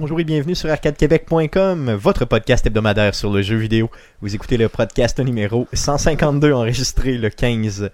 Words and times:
Bonjour 0.00 0.20
et 0.20 0.24
bienvenue 0.24 0.54
sur 0.54 0.70
arcadequebec.com, 0.70 1.90
votre 1.94 2.24
podcast 2.24 2.64
hebdomadaire 2.64 3.16
sur 3.16 3.32
le 3.32 3.42
jeu 3.42 3.56
vidéo. 3.56 3.90
Vous 4.20 4.32
écoutez 4.32 4.56
le 4.56 4.68
podcast 4.68 5.18
numéro 5.18 5.66
152 5.72 6.52
enregistré 6.52 7.18
le 7.18 7.30
15 7.30 7.90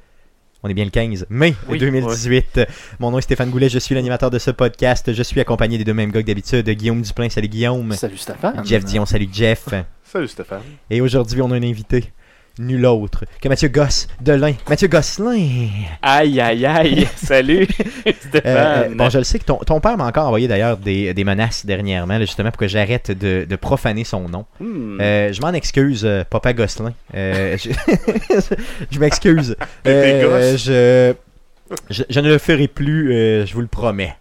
on 0.62 0.68
est 0.68 0.74
bien 0.74 0.84
le 0.84 0.90
15 0.90 1.26
mai 1.30 1.54
Oui, 1.66 1.78
2018. 1.78 2.60
Mon 2.98 3.10
nom 3.10 3.16
est 3.18 3.22
Stéphane 3.22 3.48
Goulet, 3.48 3.70
je 3.70 3.78
suis 3.78 3.94
l'animateur 3.94 4.30
de 4.30 4.38
ce 4.38 4.50
podcast. 4.50 5.14
Je 5.14 5.22
suis 5.22 5.40
accompagné 5.40 5.78
des 5.78 5.84
deux 5.84 5.94
mêmes 5.94 6.12
gars 6.12 6.20
que 6.20 6.26
d'habitude, 6.26 6.68
Guillaume 6.68 7.00
Duplain, 7.00 7.30
salut 7.30 7.48
Guillaume. 7.48 7.92
Salut 7.92 8.18
Stéphane. 8.18 8.62
Jeff 8.66 8.84
Dion, 8.84 9.06
salut 9.06 9.28
Jeff. 9.32 9.68
Salut 10.02 10.28
Stéphane. 10.28 10.60
Et 10.90 11.00
aujourd'hui, 11.00 11.40
on 11.40 11.50
a 11.52 11.56
un 11.56 11.62
invité, 11.62 12.12
nul 12.58 12.86
autre 12.86 13.24
que 13.40 13.48
Mathieu 13.48 13.68
Gosse 13.68 14.06
Delin. 14.20 14.52
Mathieu 14.68 14.88
Gosselin. 14.88 15.68
Aïe, 16.02 16.40
aïe, 16.40 16.64
aïe. 16.66 17.08
Salut, 17.16 17.66
Euh, 18.06 18.12
Stéphane. 18.28 18.94
bon, 18.94 19.10
je 19.10 19.18
le 19.18 19.24
sais 19.24 19.38
que 19.38 19.44
ton, 19.44 19.56
ton 19.58 19.80
père 19.80 19.96
m'a 19.96 20.06
encore 20.06 20.26
envoyé 20.26 20.46
d'ailleurs 20.48 20.76
des, 20.76 21.12
des 21.14 21.24
menaces 21.24 21.66
dernièrement, 21.66 22.14
là, 22.18 22.20
justement 22.20 22.50
pour 22.50 22.58
que 22.58 22.68
j'arrête 22.68 23.10
de, 23.10 23.46
de 23.48 23.56
profaner 23.56 24.04
son 24.04 24.28
nom. 24.28 24.44
Hmm. 24.60 24.98
Euh, 25.00 25.32
je 25.32 25.40
m'en 25.40 25.52
excuse, 25.52 26.04
euh, 26.04 26.22
Papa 26.28 26.52
Gosselin. 26.52 26.92
Euh, 27.14 27.56
je 27.62 27.70
je 28.90 28.98
m'excuse. 29.00 29.56
Euh, 29.86 30.56
je, 30.56 31.14
je, 31.90 32.02
je 32.08 32.20
ne 32.20 32.28
le 32.28 32.38
ferai 32.38 32.68
plus, 32.68 33.12
euh, 33.12 33.46
je 33.46 33.54
vous 33.54 33.60
le 33.62 33.66
promets. 33.66 34.14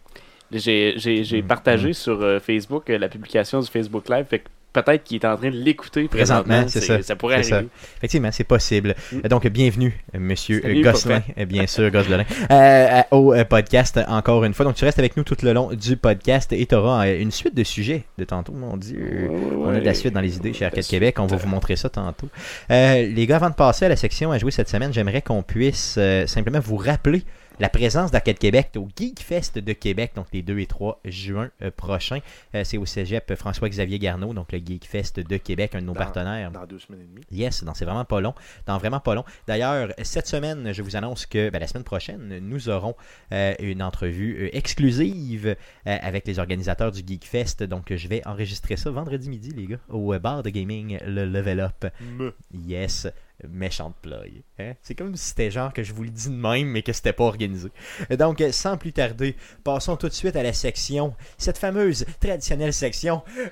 J'ai 0.52 0.96
Hmm. 0.96 1.48
partagé 1.48 1.94
sur 1.94 2.22
euh, 2.22 2.40
Facebook 2.40 2.90
euh, 2.90 2.98
la 2.98 3.10
publication 3.10 3.60
du 3.60 3.68
Facebook 3.68 4.08
Live. 4.10 4.26
Fait 4.30 4.40
que 4.40 4.48
peut-être 4.74 5.04
qu'il 5.04 5.18
est 5.18 5.26
en 5.26 5.38
train 5.38 5.50
de 5.52 5.56
l'écouter 5.56 6.08
Présentement, 6.08 6.44
présentement. 6.64 6.68
c'est 6.68 6.82
ça. 6.82 7.02
Ça 7.04 7.16
pourrait 7.16 7.44
C'est 7.44 7.50
ça. 7.52 7.56
arriver. 7.58 7.70
Effectivement, 7.98 8.32
c'est 8.32 8.44
possible. 8.44 8.96
Mm. 9.12 9.18
Euh, 9.24 9.28
Donc, 9.30 9.48
bienvenue, 9.48 9.98
monsieur 10.14 10.62
euh, 10.66 10.82
Gosselin, 10.82 11.22
euh, 11.38 11.46
bien 11.46 11.68
sûr, 11.68 11.90
Gosselin, 11.92 12.26
euh, 12.52 13.02
au 13.12 13.34
euh, 13.34 13.44
podcast, 13.46 14.00
encore 14.08 14.44
une 14.44 14.54
fois. 14.54 14.66
Donc, 14.66 14.76
tu 14.76 14.84
restes 14.86 15.00
avec 15.00 15.16
nous 15.16 15.24
tout 15.24 15.38
le 15.44 15.54
long 15.54 15.70
du 15.74 15.96
podcast 15.98 16.52
et 16.54 16.66
tu 16.66 16.76
auras 16.76 17.08
une 17.10 17.32
suite 17.32 17.56
de 17.56 17.64
sujets 17.64 18.04
de 18.18 18.24
tantôt, 18.24 18.54
mon 18.54 18.76
Dieu. 18.78 19.30
On 19.58 19.70
a 19.70 19.80
de 19.80 19.86
la 19.86 19.94
suite 19.94 20.14
dans 20.14 20.22
les 20.22 20.36
idées 20.36 20.54
chez 20.54 20.66
Arcade 20.66 20.84
Québec. 20.86 21.20
On 21.20 21.28
va 21.28 21.38
vous 21.38 21.48
montrer 21.48 21.76
ça 21.76 21.90
tantôt. 21.90 22.28
Euh, 22.72 23.06
les 23.08 23.28
gars, 23.28 23.36
avant 23.38 23.50
de 23.50 23.56
passer 23.56 23.86
à 23.86 23.90
la 23.90 23.96
section 23.96 24.32
à 24.32 24.38
jouer 24.38 24.52
cette 24.52 24.70
semaine, 24.70 24.92
j'aimerais 24.94 25.22
qu'on 25.22 25.44
puisse 25.44 25.96
euh, 25.98 26.26
simplement 26.28 26.60
vous 26.60 26.78
rappeler 26.78 27.24
la 27.60 27.70
présence 27.70 28.10
d'Arcade 28.12 28.40
Québec 28.40 28.72
au 28.78 28.88
Geek 28.96 29.20
Fest 29.22 29.58
de 29.60 29.74
Québec, 29.74 30.14
donc 30.16 30.28
les 30.34 30.42
2 30.42 30.60
et 30.60 30.66
3 30.66 31.00
juin 31.06 31.50
euh, 31.62 31.70
prochains. 31.72 32.20
Euh, 32.56 32.64
C'est 32.64 32.78
au 32.78 32.86
cégep 32.86 33.36
François-Xavier 33.36 34.00
Garneau, 34.00 34.34
donc 34.34 34.52
le 34.52 34.58
Geek 34.58 34.86
Fest 34.86 35.20
de 35.20 35.38
Québec, 35.38 35.76
un 35.76 35.82
de 35.82 35.86
nos 35.86 35.94
Dans- 35.94 36.00
partenaires. 36.00 36.52
Dans 36.52 36.66
deux 36.66 36.80
semaines 36.80 37.02
et 37.02 37.06
demie. 37.06 37.22
Yes, 37.32 37.64
non, 37.64 37.74
c'est 37.76 37.86
vraiment 37.86 38.06
pas 38.06 38.22
long. 38.22 38.34
Dans 38.66 38.78
vraiment 38.78 39.00
pas 39.00 39.14
long. 39.16 39.24
D'ailleurs, 39.48 39.90
cette 40.02 40.28
semaine, 40.28 40.74
je 40.74 40.82
vous 40.82 40.96
annonce 40.96 41.26
que 41.26 41.50
ben, 41.50 41.60
la 41.60 41.68
semaine 41.68 41.84
prochaine, 41.84 42.40
nous 42.42 42.70
aurons 42.70 42.96
euh, 43.32 43.54
une 43.60 43.84
entrevue 43.84 44.50
exclusive 44.52 45.48
euh, 45.48 45.56
avec 46.02 46.28
les 46.28 46.40
organisateurs 46.40 46.92
du 46.92 47.02
Geek 47.06 47.26
Fest. 47.26 47.64
Donc, 47.64 47.94
je 47.96 48.08
vais 48.08 48.26
enregistrer 48.28 48.76
ça 48.78 48.90
vendredi 48.92 49.30
midi, 49.30 49.52
les 49.56 49.68
gars, 49.68 49.80
au 49.90 50.18
bar 50.20 50.44
de 50.44 50.50
gaming, 50.50 50.98
le 51.06 51.26
Level 51.26 51.60
Up. 51.60 51.86
Me. 52.18 52.34
Yes, 52.54 53.08
méchante 53.52 53.96
plug. 54.02 54.44
Hein? 54.60 54.74
C'est 54.82 54.96
comme 54.96 55.16
si 55.16 55.30
c'était 55.30 55.52
genre 55.52 55.74
que 55.74 55.84
je 55.84 55.94
vous 55.94 56.04
le 56.04 56.10
dis 56.10 56.30
de 56.30 56.36
même, 56.36 56.68
mais 56.68 56.82
que 56.82 56.94
c'était 56.94 57.14
pas 57.14 57.24
organisé. 57.24 57.70
Donc, 58.12 58.42
euh, 58.42 58.52
sans 58.52 58.78
plus 58.78 58.94
tarder, 58.94 59.36
passons 59.64 59.98
tout 59.98 60.10
de 60.10 60.14
suite 60.14 60.36
à 60.36 60.44
la 60.44 60.54
section, 60.54 61.16
cette 61.38 61.58
fameuse 61.58 62.06
traditionnelle 62.20 62.74
section. 62.74 63.22
Mais 63.36 63.50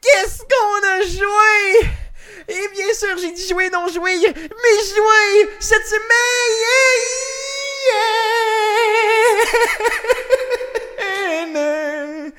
qu'est-ce 0.00 0.42
qu'on 0.42 0.88
a 0.88 1.02
joué? 1.06 1.88
Et 2.48 2.68
bien 2.74 2.94
sûr, 2.94 3.16
j'ai 3.20 3.32
dit 3.32 3.48
jouer, 3.48 3.70
non 3.70 3.88
jouer, 3.88 4.16
mais 4.20 4.32
jouer 4.32 5.50
cette 5.58 5.86
semaine. 5.86 6.00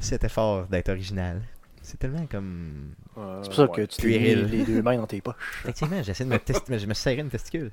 C'était 0.00 0.28
fort 0.28 0.66
d'être 0.66 0.88
original. 0.88 1.42
C'est 1.86 1.98
tellement 1.98 2.26
comme. 2.26 2.94
Euh, 3.16 3.40
C'est 3.42 3.48
pour 3.48 3.54
ça 3.54 3.62
ouais. 3.66 3.76
que 3.76 3.82
tu 3.82 3.96
t'es 3.98 4.18
mis 4.18 4.34
les 4.34 4.64
deux 4.64 4.82
mains 4.82 4.96
dans 4.96 5.06
tes 5.06 5.20
poches. 5.20 5.36
Effectivement, 5.62 6.02
j'essaie 6.02 6.24
de 6.24 6.30
me 6.30 6.38
tester, 6.38 6.80
je 6.80 6.86
me 6.86 6.94
serrais 6.94 7.20
une 7.20 7.28
testicule. 7.28 7.70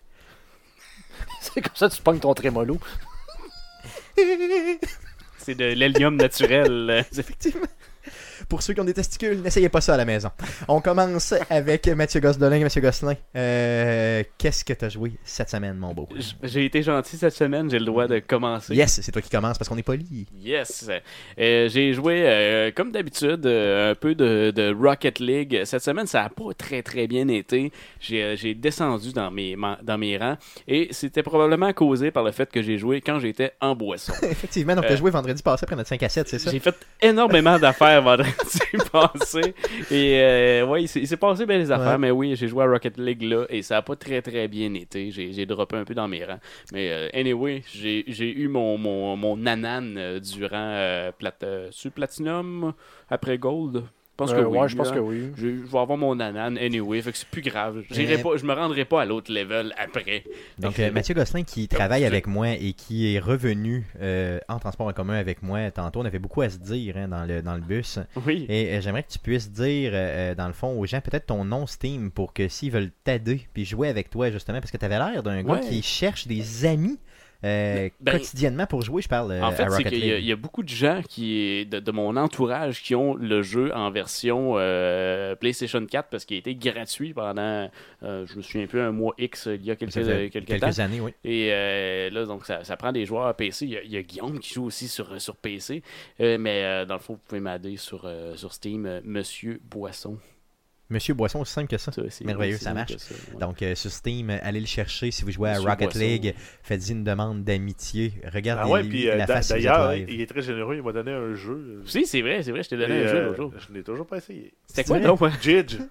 C'est 1.41 1.62
comme 1.62 1.75
ça 1.75 1.90
que 1.90 1.96
tu 1.96 2.01
pognes 2.03 2.19
ton 2.19 2.31
trémolo. 2.35 2.78
C'est 5.40 5.56
de 5.56 5.66
l'hélium 5.66 6.16
naturel. 6.16 7.03
Effectivement. 7.18 7.66
Pour 8.50 8.62
ceux 8.62 8.74
qui 8.74 8.81
ont 8.81 8.86
des 8.86 8.94
testicules, 8.94 9.41
n'essayez 9.41 9.69
pas 9.69 9.81
ça 9.81 9.94
à 9.94 9.97
la 9.97 10.06
maison. 10.06 10.30
On 10.68 10.81
commence 10.81 11.34
avec 11.50 11.88
Mathieu 11.88 12.19
Gosselin. 12.19 12.59
Mathieu 12.59 12.81
Gosselin, 12.81 13.16
euh, 13.36 14.24
qu'est-ce 14.38 14.66
que 14.66 14.74
tu 14.74 14.86
as 14.86 14.90
joué 14.90 15.14
cette 15.24 15.50
semaine, 15.50 15.78
mon 15.78 15.94
beau? 15.94 16.08
J'ai 16.44 16.66
été 16.66 16.84
gentil 16.84 17.18
cette 17.18 17.36
semaine. 17.36 17.69
J'ai 17.69 17.80
le 17.80 17.86
droit 17.86 18.08
de 18.08 18.19
commencer. 18.19 18.75
Yes, 18.75 19.02
c'est 19.02 19.12
toi 19.12 19.22
qui 19.22 19.30
commences 19.30 19.58
parce 19.58 19.69
qu'on 19.69 19.78
est 19.78 19.84
poli. 19.84 20.28
Yes. 20.36 20.90
Euh, 21.40 21.69
j'ai 21.69 21.94
joué, 21.94 22.24
euh, 22.25 22.72
comme 22.75 22.91
d'habitude, 22.91 23.46
euh, 23.46 23.91
un 23.91 23.96
peu 23.96 24.16
de, 24.16 24.52
de 24.56 24.74
Rocket 24.74 25.20
League. 25.20 25.62
Cette 25.66 25.84
semaine, 25.84 26.08
ça 26.08 26.24
n'a 26.24 26.30
pas 26.30 26.53
très 26.58 26.81
très 26.81 27.08
bien 27.08 27.28
été. 27.28 27.72
J'ai 28.00 28.56
descendu 28.56 29.14
dans 29.14 29.31
mes, 29.31 29.56
dans 29.84 29.97
mes 29.97 30.18
rangs 30.18 30.38
et 30.68 30.88
c'était 30.91 31.24
probablement 31.24 31.72
causé 31.74 32.12
par 32.12 32.24
le 32.24 32.31
fait 32.31 32.50
que 32.52 32.62
j'ai 32.62 32.78
joué 32.78 33.02
quand 33.02 33.20
j'étais 33.20 33.53
en 33.62 33.75
boisson. 33.75 34.14
Effectivement, 34.24 34.75
donc 34.75 34.85
tu 34.85 34.94
as 34.94 34.96
joué 34.96 35.12
vendredi 35.12 35.41
passé 35.41 35.64
après 35.64 35.75
notre 35.75 35.90
5 35.90 36.03
à 36.03 36.09
7, 36.09 36.28
c'est 36.28 36.40
ça? 36.40 36.52
J'ai 36.52 36.59
fait 36.59 36.75
énormément 37.02 37.59
d'affaires 37.59 37.93
vendredi 38.02 38.31
passé. 38.92 39.54
Et 39.92 40.20
euh, 40.22 40.66
ouais, 40.66 40.84
il 40.84 40.88
s'est 40.88 41.18
passé 41.18 41.46
bien 41.46 41.58
les 41.58 41.72
affaires, 41.72 41.92
Ouais. 41.94 41.98
mais 41.98 42.12
oui, 42.12 42.36
j'ai 42.36 42.48
joué 42.48 42.64
à 42.64 42.68
Rocket 42.68 42.98
League 42.98 43.24
là 43.24 43.46
et 43.50 43.62
ça 43.62 43.76
n'a 43.76 43.81
pas 43.81 43.96
très 43.96 44.22
très 44.22 44.48
bien 44.48 44.74
été. 44.74 45.12
J'ai 45.12 45.46
droppé 45.46 45.76
un 45.78 45.84
peu 45.86 45.94
dans 45.94 46.08
mes 46.08 46.24
rangs. 46.24 46.40
Mais 46.72 46.90
euh, 46.92 47.09
anyway, 47.14 47.62
j'ai 47.74 48.03
j'ai 48.08 48.32
eu 48.32 48.48
mon, 48.48 48.78
mon, 48.78 49.16
mon 49.18 49.38
nanan 49.38 49.96
euh, 49.98 50.20
durant 50.20 50.50
euh, 50.53 51.12
plat- 51.12 51.34
sur 51.72 51.92
Platinum 51.92 52.74
après 53.09 53.38
Gold. 53.38 53.84
Je 54.13 54.18
pense 54.18 54.31
que 54.31 54.38
Euh, 54.38 54.46
oui. 54.46 54.59
ouais, 54.59 54.69
je 54.69 54.75
pense 54.75 54.91
que 54.91 55.00
oui. 55.00 55.31
Je 55.35 55.41
je 55.47 55.72
vais 55.72 55.78
avoir 55.79 55.97
mon 55.97 56.13
nanan 56.13 56.56
anyway, 56.59 57.01
fait 57.01 57.12
que 57.12 57.18
c'est 57.18 57.28
plus 57.28 57.41
grave. 57.41 57.81
J'irai 57.90 58.18
Mais- 58.18 58.22
pas, 58.24 58.38
je 58.38 58.46
me 58.46 58.53
rendrai 58.53 58.85
pas 58.85 59.01
à 59.01 59.06
l'autre 59.06 59.34
level 59.34 59.74
après. 59.75 60.24
Donc, 60.59 60.78
euh, 60.78 60.91
Mathieu 60.91 61.16
Gosselin 61.16 61.41
qui 61.44 61.68
travaille 61.68 62.06
avec 62.06 62.28
moi 62.28 62.50
et 62.52 62.73
qui 62.73 63.16
est 63.16 63.18
revenu 63.19 63.88
euh, 64.00 64.38
en 64.47 64.59
transport 64.59 64.85
en 64.85 64.94
commun 64.94 65.16
avec 65.16 65.41
moi 65.41 65.72
tantôt. 65.72 66.02
On 66.02 66.06
avait 66.06 66.19
beaucoup 66.19 66.41
à 66.41 66.50
se 66.52 66.59
dire 66.59 66.96
hein, 66.96 67.07
dans, 67.07 67.25
le, 67.25 67.41
dans 67.41 67.56
le 67.56 67.62
bus. 67.62 67.97
Oui. 68.28 68.46
Et 68.50 68.75
euh, 68.78 68.81
j'aimerais 68.81 69.02
que 69.02 69.12
tu 69.12 69.18
puisses 69.18 69.50
dire, 69.52 69.90
euh, 69.96 70.35
dans 70.35 70.47
le 70.47 70.53
fond, 70.53 70.78
aux 70.79 70.85
gens 70.85 71.02
peut-être 71.02 71.25
ton 71.25 71.44
nom 71.44 71.66
Steam 71.66 72.12
pour 72.12 72.34
que 72.34 72.47
s'ils 72.47 72.69
veulent 72.72 72.91
t'aider 73.03 73.41
puis 73.56 73.66
jouer 73.66 73.88
avec 73.90 74.12
toi, 74.12 74.29
justement, 74.29 74.59
parce 74.59 74.69
que 74.69 74.78
tu 74.78 74.85
avais 74.85 75.00
l'air 75.00 75.23
d'un 75.23 75.41
gars 75.41 75.57
qui 75.57 75.81
cherche 75.81 76.28
des 76.28 76.66
amis 76.68 77.00
euh, 77.44 77.90
Ben- 78.00 78.12
quotidiennement 78.14 78.66
pour 78.66 78.81
jouer. 78.81 79.02
Je 79.02 79.08
parle 79.09 79.31
euh, 79.31 79.42
En 79.44 79.52
fait, 79.52 79.70
c'est 79.70 79.84
qu'il 79.84 80.04
y, 80.06 80.26
y 80.26 80.31
a 80.31 80.36
beaucoup 80.36 80.64
de 80.64 80.70
gens 80.70 81.02
qui, 81.08 81.66
de, 81.66 81.80
de 81.80 81.92
mon 81.92 82.16
entourage 82.18 82.81
qui 82.81 82.96
ont 82.96 83.16
le 83.16 83.42
jeu 83.42 83.74
en 83.76 83.92
version 83.92 84.54
euh, 84.58 85.36
PlayStation 85.36 85.86
4 85.86 86.09
parce 86.09 86.26
qu'il 86.26 86.36
a 86.36 86.40
été 86.40 86.56
gratuit 86.56 87.14
pendant, 87.14 87.70
euh, 88.03 88.26
je 88.28 88.36
me 88.38 88.42
souviens 88.42 88.68
plus, 88.68 88.80
un 88.82 88.92
mois 88.92 89.14
X 89.18 89.48
il 89.52 89.64
y 89.66 89.72
a 89.72 89.76
quelques, 89.76 89.94
quelques, 89.94 90.46
quelques 90.46 90.59
temps. 90.59 90.80
années, 90.80 91.00
oui. 91.02 91.12
Et 91.24 91.50
là, 92.12 92.26
donc, 92.26 92.46
ça, 92.46 92.64
ça 92.64 92.78
prend 92.78 92.92
des 92.92 93.06
joueurs 93.06 93.28
à 93.28 93.34
PC. 93.34 93.66
Il 93.66 93.72
y 93.72 93.78
a, 93.78 93.84
il 93.84 93.92
y 93.92 93.98
a 93.98 94.02
Guillaume 94.02 94.40
qui 94.40 94.53
joue 94.53 94.66
aussi 94.66 94.88
sur, 94.88 95.20
sur 95.22 95.36
PC. 95.36 95.84
Mais 96.20 96.86
dans 96.86 96.96
le 96.96 97.00
fond, 97.00 97.14
vous 97.14 97.20
pouvez 97.28 97.42
m'aider 97.42 97.78
sur, 97.78 98.09
sur 98.36 98.53
Steam, 98.53 99.02
Monsieur 99.03 99.59
Boisson. 99.70 100.18
Monsieur 100.94 101.14
Boisson, 101.14 101.42
aussi 101.42 101.52
simple 101.54 101.68
que 101.68 101.78
ça. 101.78 101.92
C'est- 101.92 102.24
Merveilleux, 102.24 102.58
c'est 102.58 102.64
ça 102.66 102.74
marche. 102.74 102.94
que 102.96 103.00
ça, 103.02 103.14
ouais. 103.34 103.40
Donc, 103.40 103.62
euh, 103.62 103.76
sur 103.76 103.92
Steam, 103.92 104.30
allez 104.30 104.59
le 104.62 104.66
chercher. 104.66 105.12
Si 105.12 105.23
vous 105.26 105.32
jouez 105.32 105.50
à 105.50 105.53
Monsieur 105.56 105.70
Rocket 105.70 105.90
Boisson. 105.91 106.00
League, 106.00 106.35
faites-y 106.64 106.91
une 106.91 107.03
demande 107.03 107.44
d'amitié. 107.44 108.14
Regardez 108.34 108.62
Ah 108.66 108.70
ouais, 108.70 108.84
puis 108.84 109.09
euh, 109.09 109.16
la 109.16 109.28
face 109.28 109.50
d'ailleurs, 109.50 109.94
il 109.96 110.22
est 110.22 110.28
très 110.28 110.41
généreux, 110.41 110.76
il 110.76 110.84
m'a 110.84 110.91
donné 110.94 111.12
un 111.12 111.34
jeu. 111.34 111.82
Si, 111.85 112.06
c'est 112.06 112.22
vrai, 112.22 112.41
c'est 112.44 112.52
vrai, 112.52 112.64
je 112.64 112.70
t'ai 112.70 112.78
donné 112.78 113.03
un 113.03 113.08
jeu 113.08 113.16
euh, 113.17 113.26
l'autre 113.26 113.38
jour. 113.38 113.53
Je 113.67 113.73
n'ai 113.73 113.84
toujours 113.84 114.06
pas 114.08 114.17
essayé. 114.17 114.53
C'était 114.67 114.84
c'est 114.84 114.88
quoi 114.88 115.00
donc? 115.00 115.20
Jidge. 115.41 115.78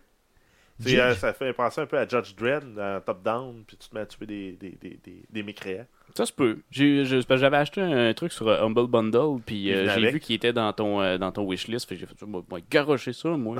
C'est, 0.80 0.88
Jidge. 0.88 0.98
euh, 1.00 1.14
ça 1.14 1.32
fait 1.32 1.52
penser 1.52 1.80
un 1.82 1.86
peu 1.86 1.98
à 1.98 2.08
Judge 2.08 2.34
Dredd, 2.34 2.64
top-down, 3.06 3.62
puis 3.66 3.76
tu 3.76 3.88
te 3.88 3.94
mets 3.94 4.00
à 4.00 4.06
tuer 4.06 4.26
des, 4.26 4.52
des, 4.52 4.76
des, 4.80 4.98
des, 5.04 5.22
des 5.30 5.42
mécréants. 5.42 5.86
Ça 6.14 6.26
se 6.26 6.32
peut. 6.32 6.58
J'avais 6.70 7.56
acheté 7.56 7.80
un 7.80 8.12
truc 8.12 8.32
sur 8.32 8.46
euh, 8.48 8.62
Humble 8.62 8.86
Bundle, 8.86 9.40
puis 9.46 9.72
euh, 9.72 9.88
j'ai 9.98 10.10
vu 10.10 10.20
qu'il 10.20 10.34
était 10.36 10.52
dans 10.52 10.72
ton, 10.72 11.00
euh, 11.00 11.16
dans 11.18 11.32
ton 11.32 11.48
wishlist. 11.48 11.88
Fait 11.88 11.94
que 11.94 12.00
j'ai 12.00 12.06
fait 12.06 12.18
ça, 12.18 12.26
moi, 12.26 12.42
moi, 12.50 12.58
garocher 12.70 13.12
ça, 13.12 13.30
moi. 13.30 13.56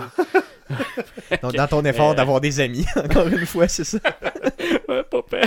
Donc, 1.43 1.55
dans 1.55 1.67
ton 1.67 1.85
effort 1.85 2.11
Euh, 2.13 2.15
d'avoir 2.15 2.41
des 2.41 2.61
amis, 2.61 2.85
encore 2.97 3.27
une 3.29 3.47
fois, 3.47 3.69
c'est 3.69 3.85
ça. 3.85 3.99
Ouais, 4.89 5.03
pas 5.05 5.23
peur. 5.23 5.45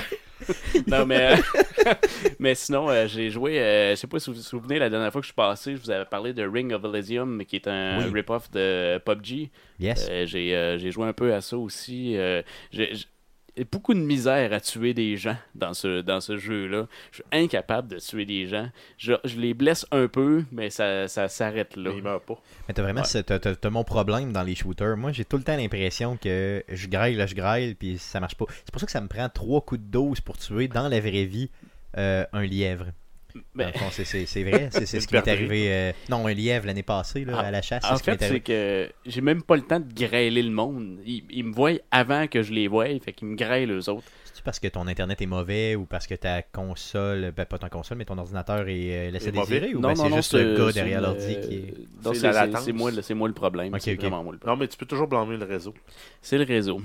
non, 0.87 1.05
mais, 1.05 1.33
euh, 1.33 1.93
mais 2.39 2.55
sinon, 2.55 2.89
euh, 2.89 3.07
j'ai 3.07 3.29
joué. 3.29 3.59
euh, 3.59 3.91
je 3.91 3.95
sais 3.95 4.07
pas 4.07 4.19
si 4.19 4.29
vous 4.29 4.35
vous 4.37 4.41
souvenez, 4.41 4.79
la 4.79 4.89
dernière 4.89 5.11
fois 5.11 5.21
que 5.21 5.25
je 5.25 5.29
suis 5.29 5.35
passé, 5.35 5.75
je 5.75 5.81
vous 5.81 5.91
avais 5.91 6.05
parlé 6.05 6.33
de 6.33 6.43
Ring 6.47 6.71
of 6.73 6.83
Elysium, 6.83 7.43
qui 7.45 7.57
est 7.57 7.67
un 7.67 7.99
Oui. 8.05 8.11
rip-off 8.13 8.49
de 8.51 8.97
PUBG. 9.05 9.51
Yes. 9.79 10.07
Euh, 10.09 10.25
j'ai 10.25 10.55
euh, 10.55 10.77
j'ai 10.79 10.91
joué 10.91 11.05
un 11.07 11.13
peu 11.13 11.33
à 11.33 11.41
ça 11.41 11.57
aussi. 11.57 12.17
Euh, 12.17 12.41
beaucoup 13.63 13.93
de 13.93 13.99
misère 13.99 14.51
à 14.51 14.59
tuer 14.59 14.93
des 14.93 15.15
gens 15.15 15.37
dans 15.55 15.73
ce, 15.73 16.01
dans 16.01 16.19
ce 16.19 16.37
jeu-là. 16.37 16.87
Je 17.11 17.15
suis 17.17 17.23
incapable 17.31 17.87
de 17.87 17.99
tuer 17.99 18.25
des 18.25 18.47
gens. 18.47 18.69
Je, 18.97 19.13
je 19.23 19.37
les 19.39 19.53
blesse 19.53 19.85
un 19.91 20.07
peu, 20.07 20.43
mais 20.51 20.69
ça, 20.69 21.07
ça 21.07 21.27
s'arrête 21.29 21.75
là. 21.77 21.91
Mais 21.91 21.97
il 21.97 22.03
meurt 22.03 22.25
pas. 22.25 22.37
Mais 22.67 22.73
t'as 22.73 22.81
vraiment 22.83 23.01
Ouais. 23.01 23.07
ce- 23.07 23.19
t'as, 23.19 23.39
t'as- 23.39 23.55
t'as 23.55 23.69
mon 23.69 23.83
problème 23.85 24.33
dans 24.33 24.43
les 24.43 24.55
shooters. 24.55 24.97
Moi, 24.97 25.11
j'ai 25.13 25.23
tout 25.25 25.37
le 25.37 25.43
temps 25.43 25.55
l'impression 25.55 26.17
que 26.17 26.63
je 26.67 26.87
graille, 26.87 27.15
là, 27.15 27.25
je 27.27 27.35
graille, 27.35 27.75
puis 27.75 27.97
ça 27.97 28.19
marche 28.19 28.35
pas. 28.35 28.45
C'est 28.49 28.71
pour 28.71 28.79
ça 28.81 28.85
que 28.87 28.91
ça 28.91 29.01
me 29.01 29.07
prend 29.07 29.29
trois 29.29 29.61
coups 29.61 29.79
de 29.81 29.87
dose 29.87 30.19
pour 30.21 30.37
tuer 30.37 30.67
dans 30.67 30.87
la 30.89 30.99
vraie 30.99 31.25
vie 31.25 31.49
euh, 31.97 32.25
un 32.33 32.43
lièvre. 32.43 32.87
Dans 33.35 33.41
Ben, 33.55 33.71
le 33.73 33.79
fond, 33.79 33.85
c'est- 33.91 34.43
vrai. 34.43 34.69
C'est 34.71 34.85
ce 34.85 35.07
qui 35.07 35.13
m'est 35.13 35.27
arrivé. 35.27 35.73
euh, 35.73 35.91
non, 36.09 36.25
un 36.25 36.33
lièvre 36.33 36.65
l'année 36.67 36.83
passée 36.83 37.25
là, 37.25 37.33
Ah, 37.39 37.47
à 37.47 37.51
la 37.51 37.61
chasse. 37.61 37.83
en 37.83 37.97
ce 37.97 38.03
fait, 38.03 38.17
c'est 38.21 38.39
que 38.39 38.89
j'ai 39.05 39.19
même 39.21 39.43
pas 39.43 39.57
le 39.57 39.61
temps 39.63 39.79
de 39.79 39.93
grêler 39.93 40.41
le 40.41 40.51
monde. 40.51 40.99
Ils, 41.05 41.23
ils 41.29 41.43
me 41.43 41.53
voient 41.53 41.73
avant 41.91 42.27
que 42.27 42.41
je 42.41 42.53
les 42.53 42.67
voie, 42.69 42.87
fait 43.03 43.11
qu'ils 43.13 43.27
me 43.27 43.35
grêlent 43.35 43.71
eux 43.71 43.89
autres. 43.89 44.07
C'est 44.33 44.43
parce 44.43 44.59
que 44.59 44.67
ton 44.67 44.87
internet 44.87 45.21
est 45.21 45.25
mauvais 45.25 45.75
ou 45.75 45.85
parce 45.85 46.07
que 46.07 46.15
ta 46.15 46.41
console, 46.41 47.31
ben 47.35 47.45
pas 47.45 47.57
ton 47.57 47.69
console, 47.69 47.97
mais 47.97 48.05
ton 48.05 48.17
ordinateur 48.17 48.67
est 48.67 49.07
euh, 49.07 49.11
laissé 49.11 49.31
désirer 49.31 49.73
ou 49.75 49.79
ben, 49.79 49.95
c'est 49.95 50.13
juste 50.13 50.33
le 50.33 50.57
gars 50.57 50.71
derrière 50.71 51.01
l'ordi 51.01 51.39
qui 51.41 51.55
est. 51.55 51.73
Non, 52.03 52.13
C'est 52.13 52.73
moi, 52.73 52.91
moi 53.15 53.27
le 53.27 53.33
problème. 53.33 53.71
Vraiment 53.75 54.23
moi 54.23 54.33
le 54.33 54.37
problème. 54.39 54.39
Non, 54.45 54.55
mais 54.57 54.67
tu 54.67 54.77
peux 54.77 54.85
toujours 54.85 55.07
blâmer 55.07 55.37
le 55.37 55.45
réseau. 55.45 55.73
C'est 56.21 56.37
le 56.37 56.43
réseau. 56.45 56.81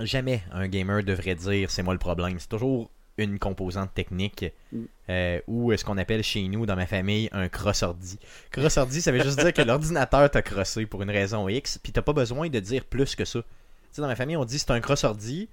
Jamais 0.00 0.42
un 0.52 0.66
gamer 0.68 1.02
devrait 1.04 1.34
dire 1.34 1.70
c'est 1.70 1.82
moi 1.82 1.94
le 1.94 1.98
problème. 1.98 2.38
C'est 2.38 2.48
toujours 2.48 2.90
une 3.18 3.38
composante 3.38 3.92
technique 3.94 4.46
Mm. 4.72 4.78
euh, 5.10 5.40
ou 5.46 5.76
ce 5.76 5.84
qu'on 5.84 5.98
appelle 5.98 6.22
chez 6.22 6.42
nous 6.48 6.64
dans 6.66 6.76
ma 6.76 6.86
famille 6.86 7.28
un 7.32 7.48
cross-ordi. 7.48 8.18
Cross-ordi, 8.50 9.02
ça 9.02 9.12
veut 9.12 9.22
juste 9.22 9.38
dire 9.38 9.52
que 9.52 9.60
l'ordinateur 9.62 10.30
t'a 10.30 10.40
crossé 10.42 10.86
pour 10.86 11.02
une 11.02 11.10
raison 11.10 11.46
X, 11.48 11.78
puis 11.78 11.92
t'as 11.92 12.00
pas 12.02 12.14
besoin 12.14 12.48
de 12.48 12.58
dire 12.58 12.84
plus 12.84 13.14
que 13.14 13.24
ça. 13.26 13.40
Tu 13.40 13.46
sais, 13.92 14.00
dans 14.02 14.08
ma 14.08 14.16
famille, 14.16 14.36
on 14.36 14.44
dit 14.46 14.58
c'est 14.58 14.70
un 14.70 14.80
cross-ordi. 14.80 15.48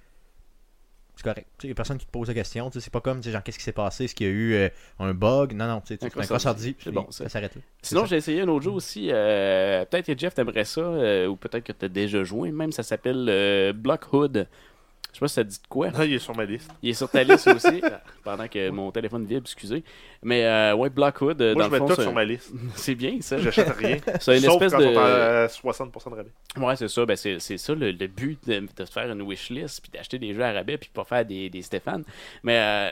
C'est 1.17 1.23
correct. 1.23 1.47
Il 1.63 1.65
n'y 1.65 1.71
a 1.73 1.75
personne 1.75 1.97
qui 1.97 2.05
te 2.05 2.11
pose 2.11 2.29
la 2.29 2.33
question. 2.33 2.69
tu 2.69 2.79
sais, 2.79 2.85
C'est 2.85 2.93
pas 2.93 3.01
comme, 3.01 3.17
tu 3.19 3.25
sais, 3.25 3.31
genre, 3.33 3.43
qu'est-ce 3.43 3.57
qui 3.57 3.63
s'est 3.65 3.73
passé? 3.73 4.05
Est-ce 4.05 4.15
qu'il 4.15 4.25
y 4.27 4.29
a 4.29 4.31
eu 4.33 4.53
euh, 4.53 4.69
un 4.99 5.13
bug? 5.13 5.51
Non, 5.53 5.67
non. 5.67 5.81
tu 5.81 5.87
sais, 5.87 5.97
C'est 5.99 6.05
Un 6.17 6.23
cross-ordi. 6.25 6.77
C'est 6.79 6.91
bon, 6.93 7.07
ça. 7.11 7.27
s'arrête 7.27 7.53
là. 7.55 7.61
Sinon, 7.81 8.05
j'ai 8.05 8.15
essayé 8.15 8.39
un 8.39 8.47
autre 8.47 8.63
jeu 8.63 8.71
aussi. 8.71 9.09
euh, 9.11 9.83
peut-être 9.83 10.05
que 10.05 10.17
Jeff 10.17 10.33
t'aimerait 10.33 10.63
ça, 10.63 10.79
euh, 10.79 11.27
ou 11.27 11.35
peut-être 11.35 11.65
que 11.65 11.73
t'as 11.73 11.89
déjà 11.89 12.23
joué. 12.23 12.53
Même, 12.53 12.71
ça 12.71 12.83
s'appelle 12.83 13.73
Blockhood. 13.75 14.47
Je 15.11 15.17
sais 15.17 15.19
pas 15.21 15.27
si 15.27 15.33
ça 15.33 15.43
dit 15.43 15.57
de 15.59 15.67
quoi. 15.67 15.89
Non, 15.89 16.03
il 16.03 16.13
est 16.13 16.19
sur 16.19 16.35
ma 16.35 16.45
liste. 16.45 16.69
Il 16.83 16.89
est 16.89 16.93
sur 16.93 17.09
ta 17.09 17.23
liste 17.23 17.47
aussi, 17.47 17.81
pendant 18.23 18.47
que 18.47 18.69
mon 18.69 18.91
téléphone 18.91 19.25
vibre, 19.25 19.41
excusez. 19.41 19.83
Mais 20.21 20.45
euh, 20.45 20.75
ouais, 20.75 20.89
Blockhood, 20.91 21.41
euh, 21.41 21.53
Moi, 21.55 21.63
dans 21.63 21.69
je 21.69 21.73
le 21.75 21.79
mets 21.81 21.87
fond, 21.87 21.87
tout 21.87 21.95
c'est 21.95 22.01
sur 22.03 22.11
un- 22.11 22.13
ma 22.13 22.23
liste. 22.25 22.51
c'est 22.75 22.95
bien 22.95 23.17
ça. 23.21 23.37
J'achète 23.39 23.69
rien. 23.69 23.97
C'est 24.19 24.37
une 24.37 24.43
Sauf 24.43 24.61
espèce 24.61 24.71
quand 24.73 24.79
de. 24.79 24.85
on 24.85 24.91
est 24.91 24.97
à 24.97 25.47
60% 25.47 26.09
de 26.11 26.15
rabais. 26.15 26.31
Ouais, 26.57 26.75
c'est 26.75 26.87
ça. 26.87 27.05
Ben, 27.05 27.15
c'est, 27.15 27.39
c'est 27.39 27.57
ça 27.57 27.73
le, 27.73 27.91
le 27.91 28.07
but 28.07 28.39
de, 28.47 28.59
de 28.59 28.85
se 28.85 28.91
faire 28.91 29.11
une 29.11 29.21
wishlist 29.23 29.81
puis 29.81 29.91
d'acheter 29.91 30.19
des 30.19 30.33
jeux 30.33 30.43
à 30.43 30.51
rabais 30.53 30.77
puis 30.77 30.89
pas 30.93 31.03
faire 31.05 31.25
des, 31.25 31.49
des 31.49 31.61
Stéphane. 31.63 32.03
Mais 32.43 32.57
euh, 32.59 32.89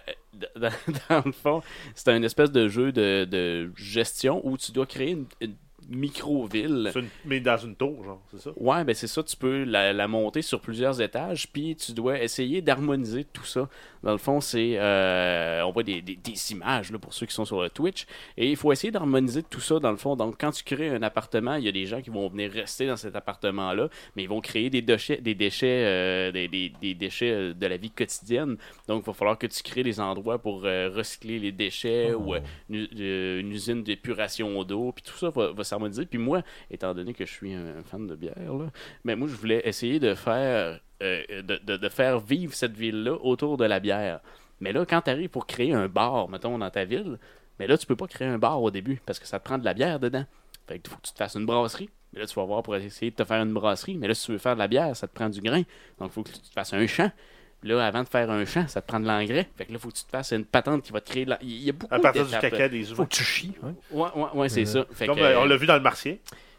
dans, 0.56 0.72
dans 1.10 1.22
le 1.26 1.32
fond, 1.32 1.62
c'est 1.94 2.10
un 2.10 2.24
espèce 2.24 2.52
de 2.52 2.68
jeu 2.68 2.92
de, 2.92 3.26
de 3.26 3.72
gestion 3.76 4.42
où 4.44 4.58
tu 4.58 4.72
dois 4.72 4.86
créer 4.88 5.12
une, 5.12 5.26
une 5.42 5.56
micro-ville. 5.90 6.92
Une- 6.96 7.08
Mais 7.26 7.40
dans 7.40 7.58
une 7.58 7.76
tour, 7.76 8.04
genre, 8.04 8.22
c'est 8.32 8.40
ça? 8.42 8.52
Ouais, 8.58 8.84
ben 8.84 8.94
c'est 8.96 9.08
ça, 9.08 9.24
tu 9.24 9.36
peux 9.36 9.64
la, 9.64 9.94
la 9.94 10.08
monter 10.08 10.42
sur 10.42 10.60
plusieurs 10.62 11.00
étages, 11.02 11.48
puis 11.52 11.76
tu 11.76 11.92
dois 11.94 12.22
essayer 12.22 12.62
d'harmoniser 12.62 13.24
tout 13.26 13.46
ça. 13.46 13.70
Dans 14.04 14.12
le 14.12 14.18
fond, 14.18 14.40
c'est. 14.42 14.76
euh, 14.78 15.62
on 15.64 15.72
voit 15.72 15.84
des, 15.84 16.02
des- 16.02 16.16
des 16.16 16.52
images 16.52 16.92
là, 16.92 17.00
pour 17.00 17.14
ceux 17.14 17.26
qui 17.26 17.34
sont 17.34 17.46
sur 17.46 17.62
le 17.62 17.70
Twitch, 17.70 18.06
et 18.38 18.50
il 18.50 18.56
faut 18.56 18.72
essayer 18.72 18.92
d'harmoniser 18.92 19.44
tout 19.44 19.60
ça 19.60 19.80
dans 19.80 19.92
le 19.92 19.98
fond. 19.98 20.16
Donc, 20.16 20.36
quand 20.40 20.52
tu 20.52 20.64
crées 20.64 20.90
un 20.90 21.02
appartement, 21.04 21.56
il 21.56 21.66
y 21.66 21.68
a 21.68 21.72
des 21.72 21.86
gens 21.86 22.02
qui 22.02 22.10
vont 22.10 22.28
venir 22.30 22.52
rester 22.52 22.88
dans 22.88 22.96
cet 22.98 23.16
appartement-là, 23.16 23.90
mais 24.16 24.24
ils 24.24 24.30
vont 24.30 24.42
créer 24.42 24.70
des 24.70 24.82
déchets, 24.82 25.18
des 25.18 25.36
déchets, 25.36 25.84
euh, 25.86 26.32
des, 26.32 26.48
des- 26.48 26.94
déchets 26.94 27.32
euh, 27.32 27.54
de 27.54 27.68
la 27.68 27.78
vie 27.78 27.92
quotidienne. 27.92 28.58
Donc, 28.88 29.04
il 29.04 29.08
va 29.08 29.14
falloir 29.14 29.38
que 29.38 29.48
tu 29.48 29.62
crées 29.64 29.84
des 29.84 30.00
endroits 30.00 30.40
pour 30.40 30.64
euh, 30.66 30.90
recycler 30.94 31.40
les 31.40 31.52
déchets 31.52 32.14
ou 32.14 32.34
une, 32.70 32.88
euh, 33.00 33.40
une 33.42 33.52
usine 33.52 33.84
d'épuration 33.84 34.64
d'eau, 34.64 34.92
puis 34.94 35.04
tout 35.04 35.18
ça 35.18 35.30
va, 35.30 35.52
va 35.52 35.64
Puis 36.10 36.20
moi, 36.20 36.42
étant 36.70 36.94
donné 36.94 37.14
que 37.14 37.26
je 37.26 37.32
suis 37.32 37.54
un 37.54 37.84
fan 37.84 38.08
de 38.08 38.16
bière, 38.16 38.36
mais 39.04 39.16
moi, 39.16 39.28
je 39.28 39.36
voulais 39.36 39.62
essayer 39.66 40.00
de 40.00 40.16
faire, 40.16 40.80
euh, 41.04 41.42
de, 41.42 41.90
faire 41.90 42.20
vivre 42.20 42.54
cette 42.54 42.76
ville-là 42.76 43.14
autour 43.14 43.58
de 43.58 43.66
la 43.66 43.80
bière. 43.80 44.22
Mais 44.60 44.72
là, 44.72 44.86
quand 44.86 45.02
tu 45.02 45.10
arrives 45.10 45.30
pour 45.30 45.46
créer 45.46 45.74
un 45.74 45.88
bar, 45.88 46.30
mettons, 46.30 46.58
dans 46.58 46.70
ta 46.70 46.86
ville, 46.86 47.20
mais 47.60 47.68
là, 47.68 47.78
tu 47.78 47.86
peux 47.86 47.96
pas 47.96 48.08
créer 48.08 48.28
un 48.28 48.38
bar 48.38 48.62
au 48.62 48.72
début 48.72 49.02
parce 49.06 49.20
que 49.20 49.28
ça 49.28 49.40
te 49.40 49.46
prend 49.46 49.58
de 49.58 49.66
la 49.66 49.74
bière 49.74 50.00
dedans. 50.00 50.26
Fait 50.68 50.86
faut 50.88 50.98
que 50.98 51.08
tu 51.08 51.14
te 51.14 51.18
fasses 51.18 51.36
une 51.36 51.46
brasserie. 51.46 51.90
Mais 52.14 52.20
là, 52.20 52.26
tu 52.26 52.36
vas 52.36 52.46
voir 52.46 52.64
pour 52.64 52.76
essayer 52.76 53.12
de 53.12 53.16
te 53.16 53.24
faire 53.24 53.42
une 53.42 53.54
brasserie. 53.54 53.98
Mais 53.98 54.08
là, 54.08 54.14
si 54.14 54.26
tu 54.26 54.32
veux 54.32 54.38
faire 54.38 54.54
de 54.54 54.60
la 54.60 54.68
bière, 54.68 54.96
ça 54.96 55.08
te 55.08 55.14
prend 55.14 55.30
du 55.30 55.42
grain. 55.42 55.64
Donc, 56.00 56.10
il 56.10 56.10
faut 56.10 56.24
que 56.24 56.32
tu 56.32 56.40
te 56.40 56.54
fasses 56.54 56.74
un 56.74 56.86
champ. 56.88 57.12
Puis 57.60 57.70
là, 57.70 57.86
avant 57.86 58.04
de 58.04 58.08
faire 58.08 58.30
un 58.30 58.46
champ, 58.46 58.68
ça 58.68 58.82
te 58.82 58.88
prend 58.88 59.00
de 59.00 59.08
l'engrais. 59.08 59.48
Fait 59.58 59.66
que 59.66 59.72
là, 59.72 59.78
il 59.78 59.80
faut 59.80 59.90
que 59.90 59.96
tu 59.96 60.04
te 60.04 60.10
fasses 60.12 60.32
une 60.32 60.46
patente 60.46 60.84
qui 60.84 60.92
va 60.92 61.02
te 61.02 61.10
créer 61.10 61.26
de 61.26 61.32
la... 61.32 61.40
Il 61.42 61.64
y 61.64 61.70
a 61.70 61.74
beaucoup 61.74 61.94
À 61.94 62.00
partir 62.00 62.26
du 62.26 62.32
caca 62.32 62.70
des 62.70 62.84
Faut 62.84 62.96
humains. 62.96 63.06
que 63.06 63.16
tu 63.16 63.24
chies. 63.24 63.54
ouais. 63.64 63.72
Ouais, 63.92 64.10
ouais, 64.16 64.28
ouais, 64.36 64.50
c'est 64.50 64.66
ça. 64.66 64.86
Fait 64.92 65.08
Comme 65.08 65.18
que, 65.18 65.22
euh, 65.24 65.40
on 65.40 65.46
l'a 65.46 65.58
vu 65.58 65.66
dans 65.66 65.74
le 65.76 65.82
Martien. 65.82 66.18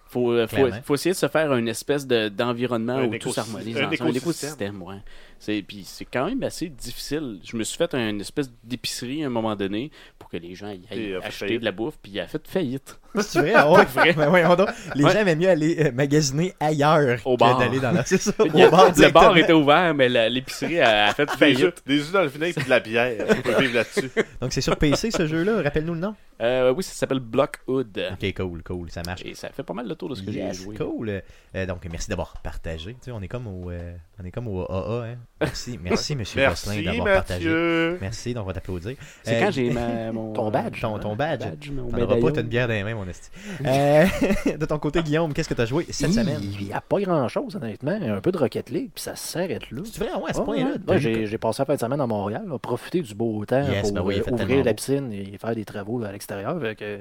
faut, 0.08 0.32
euh, 0.32 0.46
faut, 0.48 0.68
faut 0.84 0.94
essayer 0.96 1.12
de 1.12 1.16
se 1.18 1.28
faire 1.28 1.54
une 1.54 1.68
espèce 1.68 2.06
de- 2.06 2.28
d'environnement 2.28 2.98
où 3.02 3.08
tout 3.10 3.14
écosystème. 3.14 3.44
s'harmonise. 3.44 3.76
Un 3.76 3.80
dans- 3.82 3.86
Un 3.86 3.90
écosystème. 3.92 4.16
écosystème, 4.16 4.82
ouais. 4.82 4.96
C'est, 5.40 5.62
puis 5.62 5.84
c'est 5.84 6.04
quand 6.04 6.26
même 6.26 6.42
assez 6.42 6.68
difficile. 6.68 7.38
Je 7.44 7.56
me 7.56 7.62
suis 7.64 7.78
fait 7.78 7.94
une 7.94 8.20
espèce 8.20 8.50
d'épicerie 8.64 9.22
à 9.22 9.26
un 9.26 9.30
moment 9.30 9.54
donné 9.54 9.90
pour 10.18 10.28
que 10.28 10.36
les 10.36 10.54
gens 10.54 10.68
y 10.70 10.82
aillent 10.90 11.12
euh, 11.12 11.20
acheter 11.20 11.46
faillite. 11.46 11.60
de 11.60 11.64
la 11.64 11.72
bouffe, 11.72 11.96
puis 12.02 12.12
il 12.12 12.20
a 12.20 12.26
fait 12.26 12.46
faillite. 12.46 12.98
C'est 13.20 13.38
vrai, 13.40 13.52
ah 13.54 13.66
Ben. 13.94 14.66
Les 14.94 15.04
Ouais. 15.04 15.12
gens 15.12 15.18
aimaient 15.20 15.36
mieux 15.36 15.48
aller 15.48 15.76
euh, 15.86 15.92
magasiner 15.92 16.54
ailleurs 16.60 17.20
Au 17.24 17.34
que 17.36 17.40
bar. 17.40 17.58
d'aller 17.58 17.80
dans 17.80 17.92
la. 17.92 18.04
C'est 18.06 18.20
ça, 18.20 18.32
a- 18.38 18.68
bar 18.70 18.92
le 18.96 19.10
bar 19.10 19.36
était 19.38 19.52
ouvert, 19.52 19.94
mais 19.94 20.08
l'épicerie 20.28 20.80
a, 20.80 21.06
a 21.06 21.14
fait 21.14 21.30
faillite. 21.38 21.82
des 21.86 22.00
œufs 22.00 22.12
dans 22.12 22.22
le 22.22 22.28
vinaigre 22.28 22.58
et 22.60 22.64
de 22.64 22.68
la 22.70 22.80
bière. 22.80 23.24
On 23.30 23.40
peut 23.40 23.60
vivre 23.60 23.74
là-dessus. 23.76 24.10
Donc 24.40 24.52
c'est 24.52 24.60
sur 24.60 24.76
PC 24.76 25.10
ce 25.10 25.26
jeu-là, 25.26 25.62
rappelle-nous 25.62 25.94
le 25.94 26.00
nom. 26.00 26.14
Euh, 26.40 26.72
oui, 26.72 26.82
ça 26.84 26.92
s'appelle 26.92 27.20
Blockhood. 27.20 28.12
Ok, 28.12 28.34
cool, 28.36 28.62
cool, 28.62 28.90
ça 28.90 29.02
marche. 29.06 29.22
Et 29.24 29.34
ça 29.34 29.48
fait 29.50 29.62
pas 29.64 29.74
mal 29.74 29.88
le 29.88 29.94
tour 29.94 30.08
de 30.10 30.14
ce 30.14 30.22
que 30.22 30.30
Yes, 30.30 30.58
j'ai 30.58 30.64
joué. 30.64 30.76
cool. 30.76 31.22
Euh, 31.54 31.66
donc 31.66 31.84
merci 31.90 32.08
d'avoir 32.10 32.34
partagé. 32.42 32.92
Tu 32.94 32.98
sais, 33.06 33.10
on 33.10 33.20
est 33.22 33.28
comme 33.28 33.46
au, 33.46 33.70
euh, 33.70 33.94
on 34.20 34.24
est 34.24 34.30
comme 34.30 34.46
au 34.48 34.62
AA. 34.70 35.06
Hein. 35.12 35.16
Merci, 35.40 35.78
merci 35.82 36.16
Monsieur 36.16 36.48
Gosselin 36.48 36.72
Merci, 36.74 36.84
d'avoir 36.98 37.14
partagé. 37.14 37.96
Merci, 38.00 38.34
donc 38.34 38.44
on 38.44 38.46
va 38.48 38.52
t'applaudir. 38.54 38.96
C'est 39.22 39.36
Euh, 39.36 39.40
quand 39.44 39.50
j'ai 39.52 39.70
ma, 39.70 40.10
mon... 40.12 40.32
Ton 40.32 40.50
badge. 40.50 40.80
Ton, 40.80 40.98
ton 40.98 41.14
badge. 41.14 41.70
mon 41.70 41.88
T'en 41.90 42.00
auras 42.02 42.16
pas, 42.20 42.32
t'as 42.32 42.40
une 42.40 42.48
bière 42.48 42.66
dans 42.66 42.74
les 42.74 42.82
mains, 42.82 42.94
mon 42.96 43.06
esti. 43.08 43.30
Euh, 43.64 44.04
de 44.58 44.66
ton 44.66 44.78
côté, 44.78 45.02
Guillaume, 45.02 45.32
qu'est-ce 45.32 45.48
que 45.48 45.54
t'as 45.54 45.66
joué 45.66 45.86
cette 45.90 46.08
Il- 46.10 46.14
semaine? 46.14 46.40
Il 46.42 46.66
n'y 46.66 46.72
a 46.72 46.80
pas 46.80 47.00
grand-chose, 47.00 47.54
honnêtement. 47.56 47.92
Un 48.02 48.20
peu 48.20 48.32
de 48.32 48.38
Rocket 48.38 48.70
League, 48.70 48.90
puis 48.94 49.02
ça 49.02 49.14
s'arrête 49.14 49.70
là. 49.70 49.82
C'est 49.84 49.98
vrai, 50.04 50.14
ouais, 50.14 50.30
à 50.30 50.34
ce 50.34 50.38
Ouais, 50.40 50.44
point-là. 50.44 50.70
ouais. 50.86 50.92
Ouais, 50.94 50.98
j'ai 50.98 51.26
j'ai 51.26 51.38
passé 51.38 51.62
la 51.62 51.66
fin 51.66 51.74
de 51.76 51.80
semaine 51.80 52.00
à 52.00 52.06
Montréal, 52.08 52.42
là, 52.48 52.58
profiter 52.58 53.00
du 53.00 53.14
beau 53.14 53.44
temps 53.44 53.62
Yes, 53.62 53.82
pour 53.82 53.92
ben 53.92 54.02
oui, 54.02 54.20
euh, 54.26 54.32
ouvrir 54.32 54.64
la 54.64 54.74
piscine 54.74 55.12
et 55.12 55.38
faire 55.38 55.54
des 55.54 55.64
travaux 55.64 56.02
à 56.02 56.10
l'extérieur. 56.10 56.60
Fait 56.60 56.74
que, 56.74 56.98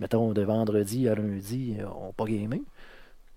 mettons, 0.00 0.32
de 0.32 0.40
vendredi 0.42 1.06
à 1.08 1.14
lundi, 1.14 1.76
euh, 1.80 1.84
on 2.00 2.06
n'a 2.06 2.12
pas 2.16 2.24
gamé. 2.24 2.62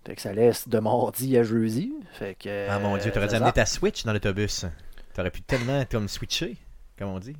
Fait 0.06 0.16
que 0.16 0.22
ça 0.22 0.34
laisse 0.34 0.68
de 0.68 0.80
mardi 0.80 1.38
à 1.38 1.44
jeudi. 1.44 1.94
Fait 2.14 2.36
que, 2.36 2.68
Ah 2.70 2.80
mon 2.80 2.98
dieu, 2.98 3.12
t'aurais 3.12 3.28
dû 3.28 3.36
euh, 3.36 3.38
amener 3.38 3.52
ta 3.52 3.66
Switch 3.66 4.04
dans 4.04 4.14
l'autobus. 4.14 4.66
T'aurais 5.14 5.32
pu 5.32 5.42
tellement 5.42 5.84
comme 5.90 6.08
switcher, 6.08 6.58
comme 6.98 7.10
on 7.10 7.20
dit. 7.20 7.36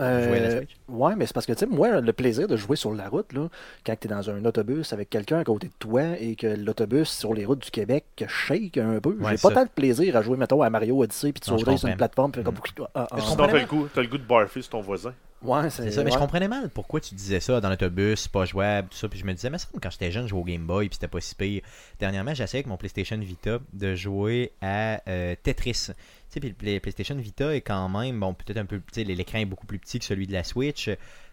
Euh, 0.00 0.28
Jouer 0.28 0.38
à 0.38 0.42
la 0.42 0.56
Switch. 0.58 0.70
Ouais, 0.88 1.14
mais 1.16 1.26
c'est 1.26 1.32
parce 1.32 1.46
que, 1.46 1.52
tu 1.52 1.58
sais, 1.60 1.66
moi, 1.66 2.00
le 2.00 2.12
plaisir 2.12 2.48
de 2.48 2.56
jouer 2.56 2.74
sur 2.76 2.92
la 2.92 3.08
route, 3.08 3.32
là, 3.32 3.48
quand 3.86 3.94
tu 4.00 4.06
es 4.06 4.10
dans 4.10 4.28
un 4.28 4.44
autobus 4.44 4.92
avec 4.92 5.08
quelqu'un 5.08 5.38
à 5.38 5.44
côté 5.44 5.68
de 5.68 5.72
toi 5.78 6.02
et 6.18 6.34
que 6.34 6.48
l'autobus 6.48 7.08
sur 7.08 7.32
les 7.32 7.44
routes 7.44 7.62
du 7.64 7.70
Québec 7.70 8.04
shake 8.28 8.76
un 8.78 9.00
peu, 9.00 9.16
Ouais, 9.20 9.32
j'ai 9.32 9.36
ça. 9.36 9.48
pas 9.48 9.54
tant 9.54 9.64
de 9.64 9.68
plaisir 9.70 10.16
à 10.16 10.22
jouer, 10.22 10.36
mettons, 10.36 10.62
à 10.62 10.70
Mario 10.70 11.00
Odyssey 11.00 11.32
puis 11.32 11.40
de 11.40 11.44
sauter 11.44 11.76
sur 11.76 11.88
une 11.88 11.96
plateforme. 11.96 12.32
Puis 12.32 12.42
comme, 12.42 12.56
ah, 12.80 12.88
ah, 12.94 13.06
Je 13.12 13.16
ah. 13.16 13.20
Sinon, 13.20 13.30
comprends 13.36 13.46
t'as 13.52 13.60
le, 13.60 13.66
goût, 13.66 13.88
t'as 13.92 14.00
le 14.02 14.08
goût 14.08 14.18
de 14.18 14.24
barfer 14.24 14.62
sur 14.62 14.70
ton 14.70 14.80
voisin. 14.80 15.14
Ouais, 15.44 15.68
C'est 15.70 15.90
ça, 15.90 16.02
mais 16.02 16.10
je 16.10 16.16
comprenais 16.18 16.48
mal 16.48 16.70
pourquoi 16.70 17.00
tu 17.00 17.14
disais 17.14 17.38
ça 17.40 17.60
dans 17.60 17.68
l'autobus, 17.68 18.26
pas 18.28 18.44
jouable, 18.46 18.88
tout 18.88 18.96
ça. 18.96 19.08
Puis 19.08 19.18
je 19.18 19.24
me 19.26 19.32
disais, 19.34 19.50
mais 19.50 19.58
ça, 19.58 19.68
quand 19.80 19.90
j'étais 19.90 20.10
jeune, 20.10 20.24
je 20.24 20.28
jouais 20.30 20.40
au 20.40 20.44
Game 20.44 20.66
Boy, 20.66 20.88
puis 20.88 20.94
c'était 20.96 21.08
pas 21.08 21.20
si 21.20 21.34
pire. 21.34 21.62
Dernièrement, 22.00 22.30
essayé 22.32 22.48
avec 22.58 22.66
mon 22.66 22.76
PlayStation 22.76 23.18
Vita 23.18 23.58
de 23.72 23.94
jouer 23.94 24.52
à 24.62 25.00
euh, 25.08 25.34
Tetris. 25.42 25.72
Tu 25.72 25.92
sais, 26.28 26.40
puis 26.40 26.48
le 26.48 26.54
Play- 26.54 26.80
PlayStation 26.80 27.14
Vita 27.16 27.54
est 27.54 27.60
quand 27.60 27.88
même, 27.88 28.18
bon, 28.18 28.32
peut-être 28.34 28.56
un 28.58 28.64
peu, 28.64 28.78
tu 28.78 28.84
sais, 28.92 29.04
l'écran 29.04 29.38
est 29.38 29.44
beaucoup 29.44 29.66
plus 29.66 29.78
petit 29.78 29.98
que 29.98 30.04
celui 30.04 30.26
de 30.26 30.32
la 30.32 30.42
Switch. 30.44 30.88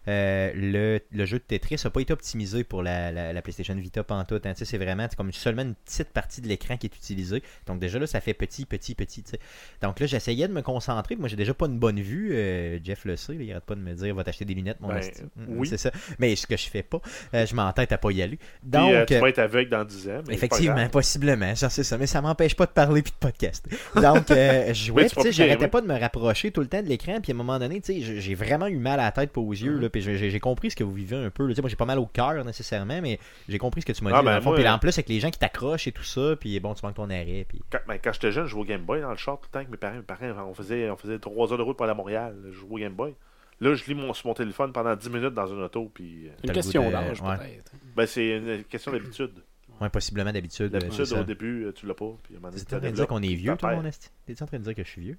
Euh, 0.08 0.52
le, 0.56 1.00
le 1.12 1.26
jeu 1.26 1.38
de 1.38 1.44
Tetris 1.44 1.80
n'a 1.84 1.90
pas 1.92 2.02
été 2.02 2.12
optimisé 2.12 2.64
pour 2.64 2.82
la, 2.82 3.12
la, 3.12 3.34
la 3.34 3.42
PlayStation 3.42 3.76
Vita 3.76 4.04
pantoute. 4.04 4.46
Hein. 4.46 4.54
C'est 4.56 4.78
vraiment 4.78 5.06
c'est 5.10 5.16
comme 5.16 5.32
seulement 5.32 5.62
une 5.62 5.76
petite 5.76 6.10
partie 6.10 6.42
de 6.42 6.48
l'écran 6.48 6.76
qui 6.78 6.88
est 6.88 6.96
utilisée. 6.96 7.44
Donc 7.68 7.80
déjà 7.80 8.00
là, 8.00 8.08
ça 8.08 8.20
fait 8.20 8.34
petit, 8.34 8.66
petit, 8.66 8.96
petit. 8.96 9.22
tu 9.24 9.32
sais. 9.32 9.40
Donc 9.82 10.00
là, 10.00 10.08
j'essayais 10.08 10.48
de 10.48 10.54
me 10.54 10.62
concentrer. 10.62 11.16
Moi, 11.16 11.28
j'ai 11.28 11.36
déjà 11.36 11.54
pas 11.54 11.68
une 11.68 11.78
bonne 11.78 12.00
vue. 12.00 12.32
Euh, 12.34 12.80
Jeff 12.84 13.06
le 13.06 13.16
sait. 13.16 13.34
là, 13.34 13.44
il 13.44 13.52
arrête 13.52 13.64
pas 13.64 13.76
de 13.76 13.82
me 13.82 13.94
dire 13.94 14.16
va 14.16 14.24
t'acheter 14.24 14.46
des 14.46 14.54
lunettes, 14.56 14.80
mon 14.82 14.88
Ben, 14.90 14.98
esti. 14.98 15.22
Mm, 15.36 15.46
oui. 15.50 15.68
C'est 15.68 15.78
ça. 15.78 15.92
Mais 16.20 16.36
ce 16.36 16.48
que 16.48 16.58
je 16.58 16.68
fais 16.70 16.84
pas, 16.84 17.02
euh, 17.36 17.46
je 17.46 17.54
m'entête 17.56 17.92
à 17.92 17.98
pas 17.98 18.12
y 18.12 18.22
aller. 18.24 18.38
Puis, 18.38 18.48
Donc, 18.64 18.92
euh, 18.92 19.06
tu 19.06 19.14
euh, 19.16 19.20
vas 19.20 19.30
être 19.30 19.40
aveugle 19.40 19.70
dans 19.70 19.86
10 19.86 20.10
ans. 20.10 20.12
mais 20.20 20.24
c'est 20.30 20.34
Effectivement, 20.34 20.90
possiblement, 20.90 21.54
j'en 21.56 21.70
sais 21.70 21.84
ça, 21.84 21.98
mais 22.00 22.08
ça 22.08 22.22
m'empêche 22.22 22.56
pas 22.56 22.66
de 22.66 22.72
parler 22.72 23.02
puis 23.04 23.12
de 23.12 23.18
podcast. 23.18 23.68
Donc, 23.96 24.32
euh, 24.32 24.68
je 24.74 24.74
jouais, 24.86 25.08
j'arrêtais 25.30 25.68
pas 25.68 25.82
de 25.82 25.88
me 25.88 26.00
rapprocher 26.00 26.52
tout 26.52 26.62
le 26.62 26.68
temps 26.68 26.82
de 26.82 26.88
l'écran, 26.88 27.20
puis 27.22 27.32
à 27.32 27.36
un 27.36 27.38
moment 27.38 27.60
donné, 27.60 27.82
j'ai- 27.86 28.36
vraiment 28.36 28.68
eu 28.68 28.78
mal 28.78 29.00
à 29.00 29.04
la 29.06 29.12
tête, 29.12 29.32
pas 29.32 29.42
aux 29.42 29.52
yeux, 29.54 29.76
Mhm. 29.76 29.82
là, 29.82 29.90
puis 29.92 30.02
j'ai- 30.02 30.40
compris 30.40 30.72
ce 30.72 30.76
que 30.76 30.84
vous 30.84 30.94
vivez 30.94 31.18
un 31.18 31.30
peu. 31.30 31.46
là. 31.48 31.54
Moi, 31.60 31.70
j'ai 31.70 31.76
pas 31.76 31.86
mal 31.86 32.00
au 32.00 32.06
cœur 32.08 32.44
nécessairement, 32.44 33.00
mais 33.02 33.20
j'ai 33.48 33.58
compris 33.60 33.82
ce 33.82 33.86
que 33.86 33.92
tu 33.92 34.04
m'as 34.04 34.12
Ah, 34.14 34.20
dit. 34.20 34.26
ben, 34.26 34.32
dans 34.32 34.36
le 34.38 34.42
fond. 34.42 34.50
moi, 34.50 34.56
Puis 34.56 34.64
là, 34.64 34.72
euh, 34.72 34.76
en 34.76 34.80
plus, 34.80 34.90
avec 34.98 35.10
les 35.10 35.20
gens 35.20 35.30
qui 35.30 35.38
t'accrochent 35.40 35.88
et 35.88 35.92
tout 35.92 36.04
ça, 36.04 36.36
puis 36.40 36.60
bon, 36.60 36.74
tu 36.74 36.84
manques 36.86 36.96
ton 36.96 37.10
arrêt, 37.10 37.46
puis 37.48 37.62
Quand, 37.72 37.80
ben, 37.88 37.98
quand 38.04 38.14
j'étais 38.14 38.32
jeune, 38.32 38.46
je 38.46 38.50
jouais 38.52 38.62
au 38.62 38.66
Game 38.66 38.82
Boy 38.84 39.02
dans 39.02 39.12
le 39.12 39.18
char 39.18 39.38
tout 39.38 39.46
le 39.48 39.52
temps 39.52 39.60
avec 39.60 39.70
mes 39.70 39.78
parents. 39.78 39.98
Mes 39.98 40.02
parents, 40.02 40.48
on 40.50 40.54
faisait, 40.56 40.90
on 40.90 40.96
faisait 40.98 41.20
3 41.20 41.52
heures 41.52 41.58
de 41.58 41.64
route 41.64 41.78
pour 41.78 41.84
aller 41.84 41.92
à 41.92 41.96
Montréal. 41.96 42.36
Je 42.48 42.52
jouais 42.52 42.72
au 42.72 42.78
Game 42.78 42.94
Boy. 42.94 43.14
Là, 43.60 43.76
je 43.76 43.86
lis 43.86 43.94
mon, 43.94 44.12
sur 44.14 44.26
mon 44.28 44.34
téléphone 44.34 44.72
pendant 44.74 44.96
10 44.96 45.10
minutes 45.10 45.36
dans 45.36 45.46
une 45.46 45.62
auto. 45.62 45.92
Puis, 45.94 46.28
euh, 46.28 46.32
Une 46.44 46.52
question 46.52 46.90
d'âge, 46.90 47.22
ouais. 47.22 47.38
peut-être. 47.38 47.72
ben, 47.96 48.06
c'est 48.08 48.38
une 48.38 48.64
question 48.64 48.92
d'habitude. 48.92 49.32
ouais, 49.80 49.90
possiblement 49.90 50.32
d'habitude. 50.32 50.70
D'habitude, 50.72 51.12
au 51.14 51.24
début, 51.24 51.66
euh, 51.66 51.72
tu 51.72 51.86
l'as 51.86 51.94
pas. 51.94 52.12
Puis, 52.24 52.34
à 52.34 52.38
un 52.38 52.40
moment 52.42 52.52
donné, 52.52 52.64
T'es 52.64 52.76
en 52.76 52.80
train 52.80 52.90
de 52.90 52.96
dire 52.96 53.08
qu'on 53.08 53.22
est 53.22 53.34
vieux, 53.36 53.56
toi, 53.58 53.76
mon 53.76 53.86
esti? 53.86 54.10
T'es 54.26 54.42
en 54.42 54.48
train 54.48 54.58
de 54.58 54.64
dire 54.64 54.74
que 54.76 54.84
je 54.84 54.90
suis 54.90 55.02
vieux? 55.02 55.18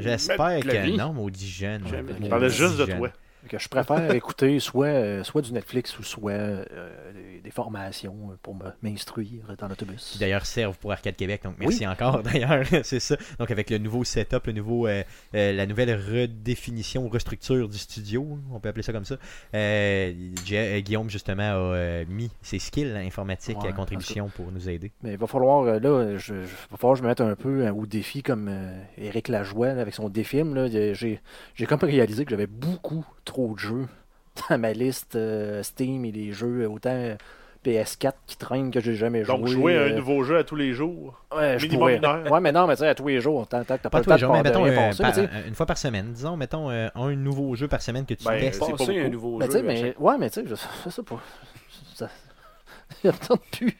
J'espère 0.00 0.60
que 0.60 0.96
non, 0.96 1.12
maudit 1.12 1.48
jeune. 1.48 1.82
Je 1.86 2.28
parlais 2.28 2.50
juste 2.50 2.76
de 2.76 2.84
toi. 2.86 3.10
Que 3.48 3.58
je 3.58 3.68
préfère 3.68 4.10
écouter 4.14 4.58
soit, 4.58 4.86
euh, 4.86 5.22
soit 5.24 5.42
du 5.42 5.52
Netflix 5.52 5.98
ou 5.98 6.02
soit 6.02 6.32
euh, 6.32 6.64
des, 7.12 7.40
des 7.42 7.50
formations 7.50 8.36
pour 8.42 8.56
m'instruire 8.82 9.54
dans 9.58 9.68
l'autobus. 9.68 10.10
qui 10.12 10.18
d'ailleurs 10.18 10.46
servent 10.46 10.78
pour 10.78 10.92
Arcade 10.92 11.16
Québec. 11.16 11.42
Donc 11.44 11.56
merci 11.58 11.86
encore 11.86 12.22
d'ailleurs, 12.22 12.64
c'est 12.82 13.00
ça. 13.00 13.16
Donc 13.38 13.50
avec 13.50 13.68
le 13.70 13.78
nouveau 13.78 14.02
setup, 14.04 14.46
le 14.46 14.52
nouveau, 14.54 14.86
euh, 14.86 15.02
euh, 15.34 15.52
la 15.52 15.66
nouvelle 15.66 15.94
redéfinition, 15.94 17.08
restructure 17.08 17.68
du 17.68 17.78
studio, 17.78 18.38
on 18.52 18.60
peut 18.60 18.68
appeler 18.70 18.82
ça 18.82 18.92
comme 18.92 19.04
ça. 19.04 19.16
Gu- 19.52 20.82
Guillaume 20.82 21.10
justement 21.10 21.72
a 21.72 22.04
mis 22.08 22.30
ses 22.42 22.58
skills 22.58 22.96
informatiques 22.96 23.58
Ouais, 23.62 23.68
à 23.68 23.72
contribution 23.72 24.28
pour 24.28 24.50
nous 24.52 24.68
aider. 24.68 24.90
Mais 25.02 25.12
il 25.12 25.18
va 25.18 25.26
falloir, 25.26 25.64
là, 25.64 26.16
je, 26.16 26.18
je- 26.18 26.34
va 26.70 26.76
falloir 26.76 26.94
que 26.94 26.98
je 26.98 27.02
me 27.02 27.08
mette 27.08 27.20
un 27.20 27.34
peu 27.36 27.68
au 27.68 27.86
défi 27.86 28.22
comme 28.22 28.50
Éric 28.98 29.28
Lajoie 29.28 29.74
là, 29.74 29.82
avec 29.82 29.94
son 29.94 30.08
défilm. 30.08 30.66
J'ai 30.68 31.66
comme 31.66 31.80
réalisé 31.80 32.24
que 32.24 32.30
j'avais 32.30 32.46
beaucoup 32.46 33.04
trop 33.24 33.33
de 33.54 33.58
jeux 33.58 33.86
dans 34.48 34.58
ma 34.58 34.72
liste 34.72 35.16
euh, 35.16 35.62
Steam 35.62 36.04
et 36.04 36.12
les 36.12 36.32
jeux 36.32 36.62
euh, 36.62 36.68
autant 36.68 37.16
PS4 37.64 38.12
qui 38.26 38.36
traînent 38.36 38.70
que 38.70 38.80
j'ai 38.80 38.94
jamais 38.94 39.24
joué. 39.24 39.36
Donc, 39.36 39.46
jouer 39.46 39.76
à 39.78 39.82
un 39.82 39.84
euh, 39.90 39.96
nouveau 39.96 40.22
jeu 40.22 40.36
à 40.36 40.44
tous 40.44 40.56
les 40.56 40.74
jours. 40.74 41.22
ouais, 41.34 41.58
je 41.58 41.64
minimum 41.66 41.88
une 41.90 42.04
heure. 42.04 42.30
Ouais, 42.30 42.40
mais 42.40 42.52
non, 42.52 42.66
mais 42.66 42.74
tu 42.76 42.80
sais, 42.80 42.88
à 42.88 42.94
tous 42.94 43.08
les 43.08 43.20
jours, 43.20 43.46
tant, 43.48 43.64
tant 43.64 43.76
que 43.78 43.82
t'as 43.82 43.90
Pas 43.90 44.02
pas, 44.02 44.14
le 44.14 44.18
jours, 44.20 44.28
temps 44.28 44.34
mais 44.34 44.42
de 44.42 44.48
mettons 44.48 44.62
rien 44.64 44.72
euh, 44.72 44.92
par- 44.98 45.16
mais 45.16 45.22
euh, 45.22 45.48
une 45.48 45.54
fois 45.54 45.66
par 45.66 45.78
semaine. 45.78 46.12
Disons, 46.12 46.36
mettons 46.36 46.70
euh, 46.70 46.88
un 46.94 47.14
nouveau 47.14 47.54
jeu 47.54 47.66
par 47.68 47.80
semaine 47.80 48.04
que 48.04 48.14
tu 48.14 48.24
Ben, 48.24 48.38
testes. 48.38 48.62
c'est 48.62 48.76
pas 48.86 48.92
un 48.92 49.08
nouveau 49.08 49.38
ben, 49.38 49.50
jeu. 49.50 49.62
mais, 49.62 49.76
chaque- 49.80 50.00
ouais, 50.00 50.18
mais 50.18 50.28
tu 50.30 50.40
sais, 50.42 50.46
je 50.46 50.54
fais 50.56 50.90
ça 50.90 51.02
pour. 51.02 51.20
Ça... 51.94 52.08
Tente 53.28 53.40
plus. 53.52 53.76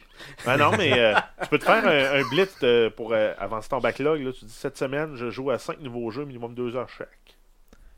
Ah 0.46 0.56
non, 0.56 0.70
mais 0.78 0.98
euh, 0.98 1.14
tu 1.42 1.48
peux 1.48 1.58
te 1.58 1.64
faire 1.64 1.86
un, 1.86 2.20
un 2.20 2.28
blitz 2.30 2.56
pour 2.96 3.12
euh, 3.12 3.32
avancer 3.38 3.68
ton 3.68 3.80
backlog. 3.80 4.22
Là. 4.22 4.32
Tu 4.32 4.44
dis 4.46 4.52
cette 4.52 4.78
semaine, 4.78 5.14
je 5.14 5.28
joue 5.30 5.50
à 5.50 5.58
5 5.58 5.80
nouveaux 5.80 6.10
jeux, 6.10 6.24
minimum 6.24 6.54
2 6.54 6.74
heures 6.76 6.88
chaque. 6.88 7.08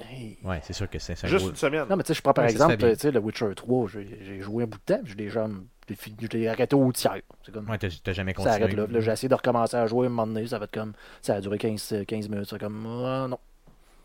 Hey. 0.01 0.37
Ouais, 0.45 0.61
c'est 0.63 0.73
sûr 0.75 0.89
que 0.91 0.99
c'est 0.99 1.13
un 1.25 1.29
Juste 1.29 1.41
gros- 1.43 1.51
une 1.51 1.57
semaine. 1.57 1.87
Non, 1.89 1.97
mais 1.97 2.03
tu 2.03 2.09
sais, 2.09 2.15
je 2.15 2.23
prends 2.23 2.35
par 2.35 2.45
Ouais, 2.45 2.51
ça 2.51 2.55
exemple, 2.57 2.77
bien. 2.77 2.93
tu 2.95 3.01
sais, 3.01 3.11
le 3.11 3.19
Witcher 3.19 3.47
3, 3.55 3.89
j'ai 3.89 4.41
joué 4.41 4.65
un 4.65 4.67
bout 4.67 4.79
de 4.79 4.95
temps, 4.95 5.01
puis 5.03 5.11
j'ai 5.17 5.25
déjà 5.25 5.49
je 5.89 6.27
l'ai 6.33 6.39
l'ai 6.41 6.49
arrêté 6.49 6.75
au 6.75 6.91
tiers. 6.93 7.21
C'est 7.45 7.53
comme. 7.53 7.69
Ouais, 7.71 7.79
t'as 7.79 8.13
jamais 8.13 8.35
ça 8.37 8.51
arrête 8.51 8.63
continué. 8.63 8.77
là. 8.77 8.85
Puis 8.87 8.95
là, 8.95 9.01
j'ai 9.01 9.13
essayé 9.13 9.29
de 9.29 9.35
recommencer 9.35 9.77
à 9.77 9.87
jouer 9.87 10.07
un 10.07 10.11
moment 10.11 10.27
donné, 10.27 10.47
ça 10.47 10.59
va 10.59 10.65
être 10.65 10.73
comme. 10.75 10.93
Ça 11.23 11.37
a 11.37 11.41
duré 11.41 11.59
15, 11.59 12.05
15 12.07 12.29
minutes, 12.29 12.47
c'est 12.51 12.59
comme. 12.59 12.85
Ah, 13.05 13.27
non. 13.31 13.39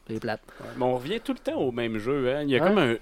C'est 0.08 0.20
plate. 0.20 0.42
Ouais, 0.60 0.68
Mais 0.78 0.84
on 0.86 0.96
revient 0.96 1.20
tout 1.20 1.34
le 1.34 1.40
temps 1.40 1.60
au 1.60 1.72
même 1.72 1.98
jeu. 1.98 2.34
Hein. 2.36 2.44
Il 2.44 2.50
y 2.52 2.58
a 2.58 2.62
Ouais. 2.64 2.68
comme 2.70 2.78
un, 2.78 2.96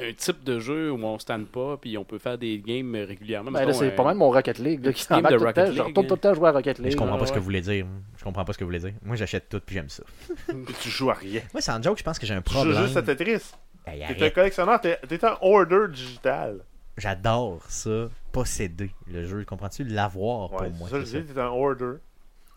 un 0.00 0.12
type 0.12 0.44
de 0.44 0.58
jeu 0.60 0.90
où 0.92 1.02
on 1.02 1.18
stand 1.18 1.46
pas, 1.46 1.76
puis 1.76 1.96
on 1.98 2.04
peut 2.04 2.18
faire 2.18 2.38
des 2.38 2.58
games 2.58 2.94
régulièrement. 2.94 3.50
Ben, 3.50 3.72
c'est 3.72 3.88
un- 3.88 3.96
pas 3.96 4.04
mal 4.04 4.16
mon 4.16 4.30
Rocket 4.30 4.58
League 4.58 4.84
là, 4.84 4.92
qui 4.92 5.06
game 5.08 5.22
de. 5.22 5.36
Rocket 5.36 5.66
Je 5.66 5.72
League, 5.72 5.80
retourne 5.82 6.06
tout 6.06 6.14
le 6.14 6.20
temps 6.20 6.34
jouer 6.34 6.48
à 6.48 6.52
Rocket 6.52 6.78
League. 6.78 6.92
Je 6.92 6.96
comprends 6.96 7.14
Ouais, 7.14 7.20
pas 7.20 7.26
ce 7.26 7.32
que 7.32 7.38
vous 7.38 7.44
voulez 7.44 7.60
dire. 7.60 7.86
Je 8.16 8.24
comprends 8.24 8.44
pas 8.44 8.52
ce 8.52 8.58
que 8.58 8.64
vous 8.64 8.68
voulez 8.68 8.78
dire. 8.80 8.92
Moi, 9.02 9.16
j'achète 9.16 9.48
tout 9.48 9.60
puis 9.64 9.74
j'aime 9.74 9.88
ça. 9.88 10.02
Puis 10.46 10.74
tu 10.80 10.88
joues 10.90 11.10
à 11.10 11.14
rien. 11.14 11.40
Moi, 11.52 11.60
c'est 11.60 11.72
en 11.72 11.82
joke, 11.82 11.98
je 11.98 12.02
pense 12.04 12.18
que 12.18 12.26
j'ai 12.26 12.34
un 12.34 12.42
Tu 12.42 12.52
joues 12.52 12.58
problème. 12.60 12.82
juste 12.84 12.96
à 12.96 13.02
Tetris. 13.02 13.42
Hey, 13.86 14.04
T'es 14.16 14.26
un 14.26 14.30
collectionneur, 14.30 14.80
t'es 14.80 14.98
t'es 15.08 15.24
un 15.24 15.36
order 15.40 15.86
digital. 15.92 16.60
J'adore 16.96 17.62
ça, 17.68 18.08
posséder 18.32 18.90
le 19.10 19.24
jeu. 19.24 19.44
Comprends-tu? 19.44 19.84
L'avoir 19.84 20.52
Ouais, 20.52 20.68
pour 20.68 20.76
moi? 20.78 20.88
c'est 20.90 21.04
ça, 21.04 21.18
je 21.18 21.18
dis, 21.22 21.32
t'es 21.32 21.40
un 21.40 21.46
order. 21.46 21.94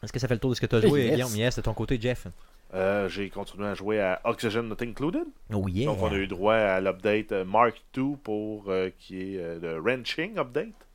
Est-ce 0.04 0.12
que 0.12 0.18
ça 0.20 0.28
fait 0.28 0.34
le 0.34 0.40
tour 0.40 0.50
de 0.50 0.56
ce 0.56 0.62
que 0.62 0.66
tu 0.66 0.76
as 0.76 0.82
joué, 0.82 1.04
Yes. 1.06 1.12
Guillaume? 1.14 1.36
Yes, 1.36 1.56
de 1.58 1.62
ton 1.62 1.74
côté, 1.76 2.00
Jeff. 2.02 2.26
Euh, 2.74 3.10
J'ai 3.10 3.30
continué 3.30 3.68
à 3.68 3.74
jouer 3.74 4.00
à 4.00 4.22
Oxygen 4.24 4.62
Not 4.64 4.78
Included. 4.82 5.26
Oh 5.54 5.68
yeah. 5.68 5.86
Donc, 5.88 6.02
on 6.02 6.08
a 6.12 6.16
eu 6.16 6.28
droit 6.28 6.54
à 6.56 6.80
l'update 6.80 7.32
euh, 7.34 7.44
Mark 7.46 7.82
II 7.98 8.16
pour 8.24 8.70
euh, 8.70 8.90
qui 8.98 9.20
est 9.36 9.38
euh, 9.40 9.60
le 9.60 9.80
Ranching 9.80 10.38
Update. 10.38 10.88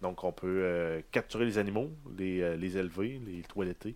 Donc, 0.00 0.24
on 0.24 0.32
peut 0.32 0.46
euh, 0.62 1.00
capturer 1.12 1.44
les 1.44 1.58
animaux, 1.58 1.90
les, 2.16 2.40
euh, 2.40 2.56
les 2.56 2.78
élever, 2.78 3.20
les 3.26 3.42
toiletter, 3.42 3.94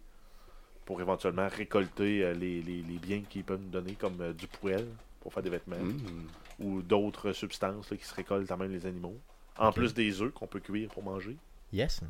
pour 0.85 1.01
éventuellement 1.01 1.49
récolter 1.51 2.23
euh, 2.23 2.35
les, 2.35 2.61
les- 2.61 2.83
les 2.83 2.99
biens 2.99 3.23
qu'ils 3.29 3.43
peuvent 3.45 3.61
nous 3.63 3.71
donner, 3.71 3.95
comme 3.95 4.21
euh, 4.21 4.33
du 4.35 4.47
poêle 4.47 4.87
pour 5.21 5.33
faire 5.33 5.43
des 5.43 5.49
vêtements, 5.51 5.77
Mm. 5.77 6.27
ou 6.61 6.83
d'autres 6.83 7.33
substances 7.33 7.91
là, 7.91 7.97
qui 7.97 8.05
se 8.05 8.15
récoltent 8.15 8.51
à 8.51 8.57
même 8.59 8.71
les 8.71 8.85
animaux. 8.85 9.17
En 9.59 9.73
plus 9.73 9.95
des 9.95 10.21
œufs 10.21 10.33
qu'on 10.35 10.47
peut 10.47 10.61
cuire 10.61 10.91
pour 10.91 11.03
manger. 11.03 11.37
Yes. 11.73 12.03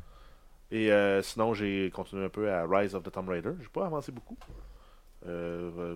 Et 0.71 0.91
euh, 0.91 1.21
sinon, 1.21 1.53
j'ai 1.53 1.89
continué 1.93 2.25
un 2.25 2.29
peu 2.29 2.51
à 2.51 2.65
Rise 2.67 2.95
of 2.95 3.03
the 3.03 3.11
Tomb 3.11 3.29
Raider. 3.29 3.51
J'ai 3.61 3.67
pas 3.69 3.85
avancé 3.85 4.11
beaucoup. 4.11 4.35
Euh, 5.27 5.71
euh, 5.77 5.95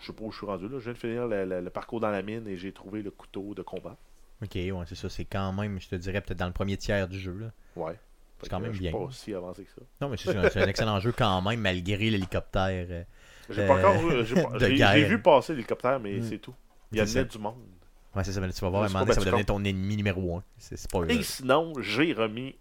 je 0.00 0.06
sais 0.06 0.12
pas 0.12 0.24
où 0.24 0.30
je 0.32 0.36
suis 0.38 0.46
rendu 0.46 0.64
là. 0.68 0.78
Je 0.78 0.84
viens 0.84 0.92
de 0.92 0.98
finir 0.98 1.26
le, 1.26 1.44
le- 1.44 1.60
le 1.60 1.70
parcours 1.70 2.00
dans 2.00 2.10
la 2.10 2.22
mine 2.22 2.46
et 2.48 2.56
j'ai 2.56 2.72
trouvé 2.72 3.02
le 3.02 3.10
couteau 3.10 3.54
de 3.54 3.62
combat. 3.62 3.96
Ok, 4.42 4.54
ouais, 4.56 4.72
c'est 4.86 4.94
ça. 4.96 5.08
C'est 5.08 5.24
quand 5.24 5.52
même, 5.52 5.80
je 5.80 5.88
te 5.88 5.94
dirais, 5.94 6.20
peut-être 6.20 6.38
dans 6.38 6.46
le 6.46 6.52
premier 6.52 6.76
tiers 6.76 7.06
du 7.08 7.18
jeu. 7.18 7.32
Là. 7.38 7.52
Ouais. 7.76 7.98
C'est 8.42 8.48
quand 8.48 8.58
même 8.58 8.70
euh, 8.70 8.74
je 8.74 8.80
bien. 8.80 8.90
suis 8.90 8.98
pas 9.06 9.12
si 9.12 9.34
avancé 9.34 9.64
que 9.64 9.70
ça. 9.70 9.82
Non, 10.00 10.08
mais 10.08 10.16
c'est 10.16 10.36
un 10.58 10.66
excellent 10.66 10.98
jeu 10.98 11.12
quand 11.16 11.40
même, 11.42 11.60
malgré 11.60 12.10
l'hélicoptère. 12.10 12.86
euh. 12.90 13.04
J'ai 13.50 13.66
pas 13.66 13.76
Euh, 13.76 13.88
encore. 13.88 14.04
euh, 14.10 14.24
J'ai 14.58 14.76
j'ai 14.76 15.04
vu 15.04 15.22
passer 15.22 15.52
l'hélicoptère, 15.52 16.00
mais 16.00 16.14
Mm. 16.18 16.22
c'est 16.24 16.38
tout. 16.38 16.54
Il 16.90 16.98
y 16.98 17.00
a 17.00 17.06
ça. 17.06 17.22
du 17.24 17.38
monde. 17.38 17.54
Ouais, 18.16 18.24
c'est 18.24 18.32
ça. 18.32 18.40
mais 18.40 18.52
tu 18.52 18.60
vas 18.60 18.68
voir, 18.68 18.90
ça 18.90 19.04
va 19.04 19.14
devenir 19.14 19.46
ton 19.46 19.64
ennemi 19.64 19.96
numéro 19.96 20.36
1. 20.38 20.42
C'est 20.58 20.76
c'est 20.76 20.90
pas 20.90 21.00
Et 21.08 21.22
sinon, 21.22 21.72
j'ai 21.80 22.12
remis 22.12 22.56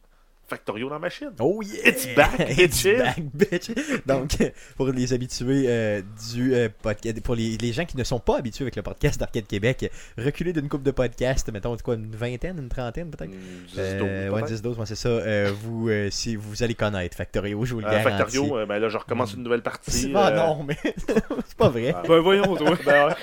Factorio 0.52 0.90
dans 0.90 0.96
ma 0.96 1.00
machine. 1.00 1.32
Oh 1.40 1.62
yeah! 1.64 1.88
It's 1.88 2.14
back, 2.14 2.38
It's 2.58 2.84
back, 2.84 3.20
bitch! 3.34 3.72
Donc, 4.06 4.32
pour 4.76 4.88
les 4.88 5.14
habitués 5.14 5.64
euh, 5.68 6.02
du 6.34 6.54
euh, 6.54 6.68
podcast, 6.82 7.22
pour 7.22 7.36
les, 7.36 7.56
les 7.56 7.72
gens 7.72 7.86
qui 7.86 7.96
ne 7.96 8.04
sont 8.04 8.20
pas 8.20 8.38
habitués 8.40 8.64
avec 8.66 8.76
le 8.76 8.82
podcast 8.82 9.18
d'Arcade 9.18 9.48
Québec, 9.48 9.90
reculer 10.18 10.52
d'une 10.52 10.68
coupe 10.68 10.84
de 10.84 10.92
podcast, 10.92 11.50
mettons 11.54 11.78
quoi, 11.78 11.96
une 11.96 12.14
vingtaine, 12.14 12.58
une 12.60 12.68
trentaine 12.68 13.10
peut-être? 13.12 13.32
Mm, 13.32 13.66
10, 13.68 13.76
Euh, 13.78 14.00
12, 14.00 14.34
ouais, 14.34 14.40
peut-être. 14.42 14.52
10 14.56 14.62
12, 14.62 14.78
moi 14.78 14.86
c'est 14.86 14.96
ça. 14.96 15.08
Euh, 15.08 15.54
vous, 15.64 15.88
euh, 15.90 16.10
si 16.12 16.36
vous 16.36 16.64
allez 16.64 16.76
connaître 16.76 17.16
Factorio, 17.16 17.64
je 17.64 17.74
vous 17.74 17.80
le 17.80 17.86
Euh, 17.88 17.92
garantis. 17.92 18.10
Factorio, 18.18 18.58
euh, 18.58 18.66
ben 18.66 18.78
là, 18.80 18.90
je 18.90 18.98
recommence 18.98 19.34
une 19.34 19.44
nouvelle 19.44 19.64
partie. 19.64 19.90
C'est- 19.92 20.12
Ah 20.14 20.28
euh, 20.28 20.36
non, 20.36 20.64
mais 20.66 20.76
c'est 21.46 21.58
pas 21.58 21.70
vrai. 21.70 21.94
Ah. 21.96 22.04
Ben 22.06 22.20
voyons, 22.20 22.56
toi. 22.58 22.76
ben 22.86 23.08
ouais. 23.08 23.14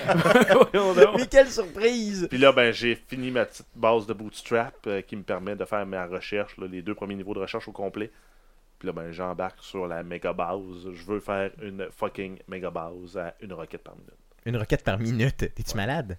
voyons 0.73 0.93
donc. 0.95 1.15
Mais 1.19 1.27
quelle 1.27 1.49
surprise! 1.51 2.27
Puis 2.27 2.39
là, 2.39 2.51
ben, 2.51 2.71
j'ai 2.73 2.95
fini 3.07 3.29
ma 3.29 3.45
petite 3.45 3.67
base 3.75 4.07
de 4.07 4.13
bootstrap 4.13 4.73
euh, 4.87 5.01
qui 5.01 5.15
me 5.15 5.21
permet 5.23 5.55
de 5.55 5.65
faire 5.65 5.85
ma 5.85 6.05
recherche, 6.07 6.57
là, 6.57 6.65
les 6.71 6.81
deux 6.81 6.95
premiers 6.95 7.15
niveaux 7.19 7.33
de 7.35 7.39
recherche 7.39 7.67
au 7.67 7.71
complet. 7.71 8.11
Puis 8.79 8.87
là, 8.87 8.93
ben, 8.93 9.11
j'embarque 9.11 9.61
sur 9.61 9.87
la 9.87 10.03
méga 10.03 10.33
base. 10.33 10.91
Je 10.93 11.03
veux 11.05 11.19
faire 11.19 11.51
une 11.61 11.87
fucking 11.91 12.39
méga 12.47 12.69
base 12.71 13.17
à 13.17 13.35
une 13.41 13.53
roquette 13.53 13.83
par 13.83 13.95
minute. 13.95 14.13
Une 14.45 14.57
roquette 14.57 14.83
par 14.83 14.97
minute? 14.97 15.37
T'es-tu 15.53 15.75
malade? 15.75 16.17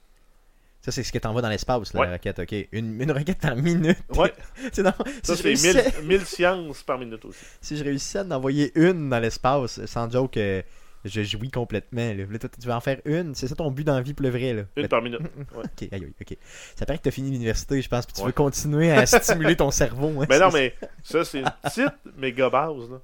Ça, 0.82 0.90
c'est 0.92 1.02
ce 1.02 1.12
que 1.12 1.18
t'envoies 1.18 1.42
dans 1.42 1.48
l'espace, 1.50 1.92
la 1.92 2.00
Ouais. 2.00 2.10
roquette, 2.12 2.38
ok? 2.38 2.54
Une, 2.72 3.00
une 3.02 3.12
roquette 3.12 3.38
par 3.40 3.54
minute? 3.56 3.98
Ouais, 4.16 4.32
dans- 4.78 4.94
ça, 5.22 5.36
si, 5.36 5.42
c'est 5.56 5.72
1000, 5.72 5.78
réussissais, 5.78 6.02
1000 6.02 6.20
sciences 6.26 6.82
par 6.82 6.98
minute 6.98 7.22
aussi. 7.26 7.44
si 7.60 7.76
je 7.76 7.84
réussissais 7.84 8.20
à 8.20 8.24
en 8.24 8.30
envoyer 8.30 8.72
une 8.78 9.10
dans 9.10 9.18
l'espace, 9.18 9.84
sans 9.86 10.10
joke, 10.10 10.36
euh, 10.38 10.62
je 11.04 11.22
jouis 11.22 11.50
complètement. 11.50 12.08
Là. 12.14 12.24
Là, 12.30 12.38
toi, 12.38 12.50
tu 12.60 12.66
vas 12.66 12.76
en 12.76 12.80
faire 12.80 13.00
une? 13.04 13.34
C'est 13.34 13.48
ça 13.48 13.54
ton 13.54 13.70
but 13.70 13.84
dans 13.84 13.94
la 13.94 14.02
vie 14.02 14.14
pour 14.14 14.24
le 14.24 14.30
vrai, 14.30 14.52
là. 14.52 14.62
Une 14.76 14.88
par 14.88 15.02
minute. 15.02 15.20
Ouais. 15.54 15.64
Ok, 15.64 15.82
aïe, 15.82 15.88
aïe, 15.92 16.12
ok. 16.20 16.36
Ça 16.76 16.86
paraît 16.86 16.98
que 16.98 17.04
t'as 17.04 17.10
fini 17.10 17.30
l'université, 17.30 17.80
je 17.82 17.88
pense, 17.88 18.06
puis 18.06 18.14
tu 18.14 18.20
Ouais. 18.20 18.26
veux 18.28 18.32
continuer 18.32 18.90
à 18.92 19.06
stimuler 19.06 19.56
ton 19.56 19.70
cerveau. 19.70 20.20
hein, 20.20 20.26
Mais 20.28 20.38
non, 20.38 20.50
mais 20.52 20.74
ça, 21.02 21.24
c'est 21.24 21.40
une 21.40 21.50
petite 21.62 22.16
méga 22.16 22.48
base. 22.50 22.90
Là. 22.90 23.00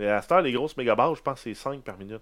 Et 0.00 0.08
à 0.08 0.20
cette 0.22 0.32
heure, 0.32 0.42
les 0.42 0.52
grosses 0.52 0.76
méga 0.76 0.94
bases, 0.94 1.16
je 1.18 1.22
pense 1.22 1.34
que 1.36 1.40
c'est 1.42 1.54
5 1.54 1.82
par 1.82 1.98
minute. 1.98 2.20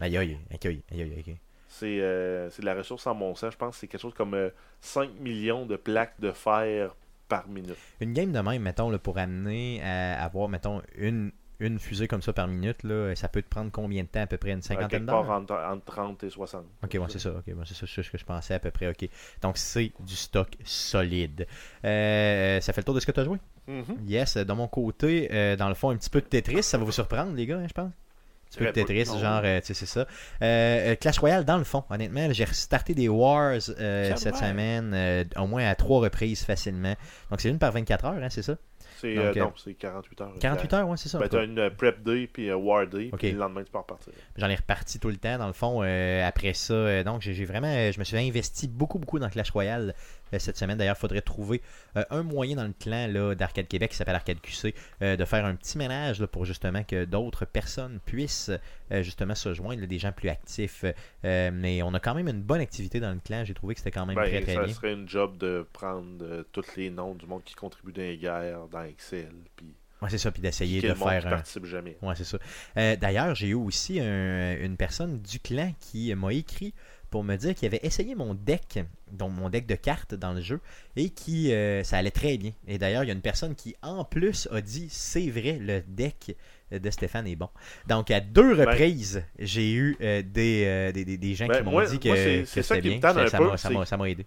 Aïe, 0.00 0.16
aïe, 0.16 0.16
aïe, 0.16 0.38
aïe, 0.50 0.82
aïe, 0.90 1.02
aïe, 1.02 1.24
aïe. 1.26 1.36
C'est 1.68 2.00
euh, 2.00 2.48
c'est 2.50 2.62
de 2.62 2.66
la 2.66 2.74
ressource 2.74 3.06
en 3.06 3.14
mon 3.14 3.34
sens. 3.34 3.52
Je 3.52 3.58
pense 3.58 3.74
que 3.74 3.80
c'est 3.80 3.86
quelque 3.88 4.00
chose 4.00 4.14
comme 4.14 4.34
euh, 4.34 4.48
5 4.80 5.10
millions 5.20 5.66
de 5.66 5.76
plaques 5.76 6.18
de 6.18 6.32
fer 6.32 6.96
par 7.28 7.46
minute. 7.46 7.76
Une 8.00 8.14
game 8.14 8.32
de 8.32 8.40
même, 8.40 8.62
mettons, 8.62 8.88
là, 8.88 8.98
pour 8.98 9.18
amener 9.18 9.82
à 9.82 10.24
avoir, 10.24 10.48
mettons, 10.48 10.80
une, 10.96 11.30
une 11.60 11.78
fusée 11.78 12.06
comme 12.06 12.22
ça 12.22 12.32
par 12.32 12.46
minute, 12.46 12.82
là, 12.84 13.14
ça 13.16 13.28
peut 13.28 13.42
te 13.42 13.48
prendre 13.48 13.70
combien 13.72 14.02
de 14.02 14.08
temps? 14.08 14.20
À 14.20 14.26
peu 14.26 14.36
près 14.36 14.52
Une 14.52 14.62
cinquantaine 14.62 15.06
d'heures? 15.06 15.28
entre, 15.30 15.54
entre 15.54 15.84
30 15.84 16.22
et 16.24 16.30
60. 16.30 16.64
Ok, 16.84 16.94
ouais, 16.94 17.00
c'est 17.08 17.18
ça. 17.18 17.30
Ok, 17.30 17.52
bon, 17.54 17.62
c'est 17.64 17.74
ça, 17.74 17.86
c'est 17.92 18.02
ce 18.02 18.10
que 18.10 18.18
je 18.18 18.24
pensais 18.24 18.54
à 18.54 18.58
peu 18.58 18.70
près. 18.70 18.88
Ok. 18.88 19.08
Donc, 19.42 19.58
c'est 19.58 19.92
du 20.00 20.14
stock 20.14 20.56
solide. 20.64 21.46
Euh, 21.84 22.60
ça 22.60 22.72
fait 22.72 22.80
le 22.80 22.84
tour 22.84 22.94
de 22.94 23.00
ce 23.00 23.06
que 23.06 23.12
tu 23.12 23.20
as 23.20 23.24
joué? 23.24 23.38
Mhm. 23.66 23.98
Yes. 24.06 24.36
De 24.36 24.52
mon 24.52 24.68
côté, 24.68 25.28
euh, 25.32 25.56
dans 25.56 25.68
le 25.68 25.74
fond, 25.74 25.90
un 25.90 25.96
petit 25.96 26.10
peu 26.10 26.20
de 26.20 26.26
Tetris, 26.26 26.62
ça 26.62 26.78
va 26.78 26.84
vous 26.84 26.92
surprendre, 26.92 27.32
les 27.34 27.46
gars, 27.46 27.58
hein, 27.58 27.66
je 27.68 27.72
pense? 27.74 27.90
Un 27.90 28.50
petit 28.50 28.58
peu 28.60 28.66
de 28.66 28.70
Tetris, 28.70 29.04
genre, 29.04 29.42
euh, 29.44 29.60
tu 29.60 29.66
sais, 29.66 29.74
c'est 29.74 29.84
ça. 29.86 30.06
Euh, 30.40 30.94
Clash 30.96 31.18
Royale, 31.18 31.44
dans 31.44 31.58
le 31.58 31.64
fond, 31.64 31.84
honnêtement, 31.90 32.32
j'ai 32.32 32.44
restarté 32.44 32.94
des 32.94 33.08
Wars 33.08 33.58
euh, 33.78 34.16
cette 34.16 34.36
semaine, 34.36 35.26
au 35.36 35.46
moins 35.46 35.66
à 35.68 35.74
trois 35.74 36.00
reprises 36.00 36.44
facilement. 36.44 36.94
Donc, 37.30 37.42
c'est 37.42 37.50
une 37.50 37.58
par 37.58 37.72
24 37.72 38.04
heures, 38.06 38.22
hein, 38.22 38.30
c'est 38.30 38.42
ça? 38.42 38.56
C'est 39.00 39.14
Donc, 39.14 39.24
euh, 39.24 39.32
euh, 39.36 39.40
non, 39.44 39.52
c'est 39.56 39.74
48 39.74 40.20
heures. 40.20 40.32
48 40.40 40.72
heures, 40.74 40.88
ouais, 40.88 40.96
c'est 40.96 41.08
ça. 41.08 41.18
Ben, 41.18 41.28
t'as 41.28 41.44
une 41.44 41.58
euh, 41.58 41.70
prep 41.70 42.02
day 42.02 42.26
puis 42.26 42.50
un 42.50 42.56
war 42.56 42.86
day, 42.86 43.10
Ok. 43.12 43.20
puis 43.20 43.30
le 43.32 43.38
lendemain 43.38 43.62
tu 43.62 43.70
peux 43.70 43.78
repartir. 43.78 44.12
J'en 44.36 44.48
ai 44.48 44.56
reparti 44.56 44.98
tout 44.98 45.08
le 45.08 45.16
temps, 45.16 45.38
dans 45.38 45.46
le 45.46 45.52
fond. 45.52 45.82
euh, 45.84 46.26
après 46.26 46.52
ça, 46.52 46.74
euh, 46.74 47.04
donc 47.04 47.22
j'ai 47.22 47.44
vraiment, 47.44 47.68
euh, 47.72 47.92
je 47.92 47.98
me 48.00 48.04
suis 48.04 48.16
investi 48.16 48.66
beaucoup, 48.66 48.98
beaucoup 48.98 49.18
dans 49.20 49.28
Clash 49.28 49.50
Royale 49.50 49.90
euh, 49.90 49.92
cette 50.38 50.56
semaine. 50.56 50.76
D'ailleurs, 50.78 50.96
il 50.96 51.00
faudrait 51.00 51.20
trouver 51.22 51.62
euh, 51.96 52.04
un 52.10 52.22
moyen 52.22 52.56
dans 52.56 52.64
le 52.66 52.74
clan 52.78 53.34
d'Arcade 53.34 53.68
Québec 53.68 53.90
qui 53.90 53.96
s'appelle 53.96 54.14
Arcade 54.16 54.40
QC 54.40 54.74
euh, 55.02 55.16
de 55.16 55.24
faire 55.24 55.44
un 55.44 55.54
petit 55.54 55.78
ménage 55.78 56.20
là, 56.20 56.26
pour 56.26 56.44
justement 56.44 56.82
que 56.84 57.04
d'autres 57.04 57.44
personnes 57.44 58.00
puissent 58.04 58.50
euh, 58.92 59.02
justement 59.02 59.34
se 59.34 59.54
joindre, 59.54 59.80
là, 59.80 59.86
des 59.86 59.98
gens 59.98 60.12
plus 60.12 60.28
actifs. 60.28 60.84
Euh, 61.24 61.50
mais 61.52 61.82
on 61.82 61.94
a 61.94 62.00
quand 62.00 62.14
même 62.14 62.28
une 62.28 62.42
bonne 62.42 62.60
activité 62.60 63.00
dans 63.00 63.12
le 63.12 63.20
clan. 63.24 63.44
J'ai 63.44 63.54
trouvé 63.54 63.74
que 63.74 63.80
c'était 63.80 63.90
quand 63.92 64.06
même 64.06 64.16
Ben, 64.16 64.24
très, 64.28 64.40
très 64.42 64.54
ça 64.54 64.64
bien. 64.64 64.74
serait 64.74 64.92
une 64.92 65.08
job 65.08 65.38
de 65.38 65.66
prendre 65.72 66.22
euh, 66.22 66.42
tous 66.52 66.76
les 66.76 66.90
noms 66.90 67.14
du 67.14 67.26
monde 67.26 67.42
qui 67.44 67.54
contribue 67.54 67.92
dans 67.92 68.02
les 68.02 68.16
guerres, 68.18 68.66
dans 68.70 68.82
Excel, 68.82 69.30
puis 69.56 69.66
Ouais, 70.00 70.08
c'est 70.08 70.18
ça, 70.18 70.30
puis 70.30 70.40
d'essayer 70.40 70.80
de 70.80 70.94
faire 70.94 71.20
qui 71.22 71.26
un, 71.26 71.30
participe 71.30 71.64
jamais. 71.64 71.98
Ouais, 72.02 72.14
c'est 72.14 72.22
ça. 72.22 72.38
Euh, 72.76 72.94
D'ailleurs, 72.94 73.34
j'ai 73.34 73.48
eu 73.48 73.54
aussi 73.54 73.98
un- 73.98 74.56
une 74.60 74.76
personne 74.76 75.20
du 75.20 75.40
clan 75.40 75.72
qui 75.80 76.14
m'a 76.14 76.32
écrit 76.32 76.72
pour 77.10 77.24
me 77.24 77.36
dire 77.36 77.54
qu'il 77.54 77.66
avait 77.66 77.80
essayé 77.82 78.14
mon 78.14 78.34
deck, 78.34 78.80
donc 79.12 79.32
mon 79.32 79.48
deck 79.48 79.66
de 79.66 79.74
cartes 79.74 80.14
dans 80.14 80.32
le 80.32 80.40
jeu, 80.40 80.60
et 80.96 81.10
qui 81.10 81.52
euh, 81.52 81.82
ça 81.82 81.96
allait 81.98 82.10
très 82.10 82.36
bien. 82.36 82.52
Et 82.66 82.76
d'ailleurs, 82.78 83.02
il 83.04 83.06
y 83.06 83.10
a 83.10 83.14
une 83.14 83.22
personne 83.22 83.54
qui 83.54 83.74
en 83.82 84.04
plus 84.04 84.46
a 84.52 84.60
dit 84.60 84.88
c'est 84.90 85.30
vrai, 85.30 85.58
le 85.60 85.80
deck 85.88 86.36
de 86.70 86.90
Stéphane 86.90 87.26
est 87.26 87.36
bon. 87.36 87.48
Donc 87.86 88.10
à 88.10 88.20
deux 88.20 88.54
Ben- 88.54 88.68
reprises, 88.68 89.24
j'ai 89.38 89.72
eu 89.72 89.96
euh, 90.02 90.22
des, 90.22 90.64
euh, 90.66 90.92
des, 90.92 91.06
des- 91.06 91.16
des 91.16 91.34
gens 91.34 91.46
Ben, 91.46 91.58
qui 91.58 91.62
m'ont 91.62 91.80
dit 91.82 91.98
que, 91.98 92.44
c'était 92.44 92.80
bien. 92.82 93.00
ça, 93.00 93.96
m'a- 93.96 94.08
aidé. 94.10 94.26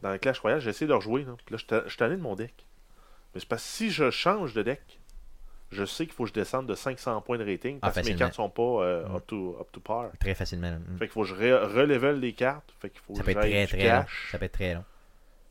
Dans 0.00 0.16
Clash 0.18 0.38
Royale, 0.38 0.60
j'ai 0.60 0.70
essayé 0.70 0.86
de 0.86 0.92
rejouer. 0.92 1.24
Là. 1.24 1.34
Puis 1.44 1.52
là, 1.56 1.82
je 1.84 1.88
suis 1.88 1.98
tanné 1.98 2.16
de 2.16 2.22
mon 2.22 2.36
deck. 2.36 2.54
Mais 3.34 3.40
c'est 3.40 3.48
parce 3.48 3.62
que 3.62 3.68
si 3.68 3.90
je 3.90 4.10
change 4.10 4.54
de 4.54 4.62
deck, 4.62 4.99
je 5.70 5.84
sais 5.84 6.04
qu'il 6.06 6.14
faut 6.14 6.24
que 6.24 6.28
je 6.30 6.34
descende 6.34 6.66
de 6.66 6.74
500 6.74 7.20
points 7.22 7.38
de 7.38 7.44
rating 7.44 7.78
Ah, 7.82 7.90
parce 7.90 8.06
que 8.06 8.12
mes 8.12 8.16
cartes 8.18 8.34
sont 8.34 8.50
pas 8.50 8.62
euh, 8.62 9.08
Mm. 9.08 9.16
up, 9.16 9.26
to, 9.26 9.56
up 9.60 9.68
to 9.72 9.80
par. 9.80 10.10
Très 10.18 10.34
facilement. 10.34 10.70
Mm. 10.72 10.98
Fait 10.98 11.04
qu'il 11.06 11.12
faut 11.12 11.22
que 11.22 11.28
je 11.28 11.34
re- 11.34 11.64
relevel 11.74 12.18
les 12.20 12.32
cartes. 12.32 12.74
Fait 12.80 12.90
qu'il 12.90 13.00
faut 13.00 13.14
Ça 13.14 13.20
que 13.20 13.24
peut 13.26 13.30
être 13.32 13.40
très 13.40 13.66
très 13.66 13.88
long. 13.98 14.04
Ça 14.30 14.38
peut 14.38 14.44
être 14.46 14.52
très 14.52 14.74
long. 14.74 14.84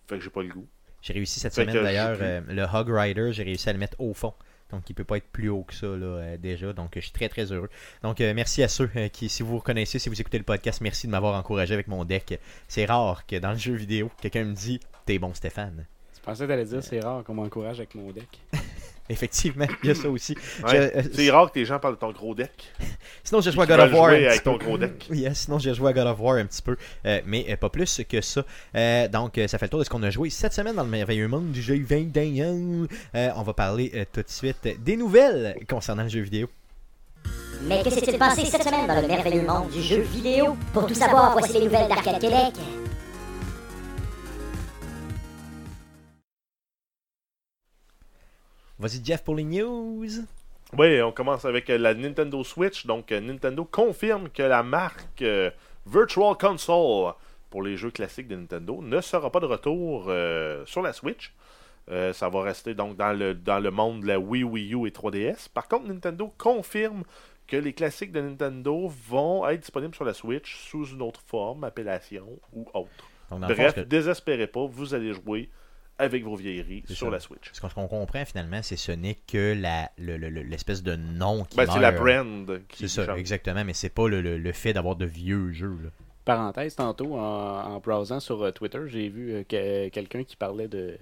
Fait 0.07 0.17
que 0.17 0.23
j'ai 0.23 0.29
pas 0.29 0.41
le 0.43 0.49
goût. 0.49 0.67
J'ai 1.01 1.13
réussi 1.13 1.39
cette 1.39 1.53
Fait 1.53 1.61
semaine 1.61 1.75
je 1.77 1.81
d'ailleurs, 1.81 2.17
euh, 2.19 2.41
le 2.49 2.63
Hog 2.63 2.89
Rider, 2.89 3.31
j'ai 3.31 3.43
réussi 3.43 3.69
à 3.69 3.73
le 3.73 3.79
mettre 3.79 3.95
au 3.99 4.13
fond. 4.13 4.33
Donc 4.71 4.88
il 4.89 4.93
peut 4.93 5.03
pas 5.05 5.17
être 5.17 5.27
plus 5.31 5.49
haut 5.49 5.63
que 5.63 5.73
ça 5.73 5.88
là, 5.88 6.05
euh, 6.05 6.38
déjà. 6.38 6.73
Donc 6.73 6.91
je 6.95 6.99
suis 6.99 7.11
très 7.11 7.29
très 7.29 7.51
heureux. 7.51 7.69
Donc 8.03 8.19
euh, 8.21 8.33
merci 8.35 8.61
à 8.61 8.67
ceux 8.67 8.89
euh, 8.97 9.07
qui, 9.07 9.29
si 9.29 9.41
vous 9.41 9.57
reconnaissez, 9.57 9.97
si 9.97 10.09
vous 10.09 10.19
écoutez 10.21 10.38
le 10.38 10.43
podcast, 10.43 10.81
merci 10.81 11.07
de 11.07 11.11
m'avoir 11.11 11.33
encouragé 11.35 11.73
avec 11.73 11.88
mon 11.88 12.03
deck. 12.05 12.39
C'est 12.67 12.85
rare 12.85 13.25
que 13.25 13.38
dans 13.38 13.51
le 13.51 13.57
jeu 13.57 13.73
vidéo, 13.73 14.11
quelqu'un 14.21 14.43
me 14.43 14.53
dit 14.53 14.79
T'es 15.05 15.17
bon 15.17 15.33
Stéphane. 15.33 15.85
Tu 16.13 16.21
pensais 16.21 16.43
que 16.43 16.49
t'allais 16.49 16.65
dire 16.65 16.83
c'est 16.83 16.99
rare 16.99 17.23
qu'on 17.23 17.33
m'encourage 17.33 17.79
avec 17.79 17.95
mon 17.95 18.11
deck. 18.11 18.27
Effectivement, 19.12 19.66
il 19.84 19.89
y 19.89 19.92
a 19.92 19.96
ça 19.96 20.08
aussi. 20.10 20.36
Ouais. 20.63 20.70
Je- 20.94 21.00
euh, 21.00 21.04
C'est 21.13 21.30
rare 21.32 21.51
que 21.51 21.58
les 21.60 21.66
gens 21.66 21.80
parlent 21.80 21.96
de 21.96 22.00
ton 22.00 22.12
gros 22.12 22.36
deck. 22.36 22.51
Sinon 23.24 23.42
j'ai 23.42 23.51
joué 23.51 23.63
à 23.63 23.66
God 23.66 23.80
of 23.80 23.94
War. 23.94 24.06
un 24.06 24.10
jouer 24.10 24.18
petit 24.20 24.28
avec 24.28 24.44
peu. 24.44 24.51
ton 24.51 24.58
gros 24.58 24.78
deck. 24.78 25.10
Sinon 25.34 25.60
j'ai 25.60 25.74
joué 25.74 25.89
à 25.89 25.94
God 25.94 26.08
of 26.08 26.20
War 26.20 26.36
un 26.36 26.46
petit 26.46 26.62
peu, 26.62 26.78
euh, 27.06 27.22
mais 27.25 27.46
euh, 27.50 27.58
pas 27.58 27.70
plus 27.70 28.01
que 28.08 28.22
ça. 28.22 28.44
Euh, 28.75 29.08
donc 29.08 29.38
euh, 29.38 29.48
ça 29.48 29.58
fait 29.58 29.66
le 29.66 29.70
tour 29.70 29.80
de 29.80 29.84
ce 29.86 29.89
qu'on 29.89 30.04
a 30.04 30.10
joué 30.12 30.30
cette 30.30 30.54
semaine 30.54 30.75
dans 30.75 30.84
le 30.84 30.89
merveilleux 30.89 31.28
monde 31.28 31.51
du 31.51 31.62
jeu 31.62 31.80
21. 31.84 32.88
Euh, 33.16 33.30
on 33.36 33.42
va 33.44 33.54
parler 33.54 33.92
euh, 33.96 34.06
tout 34.13 34.22
de 34.22 34.30
suite 34.30 34.68
des 34.84 34.96
nouvelles 34.96 35.58
concernant 35.68 36.04
le 36.04 36.10
jeu 36.10 36.22
vidéo. 36.22 36.48
Mais 37.63 37.84
que 37.84 37.89
s'est-il 37.89 38.18
passé 38.18 38.46
cette 38.46 38.63
semaine 38.63 38.88
dans 38.88 39.01
le 39.01 39.08
merveilleux 39.08 39.42
monde 39.46 39.70
du 39.70 39.82
jeu 39.82 40.01
vidéo? 40.01 40.56
Pour 40.72 40.86
tout 40.88 40.94
savoir, 40.94 41.34
voici 41.34 41.54
les 41.54 41.66
nouvelles 41.66 41.89
d'Arcade 41.89 42.20
Québec. 42.22 42.54
Vas-y 48.79 49.03
Jeff 49.03 49.24
pour 49.24 49.36
les 49.36 49.43
news. 49.43 50.07
Oui, 50.77 51.01
on 51.01 51.12
commence 51.12 51.45
avec 51.45 51.69
euh, 51.69 51.77
la 51.77 51.93
Nintendo 51.93 52.43
Switch. 52.43 52.86
Donc, 52.86 53.12
euh, 53.12 53.19
Nintendo 53.19 53.65
confirme 53.65 54.29
que 54.29 54.43
la 54.43 54.63
marque 54.63 55.21
euh, 55.21 55.50
Virtual 55.86 56.36
Console 56.38 57.13
pour 57.50 57.63
les 57.63 57.75
jeux 57.75 57.89
classiques 57.91 58.27
de 58.27 58.36
Nintendo 58.36 58.79
ne 58.81 59.01
sera 59.01 59.31
pas 59.31 59.39
de 59.39 59.48
retour 59.48 60.05
euh, 60.07 60.63
sur 60.65 60.81
la 60.81 60.93
Switch. 60.93 61.33
Euh, 61.89 62.13
ça 62.13 62.29
va 62.29 62.43
rester 62.43 62.75
donc 62.75 62.95
dans 62.98 63.12
le, 63.13 63.33
dans 63.33 63.59
le 63.59 63.71
monde 63.71 64.01
de 64.01 64.07
la 64.07 64.19
Wii, 64.19 64.43
Wii 64.43 64.74
U 64.75 64.88
et 64.88 64.91
3DS. 64.91 65.50
Par 65.51 65.67
contre, 65.67 65.88
Nintendo 65.88 66.31
confirme 66.38 67.03
que 67.48 67.57
les 67.57 67.74
classiques 67.74 68.12
de 68.12 68.21
Nintendo 68.21 68.88
vont 69.07 69.48
être 69.50 69.62
disponibles 69.62 69.95
sur 69.95 70.05
la 70.05 70.13
Switch 70.13 70.55
sous 70.69 70.86
une 70.86 71.01
autre 71.01 71.21
forme, 71.25 71.63
appellation 71.63 72.27
ou 72.53 72.67
autre. 72.75 72.89
Bref, 73.31 73.74
que- 73.74 73.81
désespérez 73.81 74.45
pas, 74.45 74.67
vous 74.67 74.93
allez 74.93 75.13
jouer 75.13 75.49
avec 75.99 76.23
vos 76.23 76.35
vieilleries 76.35 76.83
sur 76.88 77.07
ça. 77.07 77.09
la 77.12 77.19
Switch. 77.19 77.51
ce 77.53 77.62
qu'on 77.62 77.88
comprend 77.88 78.25
finalement, 78.25 78.62
c'est 78.63 78.77
ce 78.77 78.91
n'est 78.91 79.17
que 79.27 79.53
la, 79.59 79.91
le- 79.97 80.17
le- 80.17 80.29
le- 80.29 80.41
l'espèce 80.41 80.81
de 80.81 80.95
nom 80.95 81.43
qui 81.43 81.57
Ben, 81.57 81.67
c'est 81.71 81.79
la 81.79 81.91
brand 81.91 82.59
qui 82.69 82.79
C'est 82.79 82.88
ça, 82.88 83.05
change. 83.05 83.19
exactement, 83.19 83.63
mais 83.63 83.73
c'est 83.73 83.89
pas 83.93 84.07
le, 84.07 84.21
le- 84.21 84.38
le 84.38 84.51
fait 84.51 84.73
d'avoir 84.73 84.95
de 84.95 85.05
vieux 85.05 85.51
jeux. 85.51 85.77
là. 85.83 85.89
Parenthèse, 86.25 86.75
tantôt, 86.75 87.15
en, 87.15 87.19
en 87.75 87.79
browsant 87.79 88.19
sur 88.19 88.41
euh, 88.43 88.51
Twitter, 88.51 88.79
j'ai 88.88 89.09
vu 89.09 89.33
euh, 89.33 89.43
que- 89.43 89.89
quelqu'un 89.89 90.23
qui 90.23 90.35
parlait 90.35 90.67
de. 90.67 90.97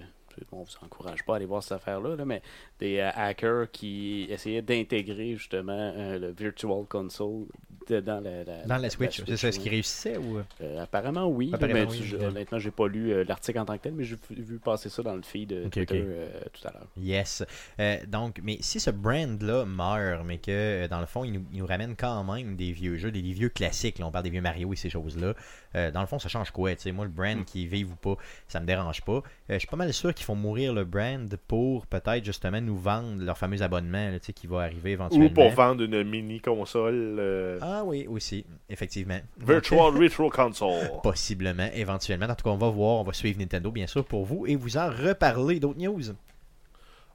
On 0.52 0.62
vous 0.62 0.70
encourage 0.84 1.24
pas 1.24 1.32
à 1.32 1.36
aller 1.36 1.46
voir 1.46 1.62
cette 1.64 1.72
affaire-là, 1.72 2.14
là, 2.14 2.24
mais 2.24 2.40
des 2.78 2.98
euh, 2.98 3.10
hackers 3.14 3.70
qui 3.72 4.26
essayaient 4.30 4.62
d'intégrer 4.62 5.34
justement 5.36 5.72
euh, 5.96 6.16
le 6.18 6.30
Virtual 6.30 6.84
Console 6.88 7.46
dans 7.94 8.20
la, 8.22 8.44
la- 8.44 8.64
Dans 8.66 8.76
la 8.76 8.90
Switch, 8.90 9.22
c'est 9.36 9.44
oui. 9.48 9.58
qu'ils 9.58 9.70
réussissaient 9.70 10.16
ou... 10.16 10.38
Euh, 10.60 10.82
apparemment 10.82 11.26
oui, 11.28 11.50
Apparemment, 11.52 11.80
mais 11.80 11.86
oui, 11.90 12.00
tu- 12.08 12.16
oui. 12.16 12.24
honnêtement 12.24 12.58
j'ai 12.58 12.70
pas 12.70 12.86
lu 12.88 13.12
euh, 13.12 13.24
l'article 13.26 13.58
en 13.58 13.64
tant 13.64 13.76
que 13.76 13.82
tel, 13.82 13.94
mais 13.94 14.04
j'ai 14.04 14.16
vu- 14.30 14.58
passer 14.58 14.88
ça 14.88 15.02
dans 15.02 15.14
le 15.14 15.22
feed 15.22 15.48
de 15.50 15.68
Twitter 15.68 16.02
euh, 16.06 16.28
tout 16.52 16.66
à 16.66 16.72
l'heure. 16.72 16.86
Yes. 16.96 17.44
Euh, 17.80 17.96
donc, 18.08 18.40
mais 18.42 18.58
si 18.60 18.80
ce 18.80 18.90
brand-là 18.90 19.64
meurt, 19.64 20.24
mais 20.24 20.38
que 20.38 20.50
euh, 20.50 20.88
dans 20.88 21.00
le 21.00 21.06
fond, 21.06 21.24
il 21.24 21.32
nous, 21.32 21.44
il 21.52 21.58
nous 21.58 21.66
ramène 21.66 21.94
quand 21.96 22.24
même 22.24 22.56
des 22.56 22.72
vieux 22.72 22.96
jeux, 22.96 23.10
des, 23.10 23.22
des 23.22 23.32
vieux 23.32 23.48
classiques, 23.48 23.98
là, 23.98 24.06
on 24.06 24.10
parle 24.10 24.24
des 24.24 24.30
vieux 24.30 24.40
Mario 24.42 24.72
et 24.72 24.76
ces 24.76 24.90
choses-là, 24.90 25.34
euh, 25.74 25.90
dans 25.90 26.00
le 26.00 26.06
fond, 26.06 26.18
ça 26.18 26.28
change 26.28 26.50
quoi 26.50 26.74
tu 26.74 26.82
sais, 26.82 26.92
Moi, 26.92 27.04
le 27.04 27.10
brand 27.10 27.44
qui 27.44 27.66
vive 27.66 27.92
ou 27.92 27.96
pas, 27.96 28.16
ça 28.48 28.60
me 28.60 28.66
dérange 28.66 29.02
pas. 29.02 29.12
Euh, 29.18 29.20
je 29.50 29.58
suis 29.58 29.68
pas 29.68 29.76
mal 29.76 29.92
sûr 29.92 30.14
qu'ils 30.14 30.24
font 30.24 30.34
mourir 30.34 30.72
le 30.72 30.84
brand 30.84 31.28
pour 31.46 31.86
peut-être 31.86 32.24
justement 32.24 32.60
nous 32.60 32.76
vendre 32.76 33.22
leur 33.22 33.36
fameux 33.38 33.62
abonnement 33.62 34.10
là, 34.10 34.18
tu 34.18 34.26
sais, 34.26 34.32
qui 34.32 34.46
va 34.46 34.60
arriver 34.62 34.92
éventuellement. 34.92 35.26
Ou 35.26 35.30
pour 35.30 35.50
vendre 35.50 35.82
une 35.84 36.02
mini 36.04 36.40
console 36.40 37.16
euh, 37.18 37.58
Ah 37.80 37.84
oui, 37.84 38.06
aussi, 38.08 38.44
effectivement. 38.68 39.20
Virtual 39.38 39.96
Retro 39.96 40.30
Console. 40.30 40.90
Possiblement, 41.02 41.68
éventuellement. 41.74 42.26
En 42.26 42.34
tout 42.34 42.42
cas, 42.44 42.50
on 42.50 42.56
va 42.56 42.68
voir, 42.70 42.96
on 42.96 43.04
va 43.04 43.12
suivre 43.12 43.38
Nintendo, 43.38 43.70
bien 43.70 43.86
sûr, 43.86 44.04
pour 44.04 44.24
vous 44.24 44.46
et 44.46 44.56
vous 44.56 44.76
en 44.76 44.88
reparler. 44.88 45.60
D'autres 45.60 45.78
news? 45.78 46.02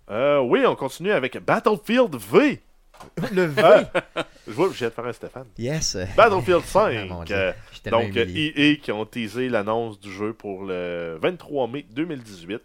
Euh, 0.10 0.40
oui, 0.40 0.66
on 0.66 0.76
continue 0.76 1.12
avec 1.12 1.38
Battlefield 1.44 2.16
V. 2.16 2.62
Le 3.34 3.44
V? 3.44 3.62
Je 4.48 4.52
vois, 4.54 4.70
j'ai 4.74 4.86
de 4.86 4.90
faire 4.92 5.06
un 5.06 5.14
Stéphane. 5.14 5.48
Yes 5.58 5.98
Battlefield 6.16 6.62
Ah, 6.76 6.90
5. 6.92 7.10
mon 7.10 7.24
Dieu. 7.24 7.36
euh, 7.36 7.52
Je 7.70 7.74
suis 7.76 7.82
tellement 7.82 8.00
donc. 8.04 8.16
EA 8.18 8.76
qui 8.82 8.92
ont 8.92 9.06
teasé 9.06 9.50
l'annonce 9.50 10.00
du 10.00 10.12
jeu 10.12 10.34
pour 10.34 10.64
le 10.66 11.18
23 11.22 11.68
mai 11.68 11.86
2018. 11.92 12.62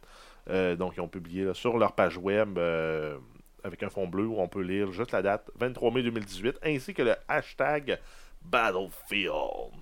Euh, 0.51 0.77
donc, 0.77 0.95
ils 0.97 1.01
ont 1.01 1.09
publié 1.09 1.45
là, 1.45 1.55
sur 1.55 1.79
leur 1.79 1.93
page 1.93 2.17
web 2.19 2.59
euh, 2.59 3.17
avec 3.64 3.83
un 3.83 3.90
fond 3.90 4.07
bleu 4.07 4.27
où 4.27 4.40
on 4.40 4.49
peut 4.49 4.62
lire 4.62 4.92
juste 4.92 5.12
la 5.12 5.23
date 5.23 5.51
23 5.57 5.92
mai 5.92 6.03
2018 6.03 6.59
ainsi 6.62 6.94
que 6.94 7.03
le 7.03 7.14
hashtag 7.29 7.99
Battlefield. 8.42 9.73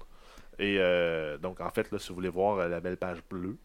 Et 0.58 0.76
euh, 0.78 1.36
donc, 1.38 1.60
en 1.60 1.70
fait, 1.70 1.90
là, 1.90 1.98
si 1.98 2.08
vous 2.08 2.14
voulez 2.14 2.28
voir 2.28 2.58
euh, 2.58 2.68
la 2.68 2.80
belle 2.80 2.96
page 2.96 3.18
bleue, 3.30 3.58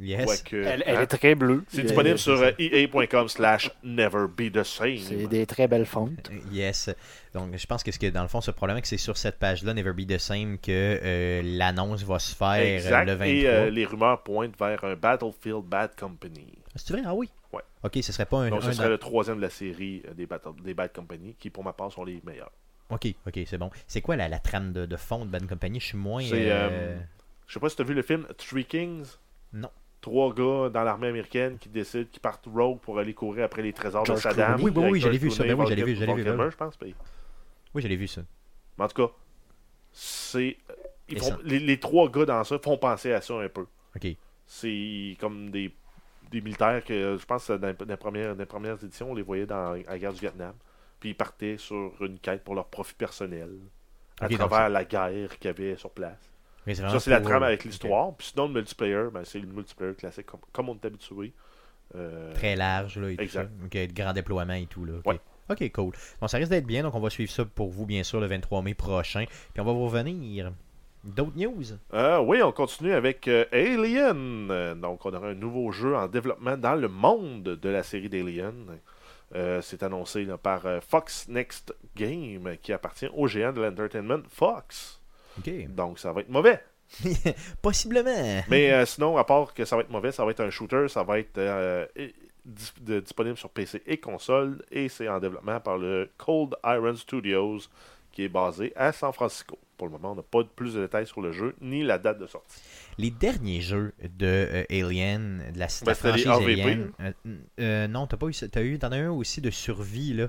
Yes. 0.00 0.44
Elle, 0.52 0.82
elle 0.86 0.96
hein, 0.96 1.00
est 1.02 1.06
très 1.06 1.34
bleue. 1.34 1.64
c'est 1.68 1.82
disponible 1.82 2.18
sur 2.18 2.40
euh, 2.40 2.50
ea.com 2.58 3.28
slash 3.28 3.70
never 3.82 4.26
be 4.28 4.52
the 4.52 4.62
same. 4.62 4.98
C'est 4.98 5.26
des 5.26 5.46
très 5.46 5.66
belles 5.66 5.86
fontes. 5.86 6.30
Yes. 6.52 6.90
Donc, 7.34 7.56
je 7.56 7.66
pense 7.66 7.82
que, 7.82 7.90
ce 7.90 7.98
que 7.98 8.06
dans 8.06 8.22
le 8.22 8.28
fond, 8.28 8.40
ce 8.40 8.50
problème, 8.50 8.76
c'est 8.76 8.82
que 8.82 8.88
c'est 8.88 8.96
sur 8.96 9.16
cette 9.16 9.38
page-là, 9.38 9.74
Never 9.74 9.92
Be 9.92 10.06
the 10.06 10.18
Same, 10.18 10.58
que 10.58 11.00
euh, 11.02 11.42
l'annonce 11.44 12.04
va 12.04 12.18
se 12.18 12.34
faire 12.34 12.54
Exact. 12.54 13.06
le 13.06 13.14
23. 13.14 13.26
Et 13.26 13.46
euh, 13.46 13.70
les 13.70 13.84
rumeurs 13.84 14.22
pointent 14.22 14.58
vers 14.58 14.84
un 14.84 14.94
Battlefield 14.94 15.64
Bad 15.64 15.96
Company. 15.98 16.46
C'est 16.76 16.92
vrai? 16.92 17.02
Ah 17.04 17.14
oui? 17.14 17.28
Ok, 17.84 17.98
ce 18.02 18.12
serait 18.12 18.26
pas 18.26 18.38
un. 18.38 18.50
Donc, 18.50 18.62
ce 18.62 18.68
un 18.68 18.72
serait 18.72 18.84
dans- 18.86 18.90
le 18.92 18.98
troisième 18.98 19.36
de 19.36 19.42
la 19.42 19.50
série 19.50 20.02
euh, 20.08 20.14
des, 20.14 20.26
Battle- 20.26 20.60
des 20.62 20.74
Bad 20.74 20.92
Company, 20.92 21.36
qui 21.38 21.50
pour 21.50 21.62
ma 21.64 21.72
part 21.72 21.92
sont 21.92 22.04
les 22.04 22.20
meilleurs. 22.24 22.50
Ok, 22.90 23.06
ok, 23.26 23.40
c'est 23.46 23.58
bon. 23.58 23.70
C'est 23.86 24.00
quoi 24.00 24.16
la, 24.16 24.28
la 24.28 24.38
trame 24.38 24.72
de, 24.72 24.86
de 24.86 24.96
fond 24.96 25.24
de 25.24 25.30
Bad 25.30 25.46
Company? 25.46 25.78
Je 25.80 25.86
suis 25.86 25.98
moins. 25.98 26.22
C'est, 26.22 26.50
euh, 26.50 26.68
euh, 26.70 26.98
Je 27.46 27.54
sais 27.54 27.60
pas 27.60 27.68
si 27.68 27.76
tu 27.76 27.82
as 27.82 27.84
vu 27.84 27.94
le 27.94 28.02
film 28.02 28.26
Three 28.36 28.64
Kings. 28.64 29.04
Non. 29.52 29.70
Trois 30.00 30.32
gars 30.32 30.70
dans 30.70 30.84
l'armée 30.84 31.08
américaine 31.08 31.58
qui 31.58 31.68
décident, 31.68 32.08
qui 32.10 32.20
partent 32.20 32.46
rogue 32.46 32.78
pour 32.80 32.98
aller 32.98 33.14
courir 33.14 33.44
après 33.44 33.62
les 33.62 33.72
trésors 33.72 34.04
George 34.04 34.18
de 34.18 34.22
Saddam. 34.22 34.56
Clooney. 34.56 34.64
Oui, 34.64 34.70
oui, 34.92 35.04
oui, 35.04 35.18
vu, 35.18 35.30
ça. 35.30 35.42
Ben 35.44 35.54
oui, 35.54 35.56
Val- 35.56 35.74
vu, 35.84 35.94
Val 35.94 36.16
vu, 36.16 36.24
ben 36.24 36.50
je 36.50 36.56
pense. 36.56 36.76
puis- 36.76 36.94
Oui, 37.74 37.82
je 37.82 37.88
l'ai 37.88 37.96
vu 37.96 38.06
ça. 38.08 38.22
Mais 38.78 38.84
en 38.84 38.88
tout 38.88 39.06
cas, 39.06 39.12
c'est. 39.92 40.56
ils 41.08 41.18
font- 41.18 41.38
les, 41.44 41.58
les 41.58 41.80
trois 41.80 42.08
gars 42.10 42.24
dans 42.24 42.44
ça 42.44 42.58
font 42.58 42.78
penser 42.78 43.12
à 43.12 43.20
ça 43.20 43.34
un 43.34 43.48
peu. 43.48 43.66
Ok. 43.96 44.06
C'est 44.46 45.16
comme 45.20 45.50
des, 45.50 45.74
des 46.30 46.40
militaires 46.40 46.84
que 46.84 47.16
je 47.18 47.24
pense 47.26 47.46
que 47.46 47.54
dans, 47.54 47.72
dans 47.74 47.84
les 47.86 47.96
premières, 47.96 48.34
dans 48.34 48.40
les 48.40 48.46
premières 48.46 48.82
éditions, 48.82 49.10
on 49.10 49.14
les 49.14 49.22
voyait 49.22 49.46
dans 49.46 49.72
la 49.72 49.98
guerre 49.98 50.12
du 50.12 50.20
Vietnam. 50.20 50.54
Puis 51.00 51.10
ils 51.10 51.14
partaient 51.14 51.56
sur 51.58 51.92
une 52.00 52.18
quête 52.18 52.42
pour 52.44 52.54
leur 52.54 52.66
profit 52.66 52.94
personnel 52.94 53.50
à 54.20 54.28
travers 54.28 54.68
la 54.68 54.84
guerre 54.84 55.38
qu'il 55.38 55.46
y 55.46 55.50
avait 55.50 55.76
sur 55.76 55.90
place. 55.90 56.18
Mais 56.66 56.74
Ça, 56.74 56.98
c'est 57.00 57.10
la 57.10 57.20
trame 57.20 57.42
avec 57.42 57.64
l'histoire. 57.64 58.14
Puis 58.16 58.28
sinon, 58.28 58.48
le 58.48 58.54
multiplayer, 58.54 59.08
ben, 59.12 59.24
c'est 59.24 59.38
le 59.38 59.46
multiplayer 59.46 59.94
classique 59.94 60.26
comme, 60.26 60.40
comme 60.52 60.68
on 60.68 60.74
est 60.74 60.84
habitué. 60.84 61.32
Euh, 61.94 62.34
Très 62.34 62.56
large, 62.56 62.98
là, 62.98 63.08
et 63.10 63.16
Exact. 63.18 63.46
tout 63.46 63.60
ça. 63.60 63.64
Ok, 63.66 63.88
de 63.88 63.92
grand 63.94 64.12
déploiement 64.12 64.52
et 64.54 64.66
tout, 64.66 64.84
là. 64.84 64.94
Ok. 65.04 65.06
Ouais. 65.06 65.20
Ok, 65.50 65.72
cool. 65.72 65.94
Bon, 66.20 66.28
ça 66.28 66.36
risque 66.36 66.50
d'être 66.50 66.66
bien, 66.66 66.82
donc 66.82 66.94
on 66.94 67.00
va 67.00 67.08
suivre 67.08 67.30
ça 67.32 67.46
pour 67.46 67.70
vous, 67.70 67.86
bien 67.86 68.02
sûr, 68.02 68.20
le 68.20 68.26
23 68.26 68.60
mai 68.60 68.74
prochain. 68.74 69.24
Puis 69.26 69.60
on 69.60 69.64
va 69.64 69.72
vous 69.72 69.86
revenir. 69.86 70.52
D'autres 71.04 71.36
news? 71.36 71.62
Euh, 71.94 72.18
oui, 72.18 72.42
on 72.42 72.52
continue 72.52 72.92
avec 72.92 73.28
euh, 73.28 73.44
Alien. 73.52 74.78
Donc, 74.80 75.06
on 75.06 75.12
aura 75.14 75.28
un 75.28 75.34
nouveau 75.34 75.70
jeu 75.72 75.94
en 75.96 76.06
développement 76.08 76.56
dans 76.56 76.74
le 76.74 76.88
monde 76.88 77.42
de 77.44 77.68
la 77.68 77.82
série 77.82 78.08
d'Alien. 78.08 78.78
Euh, 79.34 79.60
c'est 79.62 79.82
annoncé 79.82 80.24
là, 80.24 80.36
par 80.38 80.62
Fox 80.88 81.28
Next 81.28 81.74
Game, 81.96 82.56
qui 82.62 82.72
appartient 82.72 83.08
au 83.14 83.26
géant 83.26 83.52
de 83.52 83.60
l'entertainment 83.62 84.22
Fox. 84.28 85.00
Donc, 85.68 85.98
ça 85.98 86.12
va 86.12 86.20
être 86.22 86.30
mauvais. 86.30 86.62
Possiblement. 87.62 88.42
Mais 88.48 88.84
sinon, 88.86 89.16
à 89.18 89.24
part 89.24 89.52
que 89.54 89.64
ça 89.64 89.76
va 89.76 89.82
être 89.82 89.90
mauvais, 89.90 90.10
ça 90.12 90.24
va 90.24 90.30
être 90.30 90.40
un 90.40 90.50
shooter, 90.50 90.88
ça 90.88 91.02
va 91.04 91.18
être 91.20 91.38
de- 92.44 93.00
disponible 93.00 93.36
sur 93.36 93.50
PC 93.50 93.82
et 93.86 93.98
console, 93.98 94.62
et 94.70 94.88
c'est 94.88 95.08
en 95.08 95.20
développement 95.20 95.60
par 95.60 95.76
le 95.78 96.10
Cold 96.16 96.54
Iron 96.64 96.96
Studios, 96.96 97.58
qui 98.10 98.24
est 98.24 98.28
basé 98.28 98.72
à 98.74 98.90
San 98.92 99.12
Francisco. 99.12 99.58
Pour 99.78 99.86
le 99.86 99.92
moment, 99.92 100.12
on 100.12 100.16
n'a 100.16 100.22
pas 100.22 100.42
de 100.42 100.48
plus 100.48 100.74
de 100.74 100.82
détails 100.82 101.06
sur 101.06 101.22
le 101.22 101.32
jeu, 101.32 101.54
ni 101.62 101.82
la 101.84 101.98
date 101.98 102.18
de 102.18 102.26
sortie. 102.26 102.60
Les 102.98 103.10
derniers 103.10 103.60
jeux 103.60 103.94
de 104.02 104.26
euh, 104.26 104.64
Alien, 104.70 105.44
de 105.54 105.58
la, 105.58 105.68
Ben, 105.86 105.94
franchise 105.94 106.26
Alien. 106.26 106.90
euh, 107.00 107.12
euh, 107.60 107.88
non, 107.88 108.06
t'as 108.06 108.16
pas 108.16 108.26
eu. 108.26 108.32
T'as 108.32 108.62
eu, 108.62 108.78
t'en 108.78 108.92
as 108.92 108.98
eu 108.98 109.04
un 109.04 109.12
aussi 109.12 109.40
de 109.40 109.50
survie, 109.50 110.12
là. 110.12 110.28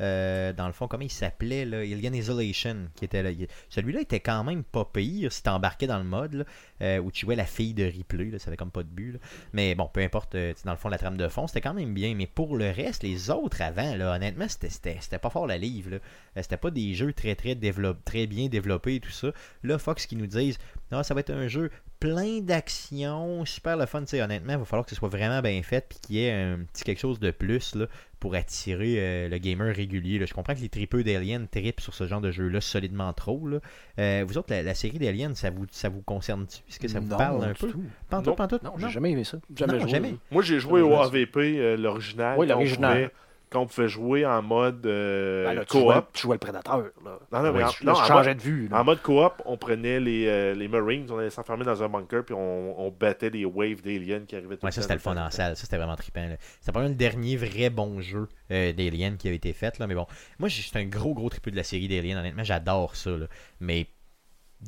Euh, 0.00 0.52
dans 0.52 0.66
le 0.66 0.72
fond, 0.72 0.88
comment 0.88 1.02
il 1.04 1.10
s'appelait, 1.10 1.64
là, 1.64 1.78
Alien 1.78 2.14
Isolation, 2.14 2.88
qui 2.96 3.04
était 3.04 3.22
là. 3.22 3.30
Il- 3.30 3.48
Celui-là 3.68 4.00
était 4.00 4.20
quand 4.20 4.44
même 4.44 4.62
pas 4.62 4.84
pire 4.84 5.32
si 5.32 5.42
t'embarquais 5.42 5.86
dans 5.86 5.98
le 5.98 6.04
mode, 6.04 6.34
là, 6.34 6.44
euh, 6.82 6.98
où 6.98 7.10
tu 7.10 7.26
jouais 7.26 7.36
la 7.36 7.46
fille 7.46 7.74
de 7.74 7.84
Ripley, 7.84 8.38
ça 8.38 8.48
avait 8.48 8.56
comme 8.56 8.70
pas 8.70 8.82
de 8.82 8.88
but. 8.88 9.18
Mais 9.52 9.74
bon, 9.74 9.88
peu 9.92 10.00
importe, 10.02 10.34
euh, 10.34 10.52
dans 10.64 10.72
le 10.72 10.76
fond, 10.78 10.88
la 10.88 10.98
trame 10.98 11.16
de 11.16 11.28
fond, 11.28 11.46
c'était 11.46 11.60
quand 11.62 11.74
même 11.74 11.94
bien. 11.94 12.14
Mais 12.14 12.26
pour 12.26 12.56
le 12.56 12.70
reste, 12.70 13.02
les 13.02 13.30
autres 13.30 13.62
avant, 13.62 13.94
là, 13.96 14.14
honnêtement, 14.14 14.46
c'était- 14.48 14.98
pas 15.18 15.30
fort 15.30 15.46
la 15.46 15.58
livre, 15.58 16.00
C'était 16.38 16.58
pas 16.58 16.70
des 16.70 16.94
jeux 16.94 17.12
très, 17.14 17.34
très, 17.34 17.56
très 18.04 18.26
bien 18.26 18.48
développés 18.48 18.96
et 18.96 19.00
tout 19.00 19.10
ça. 19.10 19.28
Là, 19.62 19.78
Fox 19.78 20.06
qui 20.06 20.16
nous 20.16 20.26
disent, 20.26 20.58
non, 20.92 21.02
ça 21.02 21.14
va 21.14 21.20
être 21.20 21.30
un 21.30 21.48
jeu 21.48 21.70
plein 22.00 22.40
d'action, 22.40 23.44
super 23.44 23.76
le 23.76 23.86
fun, 23.86 24.00
tu 24.02 24.08
sais, 24.08 24.22
honnêtement, 24.22 24.52
il 24.52 24.58
va 24.58 24.64
falloir 24.64 24.84
que 24.84 24.90
ce 24.90 24.96
soit 24.96 25.08
vraiment 25.08 25.40
bien 25.40 25.62
fait 25.62 25.86
puis 25.88 25.98
qu'il 26.00 26.16
y 26.16 26.24
ait 26.26 26.32
un 26.32 26.58
petit 26.72 26.84
quelque 26.84 26.98
chose 27.00 27.18
de 27.20 27.30
plus 27.30 27.74
là, 27.74 27.86
pour 28.20 28.34
attirer 28.34 28.96
euh, 28.98 29.28
le 29.28 29.38
gamer 29.38 29.74
régulier. 29.74 30.18
là. 30.18 30.26
Je 30.26 30.34
comprends 30.34 30.54
que 30.54 30.60
les 30.60 30.68
tripeux 30.68 31.02
d'Alien 31.04 31.48
tripent 31.48 31.80
sur 31.80 31.94
ce 31.94 32.06
genre 32.06 32.20
de 32.20 32.30
jeu-là 32.30 32.60
solidement 32.60 33.12
trop. 33.12 33.46
Là. 33.48 33.58
Euh, 33.98 34.24
vous 34.26 34.38
autres, 34.38 34.52
la, 34.52 34.62
la 34.62 34.74
série 34.74 34.98
d'Alien, 34.98 35.34
ça 35.34 35.50
vous, 35.50 35.66
ça 35.70 35.88
vous 35.88 36.02
concerne-tu? 36.02 36.58
Est-ce 36.68 36.78
que 36.78 36.88
ça 36.88 37.00
vous 37.00 37.08
Non, 37.08 37.16
parle 37.16 37.44
un 37.44 37.54
peu? 37.54 37.68
tout. 37.70 37.82
Pantoute, 38.08 38.26
Non. 38.28 38.34
pantoute? 38.36 38.62
Non, 38.62 38.72
j'ai 38.78 38.90
jamais 38.90 39.12
aimé 39.12 39.24
ça. 39.24 39.38
Jamais 39.54 39.74
Non, 39.74 39.80
joué. 39.80 39.90
jamais. 39.90 40.14
Moi, 40.30 40.42
j'ai 40.42 40.60
joué 40.60 40.80
au. 40.82 40.94
AVP, 40.96 41.36
euh, 41.58 41.76
l'original. 41.76 42.38
Oui, 42.38 42.46
l'original. 42.46 43.10
Quand 43.56 43.62
on 43.62 43.66
pouvait 43.66 43.88
jouer 43.88 44.26
en 44.26 44.42
mode 44.42 44.84
euh, 44.86 45.46
Ben 45.46 45.54
là, 45.54 45.64
tu, 45.64 45.78
jouais, 45.78 45.94
coop. 45.94 46.04
tu 46.12 46.22
jouais 46.22 46.34
le 46.34 46.38
prédateur. 46.38 46.76
Là. 46.78 47.18
Non, 47.32 47.42
non, 47.42 47.52
mais 47.52 47.58
Ouais, 47.60 47.64
en- 47.64 47.68
tu, 47.70 47.86
non, 47.86 47.92
en 47.94 48.12
mode- 48.12 48.36
de 48.36 48.42
vue. 48.42 48.68
là. 48.68 48.80
En 48.80 48.84
mode 48.84 49.00
coop, 49.00 49.32
on 49.46 49.56
prenait 49.56 49.98
les, 49.98 50.26
euh, 50.26 50.54
les 50.54 50.68
Marines, 50.68 51.06
on 51.10 51.16
allait 51.18 51.30
s'enfermer 51.30 51.64
dans 51.64 51.82
un 51.82 51.88
bunker, 51.88 52.22
puis 52.24 52.34
on, 52.34 52.78
on 52.78 52.90
battait 52.90 53.30
les 53.30 53.46
waves 53.46 53.80
d'aliens 53.82 54.20
qui 54.26 54.36
arrivaient 54.36 54.56
tout 54.58 54.64
Ouais, 54.66 54.70
le 54.70 54.74
ça 54.74 54.82
c'était 54.82 54.94
le 54.94 55.00
fun 55.00 55.16
en 55.16 55.30
salle. 55.30 55.56
Ça 55.56 55.62
c'était 55.62 55.78
vraiment 55.78 55.96
trippant. 55.96 56.26
là. 56.28 56.36
C'était 56.60 56.72
pas 56.72 56.82
le 56.86 56.94
dernier 56.94 57.36
vrai 57.36 57.70
bon 57.70 58.00
jeu 58.02 58.28
euh, 58.50 58.72
d'Alien 58.74 59.16
qui 59.16 59.26
avait 59.28 59.36
été 59.36 59.52
fait. 59.54 59.78
Là, 59.78 59.86
mais 59.86 59.94
bon, 59.94 60.06
moi 60.38 60.50
j'étais 60.50 60.78
un 60.78 60.84
gros 60.84 61.14
gros 61.14 61.30
tripeux 61.30 61.50
de 61.50 61.56
la 61.56 61.64
série 61.64 61.88
d'Alien. 61.88 62.18
Honnêtement, 62.18 62.44
j'adore 62.44 62.94
ça. 62.94 63.10
là. 63.10 63.26
Mais 63.60 63.86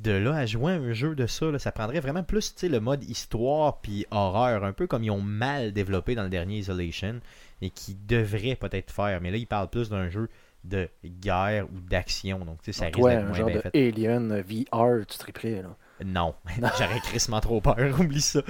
de 0.02 0.12
là 0.12 0.34
à 0.34 0.46
jouer 0.46 0.72
à 0.72 0.76
un 0.76 0.92
jeu 0.92 1.14
de 1.14 1.26
ça, 1.26 1.46
là, 1.50 1.58
ça 1.58 1.72
prendrait 1.72 2.00
vraiment 2.00 2.22
plus 2.22 2.54
tu 2.54 2.60
sais, 2.60 2.68
le 2.68 2.78
mode 2.78 3.02
histoire 3.04 3.80
puis 3.80 4.06
horreur, 4.10 4.62
un 4.64 4.72
peu 4.72 4.86
comme 4.86 5.02
ils 5.02 5.10
ont 5.10 5.22
mal 5.22 5.72
développé 5.72 6.14
dans 6.14 6.24
le 6.24 6.28
dernier 6.28 6.58
Isolation 6.58 7.20
et 7.62 7.70
qui 7.70 7.94
devrait 7.94 8.56
peut-être 8.56 8.90
faire. 8.92 9.20
Mais 9.20 9.30
là, 9.30 9.36
ils 9.36 9.46
parlent 9.46 9.68
plus 9.70 9.88
d'un 9.90 10.08
jeu 10.08 10.28
de 10.64 10.88
guerre 11.04 11.66
ou 11.66 11.80
d'action. 11.80 12.40
Donc, 12.40 12.62
tu 12.62 12.72
sais, 12.72 12.78
ça 12.80 12.86
risque 12.86 12.98
d'être 12.98 13.06
un 13.18 13.22
moins 13.26 13.32
genre 13.34 13.46
bien 13.46 13.56
de 13.56 13.60
fait. 13.62 13.88
Alien 13.88 14.40
VR, 14.40 15.06
tu 15.06 15.18
triperais. 15.18 15.62
Là. 15.62 15.76
Non, 16.04 16.34
j'aurais 16.78 17.00
crissement 17.00 17.40
trop 17.40 17.60
peur, 17.60 17.76
oublie 18.00 18.20
ça. 18.20 18.40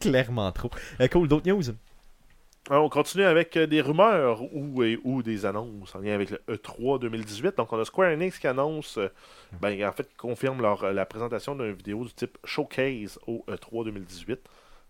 Clairement 0.00 0.50
trop. 0.52 0.70
Euh, 1.00 1.08
cool, 1.08 1.28
d'autres 1.28 1.48
news? 1.50 1.62
Alors, 2.70 2.84
on 2.86 2.88
continue 2.88 3.24
avec 3.24 3.56
euh, 3.58 3.66
des 3.66 3.82
rumeurs 3.82 4.40
ou, 4.54 4.82
et- 4.82 4.98
ou 5.04 5.22
des 5.22 5.44
annonces 5.44 5.94
en 5.94 5.98
lien 5.98 6.14
avec 6.14 6.30
le 6.30 6.40
E 6.48 6.54
E3 6.56 6.98
2018. 6.98 7.58
Donc, 7.58 7.70
on 7.72 7.78
a 7.78 7.84
Square 7.84 8.12
Enix 8.12 8.38
qui 8.38 8.46
annonce, 8.46 8.96
euh, 8.96 9.08
ben, 9.60 9.84
en 9.86 9.92
fait, 9.92 10.08
qui 10.08 10.14
confirme 10.16 10.62
leur, 10.62 10.82
euh, 10.82 10.92
la 10.94 11.04
présentation 11.04 11.54
d'une 11.54 11.72
vidéo 11.72 12.04
du 12.04 12.12
type 12.14 12.38
Showcase 12.44 13.18
au 13.26 13.44
E 13.48 13.54
E3 13.56 13.84
2018. 13.84 14.40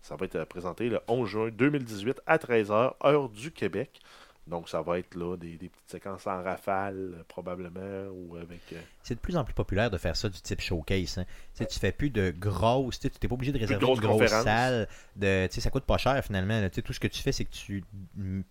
Ça 0.07 0.15
va 0.15 0.25
être 0.25 0.35
euh, 0.35 0.45
présenté 0.45 0.87
le 0.87 0.99
11 1.07 1.27
juin 1.27 1.49
2018 1.51 2.21
à 2.27 2.37
13h, 2.37 2.93
heure 3.03 3.29
du 3.29 3.51
Québec. 3.51 3.99
Donc, 4.45 4.69
ça 4.69 4.83
va 4.83 4.99
être 4.99 5.15
là 5.15 5.35
des, 5.35 5.57
des 5.57 5.69
petites 5.69 5.89
séquences 5.89 6.27
en 6.27 6.43
rafale, 6.43 7.15
euh, 7.15 7.23
probablement, 7.27 8.11
ou 8.13 8.35
avec. 8.35 8.61
euh, 8.73 8.79
C'est 9.01 9.15
de 9.15 9.19
plus 9.19 9.35
en 9.35 9.43
plus 9.43 9.55
populaire 9.55 9.89
de 9.89 9.97
faire 9.97 10.15
ça 10.15 10.29
du 10.29 10.39
type 10.39 10.61
showcase. 10.61 11.17
Hein. 11.17 11.25
Tu 11.55 11.63
sais, 11.63 11.65
tu 11.65 11.79
fais 11.79 11.91
plus 11.91 12.11
de 12.11 12.29
grosses, 12.37 12.99
tu 12.99 13.07
n'es 13.07 13.27
pas 13.27 13.33
obligé 13.33 13.51
de 13.51 13.57
réserver 13.57 13.83
une 13.87 13.99
grosse 13.99 14.29
salle. 14.43 14.87
De, 15.15 15.47
tu 15.47 15.55
sais, 15.55 15.61
ça 15.61 15.71
coûte 15.71 15.85
pas 15.85 15.97
cher 15.97 16.23
finalement. 16.23 16.61
là. 16.61 16.69
Tu 16.69 16.75
sais, 16.75 16.81
tout 16.83 16.93
ce 16.93 16.99
que 16.99 17.07
tu 17.07 17.23
fais, 17.23 17.31
c'est 17.31 17.45
que 17.45 17.53
tu 17.53 17.83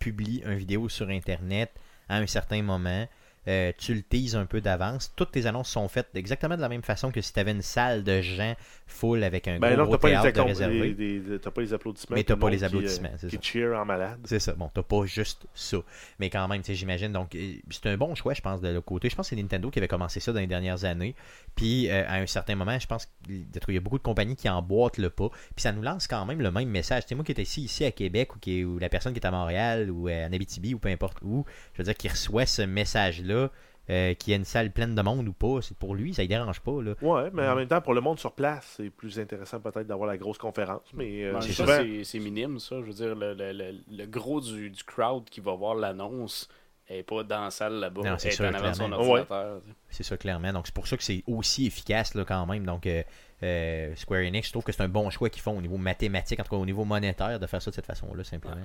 publies 0.01 0.43
une 0.45 0.57
vidéo 0.57 0.89
sur 0.89 1.09
Internet 1.09 1.73
à 2.09 2.17
un 2.17 2.27
certain 2.27 2.61
moment. 2.63 3.07
Euh, 3.49 3.73
tu 3.77 3.95
le 3.95 4.03
teases 4.03 4.37
un 4.37 4.47
peu 4.47 4.61
d'avance. 4.61 5.13
Toutes 5.17 5.33
tes 5.33 5.47
annonces 5.47 5.69
sont 5.69 5.87
faites 5.89 6.09
exactement 6.15 6.57
de 6.57 6.61
la 6.63 6.69
même 6.69 6.83
façon 6.83 7.11
que 7.11 7.21
si 7.21 7.33
tu 7.33 7.41
avais 7.41 7.51
une 7.53 7.63
salle 7.63 8.03
de 8.05 8.21
gens 8.23 8.55
full 8.87 9.23
avec 9.23 9.49
un 9.49 9.59
Ben 9.59 9.69
gros, 9.75 9.79
non, 9.79 9.85
gros 9.85 9.97
t'as 9.97 9.99
pas, 9.99 10.09
les 10.09 10.33
théâtre 10.33 10.43
de 10.43 10.49
réservé. 10.49 11.41
t'as 11.43 11.51
pas 11.51 11.61
les 11.61 11.73
applaudissements. 11.75 12.17
Mais 12.17 12.25
t'as 12.25 12.37
pas 12.37 12.51
les 12.51 12.59
qui, 12.59 12.65
euh, 12.65 12.67
applaudissements, 12.67 13.11
c'est 13.19 13.29
Qui 13.29 13.37
ça. 13.37 13.43
cheer 13.43 13.75
en 13.75 13.85
malade. 13.85 14.19
C'est 14.25 14.39
ça. 14.39 14.53
Bon, 14.55 14.71
t'as 14.73 14.83
pas 14.83 15.05
juste 15.05 15.47
ça. 15.55 15.79
Mais 16.19 16.31
quand 16.31 16.47
même, 16.49 16.61
tu 16.63 16.69
sais, 16.69 16.75
j'imagine. 16.75 17.13
Donc, 17.13 17.35
euh, 17.35 17.55
c'est 17.71 17.87
un 17.87 17.97
bon 17.97 18.15
choix, 18.15 18.35
je 18.35 18.41
pense, 18.41 18.61
de 18.61 18.69
l'autre 18.69 18.87
côté. 18.87 19.09
Je 19.11 19.17
pense 19.17 19.29
que 19.29 19.37
c'est 19.37 19.41
Nintendo 19.43 19.71
qui 19.71 19.79
avait 19.79 19.89
commencé 19.89 20.21
ça 20.21 20.33
dans 20.33 20.41
les 20.41 20.47
dernières 20.47 20.85
années. 20.85 21.15
Puis, 21.55 21.91
euh, 21.91 22.05
à 22.09 22.15
un 22.17 22.27
certain 22.27 22.55
moment, 22.57 22.79
je 22.79 22.87
pense 22.87 23.09
qu'il 23.27 23.75
y 23.75 23.77
a 23.77 23.81
beaucoup 23.81 23.99
de 23.99 24.03
compagnies 24.03 24.37
qui 24.37 24.49
emboîtent 24.49 24.99
le 24.99 25.11
pas. 25.11 25.29
Puis, 25.55 25.63
ça 25.63 25.73
nous 25.73 25.83
lance 25.83 26.07
quand 26.07 26.25
même 26.25 26.41
le 26.41 26.51
même 26.51 26.69
message. 26.69 27.03
Tu 27.05 27.11
sais, 27.11 27.15
moi 27.15 27.25
qui 27.25 27.33
étais 27.33 27.43
ici, 27.43 27.63
ici 27.63 27.85
à 27.85 27.91
Québec, 27.91 28.37
ou, 28.37 28.39
qui, 28.39 28.65
ou 28.65 28.79
la 28.79 28.89
personne 28.89 29.13
qui 29.13 29.19
est 29.21 29.27
à 29.27 29.31
Montréal, 29.31 29.91
ou 29.91 30.09
en 30.09 30.33
Abitibi, 30.33 30.75
ou 30.75 30.79
peu 30.79 30.89
importe 30.89 31.19
où, 31.23 31.45
je 31.75 31.79
veux 31.79 31.85
dire, 31.85 31.95
qui 31.97 32.09
reçoit 32.09 32.47
ce 32.47 32.63
message-là, 32.63 33.34
euh, 33.91 34.15
qu'il 34.15 34.31
y 34.31 34.35
a 34.35 34.37
une 34.39 34.45
salle 34.47 34.71
pleine 34.71 34.95
de 34.95 35.03
monde 35.03 35.29
ou 35.29 35.33
pas, 35.35 35.61
c'est 35.61 35.77
pour 35.77 35.95
lui, 35.95 36.15
ça 36.15 36.23
ne 36.23 36.29
dérange 36.29 36.61
pas. 36.61 36.81
Là. 36.83 36.95
Ouais, 37.03 37.31
mais 37.35 37.47
en 37.47 37.55
même 37.55 37.69
temps, 37.69 37.81
pour 37.83 37.93
le 37.95 38.01
monde 38.01 38.19
sur 38.19 38.33
place, 38.33 38.75
c'est 38.79 38.89
plus 38.91 39.19
intéressant 39.19 39.61
peut-être 39.61 39.87
d'avoir 39.87 40.09
la 40.09 40.17
grosse 40.17 40.39
conférence. 40.39 40.83
Mais 40.95 41.25
euh, 41.25 41.35
Ouais, 41.35 41.41
c'est 41.43 41.53
ça, 41.53 41.65
souvent- 41.67 41.79
c'est 41.83 42.05
c'est 42.05 42.19
minime, 42.19 42.59
ça. 42.59 42.77
Je 42.81 42.87
veux 42.87 42.93
dire, 42.95 43.15
le, 43.15 43.35
le- 43.35 43.53
le- 43.53 43.81
le 43.91 44.07
gros 44.07 44.41
du, 44.41 44.71
du 44.71 44.83
crowd 44.85 45.25
qui 45.29 45.41
va 45.41 45.53
voir 45.55 45.75
l'annonce 45.75 46.49
n'est 46.89 47.03
pas 47.03 47.23
dans 47.25 47.45
la 47.45 47.51
salle 47.51 47.75
là-bas. 47.75 48.03
Non, 48.03 48.19
c'est 48.19 48.31
sûr. 48.37 49.27
C'est 49.91 50.03
ça, 50.03 50.17
clairement. 50.17 50.53
Donc, 50.53 50.67
c'est 50.67 50.75
pour 50.75 50.87
ça 50.87 50.97
que 50.97 51.03
c'est 51.03 51.23
aussi 51.27 51.67
efficace 51.67 52.15
là, 52.15 52.25
quand 52.25 52.47
même. 52.47 52.65
Donc, 52.65 52.87
euh, 52.87 53.03
euh, 53.43 53.95
Square 53.97 54.21
Enix, 54.21 54.47
je 54.47 54.53
trouve 54.53 54.65
que 54.65 54.73
c'est 54.73 54.83
un 54.83 54.89
bon 54.89 55.11
choix 55.11 55.29
qu'ils 55.29 55.43
font 55.43 55.57
au 55.59 55.61
niveau 55.63 55.77
mathématique, 55.77 56.41
en 56.41 56.43
tout 56.45 56.51
cas 56.51 56.57
au 56.57 56.65
niveau 56.67 56.85
monétaire, 56.85 57.39
de 57.39 57.47
faire 57.47 57.61
ça 57.61 57.71
de 57.71 57.75
cette 57.75 57.87
façon-là, 57.87 58.25
simplement. 58.25 58.57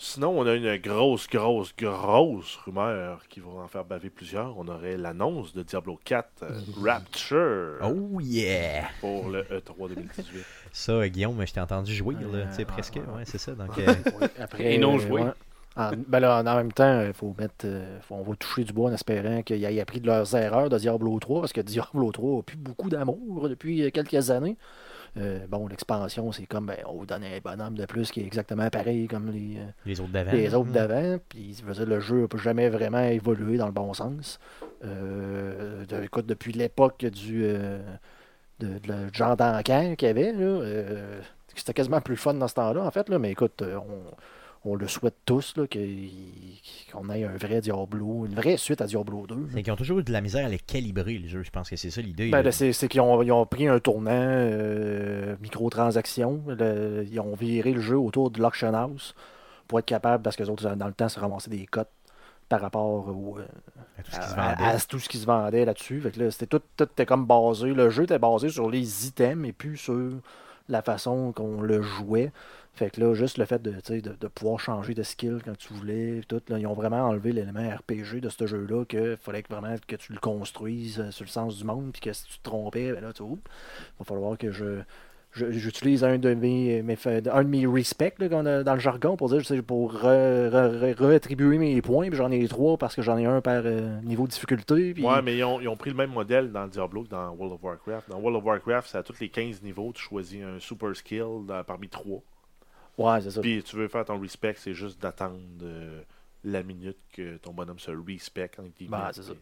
Sinon, 0.00 0.38
on 0.38 0.46
a 0.46 0.54
une 0.54 0.76
grosse, 0.76 1.26
grosse, 1.28 1.74
grosse 1.76 2.56
rumeur 2.64 3.26
qui 3.28 3.40
va 3.40 3.48
en 3.50 3.66
faire 3.66 3.84
baver 3.84 4.10
plusieurs. 4.10 4.56
On 4.56 4.68
aurait 4.68 4.96
l'annonce 4.96 5.52
de 5.52 5.64
Diablo 5.64 5.98
4 6.04 6.28
euh, 6.44 6.60
Rapture 6.84 7.78
Oh 7.82 8.20
yeah! 8.20 8.84
pour 9.00 9.28
le 9.28 9.40
E 9.50 9.58
E3 9.58 9.88
2018. 9.88 10.24
Ça, 10.72 11.08
Guillaume, 11.08 11.44
je 11.44 11.52
t'ai 11.52 11.60
entendu 11.60 11.92
jouer, 11.92 12.14
là, 12.14 12.20
Euh, 12.32 12.46
tu 12.48 12.54
sais, 12.56 12.66
ah, 12.68 12.72
presque. 12.72 12.94
ouais. 12.94 13.02
Ouais, 13.16 13.22
c'est 13.24 13.38
ça. 13.38 13.52
Donc, 13.52 13.76
euh, 13.78 13.86
Ouais, 14.20 14.28
après, 14.38 14.64
Et 14.74 14.78
non 14.78 14.98
euh, 15.00 15.08
ouais. 15.08 15.24
En, 15.76 15.90
ben 16.08 16.20
là, 16.20 16.40
en 16.46 16.56
même 16.56 16.72
temps, 16.72 17.02
il 17.06 17.12
faut 17.12 17.34
mettre. 17.38 17.66
faut- 18.02 18.16
on 18.16 18.22
va 18.22 18.34
toucher 18.36 18.64
du 18.64 18.72
bois 18.72 18.90
en 18.90 18.94
espérant 18.94 19.42
qu'ils 19.42 19.62
aient 19.64 19.80
appris 19.80 20.00
de 20.00 20.06
leurs 20.06 20.34
erreurs 20.36 20.68
de 20.70 20.78
Diablo 20.78 21.18
3, 21.20 21.40
parce 21.40 21.52
que 21.52 21.60
Diablo 21.60 22.10
3 22.12 22.36
n'a 22.36 22.42
plus 22.42 22.56
beaucoup 22.56 22.88
d'amour 22.90 23.48
depuis 23.48 23.90
quelques 23.92 24.30
années. 24.30 24.56
Euh, 25.18 25.46
bon, 25.48 25.66
l'expansion, 25.66 26.30
c'est 26.32 26.46
comme 26.46 26.66
ben, 26.66 26.76
on 26.86 26.94
vous 26.98 27.06
donne 27.06 27.24
un 27.24 27.38
bonhomme 27.42 27.74
de 27.74 27.86
plus 27.86 28.10
qui 28.10 28.20
est 28.20 28.24
exactement 28.26 28.68
pareil 28.70 29.08
comme 29.08 29.30
les, 29.30 29.56
euh, 29.58 29.64
les 29.84 30.00
autres 30.00 30.12
d'avant. 30.12 30.30
les 30.32 30.54
autres 30.54 30.70
d'avant. 30.70 31.18
Puis 31.28 31.56
le 31.86 32.00
jeu 32.00 32.28
n'a 32.32 32.38
jamais 32.40 32.68
vraiment 32.68 33.02
évolué 33.02 33.56
dans 33.56 33.66
le 33.66 33.72
bon 33.72 33.92
sens. 33.94 34.38
Euh, 34.84 35.84
de- 35.86 36.02
écoute, 36.04 36.26
depuis 36.26 36.52
l'époque 36.52 37.04
du, 37.04 37.42
euh, 37.44 37.78
de, 38.60 38.66
de 38.78 38.88
le 38.88 39.12
genre 39.12 39.36
d'enquête 39.36 39.96
qu'il 39.98 40.08
y 40.08 40.10
avait, 40.10 40.32
c'était 41.54 41.74
quasiment 41.74 42.00
plus 42.00 42.16
fun 42.16 42.34
dans 42.34 42.46
ce 42.48 42.54
temps-là, 42.54 42.82
en 42.84 42.90
fait. 42.90 43.08
Là, 43.08 43.18
mais 43.18 43.32
écoute, 43.32 43.62
on, 43.62 44.04
on 44.70 44.74
le 44.76 44.86
souhaite 44.88 45.16
tous 45.24 45.54
qu'on 46.92 47.10
ait 47.10 47.24
un 47.24 47.36
vrai 47.36 47.60
Diablo, 47.60 48.26
une 48.26 48.34
vraie 48.34 48.56
suite 48.56 48.80
à 48.80 48.86
Diablo 48.86 49.26
2. 49.26 49.48
C'est 49.52 49.62
qu'ils 49.62 49.72
ont 49.72 49.76
toujours 49.76 49.98
eu 50.00 50.02
de 50.04 50.12
la 50.12 50.20
misère 50.20 50.46
à 50.46 50.48
les 50.48 50.58
calibrer, 50.58 51.18
les 51.18 51.28
jeux. 51.28 51.42
Je 51.42 51.50
pense 51.50 51.68
que 51.70 51.76
c'est 51.76 51.90
ça 51.90 52.00
l'idée. 52.00 52.30
Ben, 52.30 52.50
c'est 52.50 52.72
qu'ils 52.88 53.00
ont, 53.00 53.22
ils 53.22 53.32
ont 53.32 53.46
pris 53.46 53.68
un 53.68 53.78
tournant 53.80 54.10
euh, 54.12 55.36
microtransactions. 55.40 56.42
Le- 56.46 57.04
ils 57.10 57.20
ont 57.20 57.34
viré 57.34 57.72
le 57.72 57.80
jeu 57.80 57.98
autour 57.98 58.30
de 58.30 58.40
l'auction 58.40 58.72
house 58.74 59.14
pour 59.66 59.78
être 59.78 59.86
capable, 59.86 60.22
parce 60.22 60.36
que 60.36 60.42
les 60.42 60.50
autres, 60.50 60.68
dans 60.76 60.86
le 60.86 60.94
temps, 60.94 61.08
se 61.08 61.20
ramassaient 61.20 61.50
des 61.50 61.66
cotes 61.66 61.90
par 62.48 62.62
rapport 62.62 63.08
au, 63.08 63.36
euh, 63.38 63.44
À 63.98 64.02
tout 64.02 64.10
ce 64.98 65.08
qui 65.08 65.18
se 65.18 65.26
vendait. 65.26 65.64
là-dessus. 65.66 66.00
Là, 66.16 66.30
c'était 66.30 66.46
tout, 66.46 66.62
tout 66.76 66.84
était 66.84 67.04
comme 67.04 67.26
basé. 67.26 67.74
Le 67.74 67.90
jeu 67.90 68.04
était 68.04 68.18
basé 68.18 68.48
sur 68.48 68.70
les 68.70 69.06
items 69.06 69.46
et 69.46 69.52
plus 69.52 69.76
sur 69.76 70.10
la 70.70 70.80
façon 70.82 71.32
qu'on 71.32 71.60
le 71.60 71.82
jouait. 71.82 72.32
Fait 72.78 72.90
que 72.90 73.00
là, 73.00 73.12
juste 73.12 73.38
le 73.38 73.44
fait 73.44 73.60
de, 73.60 73.72
de, 74.00 74.28
pouvoir 74.28 74.60
changer 74.60 74.94
de 74.94 75.02
skill 75.02 75.40
quand 75.44 75.56
tu 75.58 75.72
voulais, 75.72 76.20
tout, 76.28 76.40
ils 76.48 76.64
ont 76.64 76.74
vraiment 76.74 77.08
enlevé 77.08 77.32
l'élément 77.32 77.68
RPG 77.68 78.20
de 78.20 78.28
ce 78.28 78.46
jeu-là, 78.46 78.84
qu'il 78.84 79.16
fallait 79.16 79.42
que 79.42 79.52
vraiment 79.52 79.74
que 79.84 79.96
tu 79.96 80.12
le 80.12 80.20
construises 80.20 81.00
euh, 81.00 81.10
sur 81.10 81.24
le 81.24 81.28
sens 81.28 81.58
du 81.58 81.64
monde, 81.64 81.90
puis 81.90 82.00
que 82.00 82.12
si 82.12 82.24
tu 82.26 82.38
te 82.38 82.44
trompais, 82.44 82.92
ben 82.92 83.02
là, 83.02 83.12
tu 83.12 83.22
oups, 83.22 83.42
va 83.98 84.04
falloir 84.04 84.38
que 84.38 84.52
je. 84.52 84.78
J'utilise 85.34 86.04
un 86.04 86.18
de 86.18 86.32
mes, 86.34 86.82
mes 86.82 86.96
un 87.04 87.44
de 87.44 87.48
mes 87.48 87.66
respects 87.66 88.22
dans 88.22 88.42
le 88.74 88.78
jargon 88.80 89.16
pour 89.16 89.28
dire, 89.28 89.42
pour 89.66 89.92
réattribuer 89.92 91.58
mes 91.58 91.82
points, 91.82 92.08
j'en 92.12 92.30
ai 92.30 92.46
trois 92.48 92.78
parce 92.78 92.94
que 92.94 93.02
j'en 93.02 93.18
ai 93.18 93.26
un 93.26 93.40
par 93.40 93.62
euh, 93.64 94.00
niveau 94.02 94.24
de 94.24 94.30
difficulté. 94.30 94.94
Ouais, 94.98 95.22
mais 95.22 95.36
ils 95.36 95.44
ont, 95.44 95.60
ils 95.60 95.68
ont 95.68 95.76
pris 95.76 95.90
le 95.90 95.96
même 95.96 96.12
modèle 96.12 96.50
dans 96.50 96.66
Diablo 96.66 97.02
que 97.04 97.08
dans 97.10 97.30
World 97.32 97.54
of 97.54 97.62
Warcraft. 97.62 98.10
Dans 98.10 98.18
World 98.18 98.36
of 98.38 98.44
Warcraft, 98.44 98.88
c'est 98.90 98.98
à 98.98 99.02
tous 99.02 99.20
les 99.20 99.28
15 99.28 99.62
niveaux, 99.62 99.92
tu 99.94 100.02
choisis 100.02 100.42
un 100.42 100.58
super 100.60 100.96
skill 100.96 101.44
dans- 101.46 101.62
parmi 101.64 101.88
trois. 101.88 102.22
Ouais, 102.98 103.20
c'est 103.22 103.30
ça. 103.30 103.40
Puis 103.40 103.62
tu 103.62 103.76
veux 103.76 103.88
faire 103.88 104.04
ton 104.04 104.18
respect, 104.20 104.54
c'est 104.58 104.74
juste 104.74 105.00
d'attendre 105.00 105.38
euh, 105.62 106.02
la 106.44 106.62
minute 106.62 106.98
que 107.12 107.36
ton 107.38 107.52
bonhomme 107.52 107.78
se 107.78 107.90
respect. 107.90 108.50
guillemets. 108.78 108.96
Ben, 108.96 109.10
c'est 109.12 109.22
ça. 109.22 109.32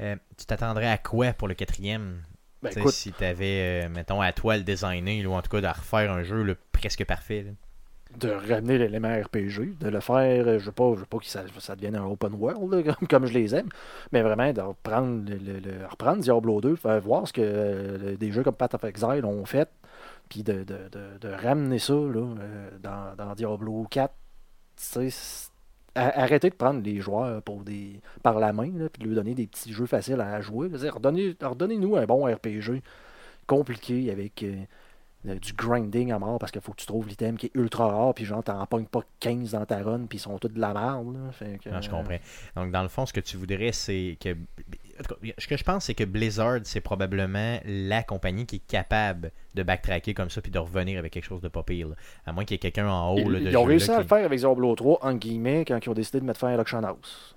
Euh, 0.00 0.16
tu 0.36 0.46
t'attendrais 0.46 0.88
à 0.88 0.98
quoi 0.98 1.32
pour 1.32 1.48
le 1.48 1.54
quatrième? 1.54 2.22
Ben, 2.62 2.70
écoute, 2.70 2.92
Si 2.92 3.12
tu 3.12 3.24
avais, 3.24 3.88
mettons, 3.88 4.20
à 4.20 4.32
toi 4.32 4.56
le 4.56 4.62
designer, 4.62 5.26
ou 5.26 5.34
en 5.34 5.42
tout 5.42 5.50
cas 5.50 5.60
de 5.60 5.66
refaire 5.66 6.10
un 6.10 6.22
jeu 6.22 6.42
là, 6.42 6.54
presque 6.72 7.04
parfait. 7.04 7.42
là. 7.42 7.50
de 8.18 8.30
ramener 8.30 8.78
l'élément 8.78 9.12
RPG, 9.20 9.78
de 9.80 9.88
le 9.88 10.00
faire, 10.00 10.46
euh, 10.46 10.58
je 10.58 10.66
veux 10.66 10.72
pas, 10.72 10.92
je 10.94 11.00
veux 11.00 11.06
pas 11.06 11.18
que 11.18 11.24
ça, 11.26 11.44
ça 11.58 11.74
devienne 11.76 11.96
un 11.96 12.04
open 12.04 12.34
world 12.34 12.72
là, 12.72 12.82
comme, 12.94 13.08
comme 13.08 13.26
je 13.26 13.32
les 13.32 13.54
aime, 13.54 13.68
mais 14.12 14.22
vraiment 14.22 14.52
de 14.52 14.60
reprendre, 14.60 15.28
le, 15.30 15.36
le- 15.38 15.58
le- 15.60 15.86
reprendre 15.86 16.18
Diablo 16.20 16.60
2, 16.60 16.76
faire 16.76 17.00
voir 17.00 17.26
ce 17.26 17.32
que 17.32 17.40
euh, 17.42 18.16
des 18.16 18.30
jeux 18.30 18.42
comme 18.42 18.54
Path 18.54 18.74
of 18.74 18.84
Exile 18.84 19.24
ont 19.24 19.44
fait, 19.46 19.68
puis 20.32 20.42
de, 20.42 20.64
de, 20.64 20.88
de, 20.90 21.18
de 21.20 21.28
ramener 21.28 21.78
ça 21.78 21.92
là, 21.92 22.00
euh, 22.40 22.70
dans, 22.82 23.14
dans 23.16 23.34
Diablo 23.34 23.86
4. 23.90 24.10
Tu 24.14 24.82
sais, 24.82 25.10
c'est- 25.10 25.50
a- 25.94 26.22
Arrêtez 26.22 26.48
de 26.48 26.54
prendre 26.54 26.82
les 26.82 27.00
joueurs 27.02 27.42
pour 27.42 27.64
des, 27.64 28.00
par 28.22 28.38
la 28.40 28.54
main, 28.54 28.70
là, 28.74 28.88
puis 28.88 29.02
de 29.02 29.08
leur 29.08 29.16
donner 29.22 29.34
des 29.34 29.46
petits 29.46 29.74
jeux 29.74 29.84
faciles 29.84 30.22
à 30.22 30.40
jouer. 30.40 30.68
Redonnez- 30.68 31.36
Redonnez-nous 31.38 31.96
un 31.96 32.06
bon 32.06 32.24
RPG 32.24 32.82
compliqué 33.46 34.10
avec 34.10 34.42
euh, 34.42 34.56
euh, 35.26 35.34
du 35.38 35.52
grinding 35.52 36.10
à 36.12 36.18
mort 36.18 36.38
parce 36.38 36.50
qu'il 36.50 36.62
faut 36.62 36.72
que 36.72 36.80
tu 36.80 36.86
trouves 36.86 37.08
l'item 37.08 37.36
qui 37.36 37.46
est 37.46 37.54
ultra 37.54 37.88
rare, 37.88 38.14
puis 38.14 38.24
genre, 38.24 38.42
t'en 38.42 38.64
pognes 38.66 38.86
pas 38.86 39.02
15 39.20 39.50
dans 39.52 39.66
ta 39.66 39.82
run, 39.82 40.06
puis 40.06 40.16
ils 40.16 40.20
sont 40.22 40.38
tous 40.38 40.48
de 40.48 40.58
la 40.60 40.72
merde. 40.72 41.14
là. 41.14 41.30
Fait 41.32 41.58
que, 41.62 41.68
Non, 41.68 41.82
je 41.82 41.90
comprends. 41.90 42.16
Donc, 42.56 42.72
dans 42.72 42.82
le 42.82 42.88
fond, 42.88 43.04
ce 43.04 43.12
que 43.12 43.20
tu 43.20 43.36
voudrais, 43.36 43.72
c'est 43.72 44.16
que. 44.18 44.34
Ce 45.38 45.46
que 45.46 45.56
je 45.56 45.64
pense, 45.64 45.84
c'est 45.86 45.94
que 45.94 46.04
Blizzard, 46.04 46.60
c'est 46.64 46.80
probablement 46.80 47.58
la 47.64 48.02
compagnie 48.02 48.46
qui 48.46 48.56
est 48.56 48.66
capable 48.66 49.32
de 49.54 49.62
backtracker 49.62 50.14
comme 50.14 50.30
ça 50.30 50.40
puis 50.40 50.50
de 50.50 50.58
revenir 50.58 50.98
avec 50.98 51.12
quelque 51.12 51.24
chose 51.24 51.40
de 51.40 51.48
pas 51.48 51.62
pire. 51.62 51.88
là. 51.88 51.94
À 52.26 52.32
moins 52.32 52.44
qu'il 52.44 52.54
y 52.54 52.56
ait 52.56 52.58
quelqu'un 52.58 52.88
en 52.88 53.12
haut. 53.14 53.18
Ils, 53.18 53.30
là, 53.30 53.40
de 53.40 53.44
ils 53.50 53.56
ont 53.56 53.64
réussi 53.64 53.90
à 53.90 53.96
qui- 53.96 54.02
le 54.02 54.08
faire 54.08 54.24
avec 54.24 54.38
Diablo 54.38 54.74
3, 54.74 54.98
en 55.02 55.14
guillemets, 55.14 55.64
quand 55.66 55.78
ils 55.84 55.88
ont 55.88 55.94
décidé 55.94 56.20
de 56.20 56.24
mettre 56.24 56.40
fin 56.40 56.48
à 56.48 56.56
l'Auction 56.56 56.82
House. 56.84 57.36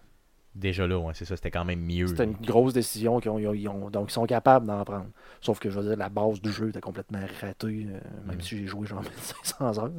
Déjà 0.54 0.88
là, 0.88 0.97
ouais, 0.97 1.12
c'est 1.13 1.25
ça, 1.25 1.36
c'était 1.36 1.51
quand 1.51 1.65
même 1.65 1.82
mieux. 1.82 2.08
C'était 2.08 2.23
une 2.23 2.32
grosse 2.32 2.71
décision 2.71 3.19
qu'ils 3.19 3.30
ont, 3.30 3.54
ils 3.54 3.69
donc 3.91 4.10
ils 4.10 4.13
sont 4.13 4.25
capables 4.25 4.65
d'en 4.65 4.86
prendre. 4.86 5.08
Sauf 5.41 5.60
que 5.60 5.69
je 5.69 5.78
veux 5.78 5.86
dire, 5.89 5.97
la 5.97 6.08
base 6.08 6.39
du 6.41 6.49
jeu 6.49 6.69
était 6.69 6.80
complètement 6.80 7.19
ratée, 7.41 7.88
euh, 7.89 7.99
même 8.25 8.38
Mm. 8.38 8.41
si 8.41 8.58
j'ai 8.60 8.65
joué 8.65 8.88
genre 8.88 9.01
1500 9.04 9.78
heures. 9.84 9.91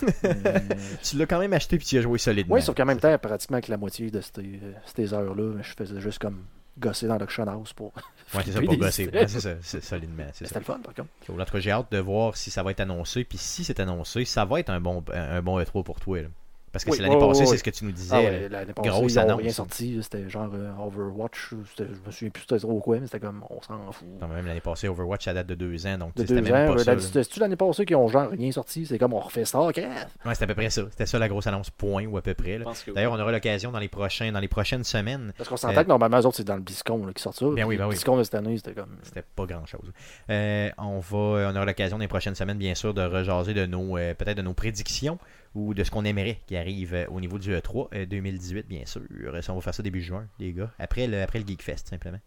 Tu 1.02 1.16
l'as 1.18 1.26
quand 1.26 1.38
même 1.38 1.52
acheté 1.52 1.76
puis 1.76 1.86
tu 1.86 1.96
y 1.96 1.98
as 1.98 2.02
joué 2.02 2.16
solidement. 2.18 2.54
Oui, 2.54 2.62
sauf 2.62 2.74
qu'en 2.74 2.86
même 2.86 2.98
temps, 2.98 3.16
pratiquement 3.18 3.60
que 3.60 3.70
la 3.70 3.76
moitié 3.76 4.10
de 4.10 4.22
ces, 4.22 4.30
euh, 4.38 4.72
ces 4.86 5.12
heures-là, 5.12 5.60
je 5.60 5.74
faisais 5.74 6.00
juste 6.00 6.18
comme 6.18 6.44
gosser 6.80 7.06
dans 7.06 7.18
l'Auction 7.18 7.46
House 7.46 7.72
pour. 7.72 7.92
Ouais, 8.34 8.42
c'est 8.44 8.52
ça, 8.52 8.60
pour 8.62 8.76
gosser. 8.76 9.08
Ouais, 9.12 9.26
c'est 9.28 9.40
ça, 9.40 9.54
c'est 9.60 9.82
solidement. 9.82 10.24
c'est 10.32 10.46
C'était 10.46 10.60
le 10.60 10.64
fun, 10.64 10.78
par 10.78 10.94
contre. 10.94 11.08
En 11.28 11.44
tout 11.44 11.52
cas, 11.52 11.60
j'ai 11.60 11.70
hâte 11.70 11.90
de 11.92 11.98
voir 11.98 12.36
si 12.36 12.50
ça 12.50 12.62
va 12.62 12.70
être 12.70 12.80
annoncé. 12.80 13.24
Puis 13.24 13.38
si 13.38 13.64
c'est 13.64 13.80
annoncé, 13.80 14.24
ça 14.24 14.44
va 14.44 14.60
être 14.60 14.70
un 14.70 14.80
bon, 14.80 15.04
un 15.12 15.42
bon 15.42 15.60
E3 15.60 15.82
pour 15.84 16.00
toi. 16.00 16.22
là. 16.22 16.28
Parce 16.72 16.84
que 16.84 16.90
Oui, 16.90 16.96
c'est 16.98 17.02
l'année 17.02 17.18
passée, 17.18 17.46
c'est 17.46 17.56
ce 17.56 17.64
que 17.64 17.70
tu 17.70 17.84
nous 17.84 17.90
disais. 17.92 18.14
Ah 18.14 18.20
ouais, 18.20 18.48
l'année 18.48 18.72
passée, 18.72 18.88
grosse 18.90 19.12
ils 19.12 19.16
n'ont 19.16 19.22
annonce. 19.22 19.40
rien 19.40 19.50
sorti. 19.50 19.98
C'était 20.02 20.28
genre 20.28 20.48
euh, 20.54 20.70
Overwatch. 20.78 21.50
Je 21.78 21.82
me 21.84 22.10
souviens 22.12 22.30
plus 22.30 22.42
c'était 22.42 22.58
trop 22.60 22.78
quoi, 22.80 22.98
mais 23.00 23.06
c'était 23.06 23.18
comme 23.20 23.42
on 23.50 23.60
s'en 23.60 23.90
fout. 23.90 24.06
Non, 24.20 24.28
même 24.28 24.46
l'année 24.46 24.60
passée, 24.60 24.86
Overwatch, 24.88 25.24
ça 25.24 25.34
date 25.34 25.48
de 25.48 25.54
deux 25.56 25.86
ans. 25.86 25.98
Donc, 25.98 26.14
De 26.14 26.22
tu 26.22 26.28
c'était 26.28 26.40
deux 26.42 26.52
même 26.52 26.70
ans, 26.70 26.74
pas 26.74 26.80
euh, 26.80 26.84
ça. 26.84 26.90
l'année- 26.92 27.02
là. 27.02 27.06
c'était-tu 27.06 27.40
l'année 27.40 27.56
passée 27.56 27.84
qu'ils 27.84 27.96
ont 27.96 28.06
genre 28.06 28.28
rien 28.30 28.52
sorti? 28.52 28.86
C'est 28.86 28.98
comme 28.98 29.14
on 29.14 29.18
refait 29.20 29.44
ça, 29.44 29.60
ok 29.60 29.76
Ouais, 29.78 29.84
c'était 30.32 30.44
à 30.44 30.46
peu 30.46 30.54
près 30.54 30.70
ça. 30.70 30.82
C'était 30.90 31.06
ça 31.06 31.18
la 31.18 31.28
grosse 31.28 31.46
annonce, 31.48 31.70
point 31.70 32.04
ou 32.06 32.16
à 32.18 32.22
peu 32.22 32.34
près. 32.34 32.58
Que. 32.86 32.92
D'ailleurs, 32.92 33.12
on 33.14 33.18
aura 33.20 33.32
l'occasion 33.32 33.72
dans 33.72 33.78
les 33.80 33.88
prochains, 33.88 34.30
dans 34.30 34.40
les 34.40 34.48
prochaines 34.48 34.84
semaines. 34.84 35.32
Parce 35.36 35.48
qu'on 35.48 35.56
s'entend 35.56 35.76
Euh, 35.78 35.82
que 35.82 35.88
normalement, 35.88 36.18
eux 36.20 36.26
autres, 36.26 36.36
c'est 36.36 36.44
dans 36.44 36.54
le 36.56 36.62
BlizzCon 36.62 37.04
là, 37.04 37.12
qui 37.12 37.22
sort 37.22 37.34
ça. 37.34 37.46
Bien 37.50 37.66
oui, 37.66 37.76
ben 37.76 37.82
le 37.84 37.88
oui. 37.88 37.94
BlizzCon 37.94 38.16
de 38.16 38.22
cette 38.22 38.34
année, 38.36 38.56
c'était 38.56 38.74
comme. 38.74 38.96
C'était 39.02 39.24
pas 39.34 39.44
grand 39.46 39.66
chose. 39.66 39.90
on 40.28 41.00
va, 41.00 41.18
on 41.50 41.56
aura 41.56 41.64
l'occasion 41.64 41.96
dans 41.96 42.02
les 42.02 42.08
prochaines 42.08 42.36
semaines, 42.36 42.58
bien 42.58 42.74
sûr, 42.76 42.94
de 42.94 43.02
rejaser 43.02 43.54
de 43.54 43.66
nos, 43.66 43.96
euh, 43.96 44.14
peut-être 44.14 44.36
de 44.36 44.42
nos 44.42 44.54
prédictions 44.54 45.18
ou 45.54 45.74
de 45.74 45.82
ce 45.82 45.90
qu'on 45.90 46.04
aimerait 46.04 46.38
qui 46.46 46.56
arrive 46.56 46.94
euh, 46.94 47.06
au 47.08 47.20
niveau 47.20 47.38
du 47.38 47.52
E3 47.52 47.88
euh, 47.94 48.06
2018, 48.06 48.68
bien 48.68 48.86
sûr. 48.86 49.02
Ça, 49.42 49.52
on 49.52 49.56
va 49.56 49.60
faire 49.62 49.74
ça 49.74 49.82
début 49.82 50.00
juin, 50.00 50.26
les 50.38 50.52
gars. 50.52 50.70
Après 50.78 51.06
le, 51.06 51.22
après 51.22 51.40
le 51.40 51.46
Geekfest, 51.46 51.88
simplement. 51.88 52.20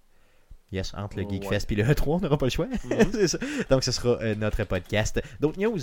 Yes, 0.72 0.94
entre 0.96 1.18
le 1.18 1.24
Ouais. 1.24 1.30
Geekfest 1.34 1.72
et 1.72 1.76
le 1.76 1.84
E3, 1.94 2.04
on 2.08 2.20
n'aura 2.20 2.38
pas 2.38 2.48
le 2.48 2.52
choix. 2.52 2.68
C'est 3.12 3.28
ça. 3.28 3.38
Donc, 3.70 3.84
ce 3.84 3.92
sera 3.92 4.18
euh, 4.22 4.36
notre 4.36 4.64
podcast. 4.64 5.22
D'autres 5.40 5.60
news? 5.60 5.80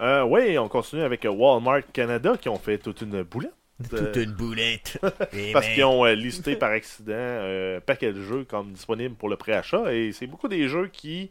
Euh, 0.00 0.24
oui, 0.24 0.56
on 0.58 0.68
continue 0.68 1.02
avec 1.02 1.24
euh, 1.26 1.30
Walmart 1.30 1.82
Canada 1.92 2.36
qui 2.40 2.48
ont 2.48 2.58
fait 2.58 2.78
toute 2.78 3.02
une 3.02 3.22
boulette. 3.22 3.52
Toute 3.88 4.16
une 4.16 4.32
boulette. 4.32 4.98
Eh 5.32 5.52
Parce 5.54 5.64
ben, 5.66 5.74
qu'ils 5.74 5.84
ont 5.84 6.04
euh, 6.04 6.12
listé 6.14 6.54
par 6.54 6.70
accident 6.70 7.12
euh, 7.14 7.78
un 7.78 7.80
paquet 7.80 8.12
de 8.12 8.22
jeux 8.22 8.44
comme 8.44 8.72
disponibles 8.72 9.14
pour 9.14 9.30
le 9.30 9.36
préachat. 9.36 9.94
Et 9.94 10.12
c'est 10.12 10.26
beaucoup 10.26 10.48
des 10.48 10.68
jeux 10.68 10.88
qui 10.88 11.30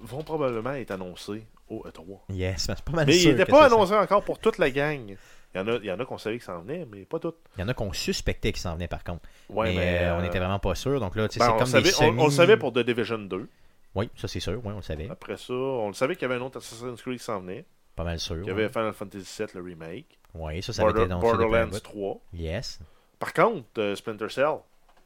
vont 0.00 0.22
probablement 0.22 0.72
être 0.74 0.90
annoncés 0.90 1.44
au 1.68 1.84
E3. 1.84 2.20
Yes, 2.30 2.64
c'est 2.66 2.82
pas 2.82 2.92
mal 2.92 3.06
Mais 3.06 3.12
sûr 3.12 3.30
n'étaient 3.32 3.44
que 3.44 3.50
pas 3.50 3.68
ça. 3.68 3.74
annoncés 3.74 3.94
encore 3.94 4.22
pour 4.24 4.38
toute 4.38 4.58
la 4.58 4.70
gang. 4.70 5.16
Il 5.54 5.58
y 5.58 5.60
en 5.60 5.66
a, 5.68 5.76
il 5.76 5.84
y 5.86 5.90
en 5.92 5.98
a 5.98 6.04
qu'on 6.04 6.18
savait 6.18 6.38
que 6.38 6.44
ça 6.44 6.56
en 6.58 6.60
venait, 6.60 6.86
mais 6.90 7.04
pas 7.06 7.18
toutes. 7.18 7.38
Il 7.56 7.60
y 7.60 7.64
en 7.64 7.68
a 7.68 7.74
qu'on 7.74 7.92
suspectait 7.92 8.52
qu'ils 8.52 8.60
s'en 8.60 8.74
venaient 8.74 8.88
par 8.88 9.02
contre. 9.04 9.22
Ouais, 9.48 9.70
mais 9.70 9.76
mais, 9.76 9.98
euh, 10.04 10.14
on 10.16 10.18
euh, 10.18 10.22
n'était 10.22 10.38
vraiment 10.38 10.58
pas 10.58 10.74
sûr. 10.74 11.00
Donc 11.00 11.16
là, 11.16 11.26
tu 11.28 11.34
sais, 11.34 11.40
ben, 11.40 11.46
c'est 11.46 11.52
on, 11.52 11.58
comme 11.58 11.66
savait, 11.66 11.90
des 11.90 12.20
on- 12.20 12.24
le 12.26 12.30
savait 12.30 12.56
pour 12.56 12.72
The 12.72 12.80
Division 12.80 13.18
2. 13.18 13.48
Oui, 13.94 14.10
ça 14.16 14.28
c'est 14.28 14.40
sûr. 14.40 14.60
Oui, 14.64 14.72
on 14.72 14.76
le 14.76 14.82
savait. 14.82 15.08
Après 15.10 15.36
ça, 15.38 15.52
on 15.54 15.88
le 15.88 15.94
savait 15.94 16.14
qu'il 16.16 16.22
y 16.22 16.30
avait 16.30 16.40
un 16.40 16.44
autre 16.44 16.58
Assassin's 16.58 17.00
Creed 17.00 17.18
qui 17.18 17.24
s'en 17.24 17.40
venait. 17.40 17.64
Pas 17.96 18.04
mal 18.04 18.18
sûr. 18.20 18.36
Il 18.42 18.46
y 18.46 18.50
avait 18.50 18.68
Final 18.68 18.92
Fantasy 18.92 19.42
VII, 19.42 19.48
le 19.54 19.62
remake. 19.62 20.18
Oui, 20.34 20.62
ça, 20.62 20.72
ça 20.72 20.82
avait 20.82 20.90
été 20.90 20.98
Border- 21.08 21.12
annoncé 21.14 21.26
Borderlands 21.38 21.68
bout. 21.68 21.80
3. 21.80 22.20
Yes, 22.34 22.78
Par 23.18 23.32
contre, 23.32 23.66
euh, 23.78 23.96
Splinter 23.96 24.28
Cell, 24.28 24.46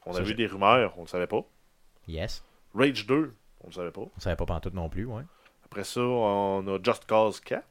on 0.04 0.12
Ça, 0.12 0.18
a 0.18 0.22
vu 0.22 0.34
des 0.34 0.46
rumeurs, 0.46 0.92
on 0.98 1.02
le 1.02 1.06
savait 1.06 1.28
pas. 1.28 1.42
yes. 2.08 2.42
Rage 2.74 3.06
2, 3.06 3.32
on 3.62 3.68
le 3.68 3.72
savait 3.72 3.90
pas. 3.92 4.00
On 4.02 4.20
savait 4.20 4.36
pas 4.36 4.44
pantoute 4.46 4.74
non 4.74 4.88
plus, 4.88 5.04
ouais. 5.06 5.22
Après 5.72 5.84
ça, 5.84 6.00
on 6.02 6.66
a 6.68 6.78
Just 6.82 7.06
Cause 7.06 7.40
4. 7.40 7.64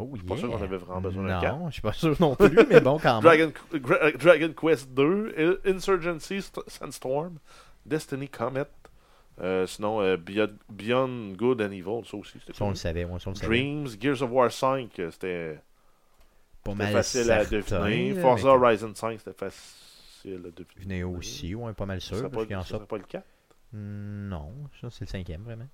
Oh, 0.00 0.10
suis 0.14 0.24
pas 0.24 0.36
sûr 0.36 0.48
qu'on 0.48 0.62
avait 0.62 0.76
vraiment 0.76 1.00
besoin 1.00 1.26
d'un 1.26 1.40
Non, 1.58 1.66
je 1.68 1.72
suis 1.72 1.82
pas 1.82 1.92
sûr 1.92 2.14
non 2.20 2.36
plus, 2.36 2.56
mais 2.70 2.80
bon, 2.80 2.98
quand 3.00 3.14
même. 3.20 3.22
Dragon, 3.22 3.52
Gra- 3.74 4.16
Dragon 4.16 4.52
Quest 4.52 4.90
2, 4.94 5.34
I- 5.66 5.70
Insurgency 5.70 6.38
St- 6.40 6.62
Sandstorm, 6.68 7.38
Destiny 7.84 8.28
Comet. 8.28 8.62
Euh, 9.40 9.66
sinon, 9.66 10.00
euh, 10.00 10.16
Beyond, 10.16 10.52
Beyond 10.68 11.32
Good 11.36 11.60
and 11.62 11.70
Evil, 11.72 12.04
ça 12.08 12.16
aussi. 12.16 12.38
Ça, 12.52 12.64
on 12.64 12.70
le 12.70 12.74
savait, 12.76 13.02
ça, 13.04 13.08
on 13.26 13.30
le 13.30 13.34
savait. 13.34 13.46
Dreams, 13.46 13.86
Gears 14.00 14.22
of 14.22 14.30
War 14.30 14.50
5, 14.52 14.98
euh, 15.00 15.10
c'était 15.10 15.60
Pas 16.64 16.74
mal 16.74 16.92
facile 16.92 17.30
à 17.32 17.44
deviner. 17.44 18.12
là, 18.14 18.20
Forza 18.22 18.48
Horizon 18.48 18.92
5, 18.94 19.18
c'était 19.18 19.32
facile 19.36 20.34
à 20.46 20.50
deviner. 20.50 20.64
Venait 20.76 21.02
aussi, 21.02 21.54
ouais, 21.56 21.72
pas 21.72 21.86
mal 21.86 22.00
Ça 22.00 22.06
sûr. 22.08 22.16
serait 22.18 22.30
parce 22.30 22.46
pas, 22.46 22.56
en 22.56 22.62
ça 22.62 22.68
serait 22.68 22.86
pas 22.86 22.96
le 22.98 23.02
cas. 23.04 23.22
Hmm, 23.72 24.28
Non, 24.28 24.52
ça 24.80 24.88
c'est 24.90 25.04
le 25.04 25.10
cinquième, 25.10 25.42
vraiment. 25.42 25.66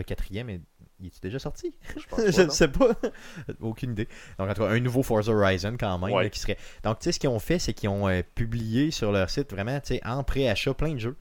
Le 0.00 0.04
quatrième, 0.04 0.48
est... 0.48 0.62
il 0.98 1.08
est 1.08 1.22
déjà 1.22 1.38
sorti? 1.38 1.74
Je 1.94 2.06
pense 2.06 2.20
pas, 2.24 2.30
je 2.30 2.40
ne 2.40 2.48
sais 2.48 2.68
pas. 2.68 2.88
Aucune 3.60 3.90
idée. 3.90 4.08
Donc, 4.38 4.48
en 4.48 4.54
tout 4.54 4.62
cas, 4.62 4.70
un 4.70 4.80
nouveau 4.80 5.02
Forza 5.02 5.30
Horizon 5.30 5.76
quand 5.78 5.98
même. 5.98 6.10
Ouais. 6.10 6.22
là, 6.22 6.30
qui 6.30 6.40
serait... 6.40 6.56
Donc, 6.84 7.00
tu 7.00 7.04
sais, 7.04 7.12
ce 7.12 7.20
qu'ils 7.20 7.28
ont 7.28 7.38
fait, 7.38 7.58
c'est 7.58 7.74
qu'ils 7.74 7.90
ont 7.90 8.08
euh, 8.08 8.22
publié 8.34 8.90
sur 8.90 9.12
leur 9.12 9.28
site 9.28 9.52
vraiment, 9.52 9.78
tu 9.80 9.88
sais, 9.96 10.00
en 10.06 10.24
préachat, 10.24 10.72
plein 10.72 10.94
de 10.94 11.00
jeux. 11.00 11.16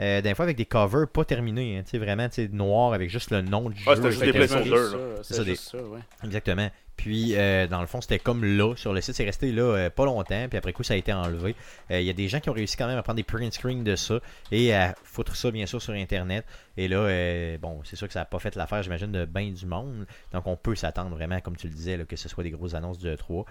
Euh, 0.00 0.20
des 0.20 0.34
fois 0.34 0.44
avec 0.44 0.56
des 0.56 0.64
covers 0.66 1.08
pas 1.08 1.24
terminés, 1.24 1.78
hein, 1.78 1.82
tu 1.84 1.90
sais, 1.90 1.98
vraiment, 1.98 2.28
tu 2.28 2.34
sais, 2.46 2.48
noir 2.52 2.92
avec 2.92 3.10
juste 3.10 3.30
le 3.30 3.40
nom 3.42 3.68
du 3.70 3.82
Ah, 3.86 3.94
jeu. 3.94 3.96
c'était 3.96 4.10
juste 4.10 4.20
Fait 4.24 4.62
des 4.62 5.22
C'est 5.22 5.44
juste 5.44 5.70
ça, 5.70 5.78
ouais. 5.78 6.00
Exactement. 6.24 6.70
Puis, 6.96 7.36
euh, 7.36 7.68
dans 7.68 7.80
le 7.80 7.86
fond, 7.86 8.00
c'était 8.00 8.18
comme 8.18 8.44
là, 8.44 8.74
sur 8.74 8.92
le 8.92 9.00
site, 9.00 9.14
c'est 9.14 9.24
resté 9.24 9.52
là 9.52 9.62
euh, 9.62 9.90
pas 9.90 10.04
longtemps, 10.04 10.46
puis 10.48 10.58
après 10.58 10.72
coup, 10.72 10.82
ça 10.82 10.94
a 10.94 10.96
été 10.96 11.12
enlevé. 11.12 11.54
Euh, 11.92 12.00
Il 12.00 12.06
y 12.06 12.10
a 12.10 12.12
des 12.12 12.26
gens 12.26 12.40
qui 12.40 12.50
ont 12.50 12.54
réussi 12.54 12.76
quand 12.76 12.88
même 12.88 12.98
à 12.98 13.02
prendre 13.04 13.16
des 13.18 13.22
print 13.22 13.52
screens 13.52 13.84
de 13.84 13.94
ça 13.94 14.18
et 14.50 14.74
à 14.74 14.96
foutre 15.04 15.36
ça, 15.36 15.52
bien 15.52 15.66
sûr, 15.66 15.80
sur 15.80 15.94
Internet. 15.94 16.44
Et 16.76 16.88
là, 16.88 16.96
euh, 16.98 17.56
bon, 17.58 17.80
c'est 17.84 17.94
sûr 17.94 18.08
que 18.08 18.12
ça 18.12 18.20
n'a 18.20 18.24
pas 18.24 18.40
fait 18.40 18.56
l'affaire, 18.56 18.82
j'imagine, 18.82 19.12
de 19.12 19.24
bien 19.26 19.50
du 19.52 19.64
monde. 19.66 20.06
Donc, 20.32 20.46
on 20.48 20.56
peut 20.56 20.74
s'attendre 20.74 21.10
vraiment, 21.14 21.40
comme 21.40 21.56
tu 21.56 21.68
le 21.68 21.72
disais, 21.74 21.96
là, 21.96 22.04
que 22.04 22.16
ce 22.16 22.28
soit 22.28 22.42
des 22.42 22.50
grosses 22.50 22.74
annonces 22.74 22.98
du 22.98 23.06
E3. 23.06 23.44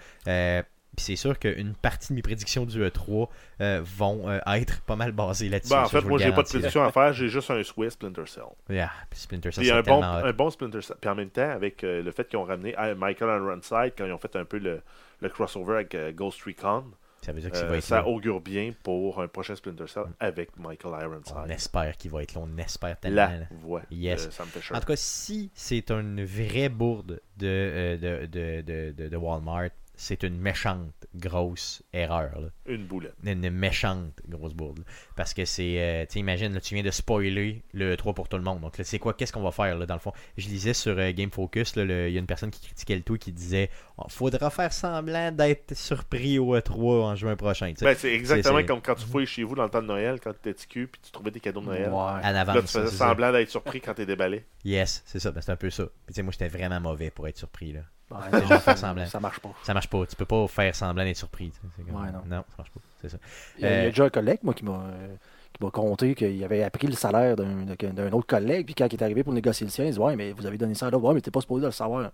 Puis 0.96 1.06
c'est 1.06 1.16
sûr 1.16 1.38
qu'une 1.38 1.76
partie 1.76 2.10
de 2.10 2.16
mes 2.16 2.22
prédictions 2.24 2.66
du 2.66 2.82
E3 2.84 3.28
euh, 3.62 3.82
vont 3.84 4.28
euh, 4.30 4.40
être 4.48 4.82
pas 4.82 4.96
mal 4.96 5.12
basées 5.12 5.48
là-dessus. 5.50 5.70
Ben, 5.74 5.84
en 5.84 5.88
fait, 5.88 6.02
moi, 6.02 6.18
j'ai 6.18 6.32
pas 6.32 6.42
de 6.42 6.48
prédiction 6.48 6.84
à 6.84 6.92
faire, 6.92 7.14
j'ai 7.14 7.30
juste 7.30 7.52
un 7.52 7.62
souhait 7.64 7.90
Splinter 7.92 8.26
Cell. 8.26 8.44
Puis 8.68 8.80
Splinter 9.20 9.52
Cell, 9.52 9.66
c'est 9.66 9.72
un 9.72 9.82
bon, 9.82 10.02
un 10.04 10.50
Splinter 10.50 10.82
Cell. 10.82 10.96
Puis 11.00 11.10
en 11.10 11.16
même 11.16 11.30
temps, 11.30 11.50
avec 11.50 11.84
euh, 11.84 12.02
le 12.02 12.12
fait 12.12 12.28
qu'ils 12.28 12.40
ont 12.40 12.46
ramené 12.46 12.74
Michael 12.98 13.42
Ironside, 13.44 13.94
quand 13.98 14.06
ils 14.06 14.12
ont 14.14 14.18
fait 14.18 14.36
un 14.36 14.46
peu 14.46 14.58
le, 14.58 14.82
le 15.22 15.30
crossover 15.30 15.76
avec 15.76 15.96
Ghost 16.16 16.42
Recon, 16.44 16.86
Ça 17.22 17.32
veut 17.32 17.42
dire 17.42 17.52
que 17.52 17.58
ça 17.58 17.66
va 17.66 17.78
être 17.78 17.84
ça 17.84 17.98
là. 17.98 18.08
augure 18.08 18.42
bien 18.42 18.74
pour 18.82 19.22
un 19.22 19.28
prochain 19.28 19.56
Splinter 19.56 19.88
Cell 19.88 20.06
avec 20.20 20.58
Michael 20.58 20.94
On 20.96 21.02
Ironside. 21.02 21.52
espère 21.52 21.96
qu'il 21.98 22.10
va 22.10 22.24
être 22.24 22.34
là, 22.34 22.42
on 22.44 22.58
espère 22.58 23.00
tellement. 23.00 23.18
La 23.28 23.40
voix. 23.52 23.82
Yes. 23.92 24.30
Chier. 24.62 24.76
En 24.76 24.80
tout 24.80 24.88
cas, 24.88 24.96
si 24.96 25.52
c'est 25.54 25.92
une 25.92 26.24
vraie 26.26 26.70
bourde 26.70 27.20
de, 27.38 27.98
de, 28.02 28.26
de, 28.26 28.62
de, 28.62 28.92
de- 28.98 29.10
de 29.10 29.18
Walmart, 29.18 29.70
c'est 29.98 30.24
une 30.24 30.38
méchante 30.38 30.94
grosse 31.16 31.82
erreur. 31.92 32.40
là. 32.40 32.48
Une 32.68 32.86
boulette. 32.86 33.16
Une 33.26 33.50
méchante 33.50 34.14
grosse 34.30 34.54
bourde. 34.54 34.80
là. 34.80 34.86
Parce 35.16 35.34
que 35.34 35.44
c'est. 35.44 35.80
euh, 35.80 36.06
tu 36.06 36.14
sais, 36.14 36.20
imagine, 36.20 36.54
là, 36.54 36.62
tu 36.62 36.76
viens 36.76 36.84
de 36.84 36.92
spoiler 36.92 37.64
le 37.74 37.96
3 37.98 38.14
pour 38.14 38.30
tout 38.30 38.38
le 38.38 38.44
monde. 38.44 38.62
Donc 38.62 38.78
là, 38.78 38.84
c'est 38.84 39.00
quoi 39.00 39.14
Qu'est-ce 39.14 39.34
qu'on 39.34 39.42
va 39.42 39.52
faire 39.52 39.78
là, 39.78 39.86
dans 39.86 39.96
le 39.96 40.00
fond? 40.00 40.14
Je 40.38 40.48
lisais 40.48 40.74
sur 40.74 40.98
euh, 40.98 41.12
Game 41.12 41.32
Focus, 41.32 41.76
là, 41.76 41.84
il 42.08 42.14
y 42.14 42.18
a 42.18 42.20
une 42.20 42.28
personne 42.28 42.52
qui 42.52 42.62
critiquait 42.62 42.96
le 42.96 43.02
tout 43.02 43.16
et 43.16 43.20
qui 43.20 43.32
disait 43.32 43.70
Oh, 43.98 44.06
faudra 44.08 44.50
faire 44.52 44.72
semblant 44.72 45.32
d'être 45.32 45.76
surpris 45.76 46.38
au 46.40 46.56
E3 46.56 47.02
en 47.04 47.16
juin 47.16 47.36
prochain. 47.36 47.74
tu. 47.76 47.84
Ben, 47.84 47.96
c'est 47.98 48.14
exactement 48.14 48.64
comme 48.64 48.82
quand 48.82 48.96
tu 48.96 49.06
fouilles 49.06 49.26
chez 49.26 49.44
vous 49.44 49.56
dans 49.56 49.64
le 49.64 49.70
temps 49.70 49.82
de 49.82 49.88
Noël, 49.88 50.20
quand 50.24 50.32
tu 50.32 50.50
étais 50.50 50.54
TQ, 50.54 50.88
puis 50.88 51.02
tu 51.04 51.12
trouvais 51.12 51.32
des 51.32 51.40
cadeaux 51.40 51.62
de 51.62 51.66
Noël. 51.66 51.90
Ouais. 51.90 51.96
en 51.96 52.20
Là, 52.22 52.42
avance. 52.42 52.72
tu 52.72 52.80
faisais 52.80 52.96
semblant 52.96 53.32
d'être 53.32 53.50
surpris 53.50 53.82
quand 53.82 53.96
t'es 53.96 54.06
déballé. 54.06 54.46
Yes, 54.64 55.02
c'est 55.06 55.20
ça. 55.20 55.32
Ben, 55.32 55.42
c'est 55.42 55.52
un 55.52 55.56
peu 55.56 55.70
ça. 55.72 55.86
Puis 55.86 55.94
tu 56.10 56.14
sais, 56.16 56.22
moi, 56.22 56.32
j'étais 56.32 56.48
vraiment 56.50 56.80
mauvais 56.80 57.10
pour 57.10 57.28
être 57.28 57.38
surpris. 57.38 57.74
là. 57.74 57.82
Ouais, 58.10 58.18
C'est 58.32 58.42
non, 58.42 58.48
genre 58.48 58.62
faire 58.62 58.78
semblant. 58.78 59.06
Ça 59.06 59.20
marche 59.20 59.40
pas. 59.40 59.50
Ça 59.64 59.74
marche 59.74 59.88
pas. 59.90 60.06
Tu 60.06 60.16
peux 60.16 60.26
pas 60.26 60.48
faire 60.48 60.74
semblant 60.76 61.04
d'être 61.04 61.18
surpris. 61.18 61.52
comme- 61.86 61.96
Ouais, 62.02 62.08
non. 62.12 62.44
ça 62.50 62.56
marche 62.58 62.72
pas. 62.72 62.80
C'est 63.02 63.10
ça. 63.10 63.18
Il 63.58 63.64
y, 63.64 63.66
a, 63.66 63.70
il 63.70 63.74
y 63.74 63.76
a 63.76 63.82
Euh, 63.84 63.90
déjà 63.90 64.06
un 64.06 64.10
collègue, 64.10 64.40
moi, 64.44 64.54
qui 64.54 64.64
m'a 64.66 64.72
euh, 64.74 65.16
qui 65.54 65.64
m'a 65.64 65.72
conté 65.72 66.16
qu'il 66.16 66.44
avait 66.44 66.64
appris 66.64 66.88
le 66.88 66.94
salaire 66.94 67.36
d'un 67.36 67.66
d'un 67.66 68.12
autre 68.12 68.28
collègue, 68.28 68.66
puis 68.66 68.76
quand 68.76 68.88
il 68.88 68.94
est 68.96 69.04
arrivé 69.04 69.24
pour 69.24 69.34
négocier 69.34 69.66
le 69.66 69.72
sien, 69.72 69.86
il 69.86 69.92
dit 69.94 70.00
Ouais, 70.00 70.16
mais 70.16 70.32
vous 70.32 70.46
avez 70.46 70.58
donné 70.58 70.74
ça 70.76 70.88
à 70.88 70.90
l'autre, 70.90 71.06
ouais, 71.06 71.14
mais 71.16 71.22
t'es 71.22 71.32
pas 71.32 71.42
supposé 71.42 71.62
de 71.62 71.68
le 71.68 71.72
savoir. 71.72 72.12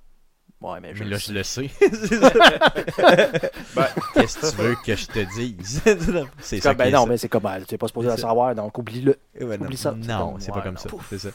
Ouais, 0.62 0.80
mais 0.82 0.96
je 0.96 1.04
Mais 1.04 1.10
là, 1.10 1.20
sais. 1.20 1.28
je 1.28 1.34
le 1.34 1.44
sais. 1.44 1.70
Ben, 3.76 3.88
Qu'est-ce 4.14 4.40
que 4.40 4.50
tu 4.52 4.56
veux 4.62 4.76
que 4.86 4.96
je 4.96 5.08
te 5.08 5.20
dise? 5.36 5.82
c'est 6.40 6.60
Comme, 6.62 6.76
ben 6.78 6.92
non, 6.92 7.02
ça. 7.04 7.06
mais 7.10 7.18
c'est 7.18 7.28
comme, 7.30 7.50
tu 7.60 7.66
t'es 7.66 7.78
pas 7.78 7.88
supposé 7.88 8.08
le 8.10 8.16
ça. 8.16 8.22
savoir, 8.22 8.56
donc 8.56 8.78
oublie-le. 8.78 9.18
Ben 9.40 9.58
non. 9.60 9.66
Oublie 9.66 9.78
ça. 9.78 9.92
Non, 9.92 10.36
c'est 10.40 10.52
pas 10.52 10.58
ouais, 10.58 10.64
comme 10.64 10.76
non. 10.76 10.80
ça. 10.80 10.90
C'est 11.10 11.20
ça. 11.20 11.30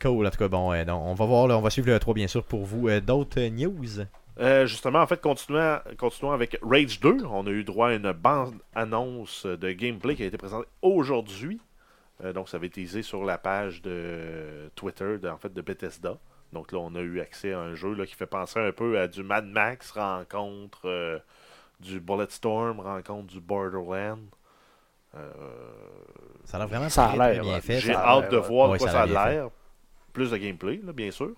Cool, 0.00 0.26
en 0.26 0.30
tout 0.30 0.38
cas, 0.38 0.48
bon, 0.48 0.72
euh, 0.72 0.84
donc, 0.84 1.02
on 1.04 1.14
va 1.14 1.26
voir, 1.26 1.46
là, 1.46 1.58
on 1.58 1.60
va 1.60 1.70
suivre 1.70 1.88
le 1.88 1.98
3 1.98 2.14
bien 2.14 2.26
sûr 2.28 2.42
pour 2.42 2.64
vous. 2.64 2.88
Euh, 2.88 3.00
D'autres 3.00 3.40
euh, 3.40 3.50
news? 3.50 4.06
Euh, 4.38 4.66
justement, 4.66 5.00
en 5.00 5.06
fait, 5.06 5.20
continuons, 5.20 5.78
continuons 5.98 6.32
avec 6.32 6.58
Rage 6.62 7.00
2. 7.00 7.24
On 7.30 7.46
a 7.46 7.50
eu 7.50 7.64
droit 7.64 7.88
à 7.88 7.92
une 7.92 8.12
bande-annonce 8.12 9.44
de 9.44 9.72
gameplay 9.72 10.16
qui 10.16 10.22
a 10.22 10.26
été 10.26 10.38
présentée 10.38 10.68
aujourd'hui. 10.80 11.60
Euh, 12.24 12.32
donc, 12.32 12.48
ça 12.48 12.56
avait 12.56 12.68
été 12.68 12.82
teasé 12.82 13.02
sur 13.02 13.24
la 13.24 13.36
page 13.36 13.82
de 13.82 14.70
Twitter, 14.74 15.18
de, 15.18 15.28
en 15.28 15.36
fait, 15.36 15.52
de 15.52 15.60
Bethesda. 15.60 16.16
Donc 16.52 16.72
là, 16.72 16.78
on 16.78 16.94
a 16.94 17.00
eu 17.00 17.20
accès 17.20 17.52
à 17.52 17.60
un 17.60 17.74
jeu 17.74 17.94
là, 17.94 18.06
qui 18.06 18.14
fait 18.14 18.26
penser 18.26 18.58
un 18.58 18.72
peu 18.72 18.98
à 18.98 19.06
du 19.06 19.22
Mad 19.22 19.46
Max 19.46 19.92
rencontre 19.92 20.80
euh, 20.86 21.18
du 21.78 22.00
Bulletstorm, 22.00 22.80
rencontre 22.80 23.26
du 23.26 23.40
Borderland. 23.40 24.20
Euh, 25.14 25.30
Ça 26.44 26.56
a 26.56 26.60
l'air 26.60 26.68
vraiment 26.68 26.88
Ça 26.88 27.06
a 27.06 27.08
très, 27.08 27.18
l'air, 27.18 27.42
très 27.42 27.50
bien 27.50 27.60
fait. 27.60 27.80
J'ai 27.80 27.94
hâte 27.94 28.30
de 28.30 28.36
voir 28.36 28.70
ouais. 28.70 28.78
de 28.78 28.82
quoi 28.82 28.90
ça 28.90 29.02
a 29.02 29.06
l'air. 29.06 29.50
Plus 30.12 30.30
de 30.30 30.36
gameplay, 30.36 30.80
là, 30.84 30.92
bien 30.92 31.10
sûr. 31.10 31.32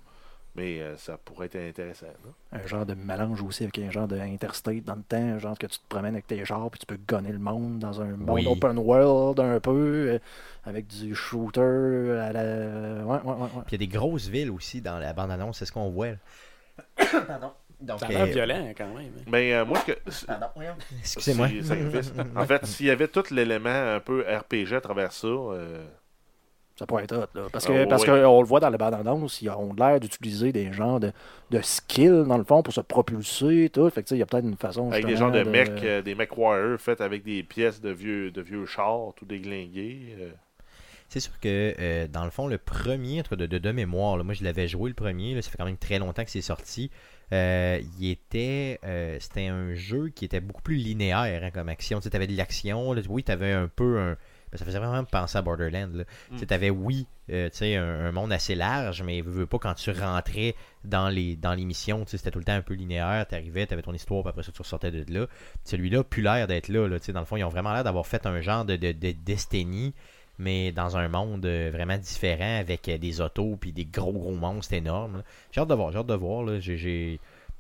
Mais 0.55 0.83
euh, 0.83 0.99
ça 0.99 1.17
pourrait 1.17 1.47
être 1.47 1.57
intéressant. 1.57 2.05
là. 2.53 2.59
Un 2.61 2.67
genre 2.67 2.85
de 2.85 2.93
mélange 2.93 3.41
aussi 3.43 3.63
avec 3.63 3.79
un 3.79 3.91
genre 3.91 4.07
de 4.07 4.19
interstate 4.21 4.85
dans 4.85 4.97
le 4.97 5.03
temps, 5.03 5.17
un 5.17 5.39
genre 5.39 5.57
que 5.59 5.67
tu 5.67 5.79
te 5.79 5.85
promènes 5.89 6.13
avec 6.13 6.27
tes 6.27 6.45
genres 6.45 6.71
puis 6.71 6.79
tu 6.79 6.85
peux 6.85 6.99
gonner 7.09 7.33
le 7.33 7.39
monde 7.39 7.79
dans 7.79 8.03
un 8.03 8.17
monde 8.17 8.29
Oui. 8.29 8.47
open 8.47 8.77
world 8.79 9.41
un 9.41 9.61
peu, 9.61 10.11
euh, 10.11 10.19
avec 10.65 10.89
du 10.89 11.15
shooter 11.15 11.61
à 12.21 12.33
la. 12.35 13.03
Ouais, 13.03 13.19
ouais, 13.25 13.33
ouais. 13.33 13.41
ouais. 13.41 13.49
Puis 13.67 13.71
il 13.71 13.73
y 13.73 13.75
a 13.77 13.79
des 13.79 13.89
grosses 13.89 14.29
villes 14.29 14.51
aussi 14.51 14.83
dans 14.83 14.99
la 14.99 15.15
bande-annonce, 15.15 15.59
c'est 15.59 15.65
ce 15.65 15.73
qu'on 15.73 15.89
voit. 15.89 16.09
là. 16.11 16.17
Pardon. 17.27 17.53
Donc, 17.81 17.99
Ça 18.01 18.07
a 18.07 18.09
l'air 18.11 18.21
euh, 18.23 18.27
violent 18.27 18.73
quand 18.77 18.95
même. 18.95 19.07
hein. 19.19 19.23
Mais 19.27 19.55
euh, 19.55 19.65
moi, 19.65 19.79
ce 19.81 19.93
que, 19.93 20.27
Pardon. 20.27 20.47
Excusez-moi. 21.01 21.49
En 22.37 22.45
fait, 22.47 22.65
s'il 22.67 22.87
y 22.87 22.91
avait 22.91 23.09
tout 23.09 23.25
l'élément 23.31 23.71
un 23.95 24.01
peu 24.01 24.21
RPG 24.21 24.75
à 24.75 24.81
travers 24.83 25.13
ça, 25.13 25.27
euh, 25.27 25.83
Ça 26.83 26.87
pourrait 26.87 27.05
être 27.05 27.17
hot, 27.17 27.29
là. 27.37 27.43
Parce 27.53 27.65
Ah, 27.67 27.73
que 27.73 27.85
parce 27.85 28.05
qu'on 28.05 28.41
le 28.41 28.45
voit 28.47 28.59
dans 28.59 28.69
la 28.69 28.77
bande-annonce, 28.77 29.41
ils 29.41 29.49
ont 29.51 29.73
l'air 29.73 30.01
d'utiliser 30.01 30.51
des 30.51 30.73
genres 30.73 30.99
de, 30.99 31.13
de 31.53 31.61
skills, 31.63 32.25
dans 32.27 32.37
le 32.39 32.43
fond, 32.43 32.61
pour 32.65 32.75
se 32.75 32.81
propulser, 32.81 33.71
tout. 33.73 33.89
Fait 33.91 34.03
que, 34.03 34.13
il 34.13 34.19
y 34.19 34.23
a 34.23 34.27
peut-être 34.27 34.45
une 34.45 34.57
façon. 34.57 34.91
avec 34.91 35.07
des 35.07 35.15
genres 35.15 35.31
de 35.31 35.45
mecs, 35.45 35.71
euh, 35.85 36.03
des 36.03 36.17
mech 36.17 36.37
warriors 36.37 36.81
faits 36.81 37.01
avec 37.01 37.23
des 37.23 37.45
pièces 37.45 37.81
de 37.81 37.91
vieux, 37.91 38.33
de 38.33 38.43
vieux 38.43 38.67
chars, 38.67 39.13
tout 39.15 39.25
déglingués. 39.25 40.17
euh. 40.21 40.31
C'est 41.09 41.21
sûr 41.21 41.39
que, 41.39 41.75
euh, 41.79 42.09
dans 42.09 42.25
le 42.25 42.31
fond, 42.33 42.49
le 42.49 42.59
premier, 42.59 43.21
entre 43.21 43.37
de, 43.37 43.47
de, 43.47 43.59
de 43.59 43.71
mémoire, 43.71 44.17
là, 44.17 44.25
moi 44.25 44.35
je 44.35 44.43
l'avais 44.43 44.67
joué 44.67 44.89
le 44.89 44.95
premier, 44.97 45.35
là, 45.37 45.43
ça 45.43 45.51
fait 45.51 45.59
quand 45.59 45.67
même 45.67 45.77
très 45.77 46.01
longtemps 46.01 46.25
que 46.25 46.31
c'est 46.31 46.41
sorti. 46.41 46.91
Euh, 47.33 47.81
il 48.01 48.11
était, 48.11 48.81
euh, 48.85 49.19
c'était 49.21 49.47
un 49.47 49.75
jeu 49.75 50.09
qui 50.09 50.25
était 50.25 50.41
beaucoup 50.41 50.63
plus 50.63 50.75
linéaire 50.77 51.43
hein, 51.45 51.51
comme 51.53 51.69
action. 51.69 52.01
Tu 52.01 52.09
avais 52.13 52.27
de 52.27 52.37
l'action, 52.37 52.91
oui, 53.09 53.23
tu 53.23 53.31
avais 53.31 53.53
un 53.53 53.69
peu 53.69 53.99
un. 54.01 54.17
Ben, 54.53 54.59
ça 54.59 54.65
faisait 54.65 54.79
vraiment 54.79 55.03
penser 55.05 55.39
à 55.39 55.43
Borderlands. 55.43 55.89
là. 55.95 56.05
Mm. 56.31 56.37
Tu 56.37 56.55
avais, 56.55 56.71
oui, 56.71 57.07
euh, 57.31 57.49
un, 57.63 58.07
un 58.07 58.13
monde 58.13 58.33
assez 58.33 58.55
large, 58.55 59.03
mais 59.03 59.23
veux, 59.23 59.33
veux 59.33 59.47
pas 59.47 59.59
quand 59.59 59.75
tu 59.75 59.91
rentrais 59.91 60.55
dans 60.85 61.09
les, 61.09 61.37
dans 61.37 61.55
les 61.55 61.65
missions, 61.65 62.05
c'était 62.07 62.31
tout 62.31 62.39
le 62.39 62.45
temps 62.45 62.53
un 62.53 62.63
peu 62.63 62.75
linéaire. 62.75 63.27
Tu 63.29 63.35
arrivais, 63.35 63.67
tu 63.67 63.73
avais 63.73 63.83
ton 63.83 63.95
histoire, 63.95 64.23
puis 64.23 64.31
après 64.31 64.43
ça, 64.43 64.53
tu 64.53 64.63
ressortais 64.63 64.91
de 64.91 65.05
là. 65.13 65.27
Celui-là, 65.65 66.05
plus 66.05 66.23
l'air 66.23 66.47
d'être 66.47 66.69
là, 66.69 66.87
là. 66.87 67.01
tu 67.01 67.07
sais, 67.07 67.13
Dans 67.13 67.21
le 67.21 67.27
fond, 67.27 67.37
ils 67.37 67.45
ont 67.45 67.49
vraiment 67.49 67.73
l'air 67.73 67.85
d'avoir 67.85 68.07
fait 68.07 68.27
un 68.27 68.41
genre 68.41 68.65
de, 68.65 68.77
de, 68.77 68.93
de 68.93 69.13
Destiny 69.13 69.95
mais 70.39 70.73
dans 70.73 70.97
un 70.97 71.09
monde 71.09 71.45
euh, 71.47 71.71
vraiment 71.73 71.99
différent 71.99 72.59
avec 72.59 72.89
euh, 72.89 72.99
des 72.99 73.21
autos 73.21 73.57
puis 73.61 73.73
des 73.73 73.85
gros 73.85 74.13
gros 74.13 74.35
monstres 74.35 74.75
énormes. 74.75 75.23
J'ai 75.51 75.61
hâte 75.61 75.69
de 75.69 75.75
voir, 75.75 75.93
j'ai 75.93 75.99
hâte 75.99 76.07
de 76.07 76.15
voir. 76.15 76.43
Là. 76.43 76.59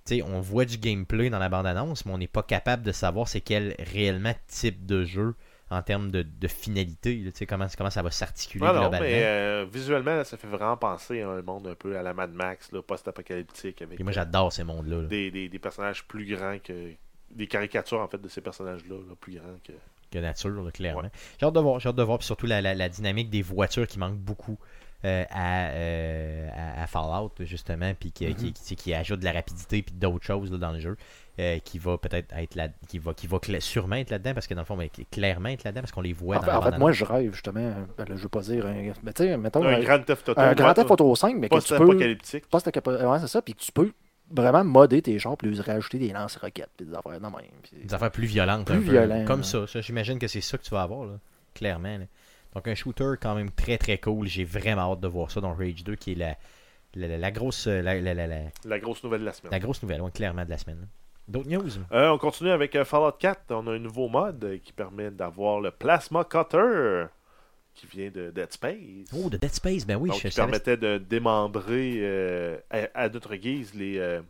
Sais, 0.04 0.22
on 0.22 0.40
voit 0.40 0.64
du 0.64 0.78
gameplay 0.78 1.30
dans 1.30 1.38
la 1.38 1.48
bande-annonce, 1.48 2.04
mais 2.04 2.12
on 2.12 2.18
n'est 2.18 2.26
pas 2.26 2.42
capable 2.42 2.82
de 2.82 2.90
savoir 2.90 3.28
c'est 3.28 3.40
quel 3.40 3.76
réellement 3.78 4.34
type 4.48 4.84
de 4.84 5.04
jeu 5.04 5.36
en 5.72 5.82
termes 5.82 6.10
de, 6.10 6.22
de 6.22 6.48
finalité. 6.48 7.16
là. 7.16 7.30
Tu 7.32 7.38
sais, 7.38 7.46
comment, 7.46 7.66
comment 7.76 7.90
ça 7.90 8.02
va 8.02 8.10
s'articuler 8.10 8.64
Ah 8.66 8.72
globalement? 8.72 9.00
mais 9.00 9.22
euh, 9.24 9.66
visuellement, 9.72 10.14
là, 10.16 10.24
ça 10.24 10.36
fait 10.36 10.46
vraiment 10.48 10.76
penser 10.76 11.22
à 11.22 11.28
un 11.30 11.42
monde 11.42 11.66
un 11.66 11.74
peu 11.74 11.96
à 11.98 12.02
la 12.02 12.14
Mad 12.14 12.32
Max, 12.32 12.70
post-apocalyptique, 12.86 13.82
avec 13.82 13.96
Puis 13.96 14.04
moi 14.04 14.10
euh, 14.12 14.14
j'adore 14.14 14.52
ces 14.52 14.64
mondes-là. 14.64 15.02
là. 15.02 15.08
des, 15.08 15.30
des, 15.30 15.48
des 15.48 15.58
personnages 15.58 16.04
plus 16.06 16.24
grands 16.26 16.58
que. 16.62 16.92
Des 17.30 17.46
caricatures, 17.46 17.98
en 18.00 18.08
fait, 18.08 18.20
de 18.20 18.28
ces 18.28 18.42
personnages-là, 18.42 18.94
là, 18.96 19.14
plus 19.18 19.36
grands 19.36 19.56
que. 19.66 19.72
que 20.10 20.18
nature, 20.18 20.70
clairement. 20.74 21.00
Ouais. 21.00 21.10
J'ai 21.40 21.46
hâte 21.46 21.54
de 21.54 21.60
voir, 21.60 21.80
j'ai 21.80 21.88
hâte 21.88 21.96
de 21.96 22.02
voir, 22.02 22.18
puis 22.18 22.26
surtout 22.26 22.44
la, 22.46 22.60
la- 22.60 22.74
la 22.74 22.88
dynamique 22.90 23.30
des 23.30 23.40
voitures 23.40 23.86
qui 23.86 23.98
manque 23.98 24.18
beaucoup 24.18 24.58
euh, 25.06 25.24
à, 25.30 25.68
euh, 25.70 26.86
Fallout, 26.86 27.32
justement, 27.40 27.94
puis 27.94 28.12
qui, 28.12 28.32
qui, 28.34 28.52
qui, 28.52 28.76
qui 28.76 28.94
ajoute 28.94 29.20
de 29.20 29.24
la 29.24 29.32
rapidité 29.32 29.82
puis 29.82 29.94
d'autres 29.94 30.24
choses 30.24 30.52
là, 30.52 30.58
dans 30.58 30.72
le 30.72 30.78
jeu, 30.80 30.96
euh, 31.38 31.58
qui 31.60 31.78
va 31.78 31.96
peut-être 31.98 32.34
être 32.36 32.54
là, 32.54 32.68
qui 32.88 32.98
va, 32.98 33.14
qui 33.14 33.26
va 33.26 33.38
sûrement 33.60 33.96
être 33.96 34.10
là-dedans, 34.10 34.34
parce 34.34 34.46
que 34.46 34.54
dans 34.54 34.60
le 34.60 34.66
fond, 34.66 34.76
mais 34.76 34.90
clairement 35.10 35.48
être 35.48 35.64
là-dedans, 35.64 35.80
parce 35.80 35.92
qu'on 35.92 36.02
les 36.02 36.12
voit 36.12 36.36
En 36.36 36.40
dans 36.40 36.44
fait, 36.44 36.50
la 36.50 36.58
en 36.58 36.62
fait, 36.62 36.78
moi, 36.78 36.92
je 36.92 37.04
rêve, 37.04 37.32
justement. 37.32 37.72
ben 37.96 38.04
là, 38.06 38.16
je 38.16 38.22
veux 38.22 38.28
pas 38.28 38.40
dire. 38.42 38.66
Un, 38.66 38.74
mais 39.02 39.12
tu 39.12 39.22
sais, 39.24 39.36
mettons. 39.36 39.64
un 39.64 39.74
un, 39.74 39.80
Grand 39.80 40.02
Theft 40.02 40.28
Auto. 40.28 40.40
un 40.40 40.52
Grand 40.54 40.74
Theft 40.74 40.90
Auto 40.90 41.14
5, 41.16 41.36
mais 41.38 41.48
que 41.48 41.58
tu 41.58 41.74
peux. 42.80 43.06
Ouais, 43.06 43.18
c'est 43.20 43.28
ça, 43.28 43.40
puis 43.42 43.54
que 43.54 43.60
tu 43.60 43.72
peux 43.72 43.92
vraiment 44.30 44.64
modder 44.64 45.02
tes 45.02 45.18
genres, 45.18 45.36
puis 45.36 45.58
rajouter 45.60 45.98
des 45.98 46.12
lance-roquettes, 46.12 46.70
puis 46.76 46.86
des 46.86 46.94
affaires 46.94 47.20
même. 47.20 47.32
Des 47.84 47.94
affaires 47.94 48.10
plus 48.10 48.26
violentes. 48.26 48.66
Plus 48.66 48.98
un 48.98 49.08
peu. 49.20 49.24
Comme 49.26 49.42
ça. 49.44 49.66
ça 49.66 49.80
J'imagine 49.80 50.18
que 50.18 50.28
c'est 50.28 50.40
ça 50.40 50.58
que 50.58 50.62
tu 50.62 50.70
vas 50.70 50.82
avoir, 50.82 51.06
là. 51.06 51.14
clairement. 51.54 51.98
là. 51.98 52.04
Donc 52.54 52.68
un 52.68 52.74
shooter 52.74 53.14
quand 53.20 53.34
même 53.34 53.50
très 53.50 53.78
très 53.78 53.96
cool. 53.96 54.26
J'ai 54.28 54.44
vraiment 54.44 54.92
hâte 54.92 55.00
de 55.00 55.08
voir 55.08 55.30
ça 55.30 55.40
dans 55.40 55.54
Rage 55.54 55.84
2, 55.84 55.94
qui 55.96 56.12
est 56.12 56.14
la, 56.14 56.36
la, 56.94 57.08
la- 57.08 57.16
la 57.18 57.30
grosse, 57.30 57.66
la, 57.66 57.82
la- 58.00 58.14
la- 58.14 58.26
la- 58.26 58.36
La 58.66 58.78
grosse 58.78 59.02
nouvelle 59.02 59.20
de 59.20 59.24
la 59.24 59.32
semaine. 59.32 59.50
la 59.52 59.58
grosse 59.58 59.82
nouvelle, 59.82 60.02
ouais, 60.02 60.10
clairement, 60.10 60.44
de 60.44 60.50
la 60.50 60.58
semaine. 60.58 60.80
là. 60.80 60.86
D'autres 61.28 61.48
news? 61.48 61.70
Euh, 61.92 62.10
on 62.10 62.18
continue 62.18 62.50
avec 62.50 62.74
euh, 62.76 62.84
Fallout 62.84 63.12
4. 63.18 63.44
On 63.50 63.66
a 63.68 63.72
un 63.72 63.78
nouveau 63.78 64.08
mode 64.08 64.42
euh, 64.44 64.58
qui 64.58 64.72
permet 64.72 65.10
d'avoir 65.10 65.60
le 65.60 65.70
Plasma 65.70 66.24
Cutter 66.24 67.06
qui 67.74 67.86
vient 67.86 68.10
de 68.10 68.30
Dead 68.30 68.52
Space. 68.52 69.08
Oh, 69.16 69.30
de 69.30 69.36
Dead 69.38 69.52
Space, 69.52 69.86
ben 69.86 69.96
oui, 69.96 70.10
Donc, 70.10 70.18
je 70.20 70.28
qui 70.28 70.34
savais. 70.34 70.50
permettait 70.50 70.76
de 70.76 70.98
démembrer 70.98 71.94
euh, 72.00 72.58
à, 72.70 73.04
à 73.04 73.08
notre 73.08 73.34
guise 73.36 73.72
les, 73.74 73.98
euh, 73.98 74.20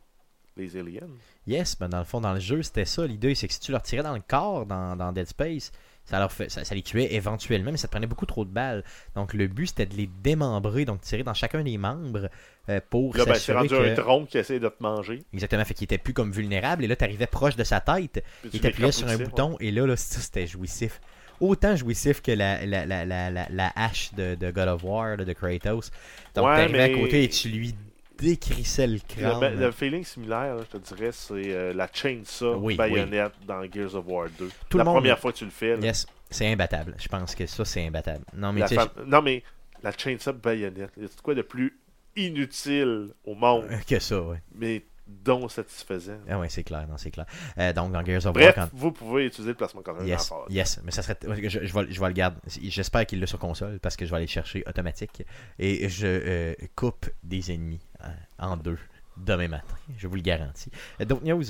les 0.57 0.77
aliens. 0.77 1.09
Yes, 1.47 1.77
ben 1.77 1.89
dans 1.89 1.99
le 1.99 2.05
fond, 2.05 2.21
dans 2.21 2.35
le 2.35 2.41
jeu, 2.41 2.63
c'était 2.63 2.85
ça. 2.85 3.05
L'idée, 3.05 3.35
c'est 3.35 3.49
que 3.49 3.55
si 3.55 3.59
tu 3.61 3.73
leur 3.73 3.83
tirais 3.83 4.05
dans 4.05 4.15
le 4.15 4.23
corps 4.27 4.65
dans, 4.67 4.95
dans 4.95 5.11
Dead 5.11 5.27
Space, 5.27 5.73
ça, 6.13 6.19
leur 6.19 6.31
fait, 6.31 6.51
ça, 6.51 6.63
ça 6.63 6.75
les 6.75 6.83
tuait 6.83 7.15
éventuellement, 7.15 7.71
mais 7.71 7.79
ça 7.79 7.89
te 7.89 7.93
prenait 7.93 8.07
beaucoup 8.07 8.27
trop 8.27 8.45
de 8.45 8.51
balles. 8.51 8.85
Donc 9.15 9.33
le 9.33 9.47
but, 9.47 9.69
c'était 9.69 9.87
de 9.87 9.97
les 9.97 10.11
démembrer, 10.23 10.85
donc 10.85 11.01
tirer 11.01 11.23
dans 11.23 11.33
chacun 11.33 11.63
des 11.63 11.79
membres 11.79 12.29
euh, 12.69 12.81
pour 12.91 13.17
Là, 13.17 13.25
ben, 13.25 13.35
c'est 13.35 13.55
rendu 13.55 13.69
que... 13.71 13.75
un 13.75 13.95
tronc 13.95 14.27
qui 14.27 14.37
essaie 14.37 14.61
de 14.61 14.69
te 14.69 14.83
manger. 14.83 15.23
Exactement, 15.33 15.65
fait 15.65 15.73
qu'il 15.73 15.87
était 15.87 15.97
plus 15.97 16.13
comme 16.13 16.31
vulnérable, 16.31 16.85
et 16.85 16.87
là, 16.87 16.97
tu 16.97 17.05
arrivais 17.05 17.27
proche 17.27 17.57
de 17.57 17.65
sa 17.65 17.81
tête, 17.81 18.23
Puis 18.43 18.61
t'appuyais 18.61 18.93
sur 18.93 19.09
un 19.09 19.17
bouton, 19.17 19.57
et 19.59 19.71
là, 19.71 19.87
là 19.87 19.97
c'était 19.97 20.47
jouissif. 20.47 21.01
Autant 21.41 21.75
jouissif 21.77 22.21
que 22.21 22.31
la, 22.31 22.65
la, 22.67 22.85
la, 22.85 23.31
la, 23.31 23.73
hache 23.75 24.13
de, 24.15 24.35
de 24.35 24.51
God 24.51 24.69
of 24.69 24.85
War, 24.85 25.17
de 25.17 25.33
Kratos. 25.33 25.91
Donc, 26.35 26.47
Ouais, 26.47 26.57
t'arrivais 26.57 26.89
mais- 26.89 26.95
à 26.95 26.99
côté 27.03 27.25
et 27.25 27.29
tu 27.31 27.49
lui 27.49 27.75
décrissais 28.23 28.87
le 28.87 28.95
Le, 28.95 28.99
crâne. 29.01 29.41
ben, 29.41 29.59
le 29.59 29.71
feeling 29.73 30.05
similaire, 30.05 30.55
là, 30.57 30.63
je 30.71 30.79
te 30.79 30.95
dirais, 30.95 31.11
c'est 31.13 31.53
euh, 31.53 31.73
la 31.73 31.89
chainsaw 31.93 32.57
Oui, 32.59 32.77
baïonnette 32.77 33.33
dans 33.47 33.63
Gears 33.71 33.95
of 33.95 34.05
War 34.07 34.29
2. 34.39 34.49
Tout 34.69 34.79
la 34.79 34.85
le 34.85 34.91
monde- 34.91 34.97
première 34.99 35.19
fois 35.19 35.33
que 35.33 35.39
tu 35.39 35.45
le 35.45 35.51
fais. 35.51 35.77
là, 35.77 35.83
Yes, 35.83 36.07
c'est 36.31 36.51
imbattable. 36.51 36.95
Je 36.99 37.09
pense 37.09 37.35
que 37.35 37.47
ça, 37.47 37.65
c'est 37.65 37.87
imbattable. 37.87 38.25
Non, 38.35 38.53
mais 38.53 38.61
la 38.61 38.89
Non, 39.07 39.23
mais 39.23 39.43
la 39.83 39.93
chainsaw 39.93 40.33
baïonnette, 40.33 40.93
c'est 40.97 41.21
quoi 41.23 41.35
de 41.35 41.43
plus 41.43 41.77
inutile 42.17 43.09
au 43.25 43.35
monde, 43.35 43.65
que 43.87 43.99
ça, 43.99 44.21
ouais. 44.23 44.41
mais 44.55 44.85
dont 45.07 45.49
satisfaisant. 45.49 46.19
Ah 46.29 46.39
ouais, 46.39 46.49
c'est 46.49 46.63
clair, 46.63 46.87
non, 46.89 46.97
c'est 46.97 47.11
clair. 47.11 47.27
Euh, 47.59 47.73
donc, 47.73 47.93
dans 47.93 48.03
Gears 48.05 48.25
of 48.27 48.33
Bref, 48.33 48.57
War, 48.57 48.71
quand... 48.71 48.77
vous 48.77 48.93
pouvez 48.93 49.27
utiliser 49.27 49.51
le 49.51 49.57
placement 49.57 49.83
corner 49.83 50.07
Yes, 50.07 50.31
dans 50.31 50.47
yes, 50.49 50.81
mais 50.85 50.91
ça 50.91 51.03
serait. 51.03 51.19
Je, 51.23 51.49
je 51.49 51.59
vais, 51.59 51.87
je 51.93 52.01
vais 52.01 52.07
le 52.07 52.13
garder. 52.13 52.39
J'espère 52.63 53.05
qu'il 53.05 53.21
l'a 53.21 53.27
sur 53.27 53.39
console 53.39 53.79
parce 53.81 53.97
que 53.97 54.07
je 54.07 54.11
vais 54.11 54.17
aller 54.17 54.27
le 54.27 54.31
chercher 54.31 54.63
automatique. 54.67 55.23
Et 55.59 55.89
je 55.89 56.07
euh, 56.07 56.55
coupe 56.77 57.11
des 57.23 57.53
ennemis 57.53 57.81
euh, 57.92 57.92
en 58.39 58.57
deux 58.57 58.79
demain 59.17 59.49
matin. 59.49 59.75
Je 59.99 60.07
vous 60.09 60.17
le 60.17 60.23
garantis. 60.23 60.71
Euh, 61.01 61.05
D'autres 61.05 61.25
news? 61.25 61.43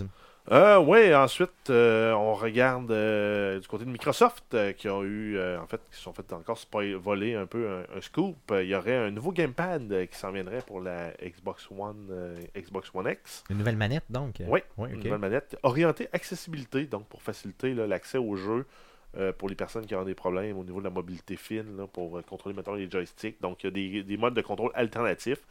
Euh, 0.51 0.81
ouais, 0.81 1.15
ensuite, 1.15 1.71
euh, 1.71 2.11
on 2.15 2.35
regarde 2.35 2.91
euh, 2.91 3.61
du 3.61 3.69
côté 3.69 3.85
de 3.85 3.91
Microsoft 3.91 4.43
euh, 4.55 4.73
qui 4.73 4.89
ont 4.89 5.05
eu, 5.05 5.37
euh, 5.37 5.61
en 5.61 5.69
fait, 5.69 5.81
qui 5.89 5.97
se 5.97 6.03
sont 6.03 6.13
fait 6.13 6.33
encore 6.33 6.59
spoil- 6.59 6.95
voler 6.97 7.37
un 7.37 7.47
peu 7.47 7.71
un, 7.71 7.97
un 7.97 8.01
scoop. 8.01 8.37
Euh, 8.51 8.65
Il 8.65 8.71
y 8.71 8.75
aurait 8.75 8.97
un 8.97 9.13
nouveau 9.13 9.31
gamepad 9.31 9.93
euh, 9.93 10.05
qui 10.07 10.19
s'en 10.19 10.33
viendrait 10.33 10.63
pour 10.67 10.81
la 10.81 11.13
Xbox 11.25 11.69
One, 11.71 12.09
euh, 12.11 12.35
Xbox 12.57 12.91
One 12.93 13.07
X. 13.09 13.45
Une 13.51 13.59
nouvelle 13.59 13.77
manette 13.77 14.03
donc? 14.11 14.43
Oui, 14.49 14.61
Ouais, 14.77 14.91
une 14.91 14.97
nouvelle 14.97 15.19
manette 15.19 15.57
orientée 15.63 16.09
accessibilité, 16.13 16.87
donc 16.87 17.07
pour 17.07 17.23
faciliter 17.23 17.73
l'accès 17.75 18.19
au 18.19 18.35
jeu 18.35 18.67
euh, 19.17 19.33
pour 19.33 19.49
les 19.49 19.55
personnes 19.55 19.87
qui 19.87 19.95
ont 19.95 20.05
des 20.05 20.17
problèmes 20.17 20.59
au 20.59 20.65
niveau 20.65 20.81
de 20.81 20.85
la 20.85 20.91
mobilité 20.91 21.37
fine, 21.37 21.77
là, 21.77 21.87
pour 21.87 22.19
euh, 22.19 22.23
contrôler, 22.23 22.57
mettons, 22.57 22.75
les 22.75 22.91
joysticks. 22.91 23.41
Donc, 23.41 23.63
il 23.63 23.67
y 23.67 23.69
a 23.69 23.71
des, 23.71 24.03
des 24.03 24.17
modes 24.17 24.35
de 24.35 24.41
contrôle 24.43 24.73
alternatifs. 24.75 25.43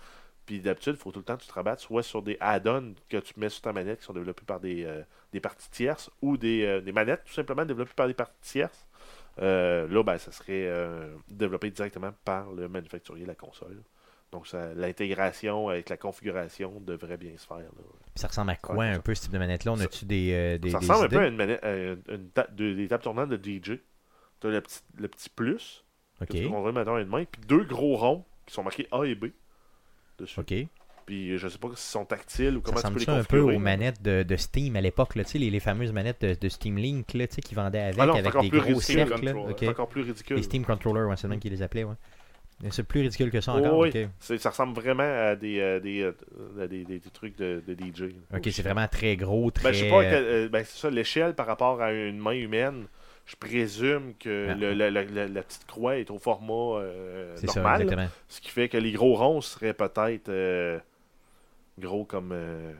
Puis 0.51 0.59
d'habitude, 0.59 0.95
il 0.97 0.99
faut 1.01 1.11
tout 1.13 1.19
le 1.19 1.23
temps 1.23 1.37
que 1.37 1.43
tu 1.43 1.47
te 1.47 1.53
rabattes 1.53 1.79
soit 1.79 2.03
sur 2.03 2.21
des 2.21 2.35
add-ons 2.41 2.93
que 3.07 3.15
tu 3.15 3.33
mets 3.37 3.47
sur 3.47 3.61
ta 3.61 3.71
manette 3.71 3.99
qui 3.99 4.05
sont 4.05 4.11
développés 4.11 4.43
par 4.45 4.59
des, 4.59 4.83
euh, 4.83 5.01
des 5.31 5.39
parties 5.39 5.69
tierces 5.71 6.11
ou 6.21 6.35
des, 6.35 6.65
euh, 6.65 6.81
des 6.81 6.91
manettes 6.91 7.23
tout 7.23 7.31
simplement 7.31 7.63
développées 7.63 7.93
par 7.95 8.07
des 8.07 8.13
parties 8.13 8.35
tierces. 8.41 8.85
Euh, 9.39 9.87
là, 9.87 10.03
ben, 10.03 10.17
ça 10.17 10.33
serait 10.33 10.69
développé 11.29 11.71
directement 11.71 12.11
par 12.25 12.51
le 12.51 12.67
manufacturier 12.67 13.23
de 13.23 13.29
la 13.29 13.35
console. 13.35 13.81
Donc, 14.33 14.45
l'intégration 14.75 15.69
avec 15.69 15.87
la 15.87 15.95
configuration 15.95 16.81
devrait 16.81 17.15
bien 17.15 17.31
se 17.37 17.47
faire. 17.47 17.57
là. 17.59 17.83
Ça 18.15 18.27
ressemble 18.27 18.49
à 18.51 18.55
quoi 18.57 18.75
Ouais, 18.75 18.87
un 18.87 18.95
ça- 18.95 18.99
peu 19.01 19.15
ce 19.15 19.21
type 19.21 19.31
de 19.31 19.37
manette-là? 19.37 19.71
On 19.71 19.77
ça- 19.77 19.85
a-tu 19.85 20.03
des, 20.03 20.57
des, 20.59 20.69
ça 20.71 20.79
des 20.79 20.85
ressemble 20.87 21.05
un 21.05 21.09
peu 21.09 21.19
à 21.19 21.27
une, 21.27 21.35
manette- 21.37 21.63
à 21.63 21.73
une- 22.13 22.29
ta- 22.33 22.47
de- 22.47 22.73
des 22.73 22.89
tables 22.89 23.03
tournantes 23.03 23.29
de 23.29 23.37
DJ. 23.37 23.79
Tu 24.41 24.47
as 24.47 24.49
le 24.49 24.59
petit, 24.59 24.81
le 24.97 25.07
petit 25.07 25.29
plus, 25.29 25.85
Ok, 26.19 26.27
que 26.27 26.33
tu 26.33 26.49
maintenant 26.49 26.97
une 26.97 27.07
main, 27.07 27.23
puis 27.23 27.41
deux 27.47 27.63
gros 27.63 27.95
ronds 27.95 28.25
qui 28.45 28.53
sont 28.53 28.63
marqués 28.63 28.87
A 28.91 29.03
et 29.05 29.15
B 29.15 29.27
dessus. 30.21 30.39
ok. 30.39 30.53
Puis 31.05 31.37
je 31.37 31.47
sais 31.47 31.57
pas 31.57 31.67
s'ils 31.69 31.77
sont 31.77 32.05
tactiles 32.05 32.57
ou 32.57 32.59
Ça 32.59 32.61
comment 32.63 32.77
tu 32.77 32.81
peux 32.81 32.87
ressemble 32.87 32.99
les 32.99 33.05
ça 33.05 33.15
un 33.15 33.23
peu 33.23 33.39
aux 33.39 33.59
manettes 33.59 34.01
de, 34.01 34.23
de 34.23 34.35
Steam 34.37 34.75
à 34.75 34.81
l'époque, 34.81 35.15
là, 35.15 35.23
les, 35.33 35.49
les 35.49 35.59
fameuses 35.59 35.91
manettes 35.91 36.21
de, 36.21 36.35
de 36.39 36.49
Steam 36.49 36.77
Link 36.77 37.13
là, 37.15 37.27
qui 37.27 37.55
vendaient 37.55 37.79
avec, 37.79 37.95
Ah 37.99 38.05
non, 38.05 38.13
avec 38.15 38.37
des 38.39 38.49
gros 38.49 38.79
cercles. 38.79 39.25
là. 39.25 39.33
C'est 39.57 39.67
encore 39.67 39.89
plus 39.89 40.03
ridicule. 40.03 40.37
Les 40.37 40.43
Steam 40.43 40.63
Controllers, 40.63 41.07
ouais, 41.09 41.15
c'est 41.17 41.23
le 41.23 41.31
même 41.31 41.39
qu'ils 41.39 41.51
les 41.51 41.61
appelaient. 41.63 41.83
Ouais. 41.83 41.95
C'est 42.69 42.83
plus 42.83 43.01
ridicule 43.01 43.31
que 43.31 43.41
ça 43.41 43.53
Oh, 43.55 43.59
encore. 43.59 43.79
oui. 43.79 43.91
C'est- 44.19 44.37
Ça 44.37 44.51
ressemble 44.51 44.75
vraiment 44.79 45.01
à 45.01 45.35
des, 45.35 45.59
euh, 45.59 45.79
des, 45.79 46.01
euh, 46.03 46.11
à 46.63 46.67
des, 46.67 46.85
des- 46.85 46.99
des 46.99 47.09
trucs 47.09 47.35
de, 47.35 47.63
de 47.67 47.73
DJ. 47.73 48.13
Ok, 48.33 48.47
c'est 48.51 48.61
vraiment 48.61 48.87
très 48.87 49.15
gros, 49.17 49.49
très. 49.49 49.63
Ben, 49.63 49.73
je 49.73 49.79
sais 49.79 49.89
pas, 49.89 50.03
euh, 50.03 50.47
ben, 50.49 50.63
c'est 50.63 50.79
ça, 50.79 50.89
l'échelle 50.91 51.33
par 51.33 51.47
rapport 51.47 51.81
à 51.81 51.91
une 51.91 52.19
main 52.19 52.33
humaine, 52.33 52.85
je 53.31 53.35
présume 53.37 54.13
que 54.19 54.47
Ah. 54.49 54.55
le- 54.55 54.73
la, 54.73 54.89
la- 54.91 55.05
la- 55.05 55.27
la 55.27 55.41
petite 55.43 55.65
croix 55.65 55.95
est 55.97 56.11
au 56.11 56.19
format 56.19 56.81
euh, 56.81 57.33
ça, 57.37 57.45
normal. 57.47 57.81
exactement. 57.83 58.09
ce 58.27 58.41
qui 58.41 58.49
fait 58.49 58.67
que 58.67 58.77
les 58.77 58.91
gros 58.91 59.15
ronds 59.15 59.39
seraient 59.39 59.73
peut-être 59.73 60.27
euh, 60.27 60.77
gros 61.79 62.03
comme. 62.03 62.31
euh, 62.33 62.73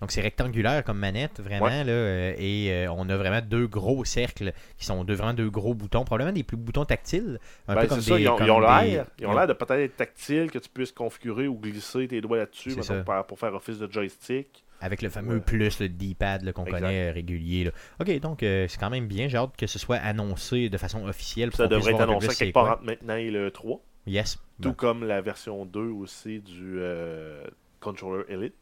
Donc 0.00 0.10
c'est 0.10 0.22
rectangulaire 0.22 0.82
comme 0.82 0.98
manette, 0.98 1.38
vraiment, 1.40 1.66
Ouais. 1.66 1.84
là, 1.84 1.92
euh, 1.92 2.34
et 2.36 2.86
on 2.88 3.08
a 3.08 3.16
vraiment 3.16 3.40
deux 3.40 3.68
gros 3.68 4.04
cercles 4.04 4.52
qui 4.76 4.84
sont 4.84 5.04
deux, 5.04 5.14
vraiment 5.14 5.34
deux 5.34 5.48
gros 5.50 5.72
boutons, 5.72 6.04
probablement 6.04 6.32
des 6.34 6.42
plus 6.42 6.56
boutons 6.56 6.84
tactiles. 6.84 7.38
Un 7.68 7.74
ben, 7.76 7.82
peu 7.82 7.86
comme 7.86 8.00
ça, 8.00 8.16
des. 8.16 8.22
ils 8.22 8.28
ont, 8.28 8.36
des- 8.36 8.44
l'air. 8.44 9.06
Ils 9.20 9.26
ont 9.28 9.46
de 9.46 9.52
peut-être 9.52 9.70
être 9.80 9.96
tactiles, 9.96 10.50
que 10.50 10.58
tu 10.58 10.68
puisses 10.68 10.90
configurer 10.92 11.46
ou 11.46 11.54
glisser 11.54 12.08
tes 12.08 12.20
doigts 12.20 12.38
là-dessus 12.38 12.72
ça. 12.82 13.04
pour 13.22 13.38
faire 13.38 13.54
office 13.54 13.78
de 13.78 13.90
joystick. 13.90 14.63
Avec 14.80 15.00
le 15.02 15.08
fameux 15.08 15.36
Ouais. 15.36 15.40
plus, 15.40 15.80
le 15.80 15.88
D-pad 15.88 16.52
qu'on 16.52 16.64
connaît 16.64 17.10
euh, 17.10 17.12
régulier. 17.12 17.64
là. 17.64 17.70
Ok, 18.00 18.20
donc 18.20 18.42
euh, 18.42 18.66
c'est 18.68 18.78
quand 18.78 18.90
même 18.90 19.06
bien. 19.06 19.28
J'ai 19.28 19.38
hâte 19.38 19.56
que 19.56 19.66
ce 19.66 19.78
soit 19.78 19.96
annoncé 19.96 20.68
de 20.68 20.76
façon 20.76 21.06
officielle. 21.06 21.50
pour 21.50 21.56
Ça 21.58 21.68
devrait 21.68 21.92
être 21.92 22.00
annoncé 22.02 22.28
quelque 22.34 22.52
part 22.54 22.72
entre 22.72 22.84
maintenant 22.84 23.16
et 23.16 23.30
le 23.30 23.50
3. 23.50 23.80
Yes. 24.06 24.36
Tout 24.60 24.68
Bon. 24.70 24.74
comme 24.74 25.04
la 25.04 25.20
version 25.22 25.64
2 25.64 25.80
aussi 25.80 26.40
du 26.40 26.76
euh, 26.78 27.44
Controller 27.80 28.24
Elite. 28.28 28.54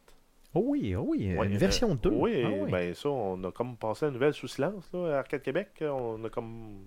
Oh 0.54 0.62
oui, 0.66 0.94
oh 0.94 1.04
oui, 1.08 1.34
Ouais, 1.34 1.46
une 1.46 1.56
version 1.56 1.94
2. 1.94 2.10
Oui, 2.10 2.42
Ah 2.44 2.50
oui. 2.50 2.70
ben 2.70 2.94
ça, 2.94 3.08
on 3.08 3.42
a 3.42 3.50
comme 3.50 3.76
passé 3.76 4.04
la 4.04 4.10
nouvelle 4.12 4.34
sous 4.34 4.46
silence 4.48 4.88
là, 4.92 5.16
à 5.16 5.18
Arcade 5.20 5.42
Québec. 5.42 5.68
On 5.80 6.22
a 6.24 6.28
comme 6.28 6.84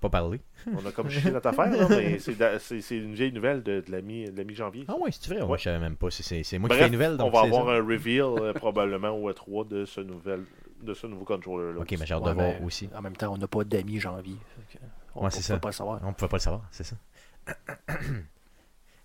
Pas 0.00 0.08
parlé. 0.08 0.40
on 0.72 0.86
a 0.86 0.92
comme 0.92 1.10
chié 1.10 1.30
notre 1.30 1.48
affaire, 1.48 1.70
là, 1.70 1.86
mais 1.90 2.18
c'est 2.18 2.96
une 2.96 3.12
vieille 3.14 3.32
nouvelle 3.32 3.62
de, 3.62 3.80
de 3.80 3.90
la 3.92 4.00
mi- 4.00 4.30
mi-janvier. 4.30 4.86
Ah 4.88 4.94
oui, 4.98 5.10
c'est 5.12 5.32
vrai. 5.34 5.42
Ouais. 5.42 5.58
Je 5.58 5.64
savais 5.64 5.78
même 5.78 5.96
pas. 5.96 6.10
C'est- 6.10 6.58
moi 6.58 6.68
qui 6.70 6.76
fais 6.76 6.84
les 6.84 6.90
nouvelles. 6.90 7.12
on 7.14 7.16
donc 7.16 7.32
va 7.34 7.40
c'est 7.42 7.46
avoir 7.48 7.66
ça. 7.66 7.72
un 7.72 7.84
reveal 7.86 8.22
euh, 8.22 8.52
probablement 8.54 9.10
au 9.10 9.30
E3 9.30 9.68
de 9.68 9.84
ce 9.84 10.00
nouvel 10.00 10.44
de 10.82 10.94
ce 10.94 11.06
nouveau 11.06 11.26
controller 11.26 11.74
là. 11.74 11.80
Ok, 11.80 11.90
mais 11.98 12.06
j'ai 12.06 12.14
hâte 12.14 12.22
Ouais, 12.22 12.30
de 12.30 12.34
voir 12.34 12.62
aussi. 12.62 12.88
En 12.96 13.02
même 13.02 13.14
temps, 13.14 13.30
on 13.34 13.36
n'a 13.36 13.46
pas 13.46 13.62
d'amis 13.64 14.00
janvier. 14.00 14.36
On 15.14 15.24
Ouais, 15.26 15.30
ne 15.30 15.56
pas 15.58 15.68
le 15.68 15.72
savoir. 15.72 16.00
On 16.02 16.12
pouvait 16.14 16.28
pas 16.30 16.36
le 16.38 16.40
savoir, 16.42 16.62
c'est 16.70 16.84
ça. 16.84 16.96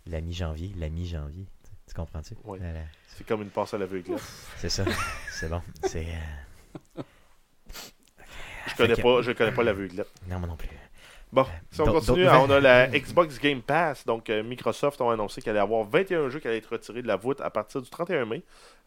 la 0.07 0.21
mi-janvier, 0.21 0.71
la 0.77 0.87
mi-janvier. 0.89 1.45
Tu- 1.63 1.71
Tu 1.89 1.93
comprends-tu? 1.93 2.35
Ouais. 2.45 2.59
La- 2.59 2.71
la- 2.71 2.79
C'est 3.07 3.25
comme 3.27 3.41
une 3.41 3.49
passe 3.49 3.73
à 3.73 3.77
l'aveugle. 3.77 4.15
C'est 4.57 4.69
ça. 4.69 4.85
C'est 5.31 5.49
bon. 5.49 5.61
C'est. 5.83 6.05
euh, 6.05 7.01
Je 8.67 8.75
connais 8.75 8.95
que- 8.95 9.01
pas, 9.01 9.21
je 9.21 9.31
connais 9.33 9.51
pas 9.51 9.63
l'aveuglette. 9.63 10.07
Non, 10.29 10.39
moi 10.39 10.47
non 10.47 10.55
plus. 10.55 10.69
Bon, 11.35 11.45
si 11.69 11.81
on 11.81 11.85
continue, 11.85 12.27
on 12.29 12.49
a 12.49 12.59
la 12.61 12.87
Xbox 12.87 13.37
Game 13.39 13.61
Pass. 13.61 14.05
Donc, 14.05 14.29
euh, 14.29 14.41
Microsoft 14.41 15.01
ont 15.01 15.09
annoncé 15.09 15.41
qu'elle 15.41 15.51
allait 15.51 15.59
avoir 15.63 15.83
21 15.83 16.29
jeux 16.29 16.39
qui 16.39 16.47
allaient 16.47 16.59
être 16.59 16.71
retirés 16.71 17.01
de 17.01 17.07
la 17.07 17.17
voûte 17.17 17.41
à 17.41 17.49
partir 17.49 17.81
du 17.81 17.89
31 17.89 18.23
mai. 18.25 18.41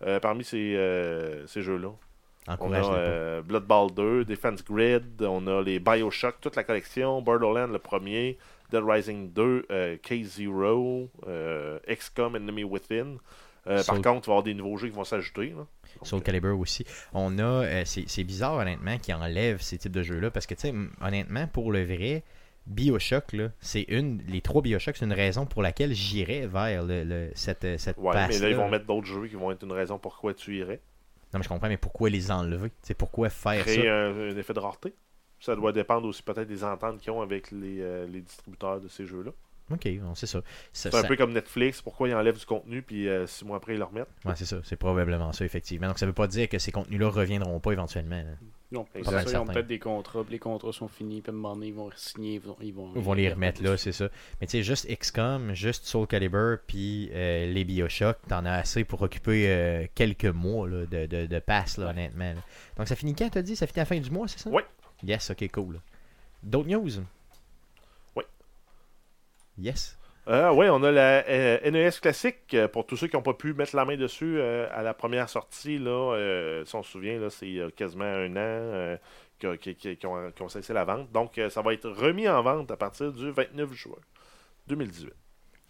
Euh, 0.06 0.18
parmi 0.18 0.44
ces, 0.44 0.74
euh, 0.76 1.46
ces 1.46 1.60
jeux-là, 1.60 1.90
on 2.60 2.72
a 2.72 2.94
euh, 2.94 3.42
Blood 3.42 3.64
Bowl 3.66 3.92
2, 3.92 4.24
Defense 4.24 4.64
Grid, 4.64 5.22
on 5.22 5.46
a 5.46 5.60
les 5.62 5.78
Bioshock, 5.78 6.40
toute 6.40 6.56
la 6.56 6.64
collection, 6.64 7.20
Borderlands 7.20 7.66
le 7.66 7.78
premier, 7.78 8.38
Dead 8.72 8.82
Rising 8.82 9.30
2, 9.34 9.66
euh, 9.70 9.96
K-Zero, 9.98 11.10
XCOM 11.86 12.36
Enemy 12.36 12.64
Within. 12.64 13.16
Euh, 13.68 13.82
par 13.84 13.96
contre, 13.96 14.06
il 14.06 14.10
va 14.10 14.12
y 14.12 14.30
avoir 14.30 14.42
des 14.42 14.54
nouveaux 14.54 14.76
jeux 14.78 14.88
qui 14.88 14.94
vont 14.94 15.04
s'ajouter. 15.04 15.54
Soul 16.02 16.22
Calibur 16.22 16.58
aussi. 16.58 16.84
On 17.12 17.38
a. 17.38 17.42
euh, 17.42 17.82
c'est 17.84 18.04
c'est 18.08 18.24
bizarre, 18.24 18.54
honnêtement, 18.54 18.96
qu'ils 18.98 19.14
enlèvent 19.14 19.60
ces 19.60 19.78
types 19.78 19.92
de 19.92 20.02
jeux-là. 20.02 20.30
Parce 20.30 20.46
que, 20.46 20.54
tu 20.54 20.60
sais, 20.62 20.74
honnêtement, 21.02 21.46
pour 21.48 21.70
le 21.72 21.84
vrai, 21.84 22.22
Bioshock, 22.68 23.32
là, 23.32 23.50
c'est 23.60 23.82
une. 23.88 24.22
Les 24.28 24.40
trois 24.40 24.62
Bioshock, 24.62 24.96
c'est 24.96 25.04
une 25.04 25.12
raison 25.12 25.46
pour 25.46 25.62
laquelle 25.62 25.92
j'irais 25.94 26.46
vers 26.46 26.84
le, 26.84 27.02
le- 27.04 27.30
cette, 27.34 27.64
euh, 27.64 27.78
cette 27.78 27.96
Ouais, 27.98 28.14
mais 28.28 28.38
là, 28.38 28.50
ils 28.50 28.56
vont 28.56 28.68
mettre 28.68 28.86
d'autres 28.86 29.06
jeux 29.06 29.26
qui 29.26 29.34
vont 29.36 29.50
être 29.50 29.62
une 29.64 29.72
raison 29.72 29.98
pourquoi 29.98 30.34
tu 30.34 30.56
irais. 30.56 30.80
Non, 31.32 31.38
mais 31.38 31.42
je 31.44 31.48
comprends, 31.48 31.68
mais 31.68 31.76
pourquoi 31.76 32.08
les 32.10 32.30
enlever? 32.30 32.70
C'est 32.82 32.94
pourquoi 32.94 33.28
faire 33.30 33.64
Créer 33.64 33.86
ça? 33.86 33.92
un, 33.94 34.30
un 34.30 34.36
effet 34.36 34.54
de 34.54 34.60
rareté. 34.60 34.94
Ça 35.40 35.54
doit 35.54 35.72
dépendre 35.72 36.06
aussi 36.08 36.22
peut-être 36.22 36.48
des 36.48 36.64
ententes 36.64 36.98
qu'ils 37.00 37.12
ont 37.12 37.20
avec 37.22 37.50
les, 37.50 37.80
euh, 37.80 38.06
les 38.06 38.20
distributeurs 38.20 38.80
de 38.80 38.88
ces 38.88 39.06
jeux-là. 39.06 39.30
Ok, 39.70 39.88
c'est 40.14 40.26
ça. 40.26 40.40
C'est 40.72 40.88
un 40.94 41.02
ça- 41.02 41.08
peu 41.08 41.16
comme 41.16 41.32
Netflix, 41.32 41.82
pourquoi 41.82 42.08
ils 42.08 42.14
enlèvent 42.14 42.38
du 42.38 42.46
contenu, 42.46 42.80
puis 42.82 43.08
euh, 43.08 43.26
six 43.26 43.44
mois 43.44 43.58
après, 43.58 43.74
ils 43.74 43.78
le 43.78 43.84
remettent? 43.84 44.08
Ouais, 44.24 44.32
c'est 44.36 44.46
ça. 44.46 44.56
C'est 44.64 44.76
probablement 44.76 45.32
ça, 45.32 45.44
effectivement. 45.44 45.88
Donc, 45.88 45.98
ça 45.98 46.06
veut 46.06 46.12
pas 46.12 46.26
dire 46.26 46.48
que 46.48 46.58
ces 46.58 46.72
contenus-là 46.72 47.08
reviendront 47.10 47.60
pas 47.60 47.72
éventuellement. 47.72 48.16
là. 48.16 48.30
Non, 48.70 48.86
ils 48.94 49.00
ont 49.38 49.46
peut-être 49.46 49.66
des 49.66 49.78
contrats, 49.78 50.22
puis 50.22 50.32
les 50.32 50.38
contrats 50.38 50.72
sont 50.72 50.88
finis, 50.88 51.22
puis 51.22 51.30
à 51.30 51.32
un 51.32 51.36
moment 51.36 51.54
donné, 51.54 51.68
ils 51.68 51.74
vont 51.74 51.88
signer, 51.96 52.34
ils 52.34 52.40
vont, 52.40 52.56
ils 52.60 52.74
vont, 52.74 52.92
Ils 52.96 53.00
vont 53.02 53.14
les 53.14 53.30
remettre 53.30 53.62
là, 53.62 53.78
c'est 53.78 53.92
ça. 53.92 54.10
Mais 54.40 54.46
tu 54.46 54.52
sais, 54.58 54.62
juste 54.62 54.86
XCOM, 54.94 55.54
juste 55.54 55.86
Soul 55.86 56.06
Calibur, 56.06 56.58
puis 56.66 57.08
euh, 57.14 57.50
les 57.50 57.64
Bioshock, 57.64 58.18
t'en 58.28 58.44
as 58.44 58.52
assez 58.52 58.84
pour 58.84 59.00
occuper 59.00 59.44
euh, 59.48 59.86
quelques 59.94 60.26
mois 60.26 60.68
là, 60.68 60.84
de, 60.84 61.06
de, 61.06 61.24
de 61.26 61.38
passe, 61.38 61.78
là, 61.78 61.86
Ouais. 61.86 61.90
honnêtement. 61.92 62.34
là. 62.34 62.40
Donc, 62.76 62.88
ça 62.88 62.94
finit 62.94 63.14
quand, 63.14 63.30
t'as 63.30 63.40
dit? 63.40 63.56
Ça 63.56 63.66
finit 63.66 63.78
à 63.80 63.82
la 63.82 63.86
fin 63.86 63.98
du 63.98 64.10
mois, 64.10 64.28
c'est 64.28 64.38
ça? 64.40 64.50
Ouais. 64.50 64.64
Yes, 65.02 65.30
ok, 65.30 65.50
cool. 65.50 65.80
D'autres 66.42 66.68
news? 66.68 66.90
Yes. 69.58 69.98
Euh, 70.28 70.52
oui, 70.52 70.66
on 70.68 70.82
a 70.82 70.90
la 70.92 71.26
euh, 71.26 71.70
NES 71.70 71.90
classique. 72.02 72.52
euh, 72.54 72.68
Pour 72.68 72.86
tous 72.86 72.96
ceux 72.96 73.06
qui 73.08 73.16
n'ont 73.16 73.22
pas 73.22 73.32
pu 73.34 73.54
mettre 73.54 73.74
la 73.74 73.84
main 73.84 73.96
dessus 73.96 74.38
euh, 74.38 74.68
à 74.72 74.82
la 74.82 74.92
première 74.92 75.28
sortie, 75.28 75.78
là, 75.78 76.62
si 76.64 76.74
on 76.76 76.82
se 76.82 76.90
souvient, 76.90 77.28
c'est 77.30 77.56
quasiment 77.74 78.04
un 78.04 78.36
an 78.36 78.98
que- 79.38 79.56
qui, 79.56 80.06
ont, 80.06 80.48
cessé 80.48 80.72
la 80.72 80.84
vente. 80.84 81.10
Donc, 81.12 81.40
ça 81.48 81.62
va 81.62 81.72
être 81.72 81.88
remis 81.88 82.28
en 82.28 82.42
vente 82.42 82.70
à 82.70 82.76
partir 82.76 83.12
du 83.12 83.30
29 83.30 83.72
juin 83.72 83.96
2018. 84.66 85.12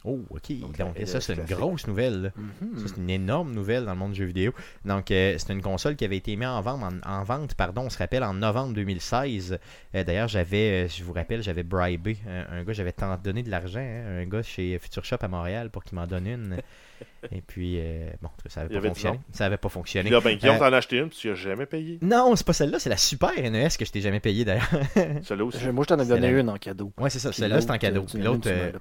Oh, 0.05 0.25
ok. 0.31 0.53
Donc, 0.61 0.79
Donc, 0.79 0.99
la 0.99 1.07
ça, 1.07 1.21
c'est 1.21 1.35
une 1.35 1.45
grosse 1.45 1.87
nouvelle. 1.89 2.33
Mhm. 2.37 2.79
Ça, 2.79 2.85
c'est 2.89 3.01
une 3.01 3.11
énorme 3.11 3.53
nouvelle 3.53 3.85
dans 3.85 3.93
le 3.93 3.99
monde 3.99 4.13
du 4.13 4.19
jeu 4.19 4.27
vidéo. 4.27 4.53
Donc, 4.85 5.11
euh, 5.11 5.35
c'est 5.39 5.53
une 5.53 5.61
console 5.61 5.97
qui 5.97 6.05
avait 6.05 6.17
été 6.17 6.37
mise 6.37 6.47
en 6.47 6.61
vente, 6.63 6.83
en, 7.05 7.11
en 7.11 7.25
vente 7.25 7.55
pardon, 7.55 7.83
on 7.83 7.91
se 7.91 7.99
rappelle, 7.99 8.23
en 8.23 8.35
novembre 8.35 8.75
2016. 8.75 9.59
Euh, 9.95 10.05
D'ailleurs, 10.05 10.29
j'avais, 10.29 10.85
euh, 10.85 10.89
je 10.89 11.03
vous 11.03 11.13
rappelle, 11.13 11.43
j'avais 11.43 11.65
bribé 11.65 12.19
un, 12.29 12.59
un 12.59 12.65
gars, 12.65 12.73
j'avais 12.73 12.93
tant 12.93 13.17
donné 13.17 13.43
de 13.43 13.51
l'argent, 13.51 13.81
hein, 13.81 14.21
un 14.23 14.27
gars 14.27 14.43
chez 14.43 14.79
Future 14.79 15.05
Shop 15.05 15.19
à 15.21 15.29
Montréal 15.29 15.69
pour 15.71 15.83
qu'il 15.83 15.97
m'en 15.97 16.07
donne 16.07 16.27
une. 16.27 16.57
Et 17.33 17.41
puis, 17.41 17.77
euh, 17.79 18.11
bon, 18.23 18.29
ça 18.47 18.63
n'avait 18.63 18.75
pas 18.81 18.89
fonctionné. 18.89 19.21
Ça 19.33 19.45
n'avait 19.45 19.57
pas 19.57 19.69
Puis 19.69 19.75
fonctionné. 19.75 20.11
là, 20.11 20.21
ben, 20.21 20.37
Guillaume 20.37 20.57
Euh, 20.57 20.59
t'en 20.59 20.73
as 20.73 20.77
acheté 20.77 20.99
une, 20.99 21.09
puis 21.09 21.19
tu 21.19 21.29
n'as 21.29 21.35
jamais 21.35 21.67
payé. 21.67 21.99
Non, 22.03 22.35
c'est 22.37 22.47
pas 22.47 22.53
celle-là, 22.53 22.79
c'est 22.79 22.91
la 22.91 22.97
Super 22.97 23.31
NES 23.39 23.69
que 23.79 23.85
je 23.85 23.91
t'ai 23.93 24.01
jamais 24.01 24.21
payée 24.21 24.45
d'ailleurs. 24.45 24.69
Celle-là 25.23 25.45
aussi. 25.45 25.59
Je- 25.59 25.71
Moi, 25.71 25.85
je 25.85 25.95
t'en 25.95 26.01
ai 26.03 26.07
donné 26.07 26.29
une 26.29 26.49
en 26.49 26.57
cadeau. 26.57 26.93
ouais, 26.99 27.11
c'est 27.11 27.19
ça, 27.19 27.33
celle-là 27.33 27.61
c'est 27.61 27.71
en 27.71 27.79
cadeau. 27.79 28.03
Puis 28.03 28.23
L'autre, 28.23 28.49
euh, 28.51 28.73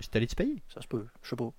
je 0.00 0.06
te 0.08 0.18
l'ai-tu 0.18 0.34
payé? 0.36 0.56
Ça 0.74 0.80
se 0.80 0.86
peut, 0.86 1.06
je 1.22 1.28
sais 1.30 1.36
pas. 1.36 1.50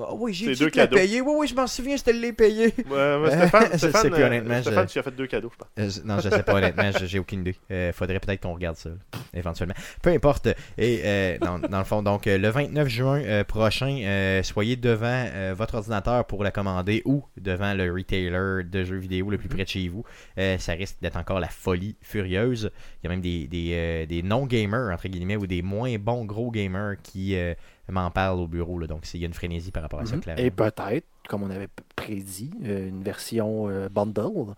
Ah 0.00 0.14
oui, 0.14 0.32
j'ai 0.34 0.52
dit 0.52 0.58
deux 0.58 0.70
que 0.70 0.86
payé. 0.86 1.20
Oui, 1.20 1.32
oui, 1.38 1.46
je 1.48 1.54
m'en 1.54 1.66
souviens, 1.66 1.96
je 1.96 2.02
te 2.04 2.10
l'ai 2.10 2.32
payé. 2.32 2.66
Ouais, 2.90 3.18
mais 3.20 3.30
Stéphane, 3.30 3.68
Je 3.72 3.78
Stéphane, 3.78 4.02
sais 4.02 4.10
plus, 4.10 4.22
euh, 4.22 4.26
honnêtement, 4.26 4.60
Stéphane, 4.62 4.88
je- 4.88 4.92
tu 4.92 4.98
as 4.98 5.02
fait 5.02 5.10
deux 5.16 5.26
cadeaux, 5.26 5.50
je 5.52 5.56
pense. 5.58 5.68
Euh, 5.78 5.90
je- 5.90 6.06
non, 6.08 6.18
je 6.20 6.28
sais 6.30 6.42
pas 6.42 6.54
honnêtement, 6.54 6.90
j'ai 7.04 7.18
aucune 7.18 7.40
idée. 7.40 7.56
Euh, 7.70 7.92
faudrait 7.92 8.20
peut-être 8.20 8.42
qu'on 8.42 8.54
regarde 8.54 8.76
ça, 8.76 8.90
éventuellement. 9.34 9.74
Peu 10.02 10.10
importe. 10.10 10.48
Et 10.78 11.00
euh, 11.04 11.38
dans, 11.38 11.58
dans 11.58 11.78
le 11.78 11.84
fond, 11.84 12.02
donc 12.02 12.26
euh, 12.26 12.38
le 12.38 12.48
29 12.48 12.88
juin 12.88 13.20
euh, 13.22 13.44
prochain, 13.44 13.98
euh, 14.02 14.42
soyez 14.42 14.76
devant 14.76 15.06
euh, 15.32 15.54
votre 15.56 15.74
ordinateur 15.76 16.24
pour 16.26 16.42
la 16.44 16.50
commander 16.50 17.02
ou 17.04 17.24
devant 17.40 17.74
le 17.74 17.92
retailer 17.92 18.64
de 18.64 18.84
jeux 18.84 18.96
vidéo 18.98 19.30
le 19.30 19.38
plus 19.38 19.48
près 19.48 19.64
de 19.64 19.68
chez 19.68 19.88
vous. 19.88 20.04
Euh, 20.38 20.58
ça 20.58 20.72
risque 20.72 20.96
d'être 21.02 21.16
encore 21.16 21.40
la 21.40 21.48
folie 21.48 21.96
furieuse. 22.02 22.70
Il 23.02 23.04
y 23.04 23.06
a 23.06 23.10
même 23.10 23.20
des, 23.20 23.46
des, 23.46 23.70
euh, 23.74 24.06
des 24.06 24.22
non-gamers, 24.22 24.92
entre 24.92 25.08
guillemets, 25.08 25.36
ou 25.36 25.46
des 25.46 25.62
moins 25.62 25.96
bons 25.98 26.24
gros 26.24 26.50
gamers 26.50 26.94
qui 27.02 27.36
euh, 27.36 27.54
m'en 27.92 28.10
parlent 28.10 28.38
au 28.40 28.46
bureau. 28.48 28.78
là. 28.78 28.86
Donc, 28.86 29.12
il 29.14 29.20
y 29.20 29.24
a 29.24 29.26
une 29.26 29.34
frénésie 29.34 29.70
par 29.70 29.82
rapport 29.82 30.00
à 30.00 30.06
ça, 30.06 30.16
Mhm. 30.16 30.22
clairement. 30.22 30.42
Et 30.42 30.50
peut-être, 30.50 31.06
comme 31.28 31.42
on 31.42 31.50
avait 31.50 31.68
prédit, 31.94 32.50
euh, 32.64 32.88
une 32.88 33.02
version 33.02 33.68
euh, 33.68 33.88
bundle 33.88 34.22
pour 34.32 34.54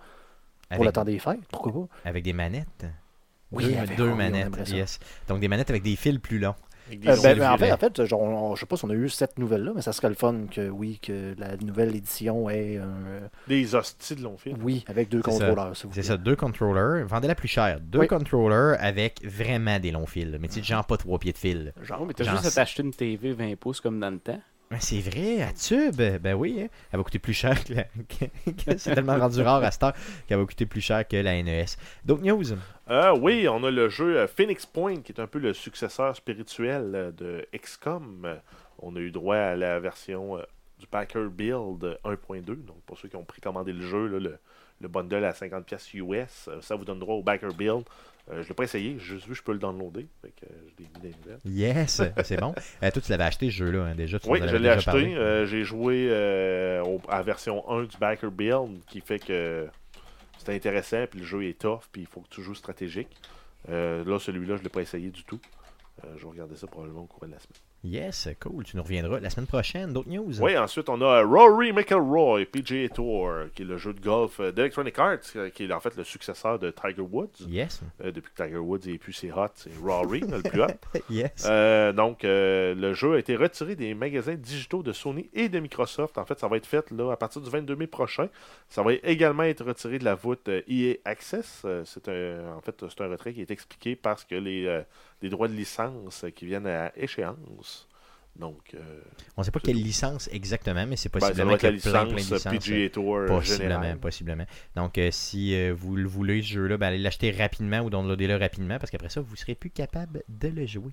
Avec- 0.71 0.85
le 0.87 0.93
temps 0.93 1.05
des 1.05 1.19
fêtes. 1.19 1.41
Pourquoi 1.51 1.73
pas? 1.73 2.09
Avec 2.09 2.25
des 2.25 2.33
manettes? 2.33 2.87
Oui, 3.51 3.65
deux, 3.73 3.77
avec- 3.79 3.97
deux 3.97 4.15
manettes, 4.15 4.69
yes. 4.69 4.99
Donc 5.29 5.41
des 5.41 5.49
manettes 5.49 5.71
avec 5.71 5.83
des 5.83 5.97
fils 5.97 6.19
plus 6.19 6.39
longs. 6.39 6.55
Euh, 6.91 7.17
ben, 7.23 7.39
ben, 7.39 7.51
en 7.53 7.59
fait, 7.59 7.73
en 7.73 7.77
fait 7.77 8.05
genre, 8.07 8.21
on- 8.21 8.55
je 8.55 8.61
sais 8.61 8.67
pas 8.67 8.77
si 8.77 8.85
on 8.85 8.91
a 8.91 8.95
eu 8.95 9.09
cette 9.09 9.39
nouvelle-là, 9.39 9.73
mais 9.75 9.83
ça 9.83 9.93
serait 9.93 10.09
le 10.09 10.15
fun 10.15 10.47
que 10.51 10.69
oui, 10.69 10.99
que 11.03 11.35
la 11.39 11.57
nouvelle 11.57 11.95
édition 11.95 12.49
ait 12.51 12.79
un. 12.79 12.89
euh, 13.07 13.21
Des 13.47 13.75
hosties 13.75 14.17
de 14.17 14.23
long 14.23 14.37
film. 14.39 14.59
oui, 14.63 14.85
avec 14.89 15.09
deux 15.09 15.21
contrôleurs, 15.23 15.73
C'est 15.93 16.03
ça, 16.03 16.17
deux 16.17 16.37
controllers. 16.37 17.07
Vendez-la 17.07 17.35
plus 17.35 17.49
cher. 17.49 17.79
Deux 17.81 18.01
Oui. 18.01 18.07
controllers 18.07 18.77
avec 18.81 19.25
vraiment 19.25 19.79
des 19.79 19.91
longs 19.91 20.07
fils. 20.07 20.37
Mais 20.41 20.49
tu 20.49 20.55
sais, 20.55 20.63
genre 20.63 20.85
pas 20.85 20.97
trois 20.97 21.19
pieds 21.19 21.33
de 21.33 21.39
fil. 21.39 21.73
Genre, 21.83 22.05
mais 22.07 22.15
t'as 22.15 22.25
juste 22.25 22.47
à 22.47 22.51
t'acheter 22.51 22.83
une 22.83 22.93
TV 22.93 23.33
20 23.33 23.57
pouces 23.57 23.81
comme 23.81 24.01
dans 24.01 24.11
le 24.11 24.19
temps. 24.19 24.41
C'est 24.81 25.01
vrai, 25.01 25.43
à 25.43 25.53
tube. 25.53 25.97
Ben 26.21 26.35
oui, 26.35 26.61
hein. 26.63 26.69
elle 26.93 26.99
va 26.99 27.03
coûter 27.05 27.19
plus 27.19 27.33
cher 27.33 27.65
que 27.65 27.73
la... 27.73 27.85
c'est 28.79 28.95
tellement 28.95 29.19
rendu 29.19 29.41
rare 29.41 29.65
à 29.65 29.71
cette 29.71 29.83
heure 29.83 29.95
qu'elle 30.27 30.39
va 30.39 30.45
coûter 30.45 30.67
plus 30.67 30.83
cher 30.83 31.09
que 31.09 31.17
la 31.17 31.43
NES. 31.43 31.65
D'autres 32.05 32.23
news? 32.23 32.45
Euh, 32.91 33.17
oui, 33.19 33.49
on 33.49 33.65
a 33.65 33.71
le 33.71 33.89
jeu 33.89 34.19
euh, 34.19 34.27
Phoenix 34.27 34.67
Point, 34.67 35.01
qui 35.01 35.13
est 35.13 35.21
un 35.21 35.27
peu 35.27 35.39
le 35.39 35.55
successeur 35.55 36.15
spirituel 36.15 36.93
euh, 36.95 37.11
de 37.13 37.47
XCOM. 37.57 38.23
Euh, 38.27 38.37
On 38.81 38.95
a 38.95 39.01
eu 39.01 39.11
droit 39.11 39.37
à 39.37 39.57
la 39.57 39.81
version 39.81 40.39
du 40.79 40.87
Packer 40.87 41.27
Build 41.31 41.83
euh, 41.85 41.97
1.2. 42.05 42.45
Donc, 42.45 42.81
pour 42.87 42.99
ceux 42.99 43.09
qui 43.09 43.17
ont 43.17 43.25
précommandé 43.25 43.73
le 43.73 43.83
jeu, 43.83 44.07
là, 44.07 44.19
le, 44.19 44.39
le 44.81 44.89
bundle 44.89 45.25
à 45.25 45.33
50$ 45.33 45.65
pièces 45.65 45.93
US, 45.95 46.49
euh, 46.49 46.61
ça 46.61 46.77
vous 46.77 46.85
donne 46.85 46.99
droit 47.01 47.17
au 47.17 47.23
Backer 47.23 47.53
Build. 47.55 47.85
Euh, 48.31 48.43
je 48.43 48.49
l'ai 48.49 48.55
pas 48.55 48.65
essayé, 48.65 48.97
j'ai 48.99 49.15
juste 49.15 49.25
vu 49.27 49.33
que 49.33 49.39
je 49.39 49.43
peux 49.43 49.53
le 49.53 49.59
downloader. 49.59 50.07
Fait 50.23 50.29
que, 50.39 50.45
euh, 50.45 50.57
je 50.69 50.83
l'ai 50.83 50.89
mis 50.89 50.93
dans 50.95 51.03
les 51.03 51.15
nouvelles. 51.25 51.41
Yes, 51.79 52.03
c'est 52.25 52.39
bon. 52.39 52.55
Euh, 52.83 52.91
toi, 52.91 53.03
tu 53.03 53.11
l'avais 53.11 53.25
acheté 53.25 53.47
ce 53.47 53.57
jeu-là, 53.57 53.85
hein, 53.87 53.95
déjà. 53.95 54.19
Tu 54.19 54.29
Oui, 54.29 54.39
je 54.47 54.57
l'ai 54.57 54.69
acheté. 54.69 55.17
Euh, 55.17 55.47
j'ai 55.47 55.65
joué 55.65 56.09
au- 56.85 57.01
à 57.09 57.17
la 57.17 57.23
version 57.23 57.69
1 57.71 57.85
du 57.85 57.97
Backer 57.97 58.31
Build, 58.31 58.85
qui 58.87 59.01
fait 59.01 59.19
que 59.19 59.67
c'est 60.37 60.55
intéressant, 60.55 61.07
puis 61.11 61.21
le 61.21 61.27
jeu 61.27 61.45
est 61.49 61.59
tough, 61.59 61.81
puis 61.91 62.03
il 62.03 62.07
faut 62.07 62.21
que 62.21 62.29
tu 62.29 62.43
joues 62.43 62.55
stratégique. 62.55 63.09
Là, 63.67 64.19
celui-là, 64.19 64.55
je 64.57 64.61
ne 64.61 64.65
l'ai 64.65 64.71
pas 64.71 64.83
essayé 64.83 65.11
du 65.11 65.25
tout. 65.25 65.41
Je 66.17 66.23
vais 66.23 66.31
regarder 66.31 66.55
ça 66.57 66.67
probablement 66.67 67.03
au 67.03 67.07
cours 67.07 67.27
de 67.27 67.33
la 67.33 67.39
semaine. 67.39 67.59
Yes, 67.85 68.29
cool. 68.41 68.65
Tu 68.65 68.77
nous 68.77 68.83
reviendras 68.83 69.21
la 69.21 69.31
semaine 69.31 69.47
prochaine. 69.47 69.93
D'autres 69.93 70.09
news? 70.09 70.43
Oui, 70.43 70.59
ensuite, 70.59 70.89
on 70.89 71.01
a 71.01 71.23
Rory 71.23 71.73
McIlroy, 71.73 72.45
PGA 72.45 72.89
Tour, 72.89 73.33
qui 73.55 73.63
est 73.63 73.65
le 73.65 73.77
jeu 73.79 73.93
de 73.93 74.01
golf 74.01 74.41
d'Electronic 74.41 74.99
Arts, 74.99 75.19
euh, 75.37 75.49
qui 75.51 75.65
est 75.65 75.73
en 75.73 75.79
fait 75.79 75.97
le 75.97 76.03
successeur 76.03 76.59
de 76.59 76.73
Tiger 76.73 77.03
Woods. 77.03 77.47
Yes. 77.49 77.81
Euh, 78.05 78.11
depuis 78.11 78.33
que 78.35 78.43
Tiger 78.43 78.59
Woods 78.59 78.89
est 78.89 78.99
plus 78.99 79.13
c'est 79.13 79.31
hot, 79.31 79.47
c'est 79.55 79.71
Rory, 79.81 80.21
le 80.21 80.43
plus 80.43 80.61
hot. 80.61 80.67
Yes. 81.11 81.47
Euh, 81.49 81.93
donc, 81.93 82.25
euh, 82.25 82.75
le 82.75 82.95
jeu 82.95 83.15
a 83.15 83.19
été 83.19 83.37
retiré 83.37 83.77
des 83.77 83.95
magasins 83.95 84.35
digitaux 84.35 84.83
de 84.83 84.93
Sony 84.93 85.31
et 85.33 85.49
de 85.49 85.61
Microsoft. 85.61 86.19
En 86.19 86.25
fait, 86.25 86.39
ça 86.39 86.49
va 86.49 86.57
être 86.57 86.67
fait 86.67 86.91
là, 86.91 87.13
à 87.13 87.17
partir 87.17 87.41
du 87.41 87.49
22 87.49 87.77
mai 87.77 87.87
prochain. 87.87 88.29
Ça 88.69 88.83
va 88.83 88.93
également 89.05 89.45
être 89.45 89.65
retiré 89.65 90.01
de 90.01 90.05
la 90.05 90.17
voûte 90.17 90.49
EA 90.49 90.97
Access. 91.05 91.63
Euh, 91.65 91.85
c'est 91.85 92.09
un, 92.09 92.57
en 92.57 92.61
fait, 92.61 92.85
c'est 92.89 93.01
un 93.03 93.09
retrait 93.09 93.33
qui 93.33 93.41
est 93.41 93.51
expliqué 93.53 93.95
parce 93.95 94.25
que 94.25 94.35
les, 94.35 94.83
les 95.23 95.29
droits 95.29 95.49
de 95.49 95.55
licence 95.55 96.25
qui 96.35 96.47
viennent 96.47 96.67
à 96.67 96.93
échéance. 96.97 97.78
Donc, 98.39 98.75
euh, 98.75 99.01
On 99.37 99.43
sait 99.43 99.51
pas 99.51 99.59
quelle 99.59 99.77
licence 99.77 100.29
exactement, 100.33 100.87
mais 100.87 100.97
c'est 100.97 101.09
possiblement 101.09 101.57
plein, 101.57 101.71
plein 101.77 102.05
licence 102.05 102.09
de 102.09 102.15
licences. 102.15 102.45
PGA 102.45 102.91
Tour 102.91 103.27
Possiblement, 103.27 103.97
possiblement. 103.97 104.45
Donc, 104.77 104.97
euh, 104.97 105.09
si 105.11 105.55
euh, 105.55 105.75
vous 105.77 105.97
le 105.97 106.09
voulez, 106.09 106.41
ce 106.43 106.49
jeu-là, 106.49 106.77
ben, 106.77 106.89
allez 106.89 106.99
l'acheter 106.99 107.33
rapidement 107.33 107.81
ou 107.81 107.91
downloadez-le 107.91 108.37
rapidement 108.37 108.79
parce 108.79 108.93
qu'après 108.93 109.09
ça, 109.09 109.21
vous 109.21 109.35
serez 109.35 109.57
plus 109.57 109.71
capable 109.71 110.23
de 110.29 110.49
le 110.49 110.67
jouer. 110.67 110.93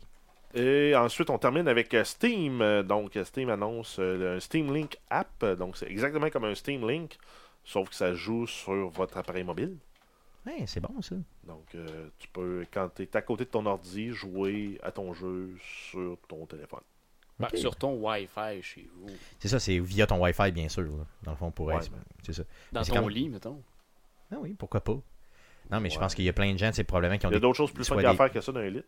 Et 0.55 0.95
ensuite, 0.95 1.29
on 1.29 1.37
termine 1.37 1.67
avec 1.67 1.93
euh, 1.93 2.03
Steam. 2.03 2.63
Donc, 2.83 3.17
Steam 3.23 3.49
annonce 3.49 3.99
un 3.99 4.39
Steam 4.39 4.73
Link 4.73 4.97
app. 5.11 5.45
Donc, 5.59 5.77
c'est 5.77 5.89
exactement 5.89 6.29
comme 6.31 6.45
un 6.45 6.55
Steam 6.55 6.87
Link, 6.89 7.17
sauf 7.63 7.89
que 7.89 7.95
ça 7.95 8.15
joue 8.15 8.47
sur 8.47 8.89
votre 8.89 9.17
appareil 9.17 9.43
mobile. 9.43 9.77
Ouais, 10.47 10.63
c'est 10.65 10.79
bon 10.79 10.99
ça. 11.01 11.15
Donc, 11.43 11.75
tu 12.17 12.27
peux, 12.29 12.65
quand 12.71 12.89
tu 12.95 13.03
es 13.03 13.17
à 13.17 13.21
côté 13.21 13.45
de 13.45 13.49
ton 13.49 13.65
ordi, 13.67 14.11
jouer 14.11 14.79
à 14.81 14.91
ton 14.91 15.13
jeu 15.13 15.55
sur 15.89 16.17
ton 16.27 16.45
téléphone. 16.45 16.81
Ok. 17.41 17.57
Sur 17.57 17.75
ton 17.75 17.93
Wi-Fi 17.95 18.61
chez 18.61 18.87
vous. 18.97 19.07
C'est 19.39 19.49
ça, 19.49 19.59
c'est 19.59 19.77
via 19.79 20.07
ton 20.07 20.21
Wi-Fi, 20.23 20.51
bien 20.51 20.69
sûr. 20.69 20.83
là. 20.83 20.89
Dans 21.23 21.31
le 21.31 21.37
fond, 21.37 21.51
pour 21.51 21.65
Ouais, 21.67 21.75
être-. 21.75 21.91
C'est 22.23 22.33
ça. 22.33 22.43
Dans 22.71 22.81
ton 22.83 23.07
lit, 23.07 23.27
mettons. 23.29 23.61
Ah 24.31 24.37
oui, 24.39 24.55
pourquoi 24.57 24.81
pas. 24.81 24.97
Non, 25.71 25.79
mais 25.81 25.89
je 25.89 25.99
pense 25.99 26.13
qu'il 26.15 26.25
y 26.25 26.29
a 26.29 26.33
plein 26.33 26.53
de 26.53 26.57
gens, 26.59 26.69
c'est 26.73 26.83
probablement 26.83 27.17
qui 27.17 27.25
ont 27.25 27.29
Il 27.29 27.33
y 27.33 27.35
a 27.35 27.39
des... 27.39 27.41
d'autres 27.41 27.57
choses 27.57 27.71
plus 27.71 27.83
fun 27.85 27.97
à 27.97 28.11
des- 28.11 28.15
faire 28.17 28.31
que 28.31 28.39
ça 28.41 28.51
dans 28.51 28.59
un 28.59 28.69
lit. 28.69 28.83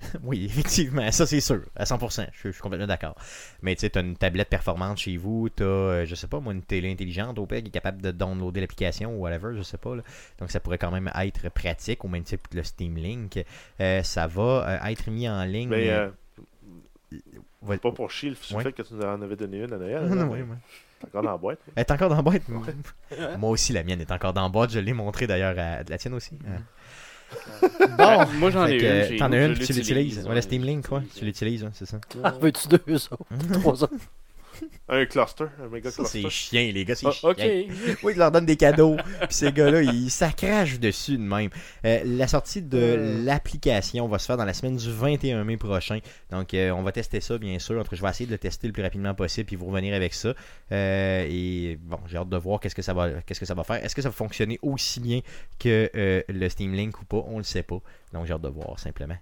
Oui, 0.22 0.46
effectivement, 0.46 1.10
ça 1.12 1.26
c'est 1.26 1.40
sûr, 1.42 1.60
à 1.76 1.84
100%, 1.84 2.28
je 2.32 2.38
suis, 2.38 2.48
je 2.48 2.52
suis 2.52 2.62
complètement 2.62 2.86
d'accord. 2.86 3.14
Mais 3.60 3.74
tu 3.74 3.80
sais, 3.80 3.90
t'as 3.90 4.00
une 4.00 4.16
tablette 4.16 4.48
performante 4.48 4.96
chez 4.96 5.18
vous, 5.18 5.50
t'as, 5.50 5.64
euh, 5.64 6.06
je 6.06 6.14
sais 6.14 6.26
pas, 6.26 6.40
moi, 6.40 6.54
une 6.54 6.62
télé 6.62 6.90
intelligente 6.90 7.38
au 7.38 7.44
pire 7.44 7.60
qui 7.60 7.68
est 7.68 7.70
capable 7.70 8.00
de 8.00 8.10
downloader 8.10 8.62
l'application 8.62 9.14
ou 9.14 9.18
whatever, 9.20 9.54
je 9.54 9.62
sais 9.62 9.76
pas. 9.76 9.94
là. 9.96 10.02
Donc 10.38 10.50
ça 10.50 10.58
pourrait 10.60 10.78
quand 10.78 10.90
même 10.90 11.10
être 11.14 11.50
pratique, 11.50 12.02
au 12.02 12.08
même 12.08 12.22
type 12.22 12.48
que 12.48 12.56
le 12.56 12.62
Steam 12.62 12.96
Link. 12.96 13.44
Euh, 13.80 14.02
ça 14.02 14.26
va 14.26 14.80
euh, 14.82 14.86
être 14.90 15.10
mis 15.10 15.28
en 15.28 15.44
ligne. 15.44 15.68
Mais 15.68 15.90
va- 17.62 17.78
pas 17.78 17.92
pour 17.92 18.10
chier 18.10 18.30
le 18.30 18.56
Ouais. 18.56 18.62
fait 18.62 18.72
que 18.72 18.82
tu 18.82 18.94
nous 18.94 19.02
en 19.02 19.20
avais 19.22 19.36
donné 19.36 19.58
une 19.58 19.72
à 19.72 19.76
Noël. 19.78 20.02
Non, 20.08 20.14
là, 20.14 20.24
non, 20.24 20.32
mais 20.32 20.42
oui, 20.42 20.48
oui. 20.50 20.56
t'es 21.00 21.06
encore 21.08 21.22
dans 21.22 21.30
la 21.32 21.36
boîte. 21.38 21.58
Elle 21.76 21.80
est 21.80 21.90
encore 21.90 22.08
dans 22.08 22.16
la 22.16 22.22
boîte. 22.22 22.42
Moi 23.38 23.50
aussi, 23.50 23.72
la 23.72 23.82
mienne 23.84 24.00
est 24.00 24.10
encore 24.12 24.32
dans 24.32 24.42
la 24.42 24.48
boîte. 24.48 24.70
Je 24.72 24.78
l'ai 24.80 24.92
montré 24.92 25.26
d'ailleurs 25.26 25.58
à 25.58 25.82
la 25.82 25.98
tienne 25.98 26.14
aussi. 26.14 26.38
hein. 26.46 26.60
Bon, 27.96 28.26
moi 28.40 28.50
j'en 28.50 28.66
ai 28.66 28.76
que, 28.78 28.82
une. 28.84 29.14
euh, 29.14 29.18
T'en 29.18 29.30
as 29.30 29.44
une, 29.46 29.54
puis 29.54 29.64
tu 29.66 29.72
l'utilises. 29.72 30.18
Ouais, 30.24 30.30
ouais, 30.30 30.34
le 30.34 30.40
Steam 30.40 30.64
Link, 30.64 30.88
quoi. 30.88 31.00
Tu 31.16 31.24
l'utilises, 31.24 31.62
ouais, 31.62 31.70
c'est 31.74 31.86
ça. 31.86 31.98
Ah, 32.24 32.32
veux-tu 32.32 32.66
deux 32.66 32.76
autres 32.96 33.24
Trois 33.60 33.84
autres 33.84 33.94
Un 34.88 35.06
cluster, 35.06 35.44
un 35.62 35.68
méga 35.68 35.90
Ça, 35.90 36.04
c'est 36.04 36.20
cluster. 36.20 36.30
chien, 36.30 36.72
les 36.72 36.84
gars, 36.84 36.94
c'est 36.94 37.06
Ah, 37.06 37.12
chien. 37.12 37.30
ok. 37.30 37.38
Oui, 38.02 38.12
ils 38.14 38.18
leur 38.18 38.30
donnent 38.30 38.46
des 38.46 38.56
cadeaux. 38.56 38.96
Puis 38.96 39.28
ces 39.30 39.52
gars-là, 39.52 39.82
ils 39.82 40.10
s'accrachent 40.10 40.80
dessus 40.80 41.16
de 41.16 41.22
même. 41.22 41.50
Euh, 41.84 42.00
la 42.04 42.26
sortie 42.28 42.60
de 42.62 42.78
Euh. 42.78 43.24
l'application 43.24 44.08
va 44.08 44.18
se 44.18 44.26
faire 44.26 44.36
dans 44.36 44.44
la 44.44 44.54
semaine 44.54 44.76
du 44.76 44.90
21 44.90 45.44
mai 45.44 45.56
prochain. 45.56 45.98
Donc, 46.30 46.54
euh, 46.54 46.70
on 46.70 46.82
va 46.82 46.92
tester 46.92 47.20
ça, 47.20 47.38
bien 47.38 47.58
sûr. 47.58 47.78
En 47.78 47.84
tout 47.84 47.90
cas, 47.90 47.96
je 47.96 48.02
vais 48.02 48.08
essayer 48.10 48.26
de 48.26 48.32
le 48.32 48.38
tester 48.38 48.66
le 48.66 48.72
plus 48.72 48.82
rapidement 48.82 49.14
possible 49.14 49.46
puis 49.46 49.56
vous 49.56 49.66
revenir 49.66 49.94
avec 49.94 50.12
ça. 50.14 50.34
Et 50.70 51.78
bon, 51.82 51.98
j'ai 52.06 52.16
hâte 52.16 52.28
de 52.28 52.36
voir 52.36 52.58
qu'est-ce 52.60 52.74
que 52.74 52.82
ça 52.82 52.94
va, 52.94 53.22
qu'est-ce 53.22 53.40
que 53.40 53.46
ça 53.46 53.54
va 53.54 53.64
faire. 53.64 53.84
Est-ce 53.84 53.94
que 53.94 54.02
ça 54.02 54.08
va 54.08 54.14
fonctionner 54.14 54.58
aussi 54.62 55.00
bien 55.00 55.20
que 55.58 55.90
le 56.28 56.48
Steam 56.48 56.74
Link 56.74 57.00
ou 57.00 57.04
pas? 57.04 57.24
On 57.28 57.38
le 57.38 57.44
sait 57.44 57.62
pas. 57.62 57.80
Donc, 58.12 58.26
j'ai 58.26 58.32
hâte 58.32 58.42
de 58.42 58.48
voir 58.48 58.78
simplement. 58.78 59.16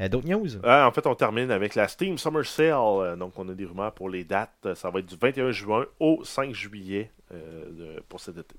Euh, 0.00 0.08
D'autres 0.08 0.28
news? 0.28 0.48
Ah, 0.62 0.86
en 0.86 0.92
fait, 0.92 1.06
on 1.06 1.14
termine 1.14 1.50
avec 1.50 1.74
la 1.74 1.88
Steam 1.88 2.18
Summer 2.18 2.44
Sale. 2.44 2.72
Euh, 2.74 3.16
Donc, 3.16 3.38
on 3.38 3.48
a 3.48 3.54
des 3.54 3.64
rumeurs 3.64 3.92
pour 3.92 4.10
les 4.10 4.24
dates. 4.24 4.52
Euh, 4.66 4.74
Ça 4.74 4.90
va 4.90 4.98
être 5.00 5.06
du 5.06 5.16
21 5.16 5.50
juin 5.52 5.86
au 6.00 6.22
5 6.24 6.52
juillet 6.52 7.10
euh, 7.32 7.98
pour 8.08 8.20
cet 8.20 8.36
été. 8.38 8.54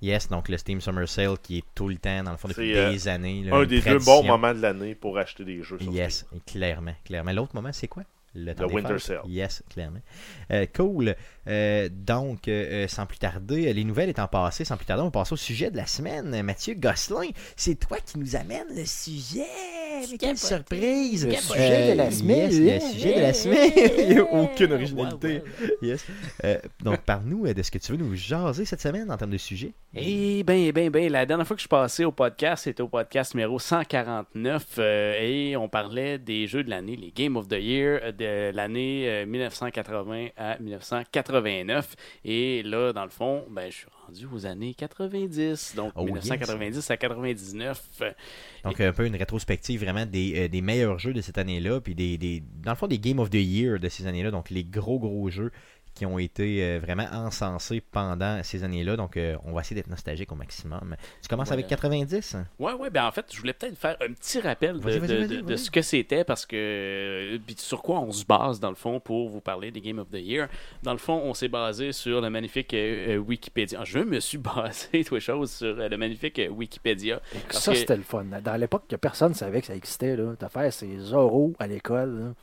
Yes, 0.00 0.28
donc 0.28 0.48
le 0.48 0.56
Steam 0.58 0.80
Summer 0.80 1.08
Sale 1.08 1.36
qui 1.42 1.58
est 1.58 1.64
tout 1.74 1.88
le 1.88 1.96
temps, 1.96 2.22
dans 2.22 2.30
le 2.30 2.36
fond, 2.36 2.46
depuis 2.48 2.76
euh, 2.76 2.90
des 2.92 3.08
années. 3.08 3.42
là, 3.42 3.56
Un 3.56 3.64
des 3.64 3.80
deux 3.80 3.98
bons 3.98 4.22
moments 4.22 4.54
de 4.54 4.60
l'année 4.60 4.94
pour 4.94 5.18
acheter 5.18 5.44
des 5.44 5.62
jeux 5.62 5.78
sur 5.78 5.90
Yes, 5.92 6.26
clairement, 6.46 6.94
clairement. 7.04 7.32
L'autre 7.32 7.54
moment, 7.56 7.72
c'est 7.72 7.88
quoi? 7.88 8.04
Le, 8.34 8.54
temps 8.54 8.66
des 8.66 8.74
Winter 8.74 8.88
fêtes. 8.94 9.00
Sale. 9.00 9.20
Yes, 9.26 9.62
clairement. 9.68 10.00
Euh, 10.50 10.66
cool. 10.74 11.14
Euh, 11.48 11.88
donc, 11.90 12.48
euh, 12.48 12.88
sans 12.88 13.06
plus 13.06 13.18
tarder, 13.18 13.72
les 13.72 13.84
nouvelles 13.84 14.08
étant 14.08 14.28
passées, 14.28 14.64
sans 14.64 14.76
plus 14.76 14.86
tarder, 14.86 15.02
on 15.02 15.06
va 15.06 15.10
passer 15.10 15.34
au 15.34 15.36
sujet 15.36 15.70
de 15.70 15.76
la 15.76 15.86
semaine. 15.86 16.42
Mathieu 16.42 16.74
Gosselin, 16.74 17.28
c'est 17.56 17.74
toi 17.74 17.98
qui 18.04 18.18
nous 18.18 18.36
amène 18.36 18.68
le 18.74 18.84
sujet. 18.86 19.46
Mais 20.10 20.18
quelle 20.18 20.38
surprise! 20.38 21.26
Le 21.26 21.34
sujet 21.34 21.92
de 21.92 21.98
la 21.98 22.10
semaine. 22.10 22.50
Yes, 22.50 22.82
le 22.84 22.92
sujet 22.92 23.14
de 23.14 23.20
la 23.20 23.32
semaine. 23.32 23.72
Il 23.98 24.08
n'y 24.08 24.18
a 24.18 24.24
aucune 24.24 24.72
originalité. 24.72 25.42
Yes. 25.80 26.04
Euh, 26.44 26.58
donc, 26.82 27.00
parle-nous 27.02 27.52
de 27.52 27.62
ce 27.62 27.70
que 27.70 27.78
tu 27.78 27.92
veux 27.92 27.98
nous 27.98 28.14
jaser 28.14 28.64
cette 28.64 28.80
semaine 28.80 29.10
en 29.10 29.16
termes 29.16 29.30
de 29.30 29.38
sujet. 29.38 29.72
Eh 29.94 30.42
ben, 30.42 30.72
ben, 30.72 30.90
ben, 30.90 31.10
la 31.10 31.26
dernière 31.26 31.46
fois 31.46 31.54
que 31.54 31.60
je 31.60 31.64
suis 31.64 31.68
passé 31.68 32.04
au 32.04 32.12
podcast, 32.12 32.64
c'était 32.64 32.82
au 32.82 32.88
podcast 32.88 33.34
numéro 33.34 33.58
149 33.58 34.66
euh, 34.78 35.14
et 35.20 35.56
on 35.56 35.68
parlait 35.68 36.18
des 36.18 36.46
jeux 36.46 36.64
de 36.64 36.70
l'année, 36.70 36.96
les 36.96 37.12
Game 37.12 37.36
of 37.36 37.48
the 37.48 37.58
Year 37.60 38.00
euh, 38.02 38.12
de 38.22 38.56
l'année 38.56 39.08
euh, 39.08 39.26
1980 39.26 40.28
à 40.36 40.58
1989. 40.58 41.94
Et 42.24 42.62
là, 42.62 42.92
dans 42.92 43.04
le 43.04 43.10
fond, 43.10 43.44
ben, 43.50 43.70
je 43.70 43.76
suis 43.76 43.86
rendu 44.06 44.26
aux 44.32 44.46
années 44.46 44.74
90, 44.74 45.74
donc 45.76 45.92
Oh, 45.94 46.04
1990 46.04 46.90
à 46.90 46.96
99. 46.96 47.82
euh, 48.02 48.10
Donc, 48.64 48.80
un 48.80 48.92
peu 48.92 49.06
une 49.06 49.16
rétrospective 49.16 49.82
vraiment 49.82 50.06
des, 50.06 50.44
euh, 50.44 50.48
des 50.48 50.60
meilleurs 50.60 50.98
jeux 50.98 51.12
de 51.12 51.20
cette 51.20 51.38
année-là, 51.38 51.80
puis 51.80 51.94
des, 51.94 52.18
des, 52.18 52.42
dans 52.62 52.72
le 52.72 52.76
fond, 52.76 52.86
des 52.86 52.98
Game 52.98 53.18
of 53.18 53.30
the 53.30 53.34
Year 53.34 53.78
de 53.78 53.88
ces 53.88 54.06
années-là, 54.06 54.30
donc 54.30 54.50
les 54.50 54.64
gros, 54.64 54.98
gros 54.98 55.28
jeux 55.30 55.50
qui 55.94 56.06
ont 56.06 56.18
été 56.18 56.64
euh, 56.64 56.78
vraiment 56.80 57.06
encensés 57.12 57.80
pendant 57.80 58.42
ces 58.42 58.64
années-là. 58.64 58.96
Donc, 58.96 59.16
euh, 59.16 59.36
on 59.44 59.52
va 59.52 59.60
essayer 59.60 59.76
d'être 59.76 59.90
nostalgique 59.90 60.32
au 60.32 60.34
maximum. 60.34 60.96
Tu 61.20 61.28
commences 61.28 61.52
avec 61.52 61.66
90 61.66 62.36
Ouais, 62.58 62.72
ouais, 62.72 62.90
ben 62.90 63.04
en 63.06 63.12
fait, 63.12 63.26
je 63.32 63.38
voulais 63.38 63.52
peut-être 63.52 63.76
faire 63.76 63.96
un 64.00 64.12
petit 64.12 64.40
rappel 64.40 64.80
de, 64.80 65.56
ce 65.56 65.70
que 65.70 65.82
c'était 65.82 66.24
parce 66.24 66.46
que 66.46 66.56
euh, 66.56 67.38
puis 67.46 67.56
sur 67.58 67.82
quoi 67.82 68.00
on 68.00 68.12
se 68.12 68.24
base 68.24 68.58
dans 68.60 68.70
le 68.70 68.74
fond 68.76 69.00
pour 69.00 69.28
vous 69.28 69.40
parler 69.40 69.70
des 69.70 69.80
Game 69.80 69.98
of 69.98 70.08
the 70.10 70.14
Year. 70.16 70.48
Dans 70.82 70.92
le 70.92 70.98
fond, 70.98 71.20
on 71.24 71.34
s'est 71.34 71.48
basé 71.48 71.92
sur 71.92 72.20
le 72.20 72.30
magnifique 72.30 72.72
euh, 72.74 73.16
Wikipédia. 73.18 73.84
Je 73.84 73.98
me 73.98 74.20
suis 74.20 74.38
basé, 74.38 75.04
toi 75.04 75.20
chose, 75.20 75.50
sur 75.50 75.78
euh, 75.78 75.88
le 75.88 75.96
magnifique 75.96 76.38
euh, 76.38 76.48
Wikipédia. 76.48 77.20
Ça, 77.50 77.72
que- 77.72 77.78
c'était 77.78 77.96
le 77.96 78.02
fun. 78.02 78.24
Dans 78.42 78.56
l'époque 78.56 78.84
que 78.88 78.96
personne 78.96 79.34
savait 79.34 79.60
que 79.60 79.66
ça 79.66 79.74
existait, 79.74 80.16
là, 80.16 80.34
t'as 80.38 80.48
fait 80.48 80.70
ces 80.70 81.12
oraux 81.12 81.52
à 81.58 81.66
l'école. 81.66 82.34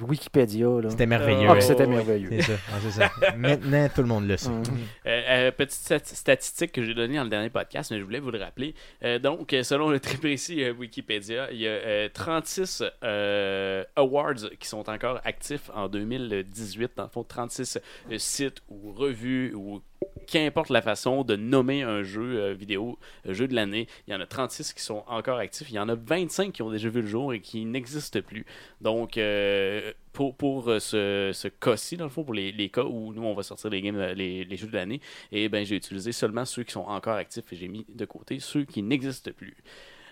Wikipédia. 0.00 0.66
Là. 0.82 0.90
C'était 0.90 1.06
merveilleux. 1.06 1.46
Ah, 1.48 1.52
Ouais, 1.52 1.58
que 1.58 1.64
c'était 1.64 1.86
merveilleux. 1.86 2.28
C'est 2.30 2.42
ça. 2.42 2.52
Ah, 2.70 2.76
c'est 2.82 2.90
ça. 2.90 3.10
Maintenant, 3.36 3.88
tout 3.94 4.02
le 4.02 4.08
monde 4.08 4.26
le 4.28 4.36
sait. 4.36 4.50
Mhm. 4.50 4.62
Euh, 5.06 5.22
euh, 5.28 5.50
petite 5.50 5.72
stat- 5.72 6.04
statistique 6.04 6.72
que 6.72 6.82
j'ai 6.82 6.94
donnée 6.94 7.16
dans 7.16 7.24
le 7.24 7.30
dernier 7.30 7.50
podcast, 7.50 7.90
mais 7.90 7.98
je 7.98 8.04
voulais 8.04 8.20
vous 8.20 8.30
le 8.30 8.38
rappeler. 8.38 8.74
Euh, 9.02 9.18
donc, 9.18 9.54
selon 9.62 9.88
le 9.90 9.98
très 10.00 10.16
précis 10.18 10.62
euh, 10.62 10.72
Wikipédia, 10.72 11.48
il 11.52 11.58
y 11.60 11.66
a 11.66 11.70
euh, 11.70 12.08
36 12.12 12.82
euh, 13.04 13.84
awards 13.96 14.50
qui 14.58 14.68
sont 14.68 14.88
encore 14.90 15.20
actifs 15.24 15.70
en 15.74 15.88
2018. 15.88 16.92
Dans 16.96 17.04
le 17.04 17.08
fond, 17.08 17.24
36 17.24 17.78
euh, 18.10 18.18
sites 18.18 18.62
ou 18.68 18.92
revues 18.92 19.54
ou 19.54 19.80
qu'importe 20.26 20.70
la 20.70 20.82
façon 20.82 21.24
de 21.24 21.36
nommer 21.36 21.82
un 21.82 22.02
jeu 22.02 22.40
euh, 22.40 22.54
vidéo, 22.54 22.98
euh, 23.26 23.32
jeu 23.32 23.48
de 23.48 23.54
l'année. 23.54 23.88
Il 24.06 24.12
y 24.12 24.14
en 24.14 24.20
a 24.20 24.26
36 24.26 24.72
qui 24.74 24.82
sont 24.82 25.02
encore 25.06 25.38
actifs. 25.38 25.70
Il 25.70 25.76
y 25.76 25.78
en 25.78 25.88
a 25.88 25.94
25 25.94 26.52
qui 26.52 26.62
ont 26.62 26.70
déjà 26.70 26.88
vu 26.88 27.00
le 27.00 27.06
jour 27.06 27.32
et 27.32 27.40
qui 27.40 27.64
n'existent 27.64 28.20
plus. 28.20 28.44
Donc, 28.80 29.16
euh, 29.16 29.92
pour, 30.12 30.36
pour 30.36 30.64
ce, 30.80 31.30
ce 31.32 31.48
cas-ci, 31.48 31.96
dans 31.96 32.04
le 32.04 32.10
fond, 32.10 32.24
pour 32.24 32.34
les, 32.34 32.52
les 32.52 32.68
cas 32.68 32.84
où 32.84 33.12
nous, 33.14 33.22
on 33.22 33.34
va 33.34 33.42
sortir 33.42 33.70
les, 33.70 33.80
games, 33.80 33.98
les, 34.14 34.44
les 34.44 34.56
jeux 34.56 34.66
de 34.68 34.74
l'année, 34.74 35.00
et 35.32 35.48
ben 35.48 35.64
j'ai 35.64 35.76
utilisé 35.76 36.12
seulement 36.12 36.44
ceux 36.44 36.64
qui 36.64 36.72
sont 36.72 36.80
encore 36.80 37.14
actifs 37.14 37.52
et 37.52 37.56
j'ai 37.56 37.68
mis 37.68 37.86
de 37.88 38.04
côté 38.04 38.38
ceux 38.40 38.64
qui 38.64 38.82
n'existent 38.82 39.30
plus. 39.32 39.56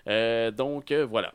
Euh, 0.09 0.51
donc, 0.51 0.93
euh, 0.93 1.05
voilà. 1.05 1.35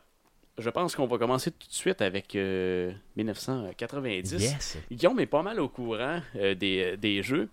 Je 0.58 0.68
pense 0.68 0.94
qu'on 0.94 1.06
va 1.06 1.16
commencer 1.16 1.50
tout 1.50 1.66
de 1.66 1.72
suite 1.72 2.02
avec 2.02 2.36
euh, 2.36 2.92
1990. 3.16 4.32
Yes. 4.32 4.78
Guillaume 4.90 5.18
est 5.20 5.26
pas 5.26 5.42
mal 5.42 5.58
au 5.60 5.68
courant 5.68 6.20
euh, 6.36 6.54
des, 6.54 6.96
des 6.98 7.22
jeux. 7.22 7.48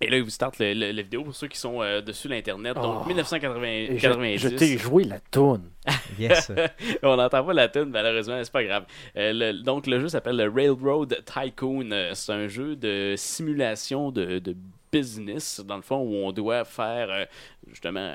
Et 0.00 0.08
là, 0.10 0.16
il 0.16 0.22
vous 0.24 0.30
starte 0.30 0.58
le, 0.58 0.74
le- 0.74 0.90
la 0.92 1.02
vidéo 1.02 1.22
pour 1.22 1.34
ceux 1.34 1.46
qui 1.48 1.56
sont 1.58 1.80
euh, 1.82 2.00
dessus 2.00 2.28
l'Internet. 2.28 2.74
Donc, 2.74 3.02
Oh. 3.04 3.06
1990. 3.06 3.92
Et 3.92 3.98
je, 4.38 4.48
je 4.48 4.48
t'ai 4.54 4.76
joué 4.78 5.04
la 5.04 5.20
toune. 5.20 5.70
Yes. 6.18 6.50
On 7.02 7.16
n'entend 7.16 7.44
pas 7.44 7.52
la 7.52 7.68
tune 7.68 7.86
malheureusement, 7.90 8.38
c'est 8.42 8.52
pas 8.52 8.64
grave. 8.64 8.84
Euh, 9.16 9.32
le- 9.32 9.62
donc 9.62 9.86
le 9.86 10.00
jeu 10.00 10.08
s'appelle 10.08 10.36
le 10.36 10.48
Railroad 10.50 11.22
Tycoon. 11.24 11.90
Euh, 11.92 12.10
C'est 12.14 12.32
un 12.32 12.48
jeu 12.48 12.76
de 12.76 13.14
simulation 13.16 14.10
de, 14.10 14.38
de 14.38 14.56
business, 14.92 15.60
dans 15.66 15.76
le 15.76 15.82
fond, 15.82 15.98
où 15.98 16.14
on 16.26 16.32
doit 16.32 16.64
faire 16.64 17.08
euh, 17.10 17.24
justement 17.68 18.14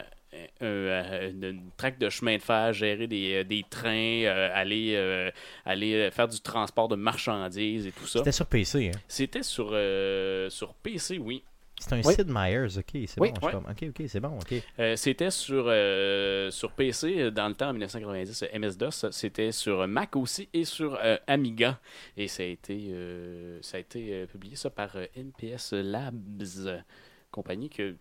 un- 0.61 0.65
un- 0.65 1.29
une, 1.29 1.43
une 1.43 1.61
traque 1.75 1.97
de 1.97 2.09
chemin 2.09 2.37
de 2.37 2.41
fer, 2.41 2.71
gérer 2.73 3.07
des, 3.07 3.35
euh, 3.35 3.43
des 3.43 3.65
trains, 3.69 3.89
euh, 4.25 4.49
aller, 4.53 4.93
euh, 4.95 5.31
aller 5.65 5.93
euh, 5.95 6.11
faire 6.11 6.27
du 6.27 6.39
transport 6.39 6.87
de 6.87 6.95
marchandises 6.95 7.87
et 7.87 7.91
tout 7.91 8.05
ça. 8.07 8.19
C'était 8.19 8.31
sur 8.31 8.45
PC. 8.45 8.91
Hein? 8.93 8.99
C'était 9.07 9.43
sur, 9.43 9.69
euh, 9.73 10.49
sur 10.49 10.73
PC, 10.75 11.17
oui. 11.17 11.43
C'est 11.79 11.93
un 11.93 12.01
Oui. 12.03 12.13
Sid 12.13 12.27
Meier's, 12.29 12.77
ok, 12.77 12.85
c'est 13.07 13.19
Oui. 13.21 13.31
bon. 13.41 13.49
je 13.49 13.55
Ok, 13.57 13.83
ok, 13.97 14.03
c'est 14.07 14.19
bon, 14.19 14.37
ok. 14.37 14.53
Euh, 14.79 14.95
c'était 14.97 15.31
sur, 15.31 15.65
euh, 15.67 16.51
sur 16.51 16.71
PC 16.73 17.19
euh, 17.19 17.31
dans 17.31 17.47
le 17.47 17.53
temps 17.55 17.69
en 17.69 17.73
1990, 17.73 18.43
euh, 18.43 18.59
MS-DOS. 18.59 19.05
C'était 19.11 19.51
sur 19.53 19.87
Mac 19.87 20.15
aussi 20.15 20.49
et 20.53 20.65
sur 20.65 20.99
euh, 21.01 21.15
Amiga. 21.27 21.79
Et 22.17 22.27
ça 22.27 22.43
a 22.43 22.47
été, 22.47 22.87
euh, 22.91 23.59
ça 23.61 23.77
a 23.77 23.79
été 23.79 24.09
euh, 24.13 24.25
publié 24.27 24.55
ça 24.57 24.69
par 24.69 24.89
euh, 24.95 25.05
NPS 25.15 25.71
Labs, 25.73 26.83
compagnie 27.31 27.69
que 27.69 27.95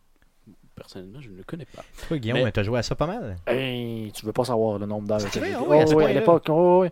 personnellement 0.75 1.21
je 1.21 1.31
ne 1.31 1.43
connais 1.43 1.65
pas. 1.67 1.85
Toi, 2.09 2.19
Guillaume, 2.19 2.43
Mais- 2.45 2.53
t'as 2.53 2.63
joué 2.63 2.79
à 2.79 2.83
ça 2.83 2.95
pas 2.95 3.07
mal? 3.07 3.37
Hey, 3.47 4.11
tu 4.13 4.25
veux 4.27 4.33
pas 4.33 4.45
savoir 4.45 4.79
le 4.79 4.87
nombre 4.87 5.07
d'heures 5.09 5.21
ah 5.25 5.39
oui, 5.41 5.53
à 5.53 5.61
Oh, 5.63 5.67
oui, 5.87 5.93
point-là. 5.95 6.13
l'époque. 6.15 6.47
oh, 6.49 6.83
oui. 6.83 6.89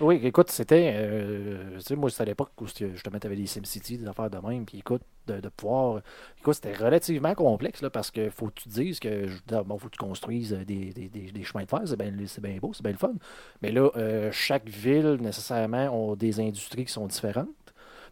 Oui, 0.00 0.20
écoute, 0.24 0.50
c'était. 0.50 0.92
euh, 0.94 1.76
tu 1.76 1.80
sais, 1.80 1.96
moi, 1.96 2.10
c'était 2.10 2.22
à 2.22 2.26
l'époque 2.26 2.50
où 2.60 2.66
justement, 2.66 3.18
tu 3.18 3.26
avais 3.26 3.36
des 3.36 3.46
SimCity, 3.46 3.96
des 3.96 4.06
affaires 4.06 4.28
de 4.28 4.38
même. 4.38 4.66
Puis 4.66 4.78
écoute, 4.78 5.00
de, 5.26 5.40
pouvoir. 5.48 6.02
Écoute, 6.38 6.54
c'était 6.54 6.74
relativement 6.74 7.34
complexe, 7.34 7.80
là, 7.80 7.88
parce 7.88 8.10
que 8.10 8.28
faut 8.28 8.48
que 8.48 8.60
tu 8.60 8.68
te 8.68 8.74
dises 8.74 9.00
que. 9.00 9.26
Bon, 9.62 9.78
faut 9.78 9.88
que 9.88 9.96
tu 9.96 9.98
construises 9.98 10.52
euh, 10.52 10.64
des, 10.64 10.92
des, 10.92 11.08
des, 11.08 11.42
chemins 11.44 11.64
de 11.64 11.68
fer, 11.68 11.80
c'est 11.86 11.96
bien 11.96 12.10
bien 12.10 12.58
beau, 12.60 12.72
c'est 12.74 12.82
bien 12.82 12.92
le 12.92 12.98
fun. 12.98 13.14
Mais 13.62 13.72
là, 13.72 13.90
euh, 13.96 14.30
chaque 14.32 14.68
ville, 14.68 15.16
nécessairement, 15.20 15.88
ont 15.88 16.14
des 16.14 16.40
industries 16.40 16.84
qui 16.84 16.92
sont 16.92 17.06
différentes. 17.06 17.48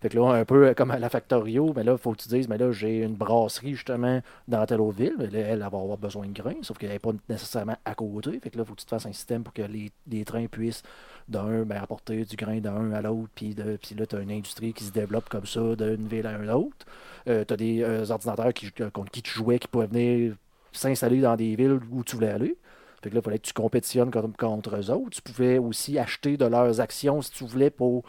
Fait 0.01 0.09
que 0.11 0.19
là, 0.19 0.33
un 0.33 0.45
peu 0.45 0.75
comme 0.75 0.91
à 0.91 0.99
la 0.99 1.09
Factorio, 1.09 1.73
mais 1.75 1.83
là, 1.83 1.97
faut 1.97 2.13
que 2.13 2.23
tu 2.23 2.29
dises, 2.29 2.47
mais 2.47 2.59
là, 2.59 2.73
j'ai 2.73 2.99
une 2.99 3.15
brasserie 3.15 3.75
justement 3.75 4.21
dans 4.49 4.67
telle 4.67 4.81
autre 4.81 4.99
ville. 4.99 5.15
Mais 5.19 5.29
là, 5.29 5.39
elle, 5.41 5.61
va 5.61 5.67
avoir 5.67 5.97
besoin 5.97 6.27
de 6.27 6.33
grains, 6.33 6.63
sauf 6.63 6.77
qu'elle 6.77 6.91
n'est 6.91 6.99
pas 6.99 7.13
nécessairement 7.29 7.77
à 7.85 7.95
côté. 7.95 8.39
Fait 8.41 8.51
que 8.51 8.59
là, 8.59 8.65
faut 8.65 8.75
que 8.75 8.81
tu 8.81 8.85
te 8.85 8.91
fasses 8.91 9.07
un 9.07 9.13
système 9.13 9.43
pour 9.43 9.55
que 9.55 9.63
les, 9.63 9.91
les 10.11 10.25
trains 10.27 10.47
puissent 10.47 10.83
d'un 11.29 11.63
ben, 11.63 11.83
apporter 11.83 12.25
du 12.25 12.37
grain 12.37 12.59
d'un 12.59 12.93
à 12.93 13.03
l'autre. 13.03 13.31
Puis, 13.35 13.55
là, 13.55 14.07
tu 14.07 14.17
as 14.17 14.21
une 14.21 14.31
industrie 14.31 14.73
qui 14.73 14.85
se 14.85 14.93
développe 14.93 15.29
comme 15.29 15.47
ça 15.47 15.75
d'une 15.77 16.07
ville 16.09 16.27
à 16.27 16.33
une 16.33 16.51
autre. 16.51 16.87
tu 17.27 17.33
as 17.33 17.57
des 17.57 17.83
euh, 17.83 18.11
ordinateurs 18.11 18.53
qui, 18.53 18.71
contre 18.71 19.11
qui 19.11 19.23
tu 19.23 19.33
jouais 19.33 19.59
qui 19.59 19.69
pouvaient 19.69 19.87
venir 19.87 20.35
s'installer 20.73 21.21
dans 21.21 21.37
des 21.37 21.57
villes 21.57 21.81
où 21.91 22.05
tu 22.05 22.17
voulais 22.17 22.31
aller. 22.31 22.57
Fait 23.03 23.11
que 23.11 23.15
là, 23.15 23.21
il 23.21 23.25
fallait 23.25 23.39
que 23.39 23.47
tu 23.47 23.53
compétitionnes 23.53 24.11
contre, 24.11 24.37
contre 24.37 24.77
eux 24.77 24.91
autres. 24.91 25.11
Tu 25.11 25.23
pouvais 25.23 25.59
aussi 25.59 25.99
acheter 25.99 26.37
de 26.37 26.47
leurs 26.47 26.81
actions 26.81 27.21
si 27.21 27.31
tu 27.31 27.45
voulais 27.45 27.71
pour 27.71 28.05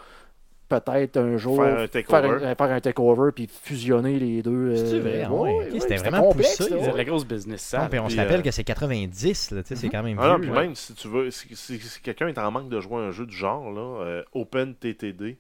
peut-être 0.82 1.18
un 1.18 1.38
jour 1.38 1.58
Faire 1.64 1.80
un 1.80 1.88
takeover. 1.88 2.22
faire 2.40 2.48
un, 2.50 2.56
faire 2.56 2.72
un 2.72 2.80
takeover 2.82 3.32
puis 3.34 3.48
fusionner 3.48 4.20
les 4.20 4.42
deux. 4.42 4.52
Euh, 4.76 5.00
vrai? 5.02 5.26
Ouais, 5.28 5.40
ouais, 5.40 5.58
ouais, 5.60 5.70
ok, 5.74 5.82
c'était 5.82 5.96
vraiment 5.98 6.22
complexe, 6.22 6.58
poussé, 6.58 6.70
là, 6.70 6.94
la 6.96 7.04
grosse 7.04 7.26
business 7.26 7.76
puis 7.90 8.00
on 8.00 8.10
se 8.10 8.18
rappelle 8.18 8.40
euh, 8.40 8.44
que 8.44 8.52
c'est 8.52 8.64
90, 8.64 9.52
là, 9.52 9.64
tu 9.64 9.70
sais, 9.70 9.76
c'est 9.76 9.90
quand 9.90 10.04
même 10.04 10.18
Ah 10.20 10.30
non, 10.30 10.40
puis 10.40 10.50
même 10.52 10.76
si 10.76 10.94
tu 10.94 11.08
veux, 11.08 11.30
si, 11.32 11.56
si- 11.56 11.80
si 11.80 12.02
quelqu'un 12.02 12.28
est 12.28 12.38
en 12.38 12.52
manque 12.52 12.70
de 12.70 12.80
jouer 12.80 12.98
à 12.98 13.06
un 13.08 13.12
jeu 13.12 13.26
du 13.26 13.36
genre, 13.36 13.72
là, 13.72 14.04
euh, 14.06 14.24
Open 14.34 14.76
TTD, 14.76 15.38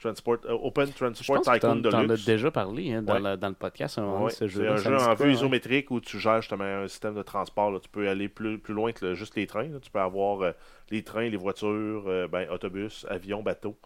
Transport, 0.00 0.36
euh, 0.44 0.52
Open 0.62 0.86
Je 0.86 0.92
Transport 0.92 1.36
pense 1.38 1.46
que 1.48 1.54
Tycoon 1.54 1.82
t'en, 1.82 1.90
t'en 1.90 1.98
as 1.98 2.02
Deluxe. 2.06 2.24
déjà 2.24 2.50
parlé 2.52 2.92
hein, 2.92 3.02
dans, 3.02 3.14
Ouais. 3.20 3.30
le, 3.32 3.36
dans 3.36 3.48
le 3.48 3.54
podcast 3.54 3.98
Ouais, 3.98 4.30
ce 4.30 4.46
c'est 4.46 4.64
un 4.68 4.76
Ça 4.76 4.90
jeu 4.90 4.96
en 4.96 5.14
vue 5.14 5.30
hein? 5.30 5.32
isométrique 5.32 5.90
où 5.90 5.98
tu 6.00 6.20
gères 6.20 6.40
justement 6.40 6.62
un 6.62 6.86
système 6.86 7.14
de 7.14 7.22
transport. 7.22 7.72
là. 7.72 7.80
Tu 7.80 7.88
peux 7.88 8.08
aller 8.08 8.28
plus, 8.28 8.58
plus 8.58 8.74
loin 8.74 8.92
que 8.92 9.04
le- 9.04 9.14
juste 9.16 9.34
les 9.34 9.48
trains. 9.48 9.64
là. 9.66 9.80
Tu 9.82 9.90
peux 9.90 9.98
avoir 9.98 10.42
euh, 10.42 10.52
les 10.90 11.02
trains, 11.02 11.28
les 11.28 11.36
voitures, 11.36 12.04
euh, 12.06 12.28
ben, 12.28 12.48
autobus, 12.48 13.06
avions, 13.10 13.42
bateaux. 13.42 13.76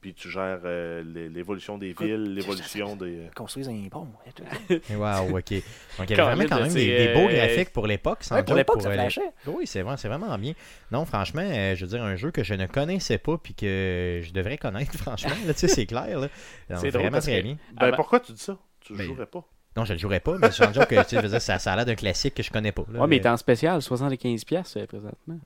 Puis 0.00 0.14
tu 0.14 0.30
gères 0.30 0.60
euh, 0.64 1.02
l'é- 1.04 1.28
l'évolution 1.28 1.76
des 1.76 1.88
Écoute, 1.88 2.06
villes, 2.06 2.32
l'évolution 2.34 2.94
des. 2.94 3.16
euh, 3.18 3.28
Construisent 3.34 3.68
un 3.68 3.88
pont. 3.90 4.06
Wow, 4.90 5.36
ok. 5.38 5.50
Donc 5.50 5.50
il 5.50 5.50
y 5.50 5.60
avait 5.60 6.14
Colin, 6.14 6.34
vraiment 6.34 6.44
quand 6.48 6.60
même 6.60 6.72
des, 6.72 6.98
des 7.06 7.12
beaux 7.14 7.28
euh, 7.28 7.34
graphiques 7.34 7.72
pour 7.72 7.86
l'époque. 7.88 8.22
sans 8.22 8.36
Ouais, 8.36 8.44
pour 8.44 8.54
l'époque, 8.54 8.80
ça 8.82 8.90
euh, 8.90 8.94
flashait. 8.94 9.32
Oui, 9.46 9.66
c'est 9.66 9.82
vraiment, 9.82 9.96
c'est 9.96 10.06
vraiment 10.08 10.38
bien. 10.38 10.52
Non, 10.92 11.04
franchement, 11.04 11.42
euh, 11.44 11.74
je 11.74 11.84
veux 11.84 11.90
dire, 11.90 12.02
un 12.04 12.14
jeu 12.14 12.30
que 12.30 12.44
je 12.44 12.54
ne 12.54 12.66
connaissais 12.66 13.18
pas 13.18 13.38
puis 13.38 13.54
que 13.54 14.20
je 14.22 14.32
devrais 14.32 14.56
connaître, 14.58 14.92
franchement, 14.98 15.34
là, 15.46 15.52
tu 15.52 15.60
sais, 15.60 15.68
c'est 15.68 15.86
clair. 15.86 16.20
Là. 16.20 16.28
C'est 16.68 16.76
drôle 16.76 16.90
vraiment 16.90 17.10
parce 17.12 17.24
très 17.24 17.38
que- 17.38 17.42
bien. 17.42 17.56
Ben, 17.72 17.86
Avant- 17.88 17.96
pourquoi 17.96 18.20
tu 18.20 18.32
dis 18.32 18.40
ça? 18.42 18.56
Tu 18.80 18.94
Ben, 18.94 19.02
jouerais 19.04 19.26
pas 19.26 19.44
Non, 19.78 19.84
je 19.84 19.92
ne 19.92 19.94
le 19.96 20.00
jouerais 20.00 20.18
pas, 20.20 20.36
mais 20.38 20.50
joke, 20.50 20.88
que, 20.88 21.08
tu 21.08 21.16
veux 21.16 21.28
dire, 21.28 21.40
ça, 21.40 21.58
ça 21.60 21.72
a 21.72 21.76
l'air 21.76 21.86
d'un 21.86 21.94
classique 21.94 22.34
que 22.34 22.42
je 22.42 22.50
connais 22.50 22.72
pas. 22.72 22.82
Là, 22.92 23.00
Ouais, 23.00 23.06
mais 23.06 23.16
il 23.18 23.24
est 23.24 23.28
en 23.28 23.36
spécial, 23.36 23.78
75$ 23.78 24.44
piastres, 24.44 24.78
euh, 24.80 24.86
présentement. 24.86 25.38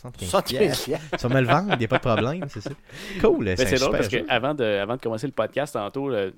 75 0.00 0.28
75 0.28 0.42
piastres. 0.58 0.84
piastres. 0.86 1.16
Tu 1.16 1.26
vas 1.28 1.34
me 1.34 1.40
le 1.40 1.46
vendre, 1.46 1.72
il 1.74 1.78
n'y 1.78 1.84
a 1.84 1.88
pas 1.88 1.98
de 1.98 2.02
problème, 2.02 2.44
c'est 2.48 2.60
ça. 2.62 2.70
Cool, 3.20 3.44
Mais 3.44 3.56
c'est 3.56 3.66
c'est 3.66 3.76
drôle 3.76 3.92
parce 3.92 4.10
jeu. 4.10 4.22
que 4.22 4.28
avant 4.30 4.54
de, 4.54 4.64
avant 4.64 4.96
de 4.96 5.00
commencer 5.00 5.26
le 5.28 5.32
podcast 5.32 5.74
tantôt, 5.74 6.10
euh, 6.10 6.30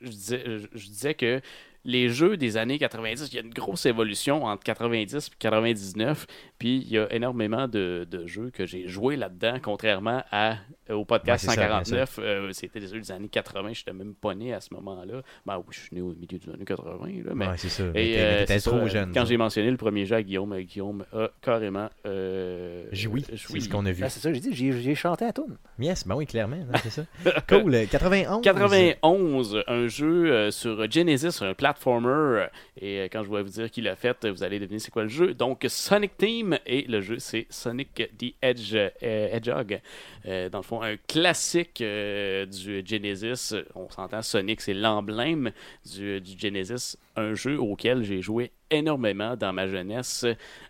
je, 0.00 0.08
disais, 0.08 0.42
je, 0.46 0.66
je 0.72 0.86
disais 0.86 1.14
que 1.14 1.40
les 1.84 2.08
jeux 2.08 2.36
des 2.36 2.56
années 2.56 2.78
90, 2.78 3.28
il 3.32 3.34
y 3.34 3.38
a 3.38 3.42
une 3.42 3.52
grosse 3.52 3.86
évolution 3.86 4.44
entre 4.44 4.62
90 4.64 5.14
et 5.14 5.30
99, 5.38 6.26
puis 6.58 6.78
il 6.78 6.92
y 6.92 6.98
a 6.98 7.12
énormément 7.12 7.66
de, 7.68 8.06
de 8.10 8.26
jeux 8.26 8.50
que 8.50 8.66
j'ai 8.66 8.86
joué 8.88 9.16
là-dedans, 9.16 9.58
contrairement 9.62 10.22
à, 10.30 10.56
au 10.90 11.04
podcast 11.04 11.44
Ouais, 11.48 11.54
c'est 11.54 11.60
ça, 11.60 11.66
bien 11.66 11.84
149. 11.84 12.18
euh, 12.20 12.48
C'était 12.52 12.80
des 12.80 12.86
jeux 12.86 13.00
des 13.00 13.10
années 13.12 13.28
80, 13.28 13.72
je 13.72 13.80
n'étais 13.80 13.92
même 13.92 14.14
pas 14.14 14.34
né 14.34 14.52
à 14.54 14.60
ce 14.60 14.72
moment-là. 14.74 15.22
Ben 15.46 15.56
oui, 15.58 15.64
je 15.70 15.80
suis 15.80 15.88
né 15.94 16.00
au 16.02 16.14
milieu 16.14 16.38
des 16.38 16.48
années 16.52 16.64
80, 16.64 16.98
là, 17.24 17.32
mais 17.34 17.46
Ouais, 17.48 17.54
c'est 17.56 17.68
ça. 17.68 17.82
et, 17.84 17.90
Mais 17.92 18.44
t'es- 18.46 18.54
euh, 18.54 18.60
trop 18.60 18.78
ça, 18.80 18.86
jeune. 18.86 19.12
Quand 19.12 19.20
ça. 19.20 19.24
j'ai 19.26 19.36
mentionné 19.36 19.70
le 19.70 19.76
premier 19.76 20.06
jeu 20.06 20.16
à 20.16 20.22
Guillaume, 20.22 20.52
euh, 20.52 20.60
Guillaume 20.62 21.04
a 21.12 21.28
carrément 21.40 21.88
euh, 22.06 22.84
Joui, 22.92 23.24
c'est 23.28 23.36
ce 23.60 23.68
qu'on 23.68 23.84
a 23.86 23.92
vu. 23.92 24.02
Ben, 24.02 24.08
c'est 24.08 24.20
ça, 24.20 24.32
j'ai 24.32 24.40
dit, 24.40 24.52
j'ai 24.54 24.94
chanté 24.94 25.24
à 25.24 25.32
toune. 25.32 25.56
Yes, 25.78 26.06
ben 26.06 26.14
oui, 26.14 26.26
clairement, 26.26 26.56
non, 26.56 26.78
c'est 26.82 26.90
ça. 26.90 27.02
Cool, 27.48 27.74
euh, 27.74 27.86
91. 27.90 28.40
91, 28.42 29.62
un 29.66 29.86
jeu 29.88 30.30
euh, 30.32 30.50
sur 30.50 30.90
Genesis, 30.90 31.38
un 31.42 31.54
platformer. 31.72 32.08
euh, 32.08 32.46
Et 32.80 32.98
euh, 33.00 33.08
quand 33.10 33.22
je 33.24 33.30
vais 33.30 33.42
vous 33.42 33.48
dire 33.48 33.70
qui 33.70 33.80
l'a 33.80 33.96
fait, 33.96 34.28
vous 34.28 34.42
allez 34.42 34.58
deviner 34.58 34.78
c'est 34.78 34.90
quoi 34.90 35.02
le 35.02 35.08
jeu. 35.08 35.34
Donc 35.34 35.64
Sonic 35.68 36.16
Team 36.16 36.58
et 36.66 36.82
le 36.82 37.00
jeu 37.00 37.18
c'est 37.18 37.46
Sonic 37.50 37.94
the 38.18 38.34
Edge, 38.42 38.74
euh, 38.74 38.90
Hedgehog. 39.02 39.80
Dans 40.24 40.58
le 40.58 40.62
fond, 40.62 40.82
un 40.82 40.96
classique 41.08 41.78
du 41.82 42.82
Genesis. 42.86 43.54
On 43.74 43.88
s'entend, 43.90 44.22
Sonic 44.22 44.60
c'est 44.60 44.74
l'emblème 44.74 45.50
du, 45.92 46.20
du 46.20 46.38
Genesis. 46.38 46.96
Un 47.16 47.34
jeu 47.34 47.58
auquel 47.60 48.02
j'ai 48.04 48.22
joué 48.22 48.52
énormément 48.70 49.36
dans 49.36 49.52
ma 49.52 49.66
jeunesse 49.66 50.24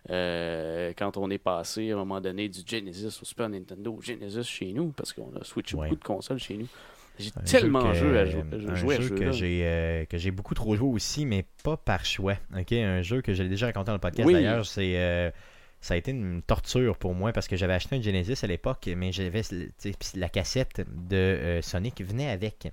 euh, 0.09 0.91
quand 0.97 1.15
on 1.15 1.29
est 1.29 1.37
passé 1.37 1.91
à 1.91 1.93
un 1.93 1.97
moment 1.99 2.19
donné 2.19 2.49
du 2.49 2.59
Genesis 2.65 3.17
au 3.21 3.25
Super 3.25 3.47
Nintendo 3.47 3.93
au 3.97 4.01
Genesis 4.01 4.43
chez 4.43 4.73
nous 4.73 4.87
parce 4.91 5.13
qu'on 5.13 5.31
a 5.39 5.43
switché 5.45 5.77
Ouais. 5.77 5.87
beaucoup 5.87 5.99
de 5.99 6.03
consoles 6.03 6.39
chez 6.39 6.55
nous. 6.57 6.67
J'ai 7.19 7.31
tellement 7.45 7.93
jeu 7.93 8.09
joué 8.09 8.19
à 8.19 8.25
jouer, 8.25 8.43
un 8.51 8.97
à 8.97 9.01
jeu 9.01 9.09
que 9.09 9.31
j'ai 9.31 9.61
euh, 9.63 10.05
que 10.05 10.17
j'ai 10.17 10.31
beaucoup 10.31 10.55
trop 10.55 10.75
joué 10.75 10.89
aussi, 10.89 11.25
mais 11.25 11.45
pas 11.63 11.77
par 11.77 12.05
choix. 12.05 12.37
Ok, 12.57 12.71
un 12.71 13.01
jeu 13.01 13.21
que 13.21 13.33
j'ai 13.33 13.47
déjà 13.47 13.67
raconté 13.67 13.87
dans 13.87 13.93
le 13.93 13.99
podcast 13.99 14.27
Oui. 14.27 14.33
d'ailleurs, 14.33 14.65
c'est 14.65 14.97
euh, 14.97 15.29
ça 15.79 15.93
a 15.93 15.97
été 15.97 16.11
une 16.11 16.41
torture 16.41 16.97
pour 16.97 17.13
moi 17.13 17.31
parce 17.33 17.47
que 17.47 17.55
j'avais 17.55 17.73
acheté 17.73 17.97
un 17.97 18.01
Genesis 18.01 18.43
à 18.43 18.47
l'époque, 18.47 18.89
mais 18.95 19.11
j'avais 19.11 19.41
la 20.15 20.29
cassette 20.29 20.81
de 20.89 21.15
euh, 21.15 21.61
Sonic 21.61 22.01
venait 22.01 22.29
avec. 22.29 22.71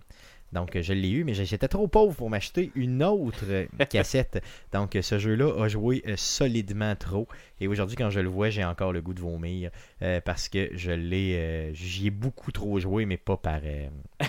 Donc, 0.52 0.78
je 0.80 0.92
l'ai 0.92 1.10
eu, 1.10 1.24
mais 1.24 1.34
j'étais 1.34 1.68
trop 1.68 1.86
pauvre 1.86 2.14
pour 2.14 2.30
m'acheter 2.30 2.72
une 2.74 3.02
autre 3.02 3.44
cassette. 3.88 4.42
Donc, 4.72 4.98
ce 5.00 5.18
jeu-là 5.18 5.62
a 5.62 5.68
joué 5.68 6.02
euh, 6.06 6.14
solidement 6.16 6.94
trop. 6.96 7.28
Et 7.60 7.68
aujourd'hui, 7.68 7.96
quand 7.96 8.10
je 8.10 8.20
le 8.20 8.28
vois, 8.28 8.50
j'ai 8.50 8.64
encore 8.64 8.92
le 8.92 9.00
goût 9.02 9.14
de 9.14 9.20
vomir 9.20 9.70
euh, 10.02 10.20
parce 10.24 10.48
que 10.48 10.70
je 10.74 10.90
l'ai, 10.92 11.36
euh, 11.36 11.74
j'y 11.74 12.08
ai 12.08 12.10
beaucoup 12.10 12.52
trop 12.52 12.78
joué, 12.80 13.04
mais 13.06 13.16
pas 13.16 13.36
par, 13.36 13.60
euh, 13.64 13.86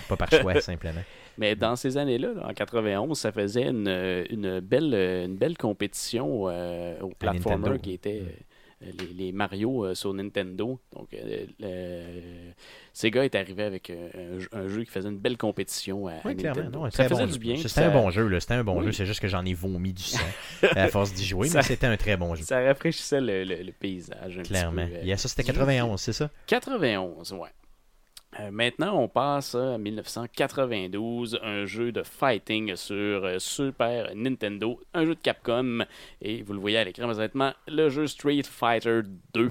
pas 0.08 0.16
par 0.16 0.30
choix, 0.30 0.60
simplement. 0.60 1.00
Mais 1.38 1.56
dans 1.56 1.76
ces 1.76 1.96
années-là, 1.96 2.34
là, 2.34 2.46
en 2.48 2.52
91, 2.52 3.18
ça 3.18 3.32
faisait 3.32 3.68
une, 3.68 3.88
une 4.30 4.60
belle, 4.60 4.94
une 4.94 5.36
belle 5.36 5.56
compétition 5.56 6.44
euh, 6.48 7.00
au 7.00 7.08
platformer 7.08 7.56
Nintendo. 7.56 7.82
qui 7.82 7.92
était 7.92 8.22
euh, 8.22 8.30
les, 8.98 9.06
les 9.14 9.32
Mario 9.32 9.84
euh, 9.86 9.94
sur 9.94 10.12
Nintendo. 10.14 10.78
Donc, 10.94 11.08
euh, 11.14 12.52
Sega 12.92 13.24
est 13.24 13.34
arrivé 13.34 13.62
avec 13.62 13.90
euh, 13.90 14.08
un, 14.36 14.38
jeu- 14.38 14.48
un 14.52 14.68
jeu 14.68 14.84
qui 14.84 14.90
faisait 14.90 15.08
une 15.08 15.18
belle 15.18 15.36
compétition 15.38 16.06
à, 16.08 16.14
Oui, 16.24 16.36
clairement. 16.36 16.60
Nintendo. 16.62 16.78
Non, 16.84 16.90
ça 16.90 17.08
faisait 17.08 17.26
bon 17.26 17.32
du 17.32 17.38
bien. 17.38 17.56
C'était 17.56 17.68
ça- 17.68 17.86
un 17.88 17.92
bon 17.92 18.10
jeu. 18.10 18.40
C'était 18.40 18.54
un 18.54 18.64
bon 18.64 18.78
Oui. 18.80 18.86
jeu. 18.86 18.92
C'est 18.92 19.06
juste 19.06 19.20
que 19.20 19.28
j'en 19.28 19.44
ai 19.44 19.54
vomi 19.54 19.92
du 19.92 20.02
sang 20.02 20.18
à 20.76 20.88
force 20.88 21.12
d'y 21.14 21.24
jouer, 21.24 21.48
Ça- 21.48 21.58
mais 21.58 21.62
c'était 21.64 21.86
un 21.86 21.96
très 21.96 22.16
bon 22.16 22.34
jeu. 22.34 22.44
Ça 22.44 22.60
rafraîchissait 22.62 23.20
le, 23.20 23.44
le- 23.44 23.62
le 23.62 23.72
paysage. 23.72 24.38
un 24.38 24.42
petit 24.42 24.50
Clairement. 24.50 24.86
peu, 24.86 24.94
euh. 24.94 25.00
Il 25.02 25.08
y 25.08 25.12
a 25.12 25.16
ça, 25.16 25.28
c'était 25.28 25.42
du 25.42 25.48
jeu 25.48 25.52
91, 25.54 26.00
c'est 26.00 26.12
ça? 26.12 26.30
91, 26.46 27.32
ouais. 27.32 27.48
Euh, 28.40 28.50
maintenant, 28.50 28.98
on 28.98 29.08
passe 29.08 29.54
à 29.54 29.76
1992, 29.76 31.38
un 31.42 31.66
jeu 31.66 31.92
de 31.92 32.02
fighting 32.02 32.74
sur 32.76 33.24
euh, 33.24 33.38
Super 33.38 34.10
Nintendo, 34.14 34.80
un 34.94 35.04
jeu 35.04 35.14
de 35.14 35.20
Capcom, 35.20 35.80
et 36.22 36.42
vous 36.42 36.54
le 36.54 36.58
voyez 36.58 36.78
à 36.78 36.84
l'écran 36.84 37.04
présentement, 37.06 37.52
le 37.68 37.90
jeu 37.90 38.06
Street 38.06 38.42
Fighter 38.44 39.00
2. 39.34 39.50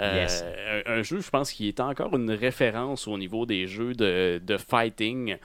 Euh, 0.00 0.14
Yes. 0.14 0.44
un, 0.86 0.92
un 0.98 1.02
jeu, 1.02 1.20
je 1.20 1.30
pense, 1.30 1.50
qui 1.52 1.68
est 1.68 1.80
encore 1.80 2.14
une 2.16 2.30
référence 2.30 3.08
au 3.08 3.16
niveau 3.18 3.46
des 3.46 3.66
jeux 3.66 3.94
de, 3.94 4.40
de 4.44 4.56
fighting. 4.58 5.36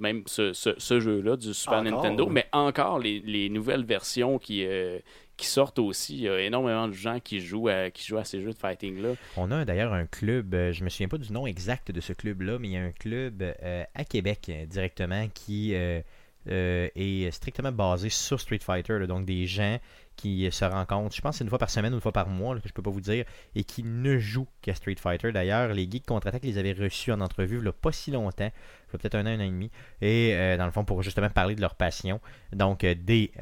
Même 0.00 0.22
ce, 0.26 0.52
ce- 0.52 0.74
ce 0.78 1.00
jeu-là 1.00 1.36
du 1.36 1.54
Super 1.54 1.78
Encore, 1.78 1.84
Nintendo, 2.02 2.24
oui. 2.26 2.32
mais 2.34 2.46
encore 2.52 2.98
les, 2.98 3.20
les 3.24 3.48
nouvelles 3.48 3.84
versions 3.84 4.38
qui, 4.38 4.64
euh, 4.66 4.98
qui 5.36 5.46
sortent 5.46 5.78
aussi. 5.78 6.14
Il 6.14 6.20
y 6.22 6.28
a 6.28 6.40
énormément 6.40 6.88
de 6.88 6.92
gens 6.92 7.20
qui 7.20 7.40
jouent 7.40 7.68
à, 7.68 7.90
qui 7.90 8.06
jouent 8.06 8.18
à 8.18 8.24
ces 8.24 8.40
jeux 8.40 8.52
de 8.52 8.58
fighting-là. 8.58 9.14
On 9.36 9.50
a 9.50 9.64
d'ailleurs 9.64 9.92
un 9.92 10.06
club, 10.06 10.54
euh, 10.54 10.72
je 10.72 10.82
me 10.82 10.88
souviens 10.88 11.08
pas 11.08 11.18
du 11.18 11.32
nom 11.32 11.46
exact 11.46 11.90
de 11.90 12.00
ce 12.00 12.12
club-là, 12.12 12.58
mais 12.58 12.68
il 12.68 12.72
y 12.72 12.76
a 12.76 12.82
un 12.82 12.92
club 12.92 13.42
euh, 13.42 13.84
à 13.94 14.04
Québec 14.04 14.46
euh, 14.48 14.66
directement 14.66 15.28
qui 15.34 15.74
est 15.74 17.30
strictement 17.32 17.72
basé 17.72 18.08
sur 18.08 18.40
Street 18.40 18.60
Fighter. 18.62 18.98
là. 18.98 19.06
donc 19.06 19.26
des 19.26 19.46
gens 19.46 19.78
qui 20.14 20.50
se 20.50 20.64
rencontrent, 20.64 21.14
je 21.14 21.20
pense 21.20 21.36
c'est 21.36 21.44
une 21.44 21.50
fois 21.50 21.58
par 21.58 21.68
semaine 21.68 21.92
ou 21.92 21.96
une 21.96 22.00
fois 22.00 22.12
par 22.12 22.28
mois, 22.28 22.54
là, 22.54 22.60
que 22.62 22.68
je 22.68 22.72
peux 22.72 22.82
pas 22.82 22.90
vous 22.90 23.02
dire, 23.02 23.26
et 23.54 23.64
qui 23.64 23.82
ne 23.82 24.16
jouent 24.16 24.46
qu'à 24.62 24.74
Street 24.74 24.96
Fighter. 24.98 25.32
D'ailleurs, 25.32 25.74
les 25.74 25.82
Geeks 25.90 26.06
Contre-Attaque 26.06 26.44
les 26.44 26.56
avaient 26.56 26.72
reçus 26.72 27.12
en 27.12 27.20
entrevue 27.20 27.66
a 27.68 27.72
pas 27.72 27.92
si 27.92 28.10
longtemps, 28.12 28.50
peut-être 28.88 29.16
un 29.16 29.26
an, 29.26 29.30
un 29.30 29.40
an 29.40 29.42
et 29.42 29.50
demi, 29.50 29.70
et 30.00 30.56
dans 30.56 30.64
le 30.64 30.70
fond 30.72 30.84
pour 30.84 31.02
justement 31.02 31.28
parler 31.28 31.54
de 31.54 31.60
leur 31.60 31.74
passion. 31.74 32.20
Donc 32.54 32.86
des... 32.86 33.32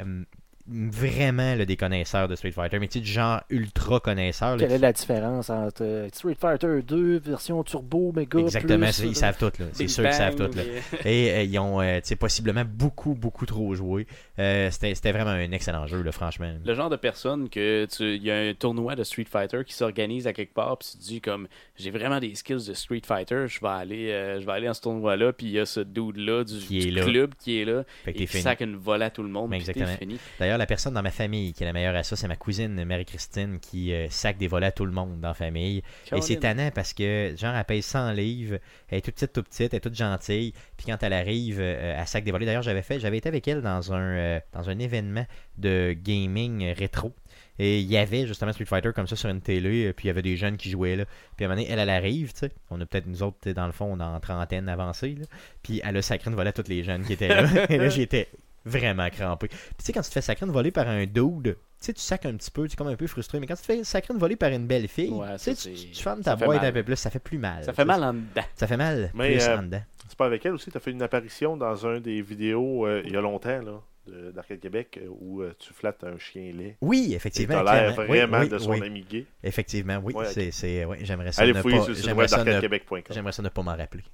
vraiment 0.67 1.55
là, 1.55 1.65
des 1.65 1.77
connaisseurs 1.77 2.27
de 2.29 2.35
Street 2.37 2.51
Fighter, 2.53 2.79
mais 2.79 2.89
tu 2.89 2.95
sais, 2.99 3.05
du 3.05 3.11
genre 3.11 3.43
ultra 3.51 4.01
connaisseurs. 4.01 4.57
Quelle 4.57 4.73
est 4.73 4.79
la 4.79 4.93
différence 4.93 5.51
entre 5.51 5.83
euh, 5.85 6.09
Street 6.13 6.37
Fighter 6.41 6.81
2, 6.87 7.19
version 7.19 7.63
turbo, 7.65 8.13
méga, 8.13 8.39
Exactement, 8.39 8.87
plus, 8.87 9.01
ils 9.03 9.09
euh, 9.11 9.15
savent 9.15 9.37
tout. 9.39 9.53
là. 9.59 9.67
C'est 9.73 9.89
sûr 9.89 10.05
qu'ils 10.05 10.13
savent 10.15 10.37
tout. 10.37 10.51
Là. 10.57 10.63
Et 11.05 11.31
euh, 11.31 11.43
ils 11.43 11.59
ont 11.59 11.81
euh, 11.81 11.97
tu 12.01 12.09
sais, 12.09 12.17
possiblement 12.17 12.65
beaucoup, 12.67 13.15
beaucoup 13.15 13.47
trop 13.47 13.75
joué. 13.75 14.07
Euh, 14.39 14.71
C'était 14.71 15.13
vraiment 15.13 15.31
un 15.31 15.53
excellent 15.53 15.87
jeu, 15.87 16.03
là, 16.03 16.13
franchement. 16.13 16.53
Le 16.65 16.75
genre 16.75 16.91
de 16.91 16.97
personne 16.97 17.49
que 17.49 17.87
tu 17.87 18.15
il 18.17 18.23
y 18.23 18.31
a 18.31 18.37
un 18.39 18.55
tournoi 18.55 18.97
de 18.97 19.05
Street 19.05 19.27
Fighter 19.31 19.63
qui 19.67 19.75
s'organise 19.75 20.27
à 20.27 20.33
quelque 20.33 20.55
part 20.55 20.79
puis 20.79 20.89
tu 20.93 20.99
te 20.99 21.03
dis 21.03 21.21
comme 21.21 21.47
j'ai 21.77 21.91
vraiment 21.91 22.21
des 22.21 22.35
skills 22.35 22.67
de 22.69 22.75
Street 22.75 23.03
Fighter, 23.05 23.47
je 23.49 23.61
vais 23.61 23.69
aller 23.69 24.11
euh, 24.11 24.41
je 24.41 24.47
vais 24.47 24.53
aller 24.53 24.67
à 24.67 24.75
ce 24.75 24.81
tournoi 24.83 25.17
là 25.17 25.33
puis 25.33 25.47
il 25.47 25.53
y 25.53 25.59
a 25.59 25.67
ce 25.67 25.81
dude 25.81 26.17
là 26.17 26.45
du, 26.45 26.59
Qui 26.59 26.79
du 26.81 26.89
est 26.89 26.91
là. 26.91 27.05
club 27.05 27.35
qui 27.39 27.61
est 27.61 27.65
là 27.65 27.85
Fait 28.05 28.13
que 28.13 28.17
et 28.17 28.21
t'es 28.21 28.27
qui 28.27 28.31
fini. 28.33 28.43
sac 28.43 28.61
une 28.61 28.77
volée 28.77 29.07
à 29.07 29.11
tout 29.11 29.23
le 29.23 29.29
monde 29.29 29.51
Mais 29.51 29.59
puis 29.59 29.67
t'es 29.67 29.73
exactement. 29.73 29.99
fini. 29.99 30.19
D'ailleurs, 30.39 30.54
la 30.57 30.67
personne 30.67 30.95
dans 30.95 31.03
ma 31.03 31.11
famille 31.11 31.53
qui 31.53 31.63
est 31.63 31.67
la 31.67 31.73
meilleure 31.73 31.95
à 31.95 32.03
ça, 32.03 32.17
c'est 32.17 32.29
ma 32.29 32.37
cousine 32.37 32.85
Marie-Christine 32.85 33.59
qui 33.61 33.93
euh, 33.93 34.09
sac 34.11 34.37
des 34.37 34.47
volets 34.47 34.67
à 34.67 34.73
tout 34.73 34.87
le 34.87 34.93
monde 34.93 35.21
dans 35.21 35.29
la 35.29 35.35
famille. 35.35 35.83
Et 36.13 36.21
c'est 36.21 36.37
tannant 36.37 36.71
parce 36.75 36.93
que, 36.93 37.35
genre, 37.37 37.55
elle 37.55 37.65
paye 37.65 37.83
100 37.83 38.13
livres, 38.13 38.59
elle 38.89 38.99
est 38.99 39.01
toute 39.01 39.15
petite, 39.15 39.33
toute 39.33 39.49
petite, 39.49 39.73
elle 39.73 39.79
est 39.79 39.81
toute 39.81 39.95
gentille. 39.95 40.53
Puis 40.77 40.87
quand 40.87 41.03
elle 41.03 41.13
arrive, 41.13 41.59
euh, 41.61 41.97
elle 41.99 42.07
sac 42.07 42.25
des 42.25 42.31
volets. 42.31 42.47
D'ailleurs, 42.47 42.63
j'avais 42.63 42.83
fait, 42.83 43.01
j'avais 43.01 43.19
été 43.19 43.29
avec 43.29 43.47
elle 43.49 43.63
dans 43.63 43.93
un, 43.93 44.17
euh, 44.17 44.41
dans 44.53 44.69
un 44.69 44.79
événement 44.79 45.27
de 45.59 45.97
gaming 46.03 46.73
rétro. 46.73 47.13
Et 47.59 47.81
il 47.81 47.91
y 47.91 47.97
avait 47.97 48.27
justement 48.27 48.53
Street 48.53 48.65
Fighter 48.65 48.91
comme 48.95 49.07
ça 49.07 49.15
sur 49.15 49.29
une 49.29 49.41
télé, 49.41 49.87
euh, 49.87 49.93
puis 49.93 50.07
il 50.07 50.09
y 50.09 50.11
avait 50.11 50.23
des 50.23 50.37
jeunes 50.37 50.57
qui 50.57 50.71
jouaient 50.71 50.97
là. 50.97 51.05
Puis 51.37 51.45
à 51.45 51.49
un 51.49 51.51
moment 51.51 51.63
donné, 51.63 51.73
elle, 51.73 51.79
elle 51.79 51.91
arrive, 51.91 52.33
tu 52.33 52.41
sais. 52.41 52.51
On 52.71 52.81
a 52.81 52.87
peut-être 52.87 53.07
nous 53.07 53.23
autres, 53.23 53.51
dans 53.53 53.67
le 53.67 53.73
fond, 53.73 53.97
dans 53.97 54.19
trentaine 54.19 54.69
avancée, 54.69 55.15
là. 55.19 55.27
Puis 55.63 55.81
elle 55.85 55.97
a 55.97 56.03
sacré 56.03 56.31
une 56.31 56.37
volée 56.37 56.49
à 56.49 56.53
tous 56.53 56.69
les 56.69 56.83
jeunes 56.83 57.05
qui 57.05 57.13
étaient 57.13 57.29
là. 57.29 57.45
Et 57.69 57.79
là, 57.79 57.89
j'étais 57.89 58.29
vraiment 58.65 59.09
crampé. 59.11 59.49
Puis 59.49 59.59
tu 59.79 59.85
sais, 59.85 59.93
quand 59.93 60.03
tu 60.03 60.09
te 60.09 60.13
fais 60.15 60.21
sacrer 60.21 60.47
une 60.47 60.53
volée 60.53 60.71
par 60.71 60.89
un 60.89 61.05
dude, 61.07 61.43
tu 61.45 61.57
sais, 61.79 61.93
tu 61.93 62.01
sacs 62.01 62.27
un 62.27 62.35
petit 62.35 62.51
peu, 62.51 62.67
tu 62.67 62.75
es 62.75 62.77
comme 62.77 62.87
un 62.89 62.97
peu 62.97 63.07
frustré. 63.07 63.39
Mais 63.41 63.47
quand 63.47 63.55
tu 63.57 63.61
te 63.63 63.67
fais 63.67 63.85
sacrer 63.85 64.15
une 64.15 64.21
volée 64.21 64.37
par 64.37 64.51
une 64.51 64.67
belle 64.67 64.89
fille, 64.89 65.11
Ouais, 65.11 65.37
tu 65.39 65.55
tu, 65.55 65.73
tu 65.75 66.03
fermes 66.03 66.23
ta 66.23 66.37
boîte 66.37 66.63
un 66.65 66.73
peu 66.73 66.83
plus, 66.83 66.97
ça 66.97 67.11
fait 67.11 67.19
plus 67.19 67.39
mal. 67.39 67.65
Ça 67.65 67.73
tu 67.73 67.77
fait 67.77 67.85
mal 67.85 68.03
en 68.03 68.15
dedans. 68.15 68.45
Ça 68.55 68.67
fait 68.67 68.77
mal 68.77 69.11
Mais, 69.15 69.33
plus 69.33 69.45
euh, 69.47 69.59
en 69.59 69.63
dedans. 69.63 69.83
C'est 70.09 70.17
pas 70.19 70.27
avec 70.27 70.45
elle 70.47 70.53
aussi, 70.53 70.71
tu 70.71 70.77
as 70.77 70.81
fait 70.81 70.91
une 70.93 71.03
apparition 71.03 71.57
dans 71.57 71.87
un 71.87 72.01
des 72.01 72.23
vidéos 72.23 72.87
euh, 72.87 73.03
il 73.05 73.13
y 73.13 73.17
a 73.17 73.21
longtemps 73.21 73.61
là, 73.61 73.81
de- 74.07 74.31
d'Arcade 74.31 74.61
Québec 74.61 75.01
euh, 75.03 75.09
où 75.09 75.43
tu 75.59 75.73
flattes 75.73 76.05
un 76.05 76.19
chien 76.19 76.53
laid. 76.57 76.77
Oui, 76.81 77.13
effectivement. 77.15 77.63
t'as 77.65 77.89
l'air. 77.91 77.99
Oui, 77.99 78.07
vraiment 78.19 78.39
oui, 78.41 78.49
de 78.49 78.59
son 78.59 78.71
oui. 78.71 78.83
ami 78.87 79.03
gay. 79.03 79.27
Effectivement, 79.43 80.01
oui. 80.03 80.15
Ouais, 80.15 80.27
c'est, 80.27 80.51
c'est, 80.53 80.85
ouais, 80.85 80.99
j'aimerais 81.03 81.33
ça 81.33 81.43
Allez 81.43 81.53
ne 81.53 81.63
pas, 81.63 81.69
j'aimerais 81.71 82.29
ça 82.29 82.45
ne 82.45 83.31
ça 83.33 83.43
ne 83.43 83.49
pas 83.49 83.63
m'en 83.63 83.77
rappeler. 83.77 84.05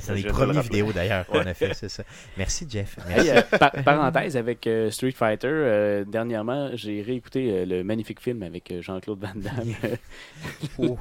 C'est 0.00 0.16
Je 0.16 0.26
les 0.26 0.32
premières 0.32 0.62
vidéos 0.62 0.92
d'ailleurs 0.92 1.26
qu'on 1.26 1.40
a 1.40 1.54
fait, 1.54 1.74
c'est 1.74 1.88
ça. 1.88 2.02
Merci 2.36 2.66
Jeff. 2.68 2.96
Hey, 3.08 3.30
euh, 3.30 3.42
par- 3.58 3.72
parenthèse 3.84 4.36
avec 4.36 4.66
euh, 4.66 4.90
Street 4.90 5.10
Fighter, 5.12 5.46
euh, 5.48 6.04
dernièrement, 6.04 6.70
j'ai 6.74 7.02
réécouté 7.02 7.50
euh, 7.50 7.64
le 7.66 7.84
magnifique 7.84 8.20
film 8.20 8.42
avec 8.42 8.70
euh, 8.70 8.82
Jean-Claude 8.82 9.20
Van 9.20 9.32
Damme. 9.34 9.74
Oh. 10.78 10.96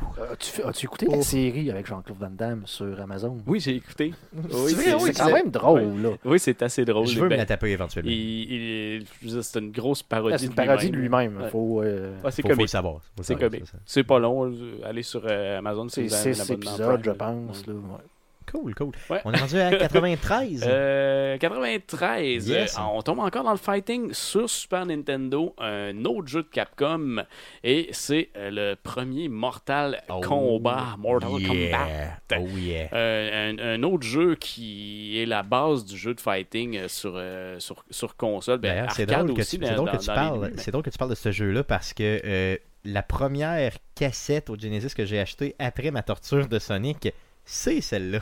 As-tu 0.65 0.85
écouté 0.85 1.05
la 1.09 1.21
série 1.21 1.69
avec 1.69 1.85
Jean-Claude 1.85 2.17
Van 2.17 2.29
Damme 2.31 2.63
sur 2.65 2.99
Amazon? 3.01 3.37
oui, 3.45 3.59
j'ai 3.59 3.75
écouté. 3.75 4.13
C'est 4.49 4.55
Oui, 4.55 4.73
oui, 5.01 5.11
quand 5.15 5.31
même 5.31 5.49
drôle, 5.51 6.01
là. 6.01 6.09
Oui, 6.23 6.39
c'est 6.39 6.61
assez 6.61 6.85
drôle. 6.85 7.07
Je 7.07 7.17
veux 7.19 7.25
me 7.25 7.29
Ben, 7.29 7.37
la 7.37 7.45
taper 7.45 7.71
éventuellement. 7.71 8.09
c'est 8.11 9.59
une 9.59 9.71
grosse 9.71 10.03
parodie. 10.03 10.33
Ah, 10.35 10.37
C'est 10.37 10.45
une 10.47 10.53
parodie 10.55 10.89
de 10.91 10.95
lui-même. 10.97 11.37
Ouais. 11.37 11.49
Faut, 11.49 11.81
euh, 11.81 12.13
Ouais, 12.23 12.31
c'est 12.31 12.41
faut, 12.41 12.47
faut 12.47 12.53
le 12.53 12.55
comique. 12.55 12.69
savoir. 12.69 13.01
C'est 13.21 13.35
comique. 13.35 13.63
C'est 13.85 14.03
pas 14.03 14.19
long. 14.19 14.53
Allez 14.83 15.03
sur 15.03 15.21
euh, 15.25 15.57
Amazon. 15.59 15.87
c'est 15.89 16.03
vous 16.03 16.13
avez 16.13 16.29
un 16.29 16.33
six 16.33 16.41
abonnement 16.41 16.71
épisodes, 16.71 17.01
je 17.03 17.11
pense. 17.11 17.63
Cool, 18.55 18.75
cool. 18.75 18.91
Ouais. 19.09 19.21
On 19.25 19.31
est 19.33 19.39
rendu 19.39 19.59
à 19.59 19.71
93. 19.75 20.63
Euh, 20.67 21.37
93. 21.37 22.47
Yes. 22.47 22.77
euh, 22.77 22.81
on 22.93 23.01
tombe 23.01 23.19
encore 23.19 23.43
dans 23.43 23.51
le 23.51 23.57
fighting 23.57 24.13
sur 24.13 24.49
Super 24.49 24.85
Nintendo, 24.85 25.53
un 25.57 26.05
autre 26.05 26.27
jeu 26.27 26.43
de 26.43 26.47
Capcom, 26.47 27.17
et 27.63 27.89
c'est 27.91 28.29
euh, 28.37 28.49
le 28.51 28.75
premier 28.81 29.27
Mortal 29.29 30.01
Oh, 30.09 30.21
Kombat. 30.21 30.95
Mortal 30.97 31.29
Kombat. 31.29 31.87
Oh 32.39 32.47
yeah. 32.57 32.87
Euh, 32.93 33.51
un, 33.53 33.59
un 33.59 33.83
autre 33.83 34.03
jeu 34.03 34.35
qui 34.35 35.19
est 35.21 35.25
la 35.25 35.43
base 35.43 35.85
du 35.85 35.97
jeu 35.97 36.13
de 36.13 36.21
fighting 36.21 36.77
euh, 36.77 36.87
sur, 36.87 37.13
euh, 37.15 37.59
sur, 37.59 37.83
sur 37.89 38.15
console. 38.15 38.59
Ben, 38.59 38.87
c'est 38.91 39.05
drôle, 39.05 39.33
que 39.33 39.41
tu, 39.41 39.57
dans- 39.57 39.73
drôle 39.75 39.91
que 39.91 39.97
tu 39.97 40.05
parles. 40.05 40.51
C'est 40.57 40.71
drôle 40.71 40.83
que 40.83 40.89
tu 40.89 40.97
parles 40.97 41.11
de 41.11 41.15
ce 41.15 41.31
jeu-là 41.31 41.63
parce 41.63 41.93
que 41.93 42.21
euh, 42.25 42.57
la 42.83 43.03
première 43.03 43.73
cassette 43.95 44.49
au 44.49 44.55
Genesis 44.57 44.93
que 44.93 45.05
j'ai 45.05 45.19
acheté 45.19 45.55
après 45.59 45.91
ma 45.91 46.03
torture 46.03 46.47
de 46.47 46.59
Sonic, 46.59 47.11
c'est 47.47 47.79
celle-là. 47.81 48.19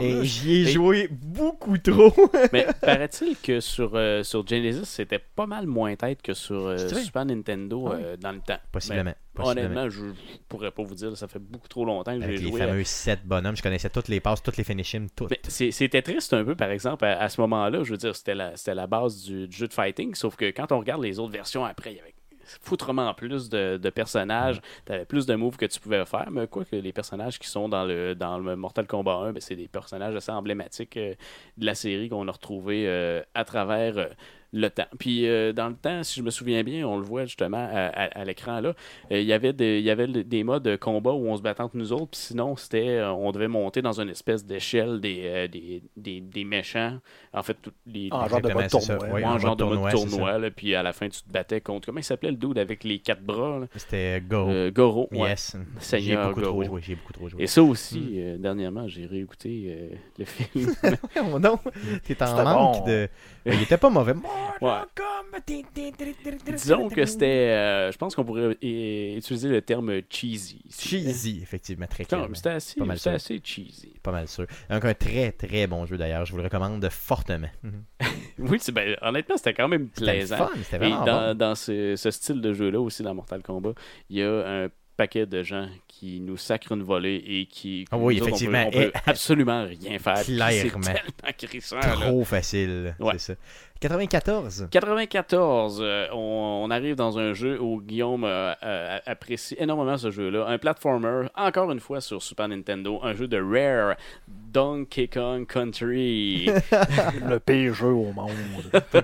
Et 0.00 0.24
j'y 0.24 0.62
ai 0.62 0.64
joué 0.72 1.08
beaucoup 1.10 1.76
trop. 1.78 2.12
Mais 2.52 2.66
paraît-il 2.80 3.36
que 3.36 3.60
sur, 3.60 3.92
euh, 3.94 4.22
sur 4.22 4.46
Genesis, 4.46 4.86
c'était 4.86 5.18
pas 5.18 5.46
mal 5.46 5.66
moins 5.66 5.94
tête 5.96 6.22
que 6.22 6.32
sur 6.34 6.66
euh? 6.68 6.76
Super 6.88 7.26
Nintendo 7.26 7.88
Ah 7.88 7.96
oui. 7.96 8.02
euh, 8.04 8.16
dans 8.16 8.32
le 8.32 8.40
temps. 8.40 8.56
Possiblement. 8.72 9.04
Mais 9.04 9.16
possiblement. 9.34 9.80
honnêtement, 9.82 9.90
je 9.90 10.12
pourrais 10.48 10.70
pas 10.70 10.82
vous 10.82 10.94
dire, 10.94 11.16
ça 11.16 11.28
fait 11.28 11.38
beaucoup 11.38 11.68
trop 11.68 11.84
longtemps 11.84 12.18
que 12.18 12.24
j'ai 12.24 12.38
les 12.38 12.48
joué. 12.48 12.62
à- 12.62 12.66
fameux 12.68 12.84
7 12.84 13.20
bonhommes, 13.24 13.56
je 13.56 13.62
connaissais 13.62 13.90
toutes 13.90 14.08
les 14.08 14.20
passes, 14.20 14.42
toutes 14.42 14.56
les 14.56 14.64
finishes, 14.64 14.96
toutes. 15.14 15.32
C'était 15.48 16.02
triste 16.02 16.32
un 16.32 16.44
peu, 16.44 16.54
par 16.56 16.70
exemple, 16.70 17.04
à, 17.04 17.20
à 17.20 17.28
ce 17.28 17.40
moment-là. 17.42 17.82
Je 17.84 17.90
veux 17.90 17.96
dire, 17.98 18.16
c'était 18.16 18.34
la, 18.34 18.56
c'était 18.56 18.74
la 18.74 18.86
base 18.86 19.24
du, 19.24 19.46
du 19.46 19.56
jeu 19.56 19.68
de 19.68 19.74
fighting. 19.74 20.14
Sauf 20.14 20.36
que 20.36 20.46
quand 20.46 20.72
on 20.72 20.78
regarde 20.78 21.02
les 21.02 21.18
autres 21.18 21.32
versions 21.32 21.64
après, 21.64 21.92
il 21.92 21.96
y 21.96 22.00
avait 22.00 22.14
foutrement 22.62 23.12
plus 23.14 23.48
de, 23.48 23.76
de 23.76 23.90
personnages. 23.90 24.60
Tu 24.86 24.92
avais 24.92 25.04
plus 25.04 25.26
de 25.26 25.34
moves 25.34 25.56
que 25.56 25.66
tu 25.66 25.80
pouvais 25.80 26.04
faire. 26.04 26.30
Mais 26.30 26.46
quoi 26.46 26.64
que 26.64 26.76
les 26.76 26.92
personnages 26.92 27.38
qui 27.38 27.48
sont 27.48 27.68
dans 27.68 27.84
le, 27.84 28.14
dans 28.14 28.38
le 28.38 28.56
Mortal 28.56 28.86
Kombat 28.86 29.14
1, 29.14 29.32
ben, 29.32 29.40
c'est 29.40 29.56
des 29.56 29.68
personnages 29.68 30.14
assez 30.14 30.32
emblématiques 30.32 30.96
euh, 30.96 31.14
de 31.56 31.66
la 31.66 31.74
série 31.74 32.08
qu'on 32.08 32.26
a 32.28 32.32
retrouvés 32.32 32.84
euh, 32.86 33.22
à 33.34 33.44
travers. 33.44 34.08
Le 34.52 34.68
temps. 34.70 34.86
Puis 34.98 35.26
euh, 35.28 35.52
dans 35.52 35.68
le 35.68 35.74
temps, 35.74 36.02
si 36.02 36.18
je 36.20 36.24
me 36.24 36.30
souviens 36.30 36.62
bien, 36.62 36.86
on 36.88 36.96
le 36.96 37.02
voit 37.04 37.26
justement 37.26 37.68
à, 37.70 37.86
à- 37.88 38.20
à 38.20 38.24
l'écran 38.24 38.60
là, 38.60 38.70
euh, 39.12 39.20
il 39.20 39.26
y 39.26 39.32
avait 39.34 39.52
des, 39.52 39.78
il 39.78 39.84
y 39.84 39.90
avait 39.90 40.06
des 40.06 40.42
modes 40.44 40.62
de 40.62 40.76
combat 40.76 41.12
où 41.12 41.26
on 41.28 41.36
se 41.36 41.42
battait 41.42 41.60
entre 41.60 41.76
nous 41.76 41.92
autres, 41.92 42.08
puis 42.12 42.20
sinon 42.20 42.56
c'était 42.56 42.88
euh, 42.98 43.12
on 43.12 43.30
devait 43.32 43.48
monter 43.48 43.82
dans 43.82 44.00
une 44.00 44.08
espèce 44.08 44.46
d'échelle 44.46 45.00
des, 45.00 45.22
euh, 45.24 45.48
des, 45.48 45.82
des, 45.96 46.20
des 46.22 46.44
méchants. 46.44 46.98
En 47.34 47.42
fait, 47.42 47.56
tous 47.60 47.72
les, 47.86 48.08
En 48.10 48.26
genre 48.26 48.40
de 48.40 48.52
mode 48.52 48.68
tournoi. 48.70 48.98
Oui, 49.02 49.10
Ouais, 49.18 49.24
en 49.24 49.32
en 49.34 49.38
genre 49.38 49.56
de 49.56 49.64
mode 49.64 49.72
tournoi, 49.74 49.90
c'est 49.90 49.96
tournoi, 50.08 50.38
là, 50.38 50.50
puis 50.50 50.74
à 50.74 50.82
la 50.82 50.92
fin 50.94 51.08
tu 51.10 51.20
te 51.22 51.30
battais 51.30 51.60
contre 51.60 51.86
comment 51.86 51.98
il 52.00 52.04
s'appelait 52.04 52.30
le 52.30 52.36
dude 52.36 52.58
avec 52.58 52.84
les 52.84 52.98
quatre 53.00 53.22
bras? 53.22 53.60
C'était 53.76 54.20
Go. 54.26 54.48
Euh, 54.48 54.70
Goro. 54.70 55.08
ouais. 55.12 55.28
yes. 55.30 55.56
J'ai 55.92 56.16
beaucoup 56.16 56.40
trop 56.40 56.52
Goro. 56.52 56.64
joué. 56.64 56.80
J'ai 56.82 56.94
beaucoup 56.94 57.12
trop 57.12 57.28
joué. 57.28 57.42
Et 57.42 57.46
ça 57.46 57.62
aussi, 57.62 58.14
euh, 58.16 58.38
dernièrement, 58.38 58.88
j'ai 58.88 59.04
réécouté 59.06 59.64
euh, 59.92 59.96
le 60.18 60.24
film. 60.24 60.72
Non, 61.38 61.58
t'es 62.06 62.22
en 62.22 62.44
manque 62.44 62.78
bon. 62.80 62.86
de. 62.86 63.08
Il 63.46 63.62
était 63.62 63.76
pas 63.76 63.90
mauvais. 63.90 64.14
Ouais. 64.60 64.80
Disons 66.52 66.88
que 66.88 67.06
c'était. 67.06 67.26
euh, 67.26 67.92
je 67.92 67.98
pense 67.98 68.14
qu'on 68.14 68.24
pourrait 68.24 68.56
utiliser 68.62 69.48
le 69.48 69.62
terme 69.62 70.00
cheesy. 70.10 70.60
cheesy, 70.70 71.40
effectivement, 71.42 71.86
très 71.86 72.04
Putain, 72.04 72.18
clair. 72.18 72.28
mais 72.28 72.34
C'était 72.36 72.48
assez, 72.50 72.78
Pas 72.78 72.86
mal 72.86 72.98
c'était 72.98 73.10
ça. 73.10 73.14
assez 73.16 73.40
cheesy. 73.42 73.92
Pas 74.02 74.12
mal 74.12 74.28
sûr. 74.28 74.46
Donc 74.70 74.84
un 74.84 74.94
très 74.94 75.32
très 75.32 75.66
bon 75.66 75.86
jeu 75.86 75.96
d'ailleurs, 75.96 76.24
je 76.24 76.32
vous 76.32 76.38
le 76.38 76.44
recommande 76.44 76.88
fortement. 76.90 77.48
Oui, 78.40 78.58
c'est- 78.60 78.70
ben, 78.70 78.96
honnêtement, 79.02 79.36
c'était 79.36 79.52
quand 79.54 79.66
même 79.66 79.88
C'était 79.94 80.12
le 80.12 80.18
plaisant. 80.18 80.36
fun, 80.36 80.50
c'était 80.62 80.76
Et 80.76 80.78
vraiment 80.90 81.04
dans, 81.04 81.28
bon. 81.30 81.34
dans 81.34 81.54
ce, 81.56 81.96
ce 81.96 82.10
style 82.12 82.40
de 82.40 82.52
jeu-là 82.52 82.80
aussi, 82.80 83.02
dans 83.02 83.12
Mortal 83.12 83.42
Kombat, 83.42 83.72
il 84.10 84.18
y 84.18 84.22
a 84.22 84.64
un 84.64 84.68
paquet 84.96 85.26
de 85.26 85.42
gens 85.42 85.68
qui 85.88 86.20
nous 86.20 86.36
sacrent 86.36 86.72
une 86.72 86.82
volée 86.84 87.22
et 87.26 87.46
qui. 87.46 87.84
Ah 87.90 87.96
oui, 87.98 88.16
nous 88.16 88.22
autres, 88.22 88.32
on 88.32 88.36
effectivement. 88.36 88.70
peut- 88.70 88.78
On 88.78 88.80
peut, 88.82 88.92
Et- 88.94 89.10
absolument 89.10 89.64
rien 89.64 89.98
faire. 89.98 90.22
Puis 90.24 90.36
Clairement. 90.36 90.82
C'est 90.82 90.92
tellement 90.92 91.32
crissant, 91.36 91.76
là. 91.80 91.94
Trop 91.96 92.24
facile, 92.24 92.94
Ouais. 93.00 93.12
c'est 93.18 93.34
ça. 93.34 93.40
94. 93.80 94.68
94, 94.70 95.78
euh, 95.80 96.06
on, 96.12 96.62
on 96.64 96.70
arrive 96.70 96.96
dans 96.96 97.18
un 97.18 97.32
jeu 97.32 97.60
où 97.60 97.80
Guillaume 97.80 98.24
euh, 98.24 98.52
euh, 98.64 98.98
apprécie 99.06 99.54
énormément 99.58 99.96
ce 99.96 100.10
jeu-là. 100.10 100.46
Un 100.48 100.58
platformer, 100.58 101.28
encore 101.36 101.70
une 101.70 101.78
fois 101.78 102.00
sur 102.00 102.20
Super 102.20 102.48
Nintendo, 102.48 102.98
un 103.04 103.14
jeu 103.14 103.28
de 103.28 103.40
Rare, 103.40 103.96
Donkey 104.26 105.06
Kong 105.06 105.46
Country. 105.46 106.46
Le 107.28 107.38
pire 107.38 107.74
jeu 107.74 107.86
au 107.86 108.12
monde. 108.12 108.32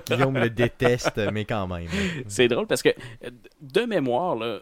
Guillaume 0.07 0.37
le 0.37 0.49
déteste, 0.49 1.21
mais 1.31 1.45
quand 1.45 1.67
même. 1.67 1.87
C'est 2.27 2.47
drôle 2.47 2.67
parce 2.67 2.81
que, 2.81 2.89
de 3.61 3.81
mémoire, 3.81 4.35
là, 4.35 4.59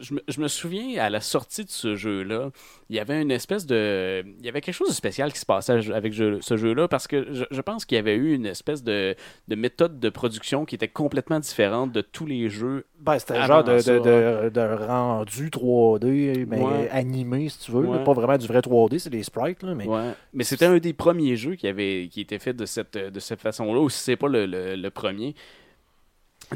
je 0.00 0.14
me, 0.14 0.20
je 0.26 0.40
me 0.40 0.48
souviens 0.48 1.00
à 1.02 1.08
la 1.08 1.20
sortie 1.20 1.64
de 1.64 1.70
ce 1.70 1.94
jeu-là, 1.94 2.50
il 2.90 2.96
y 2.96 2.98
avait 2.98 3.22
une 3.22 3.30
espèce 3.30 3.64
de. 3.66 4.24
Il 4.40 4.44
y 4.44 4.48
avait 4.48 4.60
quelque 4.60 4.74
chose 4.74 4.88
de 4.88 4.92
spécial 4.94 5.32
qui 5.32 5.38
se 5.38 5.46
passait 5.46 5.90
avec 5.92 6.12
jeu- 6.12 6.38
ce 6.40 6.56
jeu-là 6.56 6.88
parce 6.88 7.06
que 7.06 7.32
je, 7.32 7.44
je 7.50 7.60
pense 7.60 7.84
qu'il 7.84 7.96
y 7.96 7.98
avait 7.98 8.16
eu 8.16 8.34
une 8.34 8.46
espèce 8.46 8.82
de, 8.82 9.14
de 9.48 9.54
méthode 9.54 10.00
de 10.00 10.08
production 10.10 10.64
qui 10.64 10.74
était 10.74 10.88
complètement 10.88 11.38
différente 11.38 11.92
de 11.92 12.00
tous 12.00 12.26
les 12.26 12.48
jeux. 12.50 12.84
Ben, 12.98 13.18
c'était 13.18 13.34
un 13.36 13.46
genre 13.46 13.62
de, 13.64 14.84
rendu 14.86 15.48
3D, 15.50 16.46
mais 16.48 16.60
Ouais. 16.60 16.88
animé, 16.90 17.48
si 17.48 17.58
tu 17.60 17.70
veux. 17.72 17.82
là. 17.82 17.88
Ouais. 17.90 18.04
Pas 18.04 18.12
vraiment 18.14 18.38
du 18.38 18.46
vrai 18.46 18.60
3D, 18.60 18.98
c'est 18.98 19.10
des 19.10 19.22
sprites, 19.22 19.62
là, 19.62 19.74
mais 19.74 19.86
Ouais. 19.86 20.12
Mais 20.32 20.44
c'était 20.44 20.66
un 20.66 20.78
des 20.78 20.92
premiers 20.92 21.36
jeux 21.36 21.54
qui 21.54 21.66
avait 21.68 22.08
qui 22.10 22.20
était 22.20 22.38
fait 22.38 22.54
de 22.54 22.66
cette, 22.66 22.96
de 22.96 23.20
cette 23.20 23.40
façon-là, 23.40 23.80
ou 23.80 23.88
si 23.88 24.00
c'est 24.00 24.16
pas 24.16 24.28
le, 24.28 24.46
le- 24.46 24.74
le 24.76 24.90
premier. 24.90 25.34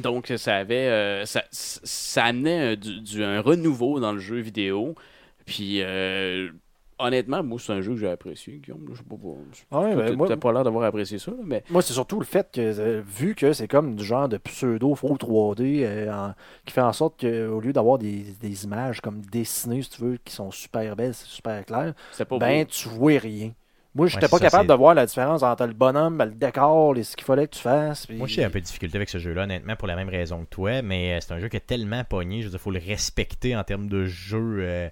Donc 0.00 0.32
ça 0.36 0.56
avait 0.56 0.88
euh, 0.88 1.26
ça, 1.26 1.42
ça 1.50 2.24
amenait 2.24 2.72
un, 2.72 2.76
du, 2.76 3.00
du- 3.00 3.24
un 3.24 3.40
renouveau 3.40 4.00
dans 4.00 4.12
le 4.12 4.18
jeu 4.18 4.38
vidéo. 4.38 4.94
Puis 5.46 5.80
euh, 5.82 6.50
honnêtement, 6.98 7.42
moi 7.42 7.58
c'est 7.58 7.72
un 7.72 7.80
jeu 7.80 7.92
que 7.92 7.98
j'ai 8.00 8.08
apprécié, 8.10 8.54
Guillaume. 8.62 8.86
Je 8.92 8.98
sais 8.98 9.02
pas, 9.04 9.16
pas- 9.16 9.78
Ouais, 9.80 9.92
toi, 9.94 10.02
ben, 10.02 10.08
t'as- 10.10 10.16
moi- 10.16 10.28
t'as 10.28 10.36
pas 10.36 10.52
l'air 10.52 10.64
d'avoir 10.64 10.84
apprécié 10.84 11.18
ça, 11.18 11.32
mais 11.44 11.62
Moi, 11.70 11.80
c'est 11.82 11.92
surtout 11.92 12.18
le 12.18 12.24
fait 12.26 12.50
que, 12.52 12.60
euh, 12.60 13.02
vu 13.06 13.34
que 13.34 13.52
c'est 13.52 13.68
comme 13.68 13.94
du 13.96 14.04
genre 14.04 14.28
de 14.28 14.36
pseudo 14.38 14.94
faux 14.94 15.16
3D, 15.16 15.82
euh, 15.84 16.12
en- 16.12 16.34
qui 16.64 16.72
fait 16.74 16.80
en 16.80 16.92
sorte 16.92 17.20
qu'au 17.20 17.60
lieu 17.60 17.72
d'avoir 17.72 17.98
des, 17.98 18.24
des 18.40 18.64
images 18.64 19.00
comme 19.00 19.20
dessinées, 19.22 19.82
si 19.82 19.90
tu 19.90 20.02
veux, 20.02 20.18
qui 20.24 20.34
sont 20.34 20.50
super 20.50 20.96
belles, 20.96 21.14
super 21.14 21.64
clair, 21.64 21.94
c'était 22.12 22.24
pas 22.24 22.38
ben, 22.38 22.64
beau. 22.64 22.70
tu 22.70 22.88
vois 22.88 23.18
rien. 23.18 23.52
Moi, 23.98 24.06
je 24.06 24.14
Ouais, 24.16 24.20
n'étais 24.22 24.30
pas 24.30 24.38
ça, 24.38 24.44
capable 24.44 24.68
de 24.68 24.74
voir 24.74 24.94
la 24.94 25.04
différence 25.04 25.42
entre 25.42 25.66
le 25.66 25.74
bonhomme, 25.74 26.16
le 26.18 26.30
décor, 26.30 26.94
les- 26.94 27.02
ce 27.02 27.14
qu'il 27.16 27.26
fallait 27.26 27.46
que 27.46 27.54
tu 27.56 27.60
fasses. 27.60 28.06
puis- 28.06 28.16
Moi, 28.16 28.26
j'ai 28.28 28.44
un 28.44 28.48
peu 28.50 28.60
de 28.60 28.64
difficulté 28.64 28.96
avec 28.96 29.08
ce 29.10 29.18
jeu-là, 29.18 29.42
honnêtement, 29.42 29.76
pour 29.76 29.88
la 29.88 29.96
même 29.96 30.08
raison 30.08 30.40
que 30.44 30.48
toi, 30.48 30.80
mais 30.82 31.14
euh, 31.14 31.18
c'est 31.20 31.32
un 31.34 31.38
jeu 31.38 31.48
qui 31.48 31.56
est 31.56 31.66
tellement 31.66 32.02
pogné, 32.04 32.40
je 32.40 32.44
veux 32.46 32.50
dire, 32.52 32.60
faut 32.60 32.70
le 32.70 32.78
respecter 32.80 33.54
en 33.56 33.64
termes 33.64 33.88
de 33.88 34.06
jeu, 34.06 34.38
euh, 34.60 34.88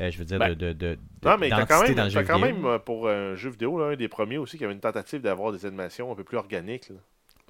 euh, 0.00 0.10
je 0.10 0.18
veux 0.18 0.24
dire, 0.24 0.38
Ben, 0.38 0.50
de, 0.50 0.54
de, 0.54 0.72
de, 0.74 0.98
Non, 1.24 1.36
mais 1.38 1.48
t'as 1.48 1.66
quand 1.66 1.82
même, 1.82 1.94
dans 1.94 2.04
le 2.04 2.10
t'as 2.12 2.20
jeu 2.20 2.26
quand 2.26 2.38
même, 2.38 2.78
pour 2.84 3.08
un 3.08 3.34
jeu 3.34 3.50
vidéo, 3.50 3.78
là, 3.80 3.92
un 3.92 3.96
des 3.96 4.08
premiers 4.08 4.38
aussi, 4.38 4.58
qui 4.58 4.64
avait 4.64 4.74
une 4.74 4.80
tentative 4.80 5.20
d'avoir 5.22 5.50
des 5.52 5.66
animations 5.66 6.12
un 6.12 6.14
peu 6.14 6.24
plus 6.24 6.36
organiques. 6.36 6.88
là. 6.90 6.96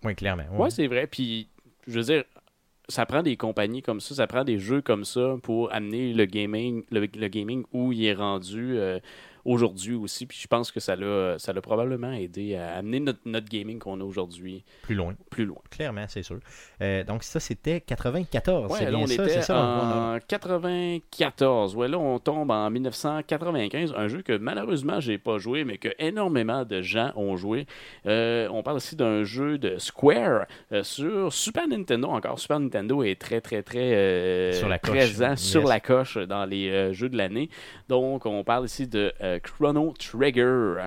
Oui, 0.05 0.15
clairement. 0.15 0.45
Ouais, 0.57 0.71
c'est 0.71 0.87
vrai. 0.87 1.07
Puis, 1.07 1.49
je 1.87 1.93
veux 1.93 2.03
dire, 2.05 2.25
ça 2.89 3.07
prend 3.07 3.23
des 3.23 3.37
compagnies 3.37 3.83
comme 3.83 4.01
ça, 4.01 4.15
ça 4.17 4.27
prend 4.27 4.45
des 4.45 4.59
jeux 4.59 4.83
comme 4.83 5.05
ça 5.05 5.37
pour 5.43 5.73
amener 5.73 6.13
le 6.13 6.25
gaming, 6.27 6.83
le, 6.91 7.01
le 7.01 7.29
gaming 7.29 7.65
où 7.73 7.93
il 7.93 8.05
est 8.05 8.13
rendu 8.15 8.77
euh, 8.77 8.99
aujourd'hui 9.45 9.95
aussi. 9.95 10.27
Puis, 10.27 10.39
je 10.41 10.47
pense 10.47 10.71
que 10.73 10.81
ça 10.81 10.97
l'a, 10.97 11.39
ça 11.39 11.53
l'a 11.53 11.61
probablement 11.61 12.13
aidé 12.13 12.57
à 12.57 12.75
amener 12.77 13.01
notre, 13.01 13.21
notre 13.25 13.49
gaming 13.49 13.79
qu'on 13.79 14.01
a 14.01 14.05
aujourd'hui 14.05 14.65
plus 14.83 14.95
loin. 14.95 15.15
plus 15.31 15.45
loin. 15.45 15.59
Clairement, 15.71 16.05
c'est 16.09 16.23
sûr. 16.23 16.39
Euh, 16.81 17.05
donc, 17.05 17.23
ça, 17.23 17.41
c'était 17.41 17.81
94. 17.81 18.71
Ouais, 18.71 18.79
c'est 18.79 18.85
là, 18.87 18.91
bien 18.91 19.01
on 19.01 19.07
ça, 19.07 19.25
était 19.25 19.43
ça. 19.43 19.55
on 19.57 19.59
a- 19.59 20.17
en 20.17 20.19
94. 20.27 21.77
Ouais, 21.77 21.89
là, 21.89 21.99
on 21.99 22.19
tombe 22.19 22.51
en 22.51 22.71
1995. 22.71 23.95
Un 23.97 24.09
jeu 24.09 24.23
que 24.23 24.37
malheureusement, 24.37 25.01
j'ai 25.01 25.19
pas 25.19 25.39
joué, 25.39 25.65
mais 25.65 25.79
que 25.79 25.89
énormément 25.99 26.65
de 26.65 26.83
gens 26.83 27.13
ont 27.17 27.37
joué. 27.37 27.67
Euh, 28.07 28.49
on 28.51 28.63
parle 28.63 28.77
aussi 28.77 28.97
d'un 28.97 29.23
jeu 29.25 29.59
de 29.59 29.79
Square 29.79 30.47
euh, 30.73 30.83
sur 30.83 31.33
Super 31.33 31.67
Nintendo. 31.69 32.09
Encore, 32.09 32.39
Super 32.39 32.61
Nintendo 32.61 33.03
est 33.03 33.21
très, 33.21 33.41
très, 33.41 33.63
très 33.63 34.53
Sur 34.53 34.69
la 34.69 34.79
coche. 34.79 34.91
présent 34.91 35.31
Yes. 35.31 35.41
sur 35.43 35.65
la 35.65 35.81
coche 35.81 36.17
dans 36.19 36.45
les 36.45 36.93
jeux 36.93 37.09
de 37.09 37.17
l'année. 37.17 37.49
Donc, 37.89 38.27
on 38.27 38.43
parle 38.45 38.65
ici 38.67 38.87
de 38.89 39.13
Chrono 39.41 39.93
Trigger. 39.99 40.87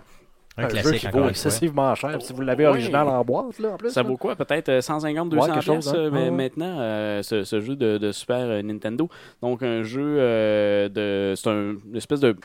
Un 0.57 0.63
un 0.63 0.69
jeu 0.69 0.93
qui 0.93 1.07
vaut 1.07 1.27
excessivement 1.27 1.93
cher. 1.95 2.21
Si 2.21 2.31
vous 2.31 2.41
l'avez 2.41 2.63
Ouais. 2.63 2.69
original 2.69 3.07
en 3.09 3.25
boîte, 3.25 3.59
là, 3.59 3.71
en 3.71 3.77
plus. 3.77 3.89
Ça 3.89 4.03
vaut 4.03 4.15
quoi? 4.15 4.37
Peut-être 4.37 4.69
euh, 4.69 4.79
150, 4.81 5.29
200 5.29 5.53
Ouais, 5.53 5.61
chose, 5.61 5.89
hein. 5.89 5.93
euh, 5.97 6.09
mais 6.09 6.17
Ouais, 6.19 6.23
ouais. 6.25 6.31
maintenant, 6.31 6.77
euh, 6.79 7.21
ce, 7.23 7.43
ce 7.43 7.59
jeu 7.59 7.75
de, 7.75 7.97
de 7.97 8.11
Super 8.13 8.37
euh, 8.39 8.61
Nintendo. 8.61 9.09
Donc, 9.41 9.63
un 9.63 9.83
jeu 9.83 10.15
euh, 10.17 10.87
de. 10.87 11.33
C'est 11.35 11.49
un, 11.49 11.75
une 11.85 11.95
espèce 11.97 12.21
de 12.21 12.37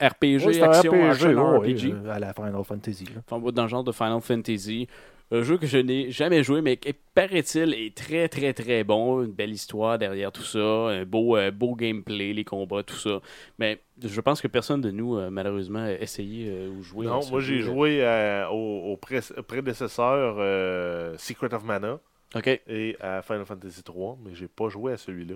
RPG, 0.00 0.46
Ouais, 0.46 0.52
c'est 0.54 0.62
un 0.62 0.70
action, 0.70 0.92
RPG, 0.92 1.10
action 1.10 1.58
ouais, 1.58 1.72
RPG. 1.74 1.92
euh, 2.06 2.10
à 2.10 2.18
la 2.18 2.32
Final 2.32 2.64
Fantasy. 2.64 3.04
là. 3.14 3.38
Dans 3.52 3.62
le 3.64 3.68
genre 3.68 3.84
de 3.84 3.92
Final 3.92 4.20
Fantasy. 4.22 4.88
Un 5.30 5.42
jeu 5.42 5.58
que 5.58 5.66
je 5.66 5.76
n'ai 5.76 6.10
jamais 6.10 6.42
joué, 6.42 6.62
mais 6.62 6.78
qui, 6.78 6.94
paraît-il, 7.14 7.74
est 7.74 7.94
très, 7.94 8.28
très, 8.28 8.54
très 8.54 8.82
bon. 8.82 9.22
Une 9.22 9.32
belle 9.32 9.50
histoire 9.52 9.98
derrière 9.98 10.32
tout 10.32 10.42
ça. 10.42 10.58
Un 10.58 11.04
beau, 11.04 11.36
euh, 11.36 11.50
beau 11.50 11.74
gameplay, 11.74 12.32
les 12.32 12.44
combats, 12.44 12.82
tout 12.82 12.96
ça. 12.96 13.20
Mais 13.58 13.78
je 14.02 14.20
pense 14.22 14.40
que 14.40 14.48
personne 14.48 14.80
de 14.80 14.90
nous, 14.90 15.16
euh, 15.18 15.28
malheureusement, 15.30 15.80
a 15.84 15.92
essayé 15.92 16.48
euh, 16.50 16.68
ou 16.70 16.82
joué. 16.82 17.06
à 17.06 17.10
non, 17.10 17.20
moi 17.30 17.40
j'ai 17.40 17.60
joué 17.60 17.98
euh, 18.02 18.48
au, 18.48 18.92
au 18.92 18.96
pré- 18.96 19.20
prédécesseur 19.46 20.36
euh, 20.38 21.14
Secret 21.18 21.52
of 21.52 21.62
Mana 21.64 21.98
Ok. 22.34 22.46
et 22.66 22.96
à 23.00 23.20
Final 23.22 23.44
Fantasy 23.44 23.82
3, 23.82 24.18
mais 24.24 24.34
j'ai 24.34 24.48
pas 24.48 24.68
joué 24.70 24.92
à 24.92 24.96
celui-là. 24.96 25.34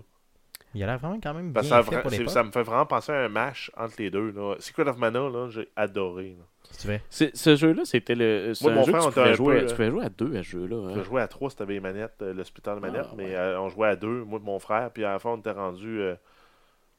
Il 0.75 0.83
a 0.83 0.87
l'air 0.87 0.99
vraiment 0.99 1.21
quand 1.23 1.35
même 1.35 1.53
bien 1.53 1.63
ça, 1.63 1.83
fait 1.83 2.01
pour 2.01 2.31
ça 2.31 2.43
me 2.43 2.51
fait 2.51 2.63
vraiment 2.63 2.87
penser 2.87 3.13
à 3.13 3.25
un 3.25 3.29
match 3.29 3.71
entre 3.77 3.97
les 3.99 4.11
deux. 4.11 4.31
Là. 4.31 4.55
Secret 4.59 4.89
of 4.89 4.97
Mana, 4.97 5.29
là, 5.29 5.49
j'ai 5.51 5.69
adoré. 5.77 6.35
là. 6.39 6.45
Si 6.73 6.79
tu 6.81 6.89
veux. 6.89 6.99
C'est- 7.09 7.37
Ce 7.37 7.55
jeu-là, 7.57 7.85
c'était 7.85 8.15
le. 8.17 8.53
Moi, 8.63 8.73
un 8.73 8.75
mon 8.75 8.83
jeu 8.83 8.93
frère, 8.93 9.03
tu 9.03 9.07
on 9.07 9.11
était 9.11 9.21
pouvais 9.21 9.35
jouer, 9.35 9.61
peu, 9.61 9.67
tu 9.67 9.75
pouvais 9.77 9.91
jouer 9.91 10.05
à 10.05 10.09
deux 10.09 10.33
à 10.37 10.43
ce 10.43 10.49
jeu-là. 10.49 10.77
hein. 10.89 10.93
Je 10.97 11.03
jouais 11.03 11.23
à 11.23 11.29
3 11.29 11.51
si 11.51 11.57
t'avais 11.57 11.75
les 11.75 11.81
manettes, 11.81 12.17
euh, 12.23 12.33
de 12.35 12.81
manettes, 12.81 13.07
Ah, 13.11 13.15
mais 13.17 13.25
ouais. 13.27 13.35
euh, 13.37 13.61
on 13.61 13.69
jouait 13.69 13.89
à 13.89 13.97
deux, 13.97 14.25
moi 14.25 14.41
et 14.43 14.45
mon 14.45 14.59
frère, 14.59 14.91
puis 14.91 15.05
à 15.05 15.13
la 15.13 15.19
fin 15.21 15.31
on 15.31 15.37
était 15.39 15.51
rendu. 15.53 16.01
euh, 16.01 16.15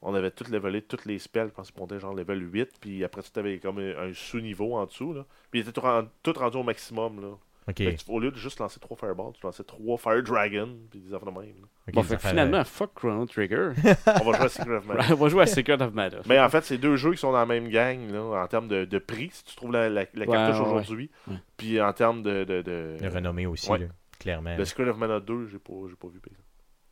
on 0.05 0.13
avait 0.15 0.31
tout 0.31 0.43
levelé, 0.51 0.81
toutes 0.81 1.05
les 1.05 1.17
spells, 1.17 1.47
je 1.47 1.53
pense 1.53 1.71
qu'on 1.71 1.81
montait 1.81 1.97
genre 1.99 2.13
level 2.13 2.41
8, 2.53 2.71
puis 2.81 3.03
après 3.05 3.21
tu 3.21 3.39
avais 3.39 3.57
comme 3.59 3.79
un, 3.79 4.09
un 4.09 4.13
sous-niveau 4.13 4.75
en 4.75 4.85
dessous, 4.85 5.13
là. 5.13 5.25
Puis 5.49 5.61
il 5.61 5.67
était 5.67 5.71
tout, 5.71 5.87
tout 6.23 6.33
rendu 6.37 6.57
au 6.57 6.63
maximum, 6.63 7.21
là. 7.21 7.27
Fait 7.65 7.73
que 7.73 7.89
tu- 8.03 8.11
au 8.11 8.19
lieu 8.19 8.29
de 8.31 8.35
juste 8.35 8.59
lancer 8.59 8.79
3 8.79 8.97
Fireballs, 8.97 9.33
tu 9.33 9.45
lançais 9.45 9.63
3 9.63 9.97
Fire 9.97 10.21
Dragon, 10.23 10.77
puis 10.91 10.99
des 10.99 11.13
affaires 11.13 11.31
de 11.31 11.39
même. 11.39 11.53
Bon, 11.93 12.03
fait 12.03 12.15
affaires, 12.15 12.29
finalement, 12.31 12.63
fuck 12.65 12.93
Chrono 12.93 13.25
Trigger. 13.25 13.71
On 14.21 14.31
va 14.31 14.37
jouer 14.37 14.45
à 14.45 14.49
Secret 14.49 14.75
of 14.75 14.85
Mana. 14.85 15.03
on 15.11 15.15
va 15.15 15.29
jouer 15.29 15.41
à 15.43 15.45
Secret 15.47 15.81
of 15.81 15.93
Mana. 15.93 16.17
Mais 16.25 16.39
en 16.39 16.49
fait, 16.49 16.63
c'est 16.63 16.77
deux 16.77 16.95
jeux 16.97 17.11
qui 17.11 17.17
sont 17.19 17.31
dans 17.31 17.39
la 17.39 17.45
même 17.45 17.69
gang 17.69 18.09
là, 18.11 18.21
en 18.43 18.47
termes 18.47 18.67
de, 18.67 18.85
de 18.85 18.97
prix, 18.99 19.29
si 19.31 19.43
tu 19.45 19.55
trouves 19.55 19.71
la, 19.71 19.89
la, 19.89 20.05
la 20.13 20.25
Ouais, 20.25 20.31
cartouche 20.31 20.59
ouais, 20.61 20.67
aujourd'hui. 20.73 21.09
ouais. 21.29 21.37
Puis 21.57 21.79
en 21.81 21.93
termes 21.93 22.21
de. 22.23 22.43
de, 22.43 22.61
de, 22.61 22.97
De 22.99 23.07
renommée 23.07 23.45
aussi, 23.45 23.69
Ouais. 23.71 23.77
là, 23.79 23.85
clairement. 24.19 24.55
Le 24.57 24.65
Secret 24.65 24.89
of 24.89 24.97
Mana 24.97 25.19
2, 25.19 25.47
j'ai 25.47 25.59
pas, 25.59 25.73
j'ai 25.89 25.95
pas 25.95 26.07
vu. 26.07 26.19
par 26.19 26.31
exemple. 26.31 26.47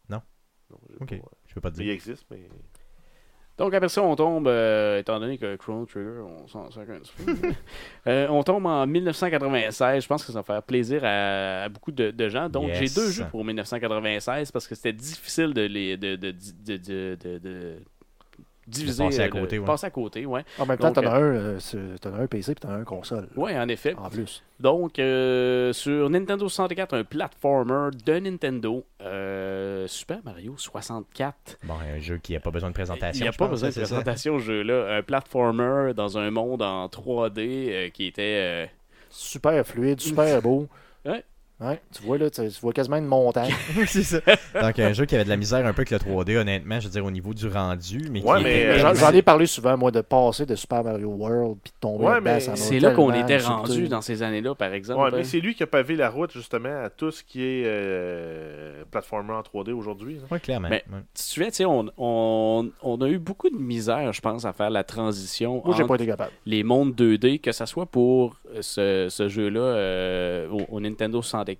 Non? 0.09 0.21
Non, 0.69 0.77
j'ai 0.89 0.95
Ok. 1.17 1.21
pas- 1.23 1.31
Je 1.47 1.53
peux 1.53 1.61
pas 1.61 1.71
te 1.71 1.77
Il 1.81 1.83
dire. 1.83 1.93
existe, 1.93 2.25
mais. 2.31 2.47
Donc 3.61 3.73
après 3.75 3.89
ça, 3.89 4.01
on 4.01 4.15
tombe, 4.15 4.47
euh, 4.47 4.97
étant 4.99 5.19
donné 5.19 5.37
que 5.37 5.55
Chrono 5.55 5.85
Trigger, 5.85 6.21
on 6.25 6.47
s'en 6.47 6.71
sert 6.71 6.81
un 6.83 6.99
petit 6.99 7.13
peu. 7.23 7.31
Euh, 8.07 8.27
on 8.31 8.41
tombe 8.41 8.65
en 8.65 8.87
1996. 8.87 10.01
Je 10.03 10.07
pense 10.07 10.25
que 10.25 10.31
ça 10.31 10.39
va 10.39 10.43
faire 10.43 10.63
plaisir 10.63 11.01
à, 11.03 11.63
à 11.65 11.69
beaucoup 11.69 11.91
de, 11.91 12.09
de 12.09 12.29
gens. 12.29 12.49
Donc 12.49 12.69
Yes. 12.69 12.79
j'ai 12.79 13.01
deux 13.01 13.11
jeux 13.11 13.25
pour 13.29 13.45
1996 13.45 14.51
parce 14.51 14.67
que 14.67 14.73
c'était 14.73 14.93
difficile 14.93 15.53
de 15.53 15.61
les 15.61 15.97
de, 15.97 16.15
de- 16.15 16.31
de- 16.77 17.75
diviser. 18.71 19.03
passer 19.05 19.21
à 19.21 19.25
euh, 19.25 19.29
côté, 19.29 19.55
le- 19.55 19.61
ouais. 19.61 19.67
passer 19.67 19.85
à 19.87 19.89
côté, 19.89 20.25
ouais. 20.25 20.43
En 20.59 20.65
même 20.65 20.77
temps, 20.77 20.91
as 20.91 21.15
un, 21.15 21.21
euh, 21.21 21.59
sur- 21.59 21.79
t'en 22.01 22.13
as 22.13 22.17
un 22.19 22.27
PC 22.27 22.55
puis 22.55 22.61
t'en 22.61 22.69
as 22.73 22.77
un 22.77 22.83
console. 22.83 23.27
Ouais, 23.35 23.57
en 23.57 23.67
effet. 23.67 23.93
En 23.97 24.09
plus. 24.09 24.43
Donc, 24.59 24.99
euh, 24.99 25.73
sur 25.73 26.09
Nintendo 26.09 26.47
64, 26.47 26.95
un 26.95 27.03
platformer 27.03 27.89
de 28.05 28.19
Nintendo, 28.19 28.85
euh, 29.01 29.87
Super 29.87 30.19
Mario 30.23 30.55
64. 30.57 31.57
Bon, 31.63 31.73
un 31.75 31.99
jeu 31.99 32.17
qui 32.17 32.33
n'a 32.33 32.39
pas 32.39 32.51
besoin 32.51 32.69
de 32.69 32.73
présentation. 32.75 33.19
Il 33.19 33.23
n'y 33.23 33.27
a 33.27 33.31
pas 33.31 33.45
pense, 33.45 33.49
besoin 33.51 33.69
de 33.69 33.73
c'est 33.73 33.81
ça? 33.81 33.95
présentation 33.95 34.35
au 34.35 34.39
jeu-là. 34.39 34.97
Un 34.97 35.01
platformer 35.01 35.93
dans 35.95 36.17
un 36.17 36.29
monde 36.31 36.61
en 36.61 36.87
3D 36.87 37.39
euh, 37.69 37.89
qui 37.89 38.05
était. 38.07 38.21
euh, 38.21 38.65
Super 39.09 39.65
fluide, 39.65 39.99
super 39.99 40.41
beau. 40.43 40.67
Ouais. 41.05 41.23
Ouais, 41.61 41.79
tu 41.95 42.01
vois 42.03 42.17
là, 42.17 42.29
tu, 42.29 42.41
tu 42.47 42.59
vois 42.61 42.73
quasiment 42.73 42.97
une 42.97 43.05
montagne. 43.05 43.53
c'est 43.85 44.01
ça. 44.03 44.19
Donc, 44.59 44.79
un 44.79 44.93
jeu 44.93 45.05
qui 45.05 45.13
avait 45.13 45.25
de 45.25 45.29
la 45.29 45.37
misère 45.37 45.59
un 45.65 45.73
peu 45.73 45.81
avec 45.87 45.91
le 45.91 45.97
3D, 45.99 46.37
honnêtement, 46.37 46.79
je 46.79 46.85
veux 46.87 46.91
dire, 46.91 47.05
au 47.05 47.11
niveau 47.11 47.35
du 47.35 47.47
rendu. 47.47 48.07
Mais 48.09 48.23
Ouais, 48.23 48.41
mais, 48.41 48.65
euh, 48.65 48.95
J'en 48.95 49.11
ai 49.11 49.21
parlé 49.21 49.45
souvent, 49.45 49.77
moi, 49.77 49.91
de 49.91 50.01
passer 50.01 50.47
de 50.47 50.55
Super 50.55 50.83
Mario 50.83 51.09
World 51.09 51.57
puis 51.63 51.71
de 51.71 51.79
tomber 51.79 52.05
Ouais, 52.05 52.19
mais 52.21 52.39
ça 52.39 52.51
m'a 52.51 52.57
C'est 52.57 52.79
là 52.79 52.91
qu'on 52.91 53.13
était 53.13 53.37
rendu 53.37 53.87
dans 53.87 54.01
ces 54.01 54.23
années-là, 54.23 54.55
par 54.55 54.73
exemple. 54.73 55.01
Ouais, 55.03 55.11
mais 55.11 55.19
hein. 55.19 55.23
c'est 55.23 55.39
lui 55.39 55.53
qui 55.53 55.61
a 55.61 55.67
pavé 55.67 55.95
la 55.95 56.09
route 56.09 56.31
justement 56.33 56.83
à 56.83 56.89
tout 56.89 57.11
ce 57.11 57.23
qui 57.23 57.43
est 57.43 57.63
euh, 57.65 58.83
platformer 58.89 59.33
en 59.33 59.41
3D 59.41 59.71
aujourd'hui. 59.71 60.15
là. 60.15 60.21
Ouais, 60.31 60.39
clairement. 60.39 60.69
Mais- 60.69 60.83
tu 61.13 61.23
te 61.23 61.29
souviens, 61.29 61.49
tu 61.49 61.55
sais, 61.57 61.65
on, 61.65 61.85
on, 61.97 62.69
on 62.81 63.01
a 63.01 63.07
eu 63.07 63.19
beaucoup 63.19 63.49
de 63.49 63.57
misère, 63.57 64.11
je 64.13 64.21
pense, 64.21 64.45
à 64.45 64.53
faire 64.53 64.69
la 64.71 64.83
transition 64.83 65.61
Moi, 65.63 65.75
j'ai 65.75 65.83
entre 65.83 65.89
pas 65.89 65.95
été 65.95 66.07
capable. 66.07 66.31
les 66.47 66.63
mondes 66.63 66.93
2D, 66.95 67.39
que 67.39 67.51
ce 67.51 67.65
soit 67.67 67.85
pour 67.85 68.37
ce, 68.61 69.07
ce 69.09 69.29
jeu-là 69.29 69.59
euh, 69.59 70.49
au, 70.49 70.61
au 70.77 70.79
Nintendo 70.79 71.21
64 71.21 71.50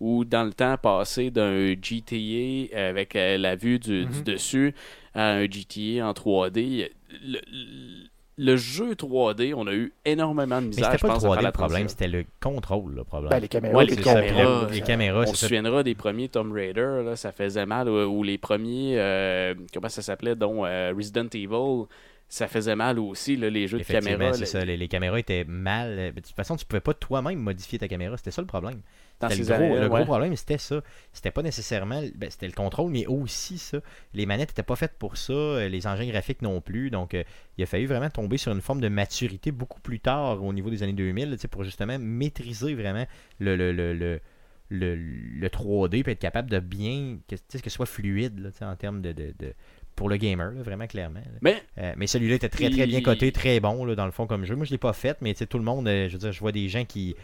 ou 0.00 0.24
dans 0.24 0.44
le 0.44 0.52
temps 0.52 0.76
passé 0.78 1.30
d'un 1.30 1.74
GTA 1.80 2.88
avec 2.88 3.16
euh, 3.16 3.38
la 3.38 3.56
vue 3.56 3.78
du, 3.78 4.04
du 4.06 4.18
Mhm. 4.18 4.22
dessus 4.24 4.74
à 5.14 5.30
un 5.32 5.42
GTA 5.50 6.06
en 6.08 6.12
3D. 6.12 6.90
Le, 7.22 7.38
le- 7.50 8.06
le 8.38 8.56
jeu 8.58 8.94
3D, 8.94 9.54
on 9.56 9.66
a 9.66 9.72
eu 9.72 9.94
énormément 10.04 10.56
de 10.60 10.66
Mais 10.66 10.68
misère, 10.68 10.84
c'était 10.92 10.98
je 10.98 11.02
pas 11.02 11.08
le 11.08 11.12
pense, 11.14 11.22
faire 11.22 11.30
3D 11.32 11.42
la 11.42 11.48
le 11.48 11.52
problème, 11.52 11.88
c'était 11.88 12.06
le 12.08 12.24
contrôle, 12.42 12.94
le 12.94 13.02
problème. 13.04 13.30
Ben, 13.30 13.38
les 13.40 13.48
caméras, 13.48 13.74
Ouais, 13.78 13.84
les 13.86 13.96
le 13.96 14.02
caméras, 14.02 14.68
les 14.70 14.78
ça- 14.80 14.84
caméras, 14.84 15.20
On 15.22 15.26
c'est 15.26 15.30
se 15.32 15.36
ça. 15.40 15.46
souviendra 15.46 15.82
des 15.82 15.94
premiers 15.94 16.28
Tomb 16.28 16.52
Raider, 16.52 17.02
là, 17.02 17.16
ça 17.16 17.32
faisait 17.32 17.64
mal, 17.64 17.88
ou, 17.88 17.98
ou 18.04 18.22
les 18.22 18.36
premiers, 18.36 18.98
euh, 18.98 19.54
comment 19.72 19.88
ça 19.88 20.02
s'appelait, 20.02 20.36
dont 20.36 20.66
euh, 20.66 20.92
Resident 20.94 21.28
Evil, 21.32 21.86
ça 22.28 22.46
faisait 22.46 22.76
mal 22.76 22.98
aussi, 22.98 23.36
là, 23.36 23.48
les 23.48 23.68
jeux 23.68 23.78
de 23.78 23.84
caméra. 23.84 24.34
c'est 24.34 24.40
là, 24.40 24.46
ça. 24.46 24.64
Les, 24.66 24.76
les 24.76 24.88
caméras 24.88 25.18
étaient 25.18 25.44
mal. 25.44 25.88
euh, 25.98 26.12
De 26.12 26.20
toute 26.20 26.36
façon, 26.36 26.56
tu 26.56 26.66
pouvais 26.66 26.80
pas 26.80 26.92
toi-même 26.92 27.38
modifier 27.38 27.78
ta 27.78 27.88
caméra. 27.88 28.18
C'était 28.18 28.32
ça 28.32 28.42
le 28.42 28.46
problème. 28.46 28.82
Dans 29.20 29.28
ces 29.30 29.38
le 29.38 29.44
gros, 29.44 29.74
le 29.80 29.88
gros 29.88 30.04
problème, 30.04 30.36
c'était 30.36 30.58
ça. 30.58 30.80
C'était 31.12 31.30
pas 31.30 31.42
nécessairement. 31.42 32.02
ben, 32.14 32.30
c'était 32.30 32.46
le 32.46 32.52
contrôle, 32.52 32.90
mais 32.90 33.06
aussi 33.06 33.58
ça. 33.58 33.78
Les 34.14 34.26
manettes 34.26 34.50
n'étaient 34.50 34.62
pas 34.62 34.76
faites 34.76 34.94
pour 34.98 35.16
ça. 35.16 35.32
euh, 35.32 35.68
Les 35.68 35.86
engins 35.86 36.06
graphiques 36.06 36.42
non 36.42 36.60
plus. 36.60 36.90
Donc, 36.90 37.14
euh, 37.14 37.24
il 37.56 37.62
a 37.64 37.66
fallu 37.66 37.86
vraiment 37.86 38.10
tomber 38.10 38.36
sur 38.36 38.52
une 38.52 38.60
forme 38.60 38.80
de 38.80 38.88
maturité 38.88 39.52
beaucoup 39.52 39.80
plus 39.80 40.00
tard 40.00 40.42
au 40.44 40.52
niveau 40.52 40.68
des 40.70 40.82
années 40.82 40.92
2000 40.92 41.30
tu 41.32 41.38
sais, 41.38 41.48
pour 41.48 41.64
justement 41.64 41.98
maîtriser 41.98 42.74
vraiment 42.74 43.06
le, 43.38 43.56
le, 43.56 43.72
le, 43.72 43.94
le, 43.94 44.20
le- 44.68 44.94
le 44.96 45.48
3D 45.48 46.02
puis 46.02 46.12
être 46.12 46.18
capable 46.18 46.50
de 46.50 46.58
bien. 46.58 47.18
Que, 47.28 47.36
tu 47.36 47.42
sais, 47.48 47.58
que 47.60 47.70
ce 47.70 47.76
soit 47.76 47.86
fluide 47.86 48.38
là, 48.38 48.50
en 48.70 48.76
termes 48.76 49.00
de. 49.02 49.12
de- 49.12 49.34
de- 49.38 49.54
pour 49.94 50.10
le 50.10 50.18
gamer, 50.18 50.50
là, 50.50 50.60
vraiment 50.62 50.86
clairement. 50.86 51.20
là. 51.20 51.38
Mais 51.40 51.62
Euh, 51.78 51.94
mais 51.96 52.06
celui-là 52.06 52.34
était 52.34 52.50
très 52.50 52.68
très 52.68 52.86
bien 52.86 53.00
coté, 53.00 53.32
très 53.32 53.60
bon 53.60 53.82
là, 53.86 53.94
dans 53.94 54.04
le 54.04 54.12
fond 54.12 54.26
comme 54.26 54.44
jeu. 54.44 54.54
Moi 54.54 54.66
je 54.66 54.70
l'ai 54.72 54.76
pas 54.76 54.92
fait, 54.92 55.16
mais 55.22 55.32
tu 55.32 55.38
sais, 55.38 55.46
tout 55.46 55.56
le 55.56 55.64
monde, 55.64 55.88
euh, 55.88 56.06
je 56.08 56.12
veux 56.12 56.18
dire, 56.18 56.32
je 56.32 56.40
vois 56.40 56.52
des 56.52 56.68
gens 56.68 56.84
qui, 56.84 57.16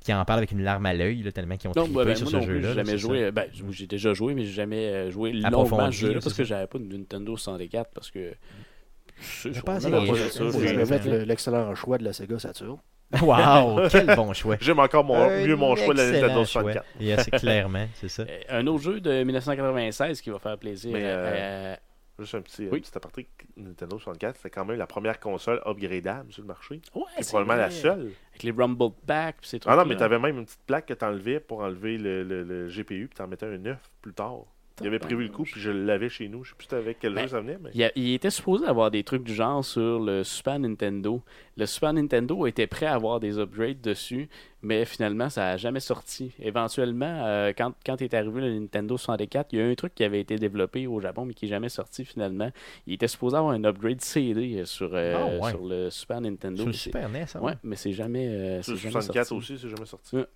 qui 0.00 0.12
en 0.14 0.24
parlent 0.24 0.38
avec 0.38 0.52
une 0.52 0.62
larme 0.62 0.86
à 0.86 0.94
l'œil, 0.94 1.30
tellement 1.32 1.56
qu'ils 1.56 1.68
ont 1.70 1.72
Non, 1.76 1.82
trippé 1.84 1.96
bah, 1.98 2.04
ben, 2.04 2.16
sur 2.16 2.30
moi 2.30 2.40
ce 2.40 2.46
jeu-là. 2.46 2.68
j'ai 2.68 2.74
jamais 2.74 2.98
joué. 2.98 3.30
Ben, 3.32 3.46
j'ai 3.70 3.86
déjà 3.86 4.14
joué, 4.14 4.34
mais 4.34 4.44
j'ai 4.44 4.52
jamais 4.52 4.86
euh, 4.86 5.10
joué 5.10 5.32
longuement 5.32 5.90
ce 5.90 5.96
jeu-là 5.96 6.14
là, 6.14 6.20
parce 6.22 6.34
que 6.34 6.44
j'avais 6.44 6.66
pas 6.66 6.78
de 6.78 6.84
Nintendo 6.84 7.36
64 7.36 7.90
parce 7.94 8.10
que. 8.10 8.34
Je 9.20 9.50
fait 9.52 11.04
le- 11.04 11.24
l'excellent 11.24 11.74
choix 11.74 11.98
de 11.98 12.04
la 12.04 12.12
Sega 12.12 12.38
Saturn. 12.38 12.78
Wow, 13.22 13.88
quel 13.90 14.06
bon 14.14 14.32
choix. 14.34 14.56
J'aime 14.60 14.78
encore 14.80 15.02
mon, 15.02 15.28
mieux 15.44 15.56
mon 15.56 15.74
choix 15.76 15.94
de 15.94 15.98
la 15.98 16.10
Nintendo 16.10 16.44
choix. 16.44 16.62
64. 16.62 16.86
Yeah, 17.00 17.22
c'est 17.22 17.30
clairement, 17.30 17.86
c'est 17.94 18.08
ça. 18.08 18.22
Euh, 18.22 18.38
Un 18.50 18.66
autre 18.66 18.82
jeu 18.84 19.00
de 19.00 19.22
1996 19.24 20.20
qui 20.20 20.28
va 20.30 20.38
faire 20.38 20.58
plaisir. 20.58 20.90
Mais, 20.92 21.02
euh, 21.04 21.74
à- 21.74 21.78
Juste 22.18 22.34
un 22.34 22.40
petit, 22.42 22.68
Oui. 22.68 22.78
un 22.78 22.80
petit 22.80 22.96
aparté. 22.96 23.28
Nintendo 23.56 23.98
64, 23.98 24.36
c'était 24.36 24.50
quand 24.50 24.64
même 24.64 24.76
la 24.78 24.86
première 24.88 25.20
console 25.20 25.60
upgradable 25.64 26.32
sur 26.32 26.42
le 26.42 26.48
marché. 26.48 26.80
Ouais, 26.94 27.02
C'est 27.16 27.22
c'est 27.22 27.28
probablement 27.30 27.56
la 27.60 27.70
seule. 27.70 28.12
Avec 28.30 28.42
les 28.42 28.50
Rumble 28.50 28.90
Pack, 29.06 29.36
ces 29.42 29.60
Ah 29.66 29.76
non, 29.76 29.84
mais 29.84 29.96
t'avais 29.96 30.18
même 30.18 30.38
une 30.38 30.44
petite 30.44 30.60
plaque 30.66 30.86
que 30.86 30.94
t'enlevais 30.94 31.38
pour 31.40 31.60
enlever 31.60 31.96
le, 31.96 32.24
le, 32.24 32.42
le 32.42 32.68
GPU, 32.68 33.06
puis 33.08 33.16
t'en 33.16 33.28
mettais 33.28 33.46
un 33.46 33.58
neuf 33.58 33.78
plus 34.02 34.12
tard. 34.14 34.38
Il 34.80 34.86
avait 34.86 34.98
prévu 34.98 35.24
le 35.24 35.28
coup, 35.30 35.42
puis 35.44 35.60
je 35.60 35.70
l'avais 35.70 36.08
chez 36.08 36.28
nous. 36.28 36.44
Je 36.44 36.50
sais 36.50 36.56
plus 36.56 36.76
avec 36.76 36.98
quel 37.00 37.14
Ben, 37.14 37.22
jeu 37.22 37.28
ça 37.28 37.40
venait, 37.40 37.58
mais. 37.62 37.70
Il, 37.74 37.82
a- 37.84 37.92
il 37.96 38.14
était 38.14 38.30
supposé 38.30 38.66
avoir 38.66 38.90
des 38.90 39.02
trucs 39.04 39.24
du 39.24 39.34
genre 39.34 39.64
sur 39.64 40.00
le 40.00 40.22
Super 40.24 40.58
Nintendo. 40.58 41.22
Le 41.56 41.66
Super 41.66 41.92
Nintendo 41.92 42.46
était 42.46 42.66
prêt 42.66 42.86
à 42.86 42.94
avoir 42.94 43.18
des 43.20 43.38
upgrades 43.38 43.80
dessus, 43.80 44.28
mais 44.62 44.84
finalement, 44.84 45.28
ça 45.28 45.40
n'a 45.42 45.56
jamais 45.56 45.80
sorti. 45.80 46.32
Éventuellement, 46.40 47.24
euh, 47.26 47.52
quand, 47.56 47.72
quand 47.84 48.00
est 48.02 48.14
arrivé 48.14 48.40
le 48.40 48.58
Nintendo 48.60 48.96
64, 48.96 49.52
il 49.52 49.58
y 49.58 49.62
a 49.62 49.66
un 49.66 49.74
truc 49.74 49.94
qui 49.94 50.04
avait 50.04 50.20
été 50.20 50.36
développé 50.36 50.86
au 50.86 51.00
Japon, 51.00 51.24
mais 51.24 51.34
qui 51.34 51.46
n'est 51.46 51.50
jamais 51.50 51.68
sorti 51.68 52.04
finalement. 52.04 52.50
Il 52.86 52.94
était 52.94 53.08
supposé 53.08 53.36
avoir 53.36 53.54
un 53.54 53.64
upgrade 53.64 54.00
CD 54.00 54.64
sur, 54.64 54.90
euh, 54.94 55.16
Ah, 55.40 55.44
ouais. 55.44 55.50
sur 55.50 55.64
le 55.66 55.90
Super 55.90 56.20
Nintendo. 56.20 56.56
Sur 56.58 56.66
le 56.66 56.70
mais 56.70 56.76
c'est- 56.76 56.82
Super 56.84 57.08
NES, 57.08 57.26
ça 57.26 57.42
Ouais, 57.42 57.54
mais 57.64 57.76
c'est 57.76 57.92
jamais, 57.92 58.28
euh, 58.28 58.62
Sur 58.62 58.72
le 58.74 58.78
jamais 58.78 58.92
64 58.92 59.26
sorti. 59.26 59.52
aussi, 59.52 59.60
c'est 59.60 59.68
jamais 59.68 59.86
sorti. 59.86 60.14
Ouais. 60.16 60.26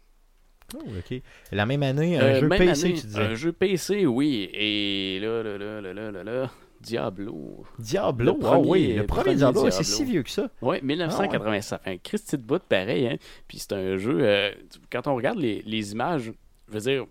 Oh, 0.75 0.79
ok. 0.99 1.21
La 1.53 1.67
même 1.67 1.83
année, 1.83 2.19
un 2.19 2.23
Euh, 2.23 2.41
jeu 2.41 2.49
même 2.49 2.59
PC, 2.59 2.85
année, 2.87 2.95
tu 3.01 3.07
disais. 3.07 3.21
Un 3.21 3.35
jeu 3.35 3.53
PC, 3.53 4.07
oui. 4.07 4.49
Et 4.55 5.19
là, 5.21 5.43
là, 5.43 5.59
là, 5.59 5.81
là, 5.81 5.93
là, 5.93 6.11
là, 6.11 6.25
là, 6.25 6.51
Diablo. 6.81 7.65
Diablo, 7.79 8.33
le 8.33 8.39
ah 8.43 8.51
premier- 8.53 8.69
oui, 8.69 8.87
le 8.95 9.07
premier 9.07 9.23
premier 9.25 9.37
Diablo, 9.37 9.61
Diablo. 9.63 9.71
c'est 9.77 9.85
si 9.85 10.05
vieux 10.05 10.23
que 10.23 10.31
ça. 10.31 10.51
Oui, 10.63 10.79
1980, 10.83 11.61
ça 11.61 11.79
fait 11.79 11.91
un 11.93 11.97
Christy 11.99 12.37
de 12.39 12.43
bout 12.43 12.63
pareil. 12.63 13.07
Hein? 13.07 13.17
Puis 13.47 13.59
c'est 13.59 13.73
un 13.73 13.97
jeu, 13.99 14.19
euh, 14.21 14.51
quand 14.91 15.07
on 15.07 15.15
regarde 15.15 15.39
les, 15.39 15.63
les 15.65 15.93
images, 15.93 16.33
je 16.69 16.73
veux 16.73 16.81
dire, 16.81 17.07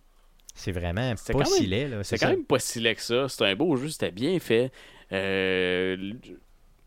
C'est 0.53 0.74
vraiment 0.74 1.14
pas 1.16 1.34
quand 1.34 1.45
si 1.45 1.62
même- 1.62 1.70
laid, 1.70 1.88
là. 1.88 2.03
c'est 2.03 2.18
quand 2.18 2.28
même 2.30 2.43
pas 2.43 2.59
si 2.59 2.80
laid 2.82 2.95
que 2.95 3.01
ça. 3.01 3.30
C'est 3.30 3.45
un 3.45 3.55
beau 3.55 3.76
jeu, 3.78 3.88
c'était 3.89 4.12
bien 4.12 4.38
fait. 4.39 4.72
Euh, 5.14 6.14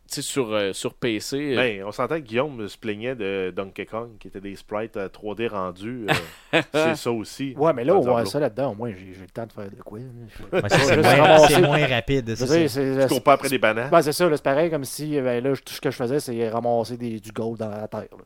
sur, 0.09 0.53
euh, 0.53 0.73
sur 0.73 0.95
PC, 0.95 1.37
euh, 1.37 1.57
Ben, 1.57 1.85
on 1.85 1.93
s'entend 1.93 2.17
que 2.17 2.21
Guillaume 2.27 2.69
se 2.69 2.77
plaignait 2.77 3.15
de 3.15 3.53
Donkey 3.55 3.87
Kong, 3.87 4.11
qui 4.19 4.29
étaient 4.29 4.41
des 4.41 4.55
sprites 4.55 4.97
euh, 4.97 5.09
3D 5.09 5.49
rendus. 5.49 6.07
euh, 6.55 6.63
c'est 6.73 6.97
ça 6.97 7.11
aussi. 7.11 7.55
Ouais, 7.57 7.73
mais 7.73 7.85
là, 7.85 7.97
on 7.97 8.01
voit 8.01 8.25
ça 8.27 8.39
là-dedans. 8.41 8.73
Au 8.73 8.75
moins, 8.75 8.93
j'ai 8.93 9.21
le 9.21 9.29
temps 9.29 9.47
de 9.47 9.53
faire 9.53 9.71
de 9.71 9.83
quoi. 9.83 9.99
Ouais, 9.99 10.61
c'est 10.69 10.97
moins, 11.61 11.69
moins 11.69 11.87
rapide. 11.87 12.35
Je 12.37 13.09
cours 13.09 13.23
pas 13.23 13.33
après 13.35 13.49
des 13.49 13.59
bananes. 13.59 13.91
Ben, 13.91 14.03
c'est 14.03 14.13
ça, 14.13 14.29
c'est 14.31 14.43
pareil 14.43 14.71
comme 14.71 14.85
si 14.85 15.21
ben, 15.21 15.43
là, 15.43 15.55
tout 15.57 15.73
ce 15.75 15.81
que 15.81 15.91
je 15.91 15.97
faisais, 15.97 16.21
c'est 16.21 16.49
ramasser 16.49 16.97
des, 16.97 17.19
du 17.21 17.33
gold 17.33 17.59
dans 17.59 17.71
la 17.71 17.89
terre. 17.89 18.01
Là, 18.13 18.25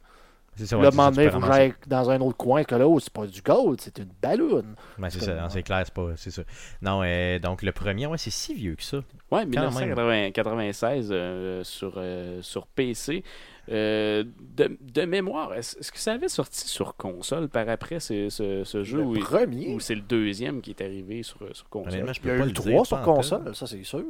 ça, 0.66 0.78
ouais, 0.78 0.90
c'est 0.90 0.96
moment 0.96 1.10
donné, 1.10 1.30
j'aille 1.46 1.74
dans 1.86 2.10
un 2.10 2.20
autre 2.20 2.36
coin, 2.36 2.64
que 2.64 2.74
là, 2.74 2.86
c'est 3.00 3.12
pas 3.12 3.26
du 3.26 3.42
gold, 3.42 3.80
c'est 3.80 3.98
une 3.98 4.10
balloune. 4.20 4.74
Ouais, 4.98 5.10
c'est 5.10 5.20
ça, 5.20 5.48
c'est 5.48 5.62
clair, 5.62 5.82
c'est 5.84 5.94
pas, 5.94 6.08
c'est 6.16 6.30
ça. 6.30 6.42
Non, 6.82 7.02
euh, 7.04 7.38
donc 7.38 7.62
le 7.62 7.72
premier, 7.72 8.06
ouais, 8.06 8.18
c'est 8.18 8.30
si 8.30 8.54
vieux 8.54 8.74
que 8.74 8.82
ça. 8.82 8.98
ouais, 9.30 9.46
quand 9.46 9.70
1996 9.70 11.08
euh, 11.10 11.64
sur, 11.64 11.94
euh, 11.96 12.42
sur 12.42 12.66
PC. 12.66 13.22
Euh, 13.70 14.24
de, 14.56 14.78
de 14.80 15.02
mémoire, 15.02 15.52
est-ce 15.52 15.92
que 15.92 15.98
ça 15.98 16.12
avait 16.12 16.30
sorti 16.30 16.66
sur 16.66 16.96
console 16.96 17.48
par 17.50 17.68
après 17.68 18.00
ce, 18.00 18.30
ce, 18.30 18.64
ce 18.64 18.82
jeu 18.82 18.98
Le 18.98 19.04
ou, 19.04 19.18
premier. 19.18 19.74
ou 19.74 19.78
c'est 19.80 19.94
le 19.94 20.00
deuxième 20.00 20.62
qui 20.62 20.70
est 20.70 20.80
arrivé 20.82 21.22
sur, 21.22 21.38
sur 21.54 21.68
console? 21.68 21.92
Honnêtement, 21.92 22.12
je 22.14 22.20
Il 22.24 22.28
y 22.28 22.30
a 22.30 22.34
pas 22.34 22.38
eu 22.38 22.42
le 22.44 22.46
le 22.46 22.52
dire, 22.52 22.72
3 22.72 22.84
sur 22.86 23.00
console, 23.02 23.54
ça 23.54 23.66
c'est 23.66 23.82
sûr. 23.84 24.04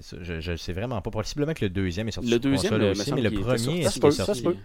C'est 0.00 0.16
ça, 0.16 0.16
Je, 0.22 0.40
je 0.40 0.56
sais 0.56 0.72
vraiment 0.72 1.00
pas. 1.00 1.10
Possiblement 1.10 1.54
que 1.54 1.64
le 1.64 1.70
deuxième 1.70 2.08
est 2.08 2.12
sorti 2.12 2.28
Le 2.30 2.34
sur 2.34 2.40
deuxième, 2.40 2.72
console 2.74 2.90
aussi, 2.90 3.12
mais 3.14 3.20
le 3.22 3.30
premier, 3.30 3.58
sorti. 3.58 3.80
est-ce 3.80 3.84
Ça 3.84 3.90
se 3.90 3.98
qu'il 4.00 4.08
est 4.08 4.12
ça 4.12 4.24
sorti 4.24 4.40
se 4.40 4.44
peut. 4.46 4.56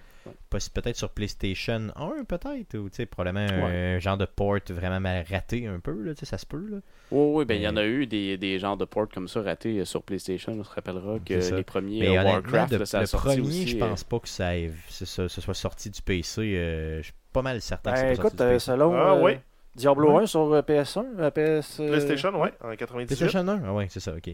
Poss- 0.49 0.69
peut-être 0.69 0.95
sur 0.95 1.09
PlayStation 1.09 1.89
1 1.97 2.23
peut-être 2.25 2.77
ou 2.77 2.89
tu 2.89 2.95
sais 2.95 3.05
probablement 3.05 3.45
Ouais. 3.65 3.95
un 3.95 3.99
genre 3.99 4.15
de 4.17 4.23
port 4.25 4.57
vraiment 4.69 4.99
mal 5.01 5.25
raté 5.29 5.67
un 5.67 5.79
peu 5.79 5.91
là, 6.01 6.13
tu 6.13 6.21
sais 6.21 6.25
ça 6.25 6.37
se 6.37 6.45
peut 6.45 6.65
là. 6.69 6.77
Oui, 7.11 7.31
oui, 7.39 7.45
ben 7.45 7.55
il 7.55 7.61
y 7.61 7.67
en 7.67 7.75
a 7.75 7.83
eu 7.85 8.07
des, 8.07 8.37
des 8.37 8.57
genres 8.59 8.77
de 8.77 8.85
ports 8.85 9.09
comme 9.09 9.27
ça 9.27 9.41
ratés 9.41 9.79
euh, 9.79 9.85
sur 9.85 10.01
PlayStation. 10.03 10.53
On 10.57 10.63
se 10.63 10.69
rappellera 10.71 11.19
que 11.19 11.41
C'est 11.41 11.49
ça. 11.49 11.55
les 11.57 11.63
premiers 11.63 11.99
Mais 11.99 12.17
euh, 12.17 12.23
Warcraft, 12.23 12.71
de- 12.71 12.77
là, 12.77 12.85
ça 12.85 12.99
a 12.99 13.01
le 13.01 13.07
sorti 13.07 13.27
premier, 13.27 13.41
aussi. 13.41 13.67
je 13.67 13.75
euh, 13.75 13.79
pense 13.79 14.03
pas 14.05 14.19
que 14.19 14.29
ça 14.29 14.57
ait- 14.57 14.71
c'est 14.87 15.05
ça, 15.07 15.27
ce 15.27 15.41
soit 15.41 15.53
sorti 15.55 15.89
du 15.89 16.01
PC, 16.01 16.41
euh, 16.55 16.97
je 16.99 17.03
suis 17.03 17.13
pas 17.33 17.41
mal 17.41 17.59
certain 17.61 17.91
que 17.91 17.95
Ben, 17.95 18.01
c'est 18.01 18.05
pas 18.21 18.27
écoute, 18.27 18.37
sorti 18.37 18.43
du 18.43 18.49
PC. 18.55 18.65
selon 18.65 18.93
Ah, 18.95 19.15
euh, 19.15 19.21
ouais. 19.21 19.41
Diablo 19.75 20.13
Ouais. 20.15 20.23
1 20.23 20.27
sur 20.27 20.53
euh, 20.53 20.61
PS1, 20.61 21.05
euh, 21.19 21.31
PS. 21.31 21.79
euh, 21.81 21.87
PlayStation, 21.89 22.39
ouais, 22.41 22.53
en 22.63 22.73
98. 22.75 23.07
PlayStation 23.07 23.45
1 23.47 23.61
Ah 23.65 23.73
ouais, 23.73 23.87
c'est 23.89 23.99
ça, 23.99 24.13
OK. 24.15 24.29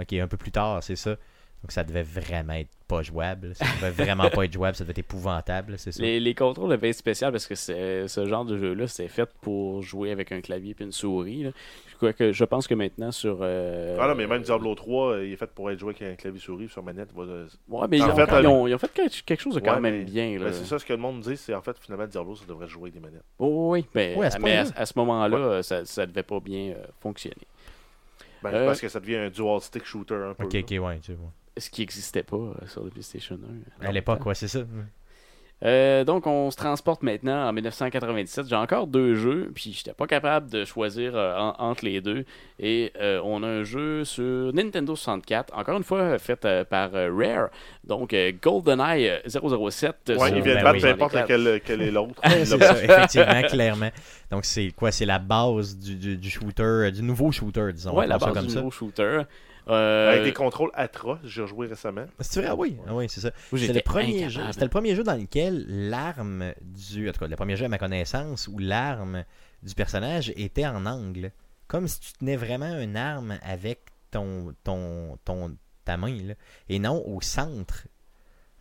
OK, 0.00 0.12
un 0.14 0.26
peu 0.28 0.36
plus 0.36 0.50
tard, 0.52 0.82
c'est 0.82 0.96
ça. 0.96 1.10
Donc 1.62 1.72
ça 1.72 1.82
devait 1.82 2.02
vraiment 2.02 2.52
être 2.52 2.68
pas 2.86 3.00
jouable. 3.02 3.54
Ça 3.54 3.64
devait 3.80 4.04
vraiment 4.04 4.28
pas 4.28 4.44
être 4.44 4.52
jouable, 4.52 4.76
ça 4.76 4.84
devait 4.84 4.90
être 4.90 4.98
épouvantable, 4.98 5.78
c'est 5.78 5.92
ça. 5.92 6.02
Les, 6.02 6.20
les 6.20 6.34
contrôles 6.34 6.68
devaient 6.70 6.90
être 6.90 6.96
spéciaux 6.98 7.30
parce 7.30 7.46
que 7.46 7.54
ce 7.54 8.26
genre 8.26 8.44
de 8.44 8.58
jeu-là, 8.58 8.86
c'est 8.86 9.08
fait 9.08 9.30
pour 9.40 9.80
jouer 9.80 10.10
avec 10.10 10.30
un 10.32 10.42
clavier 10.42 10.76
et 10.78 10.82
une 10.82 10.92
souris. 10.92 11.44
là. 11.44 11.50
Je, 12.02 12.44
pense 12.44 12.66
que 12.66 12.74
maintenant 12.74 13.10
sur. 13.12 13.38
euh, 13.40 13.96
Ah 13.98 14.08
non, 14.08 14.14
mais 14.14 14.26
même 14.26 14.42
Diablo 14.42 14.74
3, 14.74 15.12
euh, 15.12 15.26
il 15.26 15.32
est 15.32 15.36
fait 15.36 15.46
pour 15.46 15.70
être 15.70 15.78
joué 15.78 15.94
avec 15.98 16.02
un 16.02 16.14
clavier 16.16 16.38
souris 16.40 16.68
sur 16.68 16.82
manette. 16.82 17.08
va- 17.14 17.22
euh, 17.22 17.46
Ouais, 17.68 17.86
mais 17.88 17.96
ils 17.96 18.02
ont, 18.02 18.14
fait, 18.14 18.24
ils 18.28 18.34
euh, 18.46 18.48
ont- 18.50 18.66
ils 18.66 18.74
ont 18.74 18.78
fait 18.78 18.92
quelque 19.24 19.40
chose 19.40 19.54
de 19.54 19.60
quand 19.60 19.74
Ouais, 19.76 19.80
même 19.80 19.98
mais- 20.00 20.04
bien. 20.04 20.32
Là. 20.38 20.46
ben, 20.46 20.52
c'est 20.52 20.66
ça 20.66 20.78
ce 20.78 20.84
que 20.84 20.92
le 20.92 20.98
monde 20.98 21.20
dit, 21.20 21.38
c'est 21.38 21.54
en 21.54 21.62
fait 21.62 21.78
finalement 21.80 22.06
Diablo, 22.06 22.34
ça 22.36 22.44
devrait 22.46 22.68
jouer 22.68 22.90
avec 22.90 22.94
des 22.94 23.00
manettes. 23.00 23.24
Oh, 23.38 23.70
oui, 23.72 23.86
ben, 23.94 24.18
Ouais, 24.18 24.26
à 24.26 24.30
ce 24.32 24.38
mais 24.38 24.58
à, 24.76 24.84
ce 24.84 24.92
moment-là, 24.96 25.62
ça, 25.62 25.86
ça 25.86 26.04
devait 26.04 26.24
pas 26.24 26.40
bien 26.40 26.72
euh, 26.72 26.84
fonctionner. 27.00 27.36
Ben, 28.52 28.58
Euh, 28.58 28.66
Parce 28.66 28.80
que 28.80 28.88
ça 28.88 29.00
devient 29.00 29.16
un 29.16 29.30
dual 29.30 29.60
stick 29.60 29.84
shooter 29.84 30.14
un 30.14 30.34
peu. 30.34 30.44
OK, 30.44 30.52
là. 30.52 30.60
OK, 30.60 30.70
ouais, 30.70 30.98
tu 31.00 31.14
vois. 31.14 31.32
ce 31.56 31.70
qui 31.70 31.82
n'existait 31.82 32.22
pas 32.22 32.36
euh, 32.36 32.54
sur 32.66 32.84
le 32.84 32.90
PlayStation 32.90 33.38
1. 33.80 33.86
À 33.86 33.92
l'époque, 33.92 34.24
ouais, 34.26 34.34
c'est 34.34 34.48
ça. 34.48 34.60
Euh, 35.64 36.04
donc, 36.04 36.26
on 36.26 36.50
se 36.50 36.56
transporte 36.56 37.02
maintenant 37.02 37.48
en 37.48 37.52
1997. 37.52 38.48
J'ai 38.48 38.56
encore 38.56 38.86
deux 38.86 39.14
jeux, 39.14 39.50
puis 39.54 39.72
j'étais 39.72 39.94
pas 39.94 40.06
capable 40.06 40.50
de 40.50 40.64
choisir 40.66 41.12
euh, 41.16 41.38
en- 41.38 41.54
entre 41.58 41.84
les 41.86 42.00
deux. 42.02 42.26
Et 42.58 42.92
euh, 43.00 43.20
on 43.24 43.42
a 43.42 43.46
un 43.46 43.62
jeu 43.62 44.04
sur 44.04 44.52
Nintendo 44.52 44.94
64, 44.94 45.56
encore 45.56 45.76
une 45.78 45.84
fois 45.84 46.18
fait 46.18 46.44
euh, 46.44 46.64
par 46.64 46.90
euh, 46.94 47.08
Rare. 47.16 47.48
Donc, 47.84 48.12
euh, 48.12 48.32
GoldenEye 48.42 49.08
euh, 49.08 49.18
007. 49.26 49.40
Ouais, 50.08 50.18
sur- 50.18 50.36
il 50.36 50.42
vient 50.42 50.58
de 50.58 50.62
battre 50.62 50.80
peu 50.80 50.88
importe 50.88 51.14
lequel, 51.14 51.44
lequel 51.44 51.82
est 51.82 51.90
l'autre. 51.90 52.20
C'est 52.24 52.44
ça, 52.44 52.82
effectivement, 52.82 53.42
clairement. 53.48 53.90
Donc, 54.30 54.44
c'est 54.44 54.70
quoi? 54.76 54.92
C'est 54.92 55.06
la 55.06 55.18
base 55.18 55.78
du, 55.78 55.94
du, 55.94 56.16
du 56.18 56.30
shooter, 56.30 56.90
du 56.92 57.02
nouveau 57.02 57.32
shooter, 57.32 57.72
disons. 57.72 57.94
Ouais, 57.96 58.06
la 58.06 58.18
ça 58.18 58.26
base 58.26 58.34
comme 58.34 58.46
du 58.46 58.52
ça. 58.52 58.58
nouveau 58.58 58.70
shooter. 58.70 59.22
Euh, 59.68 60.10
Avec 60.10 60.24
des 60.24 60.32
contrôles 60.34 60.70
atroces, 60.74 61.18
j'ai 61.24 61.40
rejoué 61.42 61.66
récemment. 61.68 62.04
C'est 62.20 62.40
vrai, 62.40 62.50
ah 62.50 62.54
oui, 62.54 62.76
ah 62.86 62.94
oui 62.94 63.06
c'est 63.08 63.20
ça. 63.20 63.28
où 63.50 63.56
C'était 63.56 63.58
j'étais 63.58 63.72
le, 63.78 63.82
premier 63.82 64.24
incapable. 64.24 64.30
jeu, 64.30 64.42
c'était 64.52 64.64
le 64.66 64.70
premier 64.70 64.94
jeu 64.94 65.02
dans 65.04 65.14
lequel 65.14 65.64
l'arme 65.88 66.52
du. 66.60 67.08
En 67.08 67.12
tout 67.12 67.20
cas, 67.20 67.26
le 67.28 67.36
premier 67.36 67.56
jeu 67.56 67.64
à 67.64 67.68
ma 67.68 67.78
connaissance 67.78 68.46
où 68.48 68.58
l'arme 68.58 69.24
du 69.62 69.74
personnage 69.74 70.32
était 70.36 70.66
en 70.66 70.84
angle. 70.86 71.30
Comme 71.66 71.88
si 71.88 71.98
tu 72.00 72.12
tenais 72.12 72.36
vraiment 72.36 72.78
une 72.78 72.96
arme 72.96 73.38
avec 73.42 73.80
ton, 74.10 74.54
ton, 74.64 75.16
ton, 75.24 75.56
ta 75.86 75.96
main, 75.96 76.14
là, 76.22 76.34
et 76.68 76.78
non 76.78 77.02
au 77.06 77.22
centre. 77.22 77.86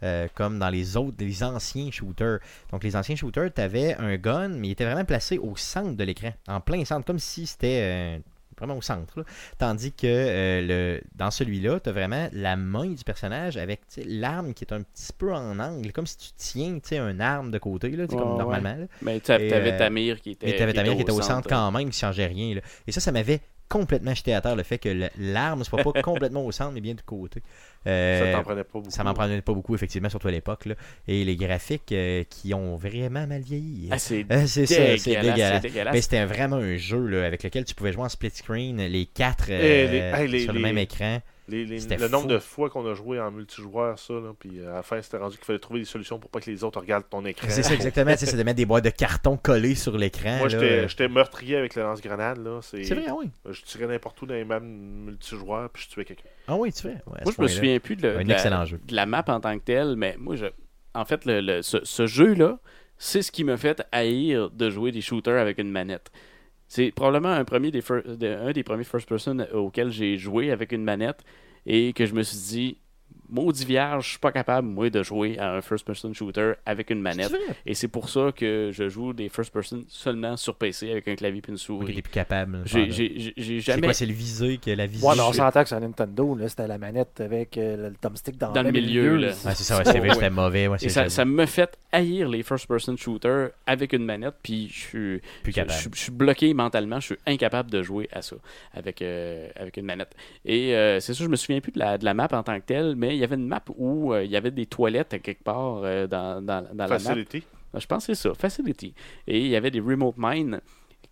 euh, 0.03 0.27
comme 0.35 0.57
dans 0.59 0.69
les 0.69 0.95
autres, 0.97 1.17
les 1.19 1.43
anciens 1.43 1.91
shooters. 1.91 2.39
Donc, 2.71 2.83
les 2.83 2.95
anciens 2.95 3.15
shooters, 3.15 3.53
tu 3.53 3.61
avais 3.61 3.93
un 3.95 4.15
gun, 4.17 4.49
mais 4.49 4.69
il 4.69 4.71
était 4.71 4.85
vraiment 4.85 5.05
placé 5.05 5.37
au 5.37 5.55
centre 5.57 5.95
de 5.95 6.03
l'écran, 6.03 6.31
en 6.47 6.59
plein 6.61 6.83
centre, 6.85 7.05
comme 7.05 7.19
si 7.19 7.45
c'était 7.45 8.17
euh, 8.17 8.19
vraiment 8.63 8.77
au 8.77 8.81
centre. 8.81 9.19
là. 9.19 9.25
Tandis 9.57 9.91
que 9.91 10.07
euh, 10.07 10.61
le, 10.97 11.01
dans 11.15 11.31
celui-là, 11.31 11.79
tu 11.79 11.89
as 11.89 11.91
vraiment 11.91 12.29
la 12.31 12.55
main 12.55 12.87
du 12.87 13.03
personnage 13.03 13.57
avec 13.57 13.81
l'arme 14.05 14.53
qui 14.53 14.63
est 14.63 14.73
un 14.73 14.81
petit 14.81 15.13
peu 15.17 15.33
en 15.33 15.59
angle, 15.59 15.91
comme 15.91 16.07
si 16.07 16.17
tu 16.17 16.79
tiens 16.81 17.09
une 17.09 17.21
arme 17.21 17.51
de 17.51 17.57
côté, 17.57 17.89
là, 17.91 18.07
comme 18.07 18.19
ouais. 18.19 18.37
normalement. 18.37 18.75
là. 18.75 18.85
Mais 19.01 19.19
tu 19.19 19.31
avais 19.31 19.51
euh, 19.73 19.77
ta 19.77 19.89
mire 19.89 20.21
qui 20.21 20.31
était. 20.31 20.47
Mais 20.47 20.55
tu 20.55 20.63
avais 20.63 20.73
ta 20.73 20.83
mire 20.83 20.95
qui 20.95 21.01
était 21.01 21.11
au 21.11 21.21
centre 21.21 21.33
centre. 21.35 21.49
quand 21.49 21.71
même, 21.71 21.89
qui 21.89 21.99
changeait 21.99 22.27
rien. 22.27 22.55
là. 22.55 22.61
Et 22.87 22.91
ça, 22.91 22.99
ça 22.99 23.11
m'avait 23.11 23.41
complètement 23.73 24.13
jeté 24.13 24.33
à 24.33 24.41
terre 24.41 24.55
le 24.55 24.63
fait 24.63 24.77
que 24.77 25.09
l'arme 25.17 25.59
ne 25.59 25.63
soit 25.63 25.81
pas 25.83 25.91
complètement 26.01 26.45
au 26.45 26.51
centre, 26.51 26.71
mais 26.73 26.81
bien 26.81 26.93
du 26.93 27.03
côté. 27.03 27.41
Euh, 27.87 28.31
ça 28.31 28.37
t'en 28.37 28.43
prenait 28.43 28.63
pas 28.63 28.69
beaucoup. 28.79 28.89
ça 28.91 29.03
m'en 29.03 29.13
prenait 29.13 29.41
pas 29.41 29.53
beaucoup, 29.53 29.75
effectivement, 29.75 30.09
surtout 30.09 30.27
à 30.27 30.31
l'époque. 30.31 30.67
Et 31.07 31.25
les 31.25 31.35
graphiques 31.35 31.91
euh, 31.91 32.23
qui 32.29 32.53
ont 32.53 32.75
vraiment 32.75 33.25
mal 33.27 33.41
vieilli. 33.41 33.89
Ah, 33.91 33.97
c'est 33.99 34.25
Euh, 34.31 34.45
c'est 34.47 34.65
ça, 34.65 34.75
dégueulasse. 34.75 35.01
c'est 35.01 35.09
dégueulasse. 35.21 35.61
c'est 35.61 35.67
dégueulasse. 35.69 35.93
Mais 35.93 36.01
c'était 36.01 36.25
vraiment 36.25 36.55
un 36.57 36.77
jeu 36.77 37.05
là, 37.07 37.25
avec 37.25 37.43
lequel 37.43 37.65
tu 37.65 37.75
pouvais 37.75 37.91
jouer 37.91 38.03
en 38.03 38.09
split 38.09 38.29
screen, 38.31 38.77
les 38.77 39.05
quatre 39.07 39.47
euh, 39.49 39.91
les- 39.91 40.21
hey, 40.21 40.27
les- 40.29 40.39
sur 40.43 40.53
le 40.53 40.59
les- 40.59 40.63
même 40.63 40.77
écran. 40.77 41.19
Les- 41.49 41.65
les- 41.65 41.79
C'était 41.81 41.97
le 41.97 42.07
nombre 42.07 42.23
fou. 42.23 42.29
de 42.29 42.39
fois 42.39 42.69
qu'on 42.69 42.89
a 42.89 42.93
joué 42.93 43.19
en 43.19 43.29
multijoueur, 43.29 43.99
ça, 43.99 44.13
là, 44.13 44.31
puis 44.39 44.59
euh, 44.59 44.71
à 44.71 44.75
la 44.75 44.83
fin, 44.83 45.01
c'était 45.01 45.17
rendu 45.17 45.35
qu'il 45.35 45.45
fallait 45.45 45.59
trouver 45.59 45.79
des 45.81 45.85
solutions 45.85 46.17
pour 46.17 46.29
pas 46.29 46.39
que 46.39 46.49
les 46.49 46.63
autres 46.63 46.79
regardent 46.79 47.09
ton 47.09 47.25
écran. 47.25 47.47
C'est 47.49 47.63
ça, 47.63 47.73
exactement. 47.73 48.11
tu 48.13 48.19
sais, 48.19 48.25
c'est 48.27 48.37
de 48.37 48.43
mettre 48.43 48.55
des 48.57 48.65
boîtes 48.65 48.85
de 48.85 48.89
carton 48.89 49.35
collées 49.35 49.75
sur 49.75 49.97
l'écran. 49.97 50.37
Moi, 50.37 50.47
j'étais 50.47 50.87
j'étais 50.87 51.07
meurtrier 51.09 51.57
avec 51.57 51.75
le 51.75 51.81
lance-grenade. 51.83 52.37
là. 52.43 52.59
C'est 52.61 52.83
C'est 52.85 52.95
vrai, 52.95 53.05
ah 53.09 53.15
oui. 53.17 53.29
Je 53.49 53.61
tirais 53.63 53.87
n'importe 53.87 54.21
où 54.21 54.25
dans 54.25 54.35
les 54.35 54.45
mêmes 54.45 54.63
multijoueurs, 55.05 55.69
puis 55.69 55.83
je 55.83 55.89
tuais 55.89 56.05
quelqu'un. 56.05 56.29
Ah 56.47 56.55
oui, 56.55 56.71
tu 56.71 56.81
fais. 56.83 56.89
Ouais, 57.07 57.19
Moi, 57.25 57.33
je 57.37 57.41
me 57.41 57.47
souviens 57.47 57.79
plus 57.79 57.95
de, 57.97 58.03
le- 58.07 58.17
Un 58.19 58.23
de 58.23 58.29
la, 58.29 58.65
de 58.65 58.95
la 58.95 59.05
map 59.05 59.25
en 59.27 59.39
tant 59.41 59.57
que 59.59 59.63
telle, 59.63 59.95
mais 59.97 60.15
moi, 60.17 60.35
je, 60.37 60.45
en 60.95 61.03
fait, 61.05 61.25
le, 61.25 61.41
le- 61.41 61.61
ce, 61.61 61.77
ce 61.83 62.07
jeu-là, 62.07 62.59
c'est 62.97 63.21
ce 63.21 63.31
qui 63.33 63.43
m'a 63.43 63.57
fait 63.57 63.83
haïr 63.91 64.49
de 64.49 64.69
jouer 64.69 64.91
des 64.93 65.01
shooters 65.01 65.41
avec 65.41 65.57
une 65.57 65.71
manette. 65.71 66.09
C'est 66.75 66.91
probablement 66.91 67.29
un, 67.29 67.45
premier 67.45 67.69
des 67.69 67.83
un 67.91 68.51
des 68.51 68.63
premiers 68.63 68.83
first-person 68.83 69.45
auxquels 69.53 69.91
j'ai 69.91 70.17
joué 70.17 70.49
avec 70.49 70.71
une 70.71 70.83
manette 70.83 71.23
et 71.67 71.93
que 71.93 72.07
je 72.07 72.15
me 72.15 72.23
suis 72.23 72.37
dit, 72.39 72.77
maudit 73.33 73.65
vierge, 73.65 74.05
je 74.05 74.09
suis 74.11 74.19
pas 74.19 74.31
capable, 74.31 74.67
moi, 74.67 74.89
de 74.89 75.01
jouer 75.03 75.37
à 75.39 75.51
un 75.53 75.61
first-person 75.61 76.13
shooter 76.13 76.53
avec 76.65 76.89
une 76.91 77.01
manette. 77.01 77.35
Et 77.65 77.73
c'est 77.73 77.87
pour 77.87 78.07
ça 78.09 78.31
que 78.35 78.69
je 78.71 78.87
joue 78.87 79.11
des 79.13 79.27
first-person 79.29 79.83
seulement 79.89 80.37
sur 80.37 80.55
PC 80.55 80.91
avec 80.91 81.07
un 81.07 81.15
clavier 81.15 81.41
et 81.47 81.51
une 81.51 81.57
souris. 81.57 81.95
t'es 81.95 82.01
plus 82.01 82.11
capable. 82.11 82.61
J'ai 82.65 82.91
ça. 82.91 83.31
C'est 83.37 83.59
jamais 83.59 83.81
quoi, 83.87 83.93
c'est 83.93 84.05
le 84.05 84.13
visé 84.13 84.57
que 84.57 84.69
la 84.71 84.85
visée. 84.85 85.05
Ouais, 85.05 85.13
mais 85.15 85.21
on 85.23 85.33
s'entend 85.33 85.63
que 85.63 85.67
sur 85.69 85.79
Nintendo, 85.79 86.35
là, 86.35 86.47
c'était 86.47 86.67
la 86.67 86.77
manette 86.77 87.19
avec 87.21 87.57
euh, 87.57 87.89
le 87.89 87.95
thumbstick 87.95 88.37
dans, 88.37 88.51
Dans 88.51 88.61
le 88.63 88.71
milieu, 88.71 89.17
là. 89.17 89.27
Ouais, 89.29 89.33
c'est 89.55 89.63
ça, 89.63 89.77
ouais, 89.77 89.85
c'était 89.85 89.99
vrai, 89.99 90.09
Ouais. 90.09 90.13
c'était 90.15 90.29
mauvais. 90.29 90.67
Ouais, 90.67 90.77
Et 90.81 90.89
c'est 90.89 91.09
ça, 91.09 91.25
me 91.25 91.45
fait 91.45 91.77
haïr 91.91 92.29
les 92.29 92.43
first-person 92.43 92.95
shooters 92.97 93.49
avec 93.65 93.93
une 93.93 94.05
manette, 94.05 94.35
puis 94.43 94.67
je 94.69 94.79
suis, 94.79 95.21
plus 95.41 95.51
je, 95.51 95.55
capable. 95.55 95.79
je- 95.79 95.89
je 95.93 95.99
suis 95.99 96.11
bloqué 96.11 96.53
mentalement, 96.53 96.99
je 96.99 97.07
suis 97.07 97.15
incapable 97.25 97.71
de 97.71 97.81
jouer 97.81 98.07
à 98.11 98.21
ça 98.21 98.35
avec, 98.73 99.01
euh, 99.01 99.47
avec 99.55 99.77
une 99.77 99.85
manette. 99.85 100.11
Et 100.45 100.75
euh, 100.75 100.99
c'est 100.99 101.13
sûr, 101.13 101.25
je 101.25 101.29
me 101.29 101.35
souviens 101.35 101.59
plus 101.61 101.71
de 101.71 101.79
la, 101.79 101.97
de 101.97 102.05
la 102.05 102.13
map 102.13 102.27
en 102.31 102.43
tant 102.43 102.59
que 102.59 102.65
telle, 102.65 102.95
mais 102.95 103.15
il 103.15 103.22
y 103.23 103.25
avait 103.25 103.35
une 103.35 103.47
map 103.47 103.63
où 103.75 104.13
euh, 104.13 104.23
il 104.23 104.31
y 104.31 104.35
avait 104.37 104.51
des 104.51 104.65
toilettes 104.65 105.21
quelque 105.21 105.43
part 105.43 105.81
euh, 105.83 106.07
dans, 106.07 106.41
dans, 106.43 106.63
dans 106.73 106.85
la 106.85 106.87
map. 106.87 106.99
Facility. 106.99 107.43
Je 107.75 107.85
pense 107.87 108.05
que 108.05 108.13
c'est 108.13 108.29
ça, 108.29 108.35
Facility. 108.35 108.93
Et 109.25 109.39
il 109.39 109.47
y 109.47 109.55
avait 109.55 109.71
des 109.71 109.79
remote 109.79 110.15
mines. 110.17 110.61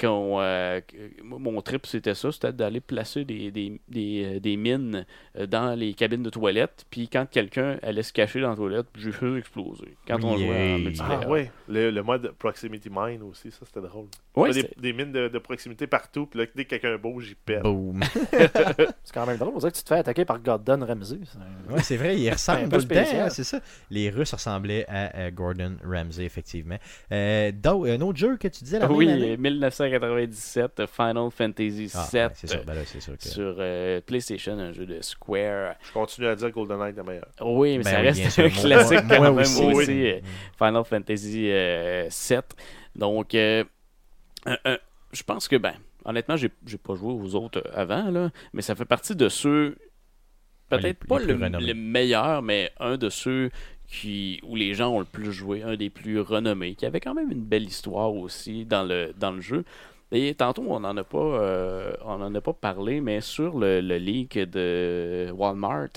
Qu'on, 0.01 0.41
euh, 0.41 0.81
mon 1.23 1.61
trip, 1.61 1.85
c'était 1.85 2.15
ça, 2.15 2.31
c'était 2.31 2.51
d'aller 2.51 2.79
placer 2.79 3.23
des, 3.23 3.51
des, 3.51 3.79
des, 3.87 4.23
euh, 4.25 4.39
des 4.39 4.57
mines 4.57 5.05
euh, 5.37 5.45
dans 5.45 5.77
les 5.77 5.93
cabines 5.93 6.23
de 6.23 6.29
toilettes. 6.29 6.85
Puis 6.89 7.07
quand 7.07 7.29
quelqu'un 7.29 7.77
allait 7.83 8.03
se 8.03 8.11
cacher 8.11 8.41
dans 8.41 8.49
la 8.49 8.55
toilette, 8.55 8.87
j'ai 8.97 9.11
fait 9.11 9.37
exploser. 9.37 9.95
Quand 10.07 10.23
on 10.23 10.35
Oui, 10.35 10.45
jouait 10.45 10.73
en 10.73 10.79
multiplayer. 10.79 11.19
Ah 11.23 11.29
ouais, 11.29 11.51
le, 11.67 11.91
le 11.91 12.03
mode 12.03 12.33
Proximity 12.39 12.89
Mine 12.91 13.21
aussi, 13.21 13.51
ça 13.51 13.59
c'était 13.65 13.81
drôle. 13.81 14.07
Ouais, 14.35 14.51
des, 14.51 14.69
des 14.77 14.93
mines 14.93 15.11
de, 15.11 15.27
de 15.27 15.39
proximité 15.39 15.87
partout, 15.87 16.25
puis 16.25 16.39
là, 16.39 16.45
dès 16.55 16.65
que 16.65 16.69
quelqu'un 16.69 16.97
bouge, 16.97 17.29
il 17.29 17.35
pète. 17.35 17.63
Boom. 17.63 18.01
C'est 18.31 19.13
quand 19.13 19.25
même 19.27 19.37
drôle. 19.37 19.53
On 19.55 19.59
dirait 19.59 19.71
que 19.71 19.77
tu 19.77 19.83
te 19.83 19.89
fais 19.89 19.99
attaquer 19.99 20.25
par 20.25 20.39
Gordon 20.39 20.85
Ramsay. 20.85 21.19
Ouais, 21.69 21.81
c'est 21.83 21.97
vrai, 21.97 22.17
il 22.17 22.29
ressemble 22.29 22.73
un 22.73 22.97
hein, 22.97 23.29
c'est 23.29 23.43
ça. 23.43 23.59
Les 23.89 24.09
Russes 24.09 24.33
ressemblaient 24.33 24.85
à, 24.87 25.29
Gordon 25.31 25.75
Ramsay, 25.83 26.23
effectivement. 26.23 26.77
Euh, 27.11 27.51
donc, 27.51 27.87
un 27.87 27.99
autre 28.01 28.17
jeu 28.17 28.37
que 28.37 28.47
tu 28.47 28.63
disais 28.63 28.79
la 28.79 28.87
même 28.87 28.97
oui, 28.97 29.09
année? 29.09 29.37
1997, 29.99 30.85
Final 30.87 31.29
Fantasy 31.31 31.91
Ah, 31.93 32.07
VII 32.11 32.21
ouais, 32.23 32.29
c'est 32.35 32.47
sûr, 32.47 32.63
ben 32.65 32.73
là, 32.73 32.81
c'est 32.85 32.99
sûr 33.01 33.17
que... 33.17 33.23
sur 33.27 33.55
euh, 33.59 34.01
PlayStation, 34.01 34.57
un 34.57 34.71
jeu 34.71 34.85
de 34.85 35.01
Square. 35.01 35.75
Je 35.83 35.91
continue 35.91 36.27
à 36.27 36.35
dire 36.35 36.47
que 36.49 36.53
GoldenEye 36.53 36.93
est 36.97 37.03
meilleur. 37.03 37.27
Oui, 37.41 37.77
mais 37.77 37.83
Ben 37.83 37.89
ça 37.91 37.97
oui, 37.97 38.11
bien 38.11 38.23
reste 38.23 38.39
un 38.39 38.49
classique 38.49 39.03
moi- 39.05 39.17
quand 39.17 39.19
moi 39.19 39.31
même 39.31 39.39
aussi. 39.39 39.63
aussi. 39.63 40.05
euh, 40.07 40.19
Final 40.57 40.83
Fantasy 40.85 41.47
euh, 41.51 42.09
VII. 42.29 42.37
Donc, 42.95 43.35
euh, 43.35 43.63
je 45.11 45.23
pense 45.23 45.47
que, 45.47 45.55
ben, 45.55 45.73
honnêtement, 46.05 46.35
j'ai 46.37 46.49
j'ai 46.65 46.77
pas 46.77 46.95
joué 46.95 47.13
aux 47.13 47.35
autres 47.35 47.59
euh, 47.65 47.71
avant, 47.81 48.09
là, 48.09 48.29
mais 48.53 48.61
ça 48.61 48.75
fait 48.75 48.85
partie 48.85 49.15
de 49.15 49.29
ceux, 49.29 49.77
les- 50.71 50.77
peut-être 50.79 51.05
pas 51.05 51.19
le 51.19 51.73
meilleur, 51.73 52.41
mais 52.41 52.71
un 52.79 52.97
de 52.97 53.09
ceux 53.09 53.49
qui, 53.91 54.39
où 54.47 54.55
les 54.55 54.73
gens 54.73 54.89
ont 54.89 54.99
le 54.99 55.05
plus 55.05 55.33
joué, 55.33 55.63
un 55.63 55.75
des 55.75 55.89
plus 55.89 56.19
renommés, 56.21 56.75
qui 56.75 56.85
avait 56.85 57.01
quand 57.01 57.13
même 57.13 57.29
une 57.31 57.43
belle 57.43 57.63
histoire 57.65 58.13
aussi 58.15 58.65
dans 58.65 58.83
le, 58.83 59.13
dans 59.19 59.31
le 59.31 59.41
jeu. 59.41 59.63
Et 60.13 60.33
tantôt, 60.33 60.63
on 60.67 60.79
n'en 60.81 60.95
a 60.97 61.03
pas, 61.03 61.17
euh, 61.19 61.93
on 62.05 62.21
en 62.21 62.33
a 62.33 62.41
pas 62.41 62.53
parlé, 62.53 63.01
mais 63.01 63.21
sur 63.21 63.57
le, 63.59 63.79
le 63.81 63.97
leak 63.97 64.37
de 64.39 65.29
Walmart, 65.33 65.89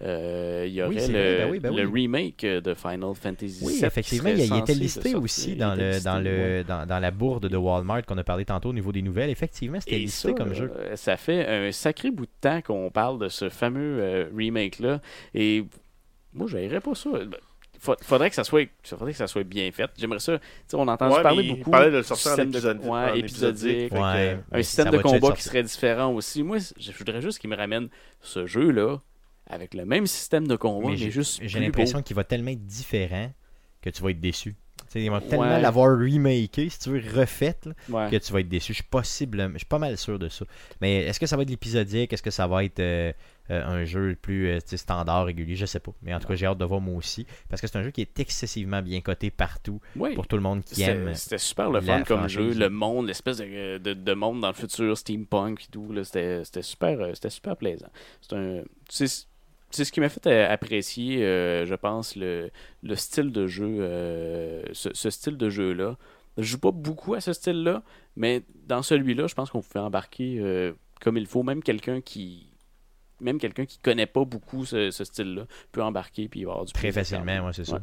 euh, 0.00 0.64
il 0.66 0.74
y 0.74 0.82
aurait 0.82 0.90
Oui, 0.94 1.06
le, 1.08 1.38
ben 1.38 1.50
oui, 1.50 1.58
ben 1.58 1.74
le 1.74 1.84
oui. 1.84 2.02
remake 2.02 2.46
de 2.46 2.72
Final 2.74 3.14
Fantasy 3.14 3.64
Oui, 3.64 3.74
VII 3.74 3.84
effectivement, 3.84 4.32
qui 4.32 4.46
il, 4.46 4.56
était 4.58 4.74
listé 4.74 5.14
aussi 5.16 5.56
dans, 5.56 5.74
le, 5.74 7.00
la 7.00 7.10
bourde 7.10 7.48
de 7.48 7.56
Walmart 7.56 8.04
qu'on 8.06 8.16
a 8.16 8.24
parlé 8.24 8.44
tantôt 8.44 8.68
au 8.68 8.72
niveau 8.72 8.92
des 8.92 9.02
nouvelles. 9.02 9.30
Effectivement, 9.30 9.80
c'était 9.80 9.98
listé 9.98 10.28
ça, 10.28 10.34
comme 10.34 10.54
jeu. 10.54 10.70
euh, 10.76 10.94
ça 10.96 11.16
fait 11.16 11.46
un 11.46 11.72
sacré 11.72 12.10
bout 12.10 12.26
de 12.26 12.30
temps 12.40 12.60
qu'on 12.62 12.90
parle 12.90 13.18
de 13.18 13.28
ce 13.28 13.48
fameux 13.48 13.98
euh, 14.00 14.28
remake-là. 14.36 15.00
Et 15.34 15.64
moi, 16.34 16.46
j'aimerais 16.48 16.80
pas 16.80 16.94
ça. 16.94 17.10
Ben, 17.10 17.36
fa- 17.78 17.96
Faudrait 18.02 18.28
que 18.30 18.36
ça 18.36 18.44
soit, 18.44 18.68
faudrait 18.82 19.12
que 19.12 19.18
ça 19.18 19.26
soit 19.26 19.44
bien 19.44 19.70
fait. 19.72 19.90
J'aimerais 19.98 20.18
ça. 20.20 20.38
tu 20.38 20.44
sais, 20.68 20.76
on 20.76 20.86
a 20.88 20.92
entendu 20.92 21.16
Ouais, 21.16 21.22
parler 21.22 21.42
beaucoup. 21.52 21.70
parlait 21.70 21.90
de 21.90 21.96
le 21.98 22.02
sortir 22.02 22.32
en 22.32 22.34
système 22.34 22.50
de- 22.50 22.56
épisode- 22.58 22.78
ouais, 22.80 22.88
en 22.88 23.14
épisodique. 23.14 23.70
épisodique. 23.70 23.90
Que, 23.90 24.56
un 24.56 24.62
système 24.62 24.90
de 24.90 24.98
combat 24.98 25.32
qui 25.32 25.42
serait 25.42 25.62
différent 25.62 26.12
aussi. 26.12 26.42
Moi, 26.42 26.58
je 26.78 26.92
voudrais 26.92 27.20
juste 27.22 27.38
qu'il 27.38 27.50
me 27.50 27.56
ramène 27.56 27.88
ce 28.20 28.46
jeu-là 28.46 28.98
avec 29.50 29.74
le 29.74 29.84
même 29.86 30.06
système 30.06 30.46
de 30.46 30.56
combat, 30.56 30.90
mais, 30.90 30.96
juste 31.10 31.40
j'ai 31.42 31.58
l'impression 31.60 32.02
qu'il 32.02 32.14
va 32.16 32.24
tellement 32.24 32.50
être 32.50 32.66
différent 32.66 33.32
que 33.80 33.90
tu 33.90 34.02
vas 34.02 34.10
être 34.10 34.20
déçu. 34.20 34.54
Tu 34.78 34.84
sais, 34.92 35.02
ils 35.02 35.10
vont 35.10 35.20
tellement 35.20 35.58
l'avoir 35.58 35.98
remaké, 35.98 36.68
si 36.68 36.78
tu 36.78 36.90
veux, 36.90 37.02
refait, 37.20 37.56
là. 37.66 37.72
Ouais. 37.88 38.10
que 38.10 38.16
tu 38.16 38.32
vas 38.32 38.40
être 38.40 38.48
déçu. 38.48 38.72
Je 38.72 38.76
suis 38.78 38.84
possible, 38.84 39.50
je 39.52 39.58
suis 39.58 39.66
pas 39.66 39.78
mal 39.78 39.96
sûr 39.98 40.18
de 40.18 40.28
ça. 40.28 40.44
Mais 40.80 41.02
est-ce 41.04 41.18
que 41.20 41.26
ça 41.26 41.36
va 41.36 41.42
être 41.42 41.50
l'épisodique? 41.50 42.12
Est-ce 42.12 42.22
que 42.22 42.30
ça 42.30 42.46
va 42.46 42.64
être 42.64 42.80
euh, 42.80 43.12
euh, 43.50 43.64
un 43.64 43.84
jeu 43.84 44.16
plus 44.20 44.48
euh, 44.48 44.58
standard, 44.60 45.26
régulier 45.26 45.56
Je 45.56 45.66
sais 45.66 45.80
pas. 45.80 45.92
Mais 46.02 46.14
en 46.14 46.20
tout 46.20 46.28
cas, 46.28 46.34
j'ai 46.34 46.46
hâte 46.46 46.58
de 46.58 46.64
voir 46.64 46.80
moi 46.80 46.94
aussi. 46.96 47.26
Parce 47.48 47.60
que 47.60 47.66
c'est 47.66 47.76
un 47.78 47.82
jeu 47.82 47.90
qui 47.90 48.00
est 48.02 48.20
excessivement 48.20 48.82
bien 48.82 49.00
coté 49.00 49.30
partout 49.30 49.80
Ouais. 49.96 50.14
pour 50.14 50.26
tout 50.26 50.36
le 50.36 50.42
monde 50.42 50.62
qui 50.64 50.82
aime. 50.82 51.14
c'était 51.14 51.38
super 51.38 51.70
le 51.70 51.80
fun 51.80 52.02
comme 52.02 52.18
franchise. 52.18 52.36
jeu, 52.38 52.54
le 52.54 52.70
monde, 52.70 53.06
l'espèce 53.06 53.38
de, 53.38 53.78
de, 53.78 53.94
de 53.94 54.12
monde 54.14 54.40
dans 54.40 54.48
le 54.48 54.54
futur, 54.54 54.96
steampunk 54.96 55.64
et 55.64 55.70
tout, 55.70 55.92
là, 55.92 56.04
c'était 56.04 56.44
c'était 56.44 56.62
super, 56.62 57.00
euh, 57.00 57.10
c'était 57.14 57.30
super 57.30 57.56
plaisant. 57.56 57.88
C'est 58.20 58.34
un, 58.36 58.62
c'est 58.88 59.06
c'est 59.70 59.84
ce 59.84 59.92
qui 59.92 60.00
m'a 60.00 60.08
fait 60.08 60.26
euh, 60.26 60.50
apprécier, 60.50 61.22
euh, 61.24 61.66
je 61.66 61.74
pense, 61.74 62.16
le, 62.16 62.50
le 62.82 62.96
style 62.96 63.32
de 63.32 63.46
jeu, 63.46 63.76
euh, 63.80 64.62
ce, 64.72 64.88
ce 64.94 65.10
style 65.10 65.36
de 65.36 65.50
jeu-là. 65.50 65.96
Je 66.38 66.44
joue 66.44 66.58
pas 66.58 66.70
beaucoup 66.70 67.12
à 67.14 67.20
ce 67.20 67.32
style-là, 67.34 67.82
mais 68.16 68.42
dans 68.66 68.80
celui-là, 68.82 69.26
je 69.26 69.34
pense 69.34 69.50
qu'on 69.50 69.60
pouvait 69.60 69.80
embarquer 69.80 70.38
euh, 70.38 70.72
comme 71.02 71.18
il 71.18 71.26
faut, 71.26 71.42
même 71.42 71.62
quelqu'un 71.62 72.00
qui 72.00 72.47
même 73.20 73.38
quelqu'un 73.38 73.64
qui 73.66 73.78
connaît 73.78 74.06
pas 74.06 74.24
beaucoup 74.24 74.64
ce, 74.64 74.90
ce 74.90 75.04
style-là 75.04 75.42
peut 75.72 75.82
embarquer 75.82 76.28
puis 76.28 76.40
il 76.40 76.44
va 76.46 76.52
avoir 76.52 76.66
du 76.66 76.72
Très 76.72 76.92
facilement, 76.92 77.42
moi, 77.42 77.52
c'est 77.52 77.64
ça. 77.64 77.74
Ouais. 77.76 77.80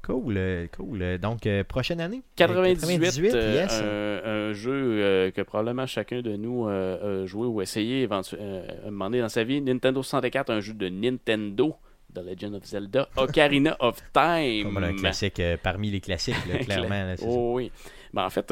Cool, 0.00 0.34
euh, 0.38 0.66
cool. 0.76 1.02
Euh, 1.02 1.18
Donc, 1.18 1.44
euh, 1.46 1.64
prochaine 1.64 2.00
année? 2.00 2.22
98, 2.36 3.34
euh, 3.34 3.54
yes. 3.54 3.72
un, 3.82 4.28
un 4.50 4.52
jeu 4.52 5.30
que 5.34 5.42
probablement 5.42 5.86
chacun 5.86 6.22
de 6.22 6.36
nous 6.36 6.66
a 6.68 7.26
joué 7.26 7.46
ou 7.46 7.60
essayé 7.60 8.06
éventu- 8.06 8.36
à 8.38 8.86
un 8.86 8.90
moment 8.90 9.06
donné 9.06 9.20
dans 9.20 9.28
sa 9.28 9.42
vie. 9.44 9.60
Nintendo 9.60 10.02
64, 10.02 10.50
un 10.50 10.60
jeu 10.60 10.72
de 10.74 10.88
Nintendo, 10.88 11.74
The 12.14 12.20
Legend 12.24 12.54
of 12.54 12.64
Zelda, 12.64 13.08
Ocarina 13.16 13.76
of 13.80 14.00
Time. 14.14 14.72
Comme 14.72 14.84
un 14.84 14.94
classique 14.94 15.42
parmi 15.62 15.90
les 15.90 16.00
classiques, 16.00 16.36
là, 16.50 16.58
clairement. 16.64 16.88
là, 17.04 17.16
ça. 17.16 17.26
Oh 17.26 17.54
oui. 17.56 17.70
Ben, 18.14 18.24
en 18.24 18.30
fait, 18.30 18.50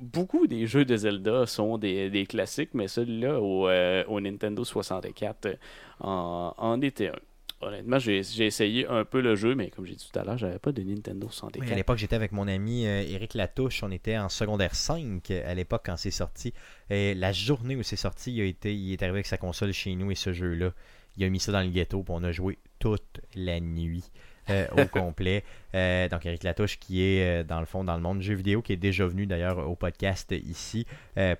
beaucoup 0.00 0.46
des 0.46 0.66
jeux 0.66 0.84
de 0.84 0.96
Zelda 0.96 1.46
sont 1.46 1.78
des, 1.78 2.26
classiques, 2.28 2.74
mais 2.74 2.88
celui-là 2.88 3.40
au, 3.40 3.68
euh, 3.68 4.20
Nintendo 4.20 4.64
64 4.64 5.46
euh, 5.46 5.54
en, 6.00 6.80
était 6.82 7.08
un. 7.08 7.16
Honnêtement, 7.62 7.98
j'ai 7.98 8.18
essayé 8.18 8.86
un 8.86 9.06
peu 9.06 9.22
le 9.22 9.34
jeu, 9.34 9.54
mais 9.54 9.70
comme 9.70 9.86
j'ai 9.86 9.94
dit 9.94 10.06
tout 10.12 10.18
à 10.18 10.24
l'heure, 10.24 10.36
j'avais 10.36 10.58
pas 10.58 10.72
de 10.72 10.82
Nintendo 10.82 11.26
64. 11.26 11.64
Oui, 11.64 11.72
à 11.72 11.74
l'époque, 11.74 11.96
j'étais 11.96 12.14
avec 12.14 12.32
mon 12.32 12.46
ami 12.48 12.86
euh, 12.86 13.00
Éric 13.00 13.32
Latouche. 13.32 13.82
On 13.82 13.90
était 13.90 14.18
en 14.18 14.28
secondaire 14.28 14.74
5 14.74 15.30
euh, 15.30 15.50
à 15.50 15.54
l'époque 15.54 15.82
quand 15.86 15.96
c'est 15.96 16.10
sorti. 16.10 16.52
Et 16.90 17.14
la 17.14 17.32
journée 17.32 17.74
où 17.74 17.82
c'est 17.82 17.96
sorti, 17.96 18.34
il, 18.34 18.42
a 18.42 18.44
été, 18.44 18.74
il 18.74 18.92
est 18.92 19.02
arrivé 19.02 19.16
avec 19.16 19.26
sa 19.26 19.38
console 19.38 19.72
chez 19.72 19.94
nous 19.94 20.10
et 20.10 20.14
ce 20.14 20.34
jeu-là. 20.34 20.72
Il 21.16 21.24
a 21.24 21.30
mis 21.30 21.40
ça 21.40 21.50
dans 21.50 21.62
le 21.62 21.70
ghetto, 21.70 22.02
puis 22.02 22.14
on 22.14 22.22
a 22.24 22.30
joué 22.30 22.58
toute 22.78 23.22
la 23.34 23.58
nuit. 23.58 24.04
Euh, 24.50 24.66
au 24.76 24.86
complet. 24.86 25.44
Euh, 25.74 26.08
donc, 26.08 26.24
Eric 26.26 26.42
Latouche, 26.42 26.78
qui 26.78 27.02
est 27.02 27.40
euh, 27.40 27.44
dans 27.44 27.60
le 27.60 27.66
fond 27.66 27.84
dans 27.84 27.96
le 27.96 28.02
monde 28.02 28.18
du 28.20 28.26
jeu 28.26 28.34
vidéo, 28.34 28.62
qui 28.62 28.72
est 28.72 28.76
déjà 28.76 29.06
venu 29.06 29.26
d'ailleurs 29.26 29.68
au 29.68 29.74
podcast 29.76 30.32
ici 30.32 30.86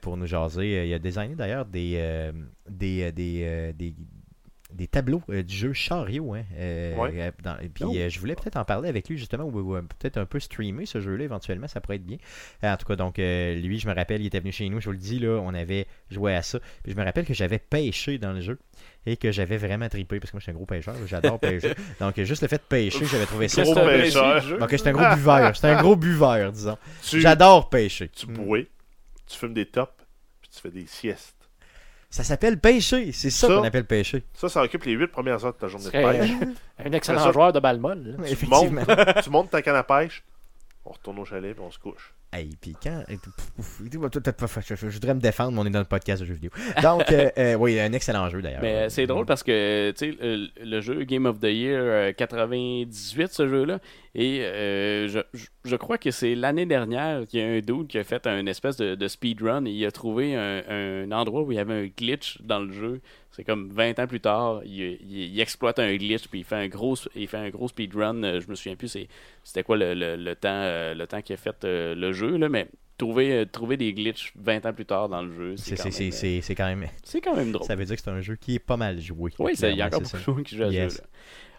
pour 0.00 0.16
nous 0.16 0.26
jaser. 0.26 0.86
Il 0.86 0.92
a 0.94 0.98
designé 0.98 1.34
d'ailleurs 1.34 1.64
des, 1.66 2.30
des, 2.68 3.12
des, 3.12 3.72
des, 3.74 3.94
des 4.72 4.88
tableaux 4.88 5.22
euh, 5.30 5.42
du 5.42 5.54
jeu 5.54 5.72
Chariot. 5.72 6.34
Hein, 6.34 6.42
euh, 6.56 6.96
Ouais. 6.96 7.32
dans- 7.42 7.56
et 7.60 7.68
puis, 7.68 7.84
Oh. 7.84 7.92
euh, 7.96 8.08
je 8.08 8.18
voulais 8.18 8.34
peut-être 8.34 8.56
en 8.56 8.64
parler 8.64 8.88
avec 8.88 9.08
lui 9.08 9.16
justement, 9.16 9.44
ou, 9.44 9.58
ou, 9.76 9.80
peut-être 9.82 10.18
un 10.18 10.26
peu 10.26 10.40
streamer 10.40 10.86
ce 10.86 11.00
jeu-là 11.00 11.24
éventuellement, 11.24 11.68
ça 11.68 11.80
pourrait 11.80 11.96
être 11.96 12.04
bien. 12.04 12.18
En 12.62 12.76
tout 12.76 12.84
cas, 12.86 12.96
donc, 12.96 13.18
lui, 13.18 13.78
je 13.78 13.88
me 13.88 13.94
rappelle, 13.94 14.20
il 14.20 14.26
était 14.26 14.40
venu 14.40 14.52
chez 14.52 14.68
nous, 14.68 14.80
je 14.80 14.86
vous 14.86 14.92
le 14.92 14.98
dis, 14.98 15.18
là, 15.20 15.40
on 15.42 15.54
avait 15.54 15.86
joué 16.10 16.34
à 16.34 16.42
ça. 16.42 16.58
Puis 16.82 16.92
je 16.92 16.96
me 16.98 17.04
rappelle 17.04 17.24
que 17.24 17.34
j'avais 17.34 17.58
pêché 17.60 18.18
dans 18.18 18.32
le 18.32 18.40
jeu 18.40 18.58
et 19.06 19.16
que 19.16 19.30
j'avais 19.32 19.56
vraiment 19.56 19.88
trippé 19.88 20.18
parce 20.20 20.30
que 20.30 20.36
moi, 20.36 20.40
je 20.40 20.44
suis 20.44 20.50
un 20.52 20.54
gros 20.56 20.66
pêcheur, 20.66 20.94
j'adore 21.06 21.38
pêcher. 21.38 21.74
Donc, 22.00 22.20
juste 22.22 22.42
le 22.42 22.48
fait 22.48 22.56
de 22.58 22.62
pêcher, 22.62 23.04
j'avais 23.06 23.26
trouvé 23.26 23.48
ça. 23.48 23.62
Gros 23.62 23.74
pêcheur. 23.74 24.58
Donc, 24.58 24.70
j'étais 24.70 24.88
un 24.88 24.92
gros 24.92 25.14
buveur. 25.14 25.54
J'étais 25.54 25.68
un 25.68 25.80
gros 25.82 25.96
buveur, 25.96 26.52
disons. 26.52 26.76
Tu, 27.02 27.20
J'adore 27.20 27.68
pêcher. 27.70 28.08
tu 28.08 28.26
bouées, 28.26 28.68
tu 29.26 29.38
fumes 29.38 29.54
des 29.54 29.66
tops, 29.66 29.92
puis 30.42 30.50
tu 30.52 30.60
fais 30.60 30.70
des 30.70 30.86
siestes. 30.86 31.34
Ça 32.10 32.22
s'appelle 32.24 32.58
pêcher. 32.58 33.12
C'est 33.12 33.30
ça, 33.30 33.46
Ça, 33.48 33.54
qu'on 33.54 33.64
appelle 33.64 33.84
pêcher. 33.84 34.22
Ça, 34.34 34.48
ça 34.48 34.62
occupe 34.62 34.84
les 34.84 34.92
8 34.92 35.08
premières 35.08 35.44
heures 35.44 35.52
de 35.52 35.58
ta 35.58 35.68
journée 35.68 35.86
de 35.86 35.90
pêche. 35.90 36.30
Un 36.84 36.92
excellent 36.92 37.24
Ça- 37.24 37.32
joueur 37.32 37.52
de 37.52 37.60
balle 37.60 37.78
molle. 37.78 38.16
là. 38.18 38.24
Tu 38.26 38.32
Effectivement. 38.32 38.82
montes, 38.86 39.22
tu 39.24 39.30
montes 39.30 39.50
ta 39.50 39.60
canne 39.62 39.74
à 39.76 39.82
pêche, 39.82 40.24
on 40.84 40.90
retourne 40.92 41.18
au 41.18 41.24
chalet, 41.24 41.52
puis 41.54 41.62
on 41.66 41.70
se 41.70 41.78
couche. 41.78 42.14
Hey, 42.32 42.50
puis 42.60 42.74
quand. 42.82 43.02
fait- 43.08 44.76
Je 44.76 44.86
voudrais 44.94 45.14
me 45.14 45.20
défendre, 45.20 45.52
mais 45.52 45.60
on 45.60 45.64
est 45.66 45.70
dans 45.70 45.78
le 45.78 45.84
podcast 45.86 46.20
de 46.20 46.26
jeux 46.26 46.34
vidéo. 46.34 46.50
Donc, 46.82 47.10
euh, 47.12 47.30
euh, 47.38 47.54
oui, 47.54 47.78
un 47.80 47.92
excellent 47.92 48.28
jeu 48.28 48.42
d'ailleurs. 48.42 48.60
Mais 48.62 48.74
euh, 48.74 48.88
c'est 48.88 49.06
drôle 49.06 49.24
parce 49.26 49.42
que 49.42 49.92
tu 49.96 50.10
sais, 50.12 50.16
le, 50.20 50.48
le 50.62 50.80
jeu 50.80 51.04
Game 51.04 51.24
of 51.26 51.38
the 51.40 51.44
Year 51.44 51.80
euh, 51.82 52.12
98, 52.12 53.32
ce 53.32 53.48
jeu-là, 53.48 53.78
et 54.14 54.40
euh, 54.42 55.08
je, 55.08 55.20
je- 55.34 55.46
je 55.64 55.76
crois 55.76 55.98
que 55.98 56.10
c'est 56.10 56.34
l'année 56.34 56.66
dernière 56.66 57.26
qu'il 57.26 57.40
y 57.40 57.42
a 57.42 57.46
un 57.46 57.60
dude 57.60 57.86
qui 57.88 57.98
a 57.98 58.04
fait 58.04 58.26
un 58.26 58.46
espèce 58.46 58.76
de, 58.76 58.94
de 58.94 59.08
speedrun 59.08 59.64
et 59.64 59.70
il 59.70 59.86
a 59.86 59.90
trouvé 59.90 60.34
un, 60.36 60.62
un 60.68 61.12
endroit 61.12 61.42
où 61.42 61.52
il 61.52 61.56
y 61.56 61.60
avait 61.60 61.74
un 61.74 61.86
glitch 61.86 62.38
dans 62.42 62.60
le 62.60 62.72
jeu. 62.72 63.00
C'est 63.36 63.44
comme 63.44 63.68
20 63.70 63.98
ans 63.98 64.06
plus 64.06 64.20
tard, 64.20 64.62
il, 64.64 64.80
il- 64.80 65.34
il 65.34 65.40
exploite 65.40 65.78
un 65.78 65.94
glitch 65.94 66.26
puis 66.28 66.38
il 66.40 66.44
fait 66.44 66.56
un 66.56 66.68
gros, 66.68 66.96
il 67.14 67.28
fait 67.28 67.36
un 67.36 67.50
gros 67.50 67.68
speedrun. 67.68 68.22
Euh, 68.24 68.40
Je 68.40 68.48
me 68.48 68.54
souviens 68.54 68.76
plus 68.76 68.88
c'était 69.44 69.62
quoi 69.62 69.76
le, 69.76 69.92
le- 69.92 70.16
le 70.16 70.34
temps, 70.34 70.48
euh, 70.50 70.94
le 70.94 71.06
temps 71.06 71.20
qu'il 71.20 71.34
a 71.34 71.36
fait 71.36 71.64
euh, 71.64 71.94
le 71.94 72.12
jeu, 72.14 72.38
là, 72.38 72.48
mais 72.48 72.66
trouver, 72.96 73.44
trouver 73.52 73.76
des 73.76 73.92
glitches 73.92 74.32
20 74.36 74.64
ans 74.64 74.72
plus 74.72 74.86
tard 74.86 75.10
dans 75.10 75.20
le 75.20 75.30
jeu, 75.30 75.54
C'est 75.58 75.76
quand, 75.76 75.84
même, 75.84 75.92
c'est- 75.92 76.54
quand 76.54 76.64
même. 76.66 76.86
c'est 77.04 77.20
quand 77.20 77.36
même 77.36 77.52
drôle. 77.52 77.66
Ça 77.66 77.76
veit 77.76 77.84
dire 77.84 77.96
que 77.96 78.02
c'est 78.02 78.10
un 78.10 78.22
jeu 78.22 78.36
qui 78.36 78.54
est 78.54 78.58
pas 78.58 78.78
mal 78.78 78.98
joué. 79.00 79.30
Oui, 79.38 79.52
il 79.54 79.76
y 79.76 79.82
a 79.82 79.86
encore 79.86 80.00
beaucoup 80.00 80.16
de 80.16 80.22
gens 80.22 80.42
qui 80.42 80.56
jouent 80.56 80.62
à 80.62 80.68
Yes. 80.68 80.92
ce 80.94 80.96
jeu-là. 80.98 81.08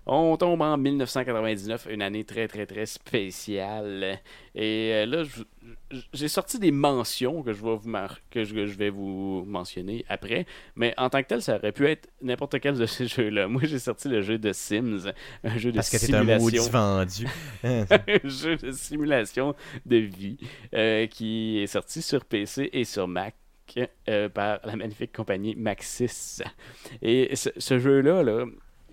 On 0.10 0.38
tombe 0.38 0.62
en 0.62 0.78
1999, 0.78 1.88
une 1.92 2.02
année 2.02 2.24
très 2.24 2.48
très 2.48 2.66
très 2.66 2.86
spéciale. 2.86 4.20
Et 4.56 4.92
euh, 4.94 5.06
là, 5.06 5.24
j'ai 6.14 6.28
sorti 6.30 6.60
des 6.60 6.72
mentions 6.72 7.44
que 7.44 7.52
je 7.52 7.62
vais 7.62 7.76
vous 7.76 7.90
mar- 7.90 8.20
que 8.32 8.46
je, 8.46 8.54
vais 8.56 8.90
vous 8.90 9.44
mentionner 9.46 10.06
après. 10.08 10.46
Mais 10.76 10.94
en 10.98 11.10
tant 11.10 11.22
que 11.22 11.28
tel, 11.28 11.42
ça 11.42 11.58
aurait 11.58 11.74
pu 11.74 11.88
être 11.88 12.08
n'importe 12.22 12.60
quel 12.62 12.78
de 12.78 12.86
ces 12.86 13.06
jeux-là. 13.16 13.48
Moi, 13.50 13.62
j'ai 13.66 13.80
sorti 13.80 14.08
le 14.08 14.22
jeu 14.22 14.38
de 14.38 14.54
Sims, 14.54 15.12
un 15.44 15.58
jeu 15.58 15.72
de 15.72 15.76
Parce 15.76 15.90
que 15.90 15.98
t'es 15.98 16.14
un 16.16 16.40
simulation. 16.40 16.64
vendu. 16.72 17.28
Un 17.64 18.30
jeu 18.30 18.56
de 18.56 18.72
simulation 18.72 19.56
de 19.86 19.98
vie 19.98 20.38
euh, 20.74 21.06
qui 21.08 21.60
est 21.60 21.68
sorti 21.68 22.02
sur 22.02 22.24
PC 22.24 22.70
et 22.72 22.86
sur 22.86 23.08
Mac. 23.10 23.36
euh, 24.08 24.30
par 24.30 24.60
la 24.64 24.78
magnifique 24.78 25.12
compagnie 25.14 25.54
Maxis. 25.58 26.42
Et 27.02 27.36
ce, 27.36 27.50
ce 27.58 27.78
jeu-là, 27.80 28.24
là, 28.24 28.46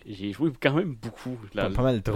j'ai 0.06 0.32
joué 0.32 0.50
quand 0.60 0.74
même 0.74 0.94
beaucoup 0.94 1.38
pas, 1.54 1.68
mal 1.82 2.02
trop. 2.02 2.14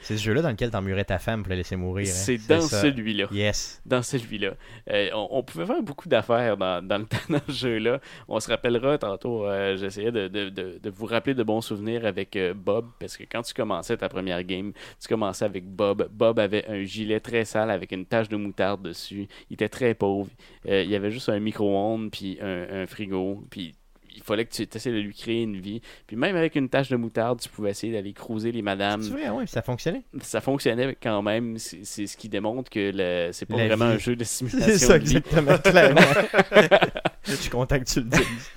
C'est 0.00 0.16
ce 0.16 0.22
jeu-là 0.22 0.42
dans 0.42 0.50
lequel 0.50 0.70
t'emmurais 0.70 1.04
ta 1.04 1.18
femme 1.18 1.42
pour 1.42 1.50
la 1.50 1.56
laisser 1.56 1.76
mourir. 1.76 2.06
hein. 2.08 2.10
C'est 2.12 2.38
dans 2.48 2.60
celui-là. 2.60 3.26
Yes. 3.32 3.80
Dans 3.86 4.02
celui-là. 4.02 4.54
Euh, 4.90 5.10
on, 5.14 5.28
on 5.30 5.42
pouvait 5.42 5.66
faire 5.66 5.82
beaucoup 5.82 6.08
d'affaires 6.08 6.56
dans, 6.56 6.84
dans 6.86 6.98
le 6.98 7.04
temps 7.06 7.16
dans 7.28 7.40
ce 7.48 7.52
jeu-là. 7.52 8.00
On 8.28 8.40
se 8.40 8.48
rappellera 8.48 8.98
tantôt, 8.98 9.46
euh, 9.46 9.76
j'essayais 9.76 10.12
de, 10.12 10.28
de- 10.28 10.48
de- 10.48 10.78
de 10.82 10.90
vous 10.90 11.06
rappeler 11.06 11.34
de 11.34 11.42
bons 11.42 11.60
souvenirs 11.60 12.04
avec 12.06 12.36
euh, 12.36 12.54
Bob, 12.54 12.86
parce 12.98 13.16
que 13.16 13.24
quand 13.24 13.42
tu 13.42 13.54
commençais 13.54 13.96
ta 13.96 14.08
première 14.08 14.42
game, 14.44 14.72
tu 15.00 15.08
commençais 15.08 15.44
avec 15.44 15.64
Bob. 15.66 16.08
Bob 16.12 16.38
avait 16.38 16.66
un 16.68 16.82
gilet 16.84 17.20
très 17.20 17.44
sale 17.44 17.70
avec 17.70 17.92
une 17.92 18.06
tache 18.06 18.28
de 18.28 18.36
moutarde 18.36 18.82
dessus. 18.82 19.28
Il 19.50 19.54
était 19.54 19.68
très 19.68 19.94
pauvre. 19.94 20.30
Il 20.66 20.88
y 20.90 20.94
avait 20.96 21.10
juste 21.10 21.28
un 21.28 21.38
micro-ondes, 21.40 22.10
puis 22.10 22.38
un, 22.40 22.82
un 22.82 22.86
frigo, 22.86 23.44
puis 23.50 23.74
il 24.18 24.24
fallait 24.24 24.44
que 24.44 24.52
tu 24.52 24.66
essaies 24.74 24.90
de 24.92 24.98
lui 24.98 25.14
créer 25.14 25.42
une 25.44 25.56
vie. 25.60 25.80
Puis 26.06 26.16
même 26.16 26.36
avec 26.36 26.56
une 26.56 26.68
tache 26.68 26.88
de 26.90 26.96
moutarde, 26.96 27.40
tu 27.40 27.48
pouvais 27.48 27.70
essayer 27.70 27.92
d'aller 27.92 28.12
cruiser 28.12 28.52
les 28.52 28.62
madames 28.62 29.00
C'est 29.02 29.10
vrai, 29.12 29.28
ouais, 29.30 29.46
ça 29.46 29.62
fonctionnait. 29.62 30.02
ça 30.20 30.40
fonctionnait 30.40 30.96
quand 31.00 31.22
même. 31.22 31.56
C'est 31.58 32.06
ce 32.06 32.16
qui 32.16 32.28
démontre 32.28 32.68
que 32.70 32.90
le- 32.94 33.32
c'est 33.32 33.46
pas 33.46 33.56
La 33.56 33.68
vraiment 33.68 33.88
vie. 33.90 33.94
un 33.94 33.98
jeu 33.98 34.16
de 34.16 34.24
simulation. 34.24 34.64
C'est 34.66 34.78
ça, 34.78 34.96
exactement, 34.96 35.56
clairement. 35.58 36.00
Je 37.24 37.34
suis 37.34 37.50
content 37.50 37.78
que 37.78 37.84
tu 37.84 38.00
le 38.00 38.06
dises. 38.06 38.50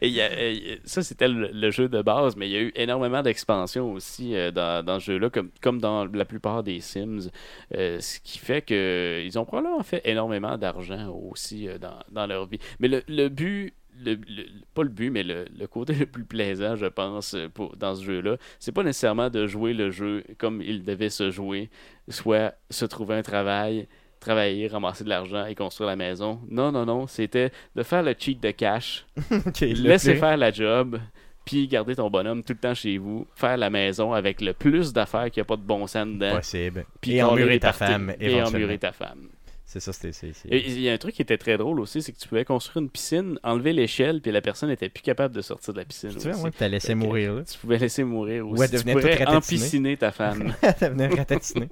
Et 0.00 0.08
y 0.08 0.20
a- 0.20 0.30
ça, 0.84 1.02
c'était 1.02 1.28
le, 1.28 1.48
le 1.52 1.70
jeu 1.70 1.88
de 1.88 2.00
base, 2.02 2.36
mais 2.36 2.48
il 2.48 2.52
y 2.52 2.56
a 2.56 2.60
eu 2.60 2.72
énormément 2.76 3.22
d'expansions 3.22 3.92
aussi 3.92 4.34
euh, 4.36 4.50
dans, 4.52 4.84
dans 4.84 5.00
ce 5.00 5.06
jeu-là, 5.12 5.28
comme, 5.28 5.50
comme 5.60 5.80
dans 5.80 6.04
la 6.04 6.24
plupart 6.24 6.62
des 6.62 6.80
Sims. 6.80 7.30
Euh, 7.74 7.98
ce 8.00 8.20
qui 8.20 8.38
fait 8.38 8.62
que 8.62 9.20
ils 9.24 9.38
ont 9.38 9.44
probablement 9.44 9.82
fait 9.82 10.00
énormément 10.04 10.56
d'argent 10.56 11.08
aussi 11.30 11.68
euh, 11.68 11.78
dans, 11.78 11.98
dans 12.12 12.26
leur 12.26 12.46
vie. 12.46 12.58
Mais 12.78 12.88
le, 12.88 13.02
le 13.08 13.28
but. 13.28 13.74
Le, 14.04 14.14
le- 14.14 14.46
pas 14.74 14.82
le 14.82 14.88
but, 14.88 15.10
mais 15.10 15.22
le, 15.22 15.44
le 15.58 15.66
côté 15.66 15.92
le 15.98 16.06
plus 16.06 16.24
plaisant, 16.24 16.76
je 16.76 16.86
pense, 16.86 17.34
euh, 17.34 17.48
pour, 17.48 17.76
dans 17.76 17.94
ce 17.94 18.04
jeu-là, 18.04 18.36
c'est 18.58 18.72
pas 18.72 18.82
nécessairement 18.82 19.28
de 19.30 19.46
jouer 19.46 19.74
le 19.74 19.90
jeu 19.90 20.24
comme 20.38 20.62
il 20.62 20.82
devait 20.84 21.10
se 21.10 21.30
jouer, 21.30 21.68
soit 22.08 22.54
se 22.70 22.84
trouver 22.84 23.16
un 23.16 23.22
travail, 23.22 23.86
travailler, 24.18 24.68
ramasser 24.68 25.04
de 25.04 25.08
l'argent 25.08 25.44
et 25.46 25.54
construire 25.54 25.88
la 25.90 25.96
maison. 25.96 26.40
Non, 26.48 26.72
non, 26.72 26.86
non, 26.86 27.06
c'était 27.06 27.50
de 27.76 27.82
faire 27.82 28.02
le 28.02 28.14
cheat 28.18 28.42
de 28.42 28.50
cash, 28.50 29.04
laisser 29.60 30.14
faire 30.16 30.36
la 30.36 30.50
job, 30.52 30.98
puis 31.44 31.66
garder 31.68 31.96
ton 31.96 32.08
bonhomme 32.08 32.42
tout 32.44 32.52
le 32.52 32.58
temps 32.60 32.74
chez 32.74 32.98
vous, 32.98 33.26
faire 33.34 33.56
la 33.56 33.68
maison 33.68 34.12
avec 34.12 34.40
le 34.40 34.52
plus 34.52 34.92
d'affaires 34.92 35.30
qu'il 35.30 35.40
n'y 35.40 35.42
a 35.42 35.46
pas 35.46 35.56
de 35.56 35.62
bon 35.62 35.86
sens 35.86 36.06
dedans, 36.06 36.36
Possible. 36.36 36.86
puis 37.00 37.16
Et 37.16 37.22
emmurer 37.22 37.58
ta 37.60 37.72
femme, 37.72 38.14
et 38.20 38.40
emmurer 38.42 38.78
ta 38.78 38.92
femme. 38.92 39.28
C'est 39.64 39.80
ça, 39.80 39.92
c'était. 39.92 40.10
il 40.50 40.80
y 40.80 40.88
a 40.90 40.92
un 40.92 40.98
truc 40.98 41.14
qui 41.14 41.22
était 41.22 41.38
très 41.38 41.56
drôle 41.56 41.80
aussi, 41.80 42.02
c'est 42.02 42.12
que 42.12 42.18
tu 42.18 42.28
pouvais 42.28 42.44
construire 42.44 42.82
une 42.82 42.90
piscine, 42.90 43.38
enlever 43.42 43.72
l'échelle, 43.72 44.20
puis 44.20 44.30
la 44.30 44.42
personne 44.42 44.68
n'était 44.68 44.90
plus 44.90 45.02
capable 45.02 45.34
de 45.34 45.40
sortir 45.40 45.72
de 45.72 45.78
la 45.78 45.84
piscine. 45.86 46.10
Tu 46.10 46.18
vois, 46.18 46.32
aussi. 46.32 46.42
ouais, 46.42 46.50
t'as 46.50 46.68
laissé 46.68 46.94
mourir 46.94 47.34
là. 47.34 47.42
Tu 47.44 47.58
pouvais 47.58 47.78
laisser 47.78 48.04
mourir 48.04 48.46
aussi. 48.48 48.60
Ouais, 48.60 48.68
tu 48.68 48.74
devenait 48.74 48.94
ratatinée. 48.94 49.36
empisciner 49.36 49.96
ta 49.96 50.12
femme. 50.12 50.54
Ça 50.78 50.90
venait 50.90 51.06
ratatiner. 51.08 51.68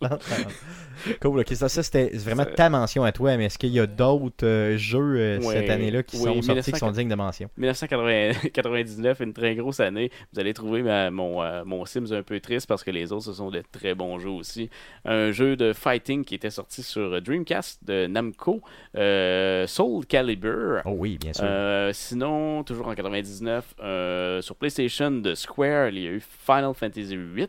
cool, 1.20 1.40
ok, 1.40 1.48
ça, 1.54 1.68
ça 1.68 1.82
c'était 1.82 2.10
vraiment 2.14 2.44
ta 2.44 2.68
mention 2.70 3.04
à 3.04 3.12
toi, 3.12 3.36
mais 3.36 3.46
est-ce 3.46 3.58
qu'il 3.58 3.70
y 3.70 3.80
a 3.80 3.86
d'autres 3.86 4.46
euh, 4.46 4.76
jeux 4.76 5.16
euh, 5.18 5.40
Ouais, 5.40 5.54
cette 5.54 5.70
année-là 5.70 6.02
qui 6.02 6.16
oui, 6.16 6.22
sont 6.24 6.42
sortis, 6.42 6.72
qui 6.72 6.76
1900 6.76 6.86
sont 6.86 6.92
dignes 6.92 7.08
de 7.08 7.14
mention? 7.14 7.48
1999, 7.56 9.20
une 9.20 9.32
très 9.32 9.54
grosse 9.54 9.80
année. 9.80 10.10
Vous 10.32 10.40
allez 10.40 10.54
trouver 10.54 10.82
ma- 10.82 11.10
mon, 11.10 11.42
euh, 11.42 11.64
mon 11.64 11.84
Sims 11.84 12.12
un 12.12 12.22
peu 12.22 12.38
triste 12.40 12.66
parce 12.66 12.84
que 12.84 12.90
les 12.90 13.12
autres, 13.12 13.24
ce 13.24 13.32
sont 13.32 13.50
de 13.50 13.62
très 13.72 13.94
bons 13.94 14.18
jeux 14.18 14.30
aussi. 14.30 14.70
Un 15.04 15.32
jeu 15.32 15.56
de 15.56 15.72
fighting 15.72 16.24
qui 16.24 16.34
était 16.34 16.50
sorti 16.50 16.82
sur 16.88 17.20
Dreamcast 17.22 17.84
de 17.84 18.06
Namco, 18.06 18.62
euh, 18.96 19.66
Soul 19.66 20.06
Calibur. 20.06 20.82
Oh 20.84 20.94
oui, 20.96 21.18
bien 21.18 21.32
sûr. 21.32 21.44
Euh, 21.46 21.90
sinon, 21.92 22.64
toujours 22.64 22.88
en 22.88 22.94
99, 22.94 23.74
euh, 23.80 24.40
sur 24.42 24.56
PlayStation 24.56 25.10
de 25.10 25.34
Square, 25.34 25.90
il 25.90 25.98
y 26.00 26.06
a 26.06 26.10
eu 26.10 26.20
Final 26.20 26.74
Fantasy 26.74 27.16
VIII. 27.16 27.48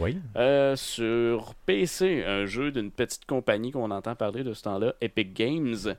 oui. 0.00 0.18
Sur 0.76 1.54
PC, 1.66 2.24
un 2.26 2.46
jeu 2.46 2.70
d'une 2.70 2.90
petite 2.90 3.24
compagnie 3.26 3.70
qu'on 3.70 3.90
entend 3.90 4.14
parler 4.14 4.42
de 4.42 4.54
ce 4.54 4.62
temps-là, 4.62 4.94
Epic 5.00 5.34
Games. 5.34 5.94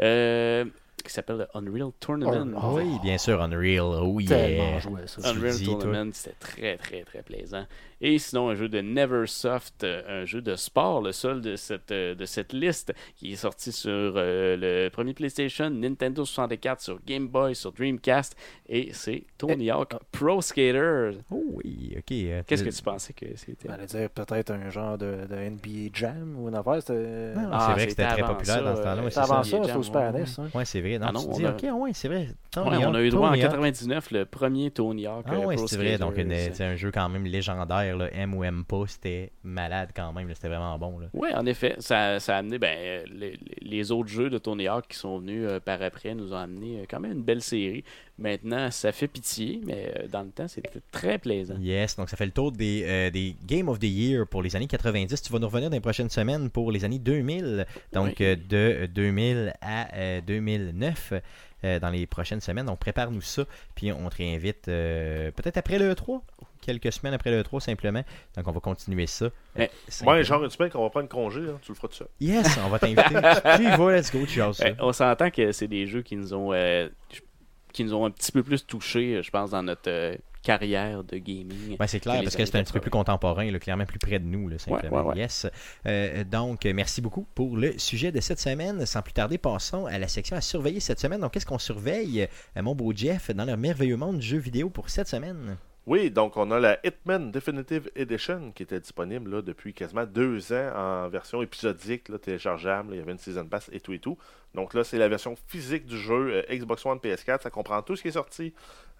Euh, 0.00 0.64
qui 1.04 1.12
s'appelle 1.12 1.36
le 1.36 1.46
Unreal 1.54 1.90
Tournament. 2.00 2.58
Oh, 2.62 2.76
Oui, 2.76 2.98
bien 3.02 3.18
sûr, 3.18 3.40
Unreal. 3.42 3.80
Oh 4.02 4.18
yeah. 4.20 4.78
joué 4.80 5.02
ça. 5.06 5.28
Unreal 5.30 5.54
dis. 5.56 5.64
Tournament, 5.64 6.10
c'était 6.12 6.36
très, 6.40 6.76
très, 6.76 7.02
très 7.04 7.22
plaisant. 7.22 7.64
Et 8.00 8.18
sinon, 8.18 8.50
un 8.50 8.54
jeu 8.54 8.68
de 8.68 8.80
Neversoft, 8.80 9.84
euh, 9.84 10.22
un 10.22 10.24
jeu 10.26 10.42
de 10.42 10.56
sport, 10.56 11.00
le 11.00 11.12
seul 11.12 11.40
de 11.40 11.56
cette, 11.56 11.90
euh, 11.90 12.14
de 12.14 12.24
cette 12.26 12.52
liste, 12.52 12.92
qui 13.16 13.32
est 13.32 13.36
sorti 13.36 13.72
sur 13.72 13.90
euh, 13.90 14.56
le 14.58 14.90
premier 14.90 15.14
PlayStation, 15.14 15.70
Nintendo 15.70 16.24
64, 16.24 16.80
sur 16.82 16.98
Game 17.06 17.28
Boy, 17.28 17.54
sur 17.54 17.72
Dreamcast, 17.72 18.36
et 18.68 18.90
c'est 18.92 19.24
Tony 19.38 19.70
Hawk 19.70 19.92
Pro 20.12 20.40
Skater. 20.42 21.12
Oh 21.30 21.42
oui, 21.52 21.94
ok. 21.96 22.12
euh, 22.12 22.42
Qu'est-ce 22.46 22.64
que 22.64 22.70
tu 22.70 22.82
pensais 22.82 23.12
que 23.14 23.26
c'était? 23.36 23.70
On 23.70 23.72
allait 23.72 23.86
dire 23.86 24.10
peut-être 24.10 24.50
un 24.50 24.68
genre 24.70 24.98
de, 24.98 25.26
de 25.28 25.36
NBA 25.36 25.90
Jam 25.94 26.36
ou 26.38 26.48
une 26.48 26.54
affaire. 26.56 26.74
Non, 26.74 27.48
Ah, 27.52 27.66
c'est 27.68 27.72
vrai 27.74 27.84
que 27.84 27.90
c'était 27.90 28.06
très 28.08 28.22
populaire 28.22 28.56
ça, 28.56 28.62
dans 28.62 28.76
ce 28.76 28.82
temps-là. 28.82 29.02
ouais, 29.02 29.10
c'est 29.10 29.20
avant 29.20 29.42
ça. 29.42 29.50
ça, 29.50 29.56
NBA 29.56 29.64
c'était 29.66 29.78
au 29.78 29.82
Jam, 29.82 29.82
Super. 29.82 30.12
NES. 30.12 30.24
hein. 30.38 30.48
Ouais, 30.54 30.64
c'est 30.64 30.80
vrai. 30.80 30.93
Ah 31.02 31.12
non, 31.12 31.20
tu 31.20 31.26
te 31.26 31.32
on 31.32 31.36
dis, 31.36 31.46
a- 31.46 31.50
ok, 31.74 31.80
ouais, 31.82 31.90
c'est 31.94 32.08
vrai. 32.08 32.28
Ouais, 32.56 32.86
on 32.86 32.94
a 32.94 33.02
eu 33.02 33.10
droit 33.10 33.28
en 33.28 33.32
Tony 33.32 33.42
Hawk. 33.42 33.50
99 33.52 34.10
le 34.10 34.24
premier 34.26 34.70
Tony 34.70 35.06
Hawk 35.06 35.24
Ah 35.28 35.34
euh, 35.34 35.44
ouais, 35.46 35.56
c'est 35.66 35.76
vrai. 35.76 35.98
Donc, 35.98 36.16
une- 36.16 36.32
c'est 36.34 36.64
un 36.64 36.76
jeu 36.76 36.90
quand 36.92 37.08
même 37.08 37.24
légendaire. 37.24 37.96
Là. 37.96 38.08
M 38.12 38.34
ou 38.34 38.44
M 38.44 38.64
pas, 38.64 38.84
c'était 38.86 39.32
malade 39.42 39.90
quand 39.94 40.12
même. 40.12 40.28
C'était 40.34 40.48
vraiment 40.48 40.78
bon. 40.78 41.00
Oui, 41.12 41.28
en 41.34 41.46
effet, 41.46 41.74
ça, 41.78 42.20
ça 42.20 42.36
a 42.36 42.38
amené 42.38 42.58
ben, 42.58 42.76
euh, 42.78 43.04
les, 43.12 43.38
les 43.60 43.92
autres 43.92 44.08
jeux 44.08 44.30
de 44.30 44.38
Tony 44.38 44.68
Hawk 44.68 44.86
qui 44.88 44.96
sont 44.98 45.18
venus 45.18 45.44
euh, 45.48 45.60
par 45.60 45.82
après 45.82 46.14
nous 46.14 46.32
ont 46.32 46.36
amené 46.36 46.80
euh, 46.80 46.84
quand 46.88 47.00
même 47.00 47.12
une 47.12 47.22
belle 47.24 47.42
série. 47.42 47.84
Maintenant, 48.16 48.70
ça 48.70 48.92
fait 48.92 49.08
pitié, 49.08 49.60
mais 49.64 49.92
euh, 49.98 50.06
dans 50.08 50.22
le 50.22 50.28
temps, 50.30 50.46
c'était 50.46 50.70
très 50.92 51.18
plaisant. 51.18 51.56
Yes, 51.58 51.96
donc 51.96 52.08
ça 52.08 52.16
fait 52.16 52.26
le 52.26 52.30
tour 52.30 52.52
des, 52.52 52.84
euh, 52.86 53.10
des 53.10 53.34
Game 53.44 53.68
of 53.68 53.80
the 53.80 53.84
Year 53.84 54.24
pour 54.26 54.40
les 54.42 54.54
années 54.54 54.68
90. 54.68 55.20
Tu 55.20 55.32
vas 55.32 55.38
nous 55.40 55.46
revenir 55.48 55.68
dans 55.68 55.74
les 55.74 55.80
prochaines 55.80 56.10
semaines 56.10 56.48
pour 56.48 56.70
les 56.70 56.84
années 56.84 57.00
2000. 57.00 57.66
Donc 57.92 58.14
Oui. 58.20 58.26
euh, 58.26 58.36
de 58.48 58.86
2000 58.86 59.54
à 59.60 59.92
euh, 59.96 60.20
2009 60.20 61.12
euh, 61.64 61.80
dans 61.80 61.90
les 61.90 62.06
prochaines 62.06 62.40
semaines. 62.40 62.66
Donc 62.66 62.78
prépare-nous 62.78 63.20
ça. 63.20 63.44
Puis 63.74 63.90
on 63.90 64.08
te 64.08 64.16
réinvite 64.16 64.68
euh, 64.68 65.32
peut-être 65.32 65.56
après 65.56 65.78
le 65.80 65.92
3 65.94 66.22
quelques 66.60 66.92
semaines 66.92 67.14
après 67.14 67.30
le 67.32 67.42
3 67.42 67.60
simplement. 67.60 68.02
Donc 68.36 68.46
on 68.46 68.52
va 68.52 68.60
continuer 68.60 69.06
ça. 69.08 69.28
Mais. 69.56 69.70
Ouais, 70.06 70.22
genre 70.24 70.42
une 70.44 70.50
semaine 70.50 70.70
qu'on 70.70 70.82
va 70.84 70.88
prendre 70.90 71.08
congé, 71.08 71.40
hein, 71.40 71.58
tu 71.62 71.72
le 71.72 71.74
feras 71.74 71.88
tout 71.88 71.94
seul. 71.96 72.08
Yes, 72.20 72.58
on 72.64 72.68
va 72.68 72.78
t'inviter. 72.78 73.02
tu 73.56 73.62
y 73.64 73.76
vas, 73.76 73.92
let's 73.96 74.10
go, 74.12 74.20
tu 74.24 74.34
jases 74.38 74.56
ça. 74.58 74.68
On 74.78 74.92
s'entend 74.92 75.30
que 75.30 75.50
c'est 75.52 75.68
des 75.68 75.86
jeux 75.86 76.00
qui 76.02 76.16
nous 76.16 76.32
ont 76.32 76.52
euh, 76.54 76.88
qui 77.74 77.84
nous 77.84 77.92
ont 77.92 78.06
un 78.06 78.10
petit 78.10 78.32
peu 78.32 78.42
plus 78.42 78.64
touchés, 78.64 79.20
je 79.22 79.30
pense, 79.30 79.50
dans 79.50 79.62
notre 79.62 79.90
euh, 79.90 80.14
carrière 80.42 81.04
de 81.04 81.18
gaming. 81.18 81.76
Ben, 81.76 81.86
c'est 81.86 82.00
clair, 82.00 82.22
parce 82.22 82.36
que 82.36 82.44
c'est 82.44 82.56
un 82.56 82.62
petit 82.62 82.72
peu 82.72 82.78
80. 82.78 82.80
plus 82.80 82.90
contemporain, 82.90 83.50
là, 83.50 83.58
clairement 83.58 83.84
plus 83.84 83.98
près 83.98 84.18
de 84.18 84.24
nous, 84.24 84.48
là, 84.48 84.58
simplement. 84.58 85.02
ouais, 85.02 85.08
ouais. 85.08 85.16
Yes. 85.16 85.46
Euh, 85.86 86.24
donc, 86.24 86.64
merci 86.64 87.02
beaucoup 87.02 87.26
pour 87.34 87.56
le 87.56 87.76
sujet 87.78 88.12
de 88.12 88.20
cette 88.20 88.40
semaine. 88.40 88.86
Sans 88.86 89.02
plus 89.02 89.12
tarder, 89.12 89.36
passons 89.36 89.86
à 89.86 89.98
la 89.98 90.08
section 90.08 90.36
à 90.36 90.40
surveiller 90.40 90.80
cette 90.80 91.00
semaine. 91.00 91.20
Donc, 91.20 91.32
qu'est-ce 91.32 91.46
qu'on 91.46 91.58
surveille, 91.58 92.28
euh, 92.56 92.62
mon 92.62 92.74
beau 92.74 92.92
Jeff, 92.94 93.30
dans 93.32 93.44
le 93.44 93.56
merveilleux 93.56 93.96
monde 93.96 94.18
du 94.18 94.26
jeu 94.26 94.38
vidéo 94.38 94.70
pour 94.70 94.88
cette 94.88 95.08
semaine? 95.08 95.56
Oui, 95.86 96.10
donc 96.10 96.38
on 96.38 96.50
a 96.50 96.58
la 96.58 96.78
Hitman 96.86 97.30
Definitive 97.30 97.90
Edition 97.94 98.52
qui 98.52 98.62
était 98.62 98.80
disponible 98.80 99.30
là, 99.30 99.42
depuis 99.42 99.74
quasiment 99.74 100.06
deux 100.06 100.50
ans 100.52 100.72
en 100.74 101.08
version 101.10 101.42
épisodique, 101.42 102.08
là, 102.08 102.18
téléchargeable. 102.18 102.90
là, 102.90 102.96
il 102.96 102.98
y 103.00 103.02
avait 103.02 103.12
une 103.12 103.18
season 103.18 103.44
pass 103.46 103.68
et 103.70 103.80
tout 103.80 103.92
et 103.92 103.98
tout. 103.98 104.16
Donc 104.54 104.72
là, 104.72 104.82
c'est 104.82 104.96
la 104.96 105.08
version 105.08 105.34
physique 105.46 105.84
du 105.84 105.98
jeu 105.98 106.36
euh, 106.36 106.42
Xbox 106.56 106.86
One, 106.86 106.96
PS4. 106.98 107.42
Ça 107.42 107.50
comprend 107.50 107.82
tout 107.82 107.96
ce 107.96 108.02
qui 108.02 108.08
est 108.08 108.12
sorti. 108.12 108.54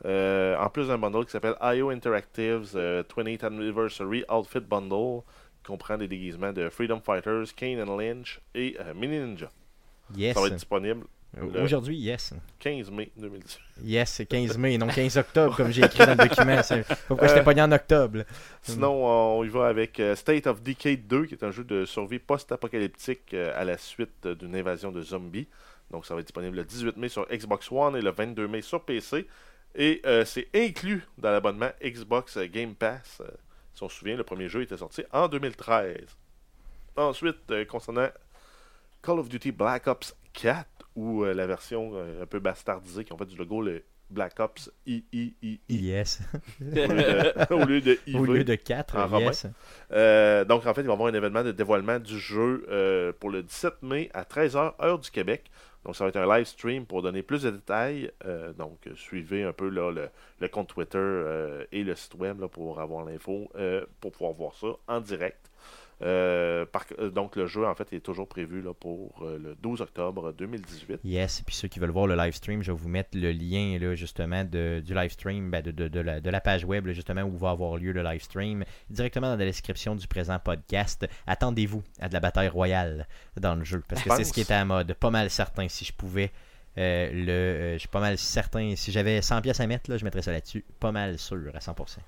Euh, 0.05 0.59
en 0.59 0.69
plus 0.69 0.89
d'un 0.89 0.99
bundle 0.99 1.25
qui 1.25 1.31
s'appelle 1.31 1.55
IO 1.63 1.89
Interactives 1.89 2.73
euh, 2.75 3.03
20th 3.03 3.47
Anniversary 3.47 4.25
Outfit 4.31 4.61
Bundle, 4.61 5.23
qui 5.63 5.69
comprend 5.69 5.97
des 5.97 6.09
déguisements 6.09 6.53
de 6.53 6.69
Freedom 6.69 7.01
Fighters, 7.01 7.55
Kane 7.57 7.81
and 7.81 7.97
Lynch 7.97 8.41
et 8.55 8.77
euh, 8.81 8.93
Mini 8.93 9.19
Ninja. 9.19 9.49
Yes. 10.15 10.35
Ça 10.35 10.41
va 10.43 10.49
être 10.49 10.55
disponible 10.57 11.01
le- 11.01 11.07
Aujourd'hui, 11.63 11.97
yes. 11.97 12.33
15 12.61 12.91
mai 12.91 13.11
2018. 13.17 13.61
Yes, 13.83 14.11
c'est 14.11 14.27
15 14.27 14.57
mai, 14.59 14.79
non 14.79 14.87
15 14.87 15.17
octobre, 15.19 15.57
comme 15.57 15.73
j'ai 15.73 15.85
écrit 15.85 16.07
dans 16.07 16.17
le 16.17 16.29
document. 16.29 16.61
Pourquoi 17.09 17.29
je 17.29 17.35
t'ai 17.35 17.43
pas 17.43 17.55
dit 17.55 17.63
en 17.63 17.73
octobre? 17.73 18.21
Sinon, 18.63 19.39
on 19.39 19.45
y 19.45 19.49
va 19.49 19.67
avec 19.67 19.99
euh, 20.01 20.15
State 20.15 20.47
of 20.47 20.63
Decay 20.63 20.97
2, 20.97 21.27
qui 21.27 21.35
est 21.35 21.45
un 21.45 21.51
jeu 21.51 21.65
de 21.65 21.85
survie 21.85 22.19
post-apocalyptique 22.19 23.35
euh, 23.35 23.53
à 23.61 23.65
la 23.65 23.79
suite 23.79 24.27
euh, 24.27 24.35
d'une 24.35 24.55
invasion 24.55 24.93
de 24.93 25.03
zombies. 25.03 25.49
Donc, 25.91 26.07
ça 26.07 26.15
va 26.15 26.21
être 26.21 26.27
disponible 26.27 26.57
le 26.57 26.65
18 26.65 26.97
mai 26.97 27.09
sur 27.09 27.27
Xbox 27.29 27.71
One 27.71 27.97
et 27.97 28.01
le 28.01 28.11
22 28.11 28.49
mai 28.49 28.63
sur 28.63 28.85
PC. 28.85 29.27
Et 29.75 30.01
euh, 30.07 30.25
c'est 30.25 30.49
inclus 30.55 31.03
dans 31.19 31.31
l'abonnement 31.31 31.71
Xbox 31.83 32.37
euh, 32.37 32.47
Game 32.47 32.75
Pass. 32.75 33.19
Euh, 33.21 33.27
si 33.75 33.83
on 33.83 33.89
se 33.89 33.99
souvient, 33.99 34.17
le 34.17 34.23
premier 34.23 34.49
jeu 34.49 34.63
était 34.63 34.77
sorti 34.77 35.03
en 35.13 35.27
2013. 35.27 35.97
Ensuite, 36.97 37.51
euh, 37.51 37.65
concernant 37.65 38.09
Call 39.03 39.19
of 39.19 39.29
Duty 39.29 39.51
Black 39.51 39.89
Ops 39.89 40.15
4, 40.33 40.65
ou 40.97 41.25
euh, 41.25 41.35
la 41.35 41.47
version 41.47 41.93
euh, 41.95 42.23
un 42.23 42.27
peu 42.27 42.39
bastardisée 42.41 43.05
qui 43.05 43.13
ont 43.13 43.19
fait 43.19 43.27
du 43.27 43.37
logo, 43.37 43.63
le 43.63 43.83
Black 44.11 44.39
Ops 44.39 44.71
III 44.87 45.59
Yes. 45.69 46.21
au 46.61 46.65
lieu 46.65 46.77
de, 46.81 47.49
au 47.51 47.65
lieu 47.65 47.81
de 47.81 47.99
IV. 48.07 48.21
Au 48.21 48.25
lieu 48.25 48.45
de 48.45 48.55
4, 48.55 48.97
En 48.97 49.19
yes. 49.19 49.47
Euh, 49.93 50.45
donc, 50.45 50.67
en 50.67 50.75
fait, 50.75 50.83
il 50.83 50.87
va 50.87 50.93
y 50.93 50.95
avoir 50.95 51.09
un 51.09 51.15
événement 51.15 51.43
de 51.43 51.53
dévoilement 51.53 51.99
du 51.99 52.19
jeu 52.19 52.67
euh, 52.69 53.13
pour 53.19 53.31
le 53.31 53.43
17 53.43 53.83
mai 53.83 54.11
à 54.15 54.23
13h, 54.23 54.75
heure 54.83 54.99
du 54.99 55.11
Québec. 55.11 55.51
Donc, 55.85 55.97
ça 55.97 56.05
va 56.05 56.09
être 56.09 56.17
un 56.17 56.27
live 56.37 56.47
stream 56.47 56.87
pour 56.87 57.03
donner 57.03 57.23
plus 57.23 57.43
de 57.43 57.51
détails. 57.51 58.11
Euh, 58.25 58.53
donc, 58.53 58.79
suivez 58.95 59.43
un 59.43 59.53
peu 59.53 59.69
là, 59.69 59.91
le, 59.91 60.09
le 60.41 60.49
compte 60.49 60.69
Twitter 60.69 61.23
et 61.73 61.83
le 61.83 61.95
site 61.95 62.15
web 62.15 62.41
là, 62.41 62.49
pour 62.49 62.81
avoir 62.81 63.05
l'info, 63.05 63.51
pour 64.01 64.13
pouvoir 64.13 64.33
voir 64.33 64.55
ça 64.55 64.69
en 64.87 65.01
direct. 65.01 65.51
Euh, 66.03 66.67
par- 66.67 66.85
euh, 66.99 67.11
donc, 67.11 67.37
le 67.37 67.47
jeu, 67.47 67.65
en 67.67 67.75
fait, 67.75 67.93
est 67.93 68.01
toujours 68.01 68.29
prévu 68.29 68.61
là, 68.63 68.75
pour 68.75 69.23
euh, 69.23 69.39
le 69.39 69.55
12 69.55 69.81
octobre 69.81 70.33
2018. 70.33 71.01
Yes, 71.05 71.43
puis 71.47 71.55
ceux 71.55 71.69
qui 71.69 71.79
veulent 71.79 71.91
voir 71.91 72.07
le 72.07 72.17
live 72.17 72.35
stream, 72.35 72.63
je 72.63 72.73
vais 72.73 72.79
vous 72.79 72.89
mettre 72.89 73.11
le 73.17 73.31
lien 73.33 73.79
là, 73.79 73.95
justement 73.95 74.45
de, 74.45 74.83
du 74.85 74.93
live 74.95 75.11
stream, 75.13 75.51
ben, 75.51 75.63
de, 75.63 75.71
de, 75.71 75.89
de 75.89 76.01
la, 76.01 76.21
de 76.21 76.31
la 76.31 76.41
page 76.41 76.65
web 76.65 76.87
là, 76.87 76.93
justement 76.93 77.23
où 77.23 77.37
va 77.37 77.51
avoir 77.51 77.77
lieu 77.77 77.93
le 77.93 78.03
live 78.03 78.23
stream, 78.23 78.65
directement 78.91 79.29
dans 79.29 79.37
la 79.37 79.45
description 79.45 79.95
du 79.95 80.07
présent 80.09 80.39
podcast. 80.39 81.07
Attendez-vous 81.27 81.83
à 82.01 82.09
de 82.09 82.15
la 82.15 82.21
bataille 82.21 82.49
royale 82.49 83.07
dans 83.41 83.55
le 83.55 83.65
jeu, 83.65 83.83
parce 83.89 84.03
que 84.03 84.11
c'est 84.17 84.25
ce 84.25 84.33
qui 84.33 84.41
était 84.41 84.55
à 84.55 84.65
mode. 84.65 84.95
Pas 84.95 85.11
mal 85.11 85.31
certain, 85.31 85.69
si 85.69 85.85
je 85.85 85.93
pouvais, 85.93 86.33
euh, 86.77 87.11
le, 87.13 87.75
je 87.75 87.79
suis 87.79 87.89
pas 87.89 88.01
mal 88.01 88.19
certain, 88.19 88.75
si 88.77 88.91
j'avais 88.91 89.23
100 89.23 89.43
pièces 89.43 89.61
à 89.61 89.67
mettre, 89.67 89.89
là, 89.91 89.97
je 89.97 90.05
mettrais 90.05 90.23
ça 90.23 90.33
là-dessus. 90.33 90.65
Pas 90.81 90.91
mal 90.93 91.19
sûr 91.19 91.39
à 91.55 91.59
100%. 91.61 91.99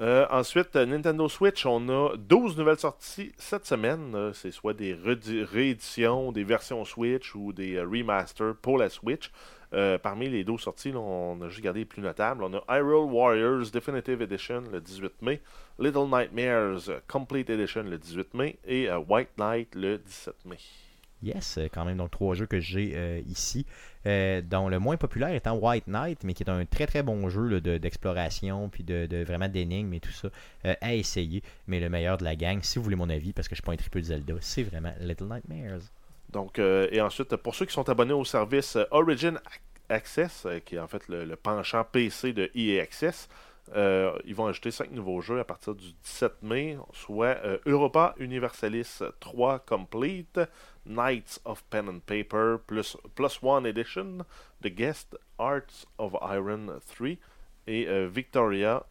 Euh, 0.00 0.26
ensuite, 0.30 0.76
euh, 0.76 0.86
Nintendo 0.86 1.28
Switch, 1.28 1.66
on 1.66 1.86
a 1.90 2.16
12 2.16 2.56
nouvelles 2.56 2.78
sorties 2.78 3.32
cette 3.36 3.66
semaine. 3.66 4.14
Euh, 4.14 4.32
c'est 4.32 4.50
soit 4.50 4.72
des 4.72 4.94
rééditions, 4.94 6.32
des 6.32 6.42
versions 6.42 6.86
Switch 6.86 7.34
ou 7.34 7.52
des 7.52 7.78
remasters 7.80 8.54
pour 8.62 8.78
la 8.78 8.88
Switch. 8.88 9.30
Parmi 10.02 10.28
les 10.28 10.42
12 10.42 10.60
sorties, 10.60 10.92
on 10.96 11.40
a 11.42 11.48
juste 11.48 11.62
gardé 11.62 11.80
les 11.80 11.84
plus 11.84 12.02
notables. 12.02 12.42
On 12.42 12.52
a 12.54 12.64
Hyrule 12.68 13.08
Warriors 13.08 13.70
Definitive 13.72 14.20
Edition 14.20 14.64
le 14.72 14.80
18 14.80 15.22
mai, 15.22 15.40
Little 15.78 16.08
Nightmares 16.10 16.90
Complete 17.06 17.50
Edition 17.50 17.84
le 17.84 17.96
18 17.96 18.34
mai 18.34 18.58
et 18.66 18.90
White 18.90 19.38
Knight 19.38 19.76
le 19.76 19.98
17 19.98 20.34
mai. 20.46 20.56
Yes, 21.22 21.60
quand 21.72 21.84
même, 21.84 21.98
donc 21.98 22.10
trois 22.10 22.34
jeux 22.34 22.46
que 22.46 22.58
j'ai 22.58 23.22
ici, 23.28 23.64
euh, 24.06 24.40
dont 24.42 24.68
le 24.68 24.78
moins 24.78 24.96
populaire 24.96 25.34
étant 25.34 25.54
White 25.54 25.86
Knight, 25.86 26.24
mais 26.24 26.34
qui 26.34 26.42
est 26.42 26.50
un 26.50 26.64
très 26.64 26.86
très 26.86 27.02
bon 27.02 27.28
jeu 27.28 27.60
de- 27.60 27.78
d'exploration, 27.78 28.68
puis 28.68 28.82
de, 28.84 29.22
vraiment 29.24 29.48
d'énigmes 29.48 29.92
et 29.94 30.00
tout 30.00 30.12
ça, 30.12 30.28
euh, 30.64 30.74
à 30.80 30.94
essayer. 30.94 31.42
Mais 31.66 31.80
le 31.80 31.88
meilleur 31.88 32.16
de 32.18 32.24
la 32.24 32.36
gang, 32.36 32.60
si 32.62 32.78
vous 32.78 32.84
voulez 32.84 32.96
mon 32.96 33.10
avis, 33.10 33.32
parce 33.32 33.48
que 33.48 33.54
je 33.54 33.60
suis 33.60 33.66
pas 33.66 33.72
un 33.72 33.76
triple 33.76 34.02
Zelda, 34.02 34.34
c'est 34.40 34.62
vraiment 34.62 34.92
Little 35.00 35.24
Nightmares. 35.24 35.80
Donc, 36.30 36.58
euh, 36.58 36.88
et 36.92 37.00
ensuite, 37.00 37.34
pour 37.36 37.54
ceux 37.54 37.66
qui 37.66 37.72
sont 37.72 37.88
abonnés 37.88 38.12
au 38.12 38.24
service 38.24 38.78
Origin 38.90 39.34
Ac- 39.36 39.60
Access, 39.96 40.46
qui 40.64 40.76
est 40.76 40.78
en 40.78 40.86
fait 40.86 41.08
le, 41.08 41.24
le 41.24 41.36
penchant 41.36 41.84
PC 41.84 42.32
de 42.32 42.50
EA 42.54 42.82
Access, 42.82 43.28
euh, 43.76 44.18
ils 44.24 44.34
vont 44.34 44.46
ajouter 44.46 44.70
5 44.70 44.90
nouveaux 44.90 45.20
jeux 45.20 45.38
à 45.40 45.44
partir 45.44 45.74
du 45.74 45.92
17 45.92 46.42
mai, 46.42 46.76
soit 46.92 47.36
euh, 47.44 47.58
Europa 47.66 48.14
Universalis 48.18 49.00
3 49.20 49.60
Complete, 49.60 50.40
Knights 50.86 51.40
of 51.44 51.62
Pen 51.64 51.88
and 51.88 52.00
Paper 52.06 52.56
plus, 52.66 52.96
plus 53.14 53.38
One 53.42 53.66
Edition, 53.66 54.18
The 54.62 54.68
Guest 54.68 55.16
Arts 55.38 55.86
of 55.98 56.14
Iron 56.22 56.80
3 56.96 57.08
et 57.66 57.86
euh, 57.88 58.08
Victoria 58.08 58.84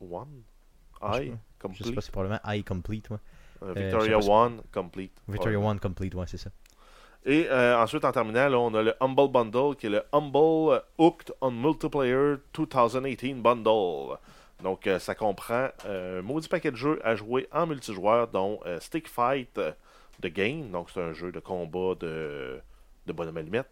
1 0.00 0.26
Je 1.02 1.16
sais 1.16 1.26
I 1.26 1.30
pas. 1.30 1.30
Je 1.30 1.30
sais 1.30 1.38
Complete. 1.60 1.94
pas, 1.94 2.00
c'est 2.00 2.12
probablement 2.12 2.40
I 2.46 2.64
Complete, 2.64 3.10
ouais. 3.10 3.18
Victoria 3.74 4.16
pas 4.16 4.22
si- 4.22 4.30
1 4.30 4.52
Complete. 4.72 5.22
Victoria 5.28 5.58
Ouais. 5.58 5.66
One 5.66 5.80
Complete, 5.80 6.14
ouais, 6.14 6.26
c'est 6.28 6.36
ça. 6.38 6.50
Et 7.24 7.46
euh, 7.50 7.78
ensuite, 7.78 8.04
en 8.04 8.12
terminant, 8.12 8.52
on 8.54 8.74
a 8.74 8.82
le 8.82 8.94
Humble 9.00 9.28
Bundle, 9.30 9.76
qui 9.76 9.86
est 9.86 9.90
le 9.90 10.02
Humble 10.12 10.82
Hooked 10.98 11.34
on 11.40 11.50
Multiplayer 11.50 12.36
2018 12.54 13.34
Bundle. 13.34 14.18
Donc, 14.62 14.86
euh, 14.86 14.98
ça 14.98 15.14
comprend 15.14 15.68
euh, 15.86 16.20
un 16.20 16.22
maudit 16.22 16.48
paquet 16.48 16.70
de 16.70 16.76
jeux 16.76 17.00
à 17.04 17.16
jouer 17.16 17.48
en 17.52 17.66
multijoueur, 17.66 18.28
dont 18.28 18.60
Stick 18.80 19.08
Fight 19.08 19.60
The 20.22 20.26
Game. 20.26 20.70
Donc, 20.70 20.90
c'est 20.90 21.02
un 21.02 21.12
jeu 21.12 21.32
de 21.32 21.40
combat 21.40 21.94
de, 21.98 22.60
de 23.06 23.12
bonhomme. 23.12 23.62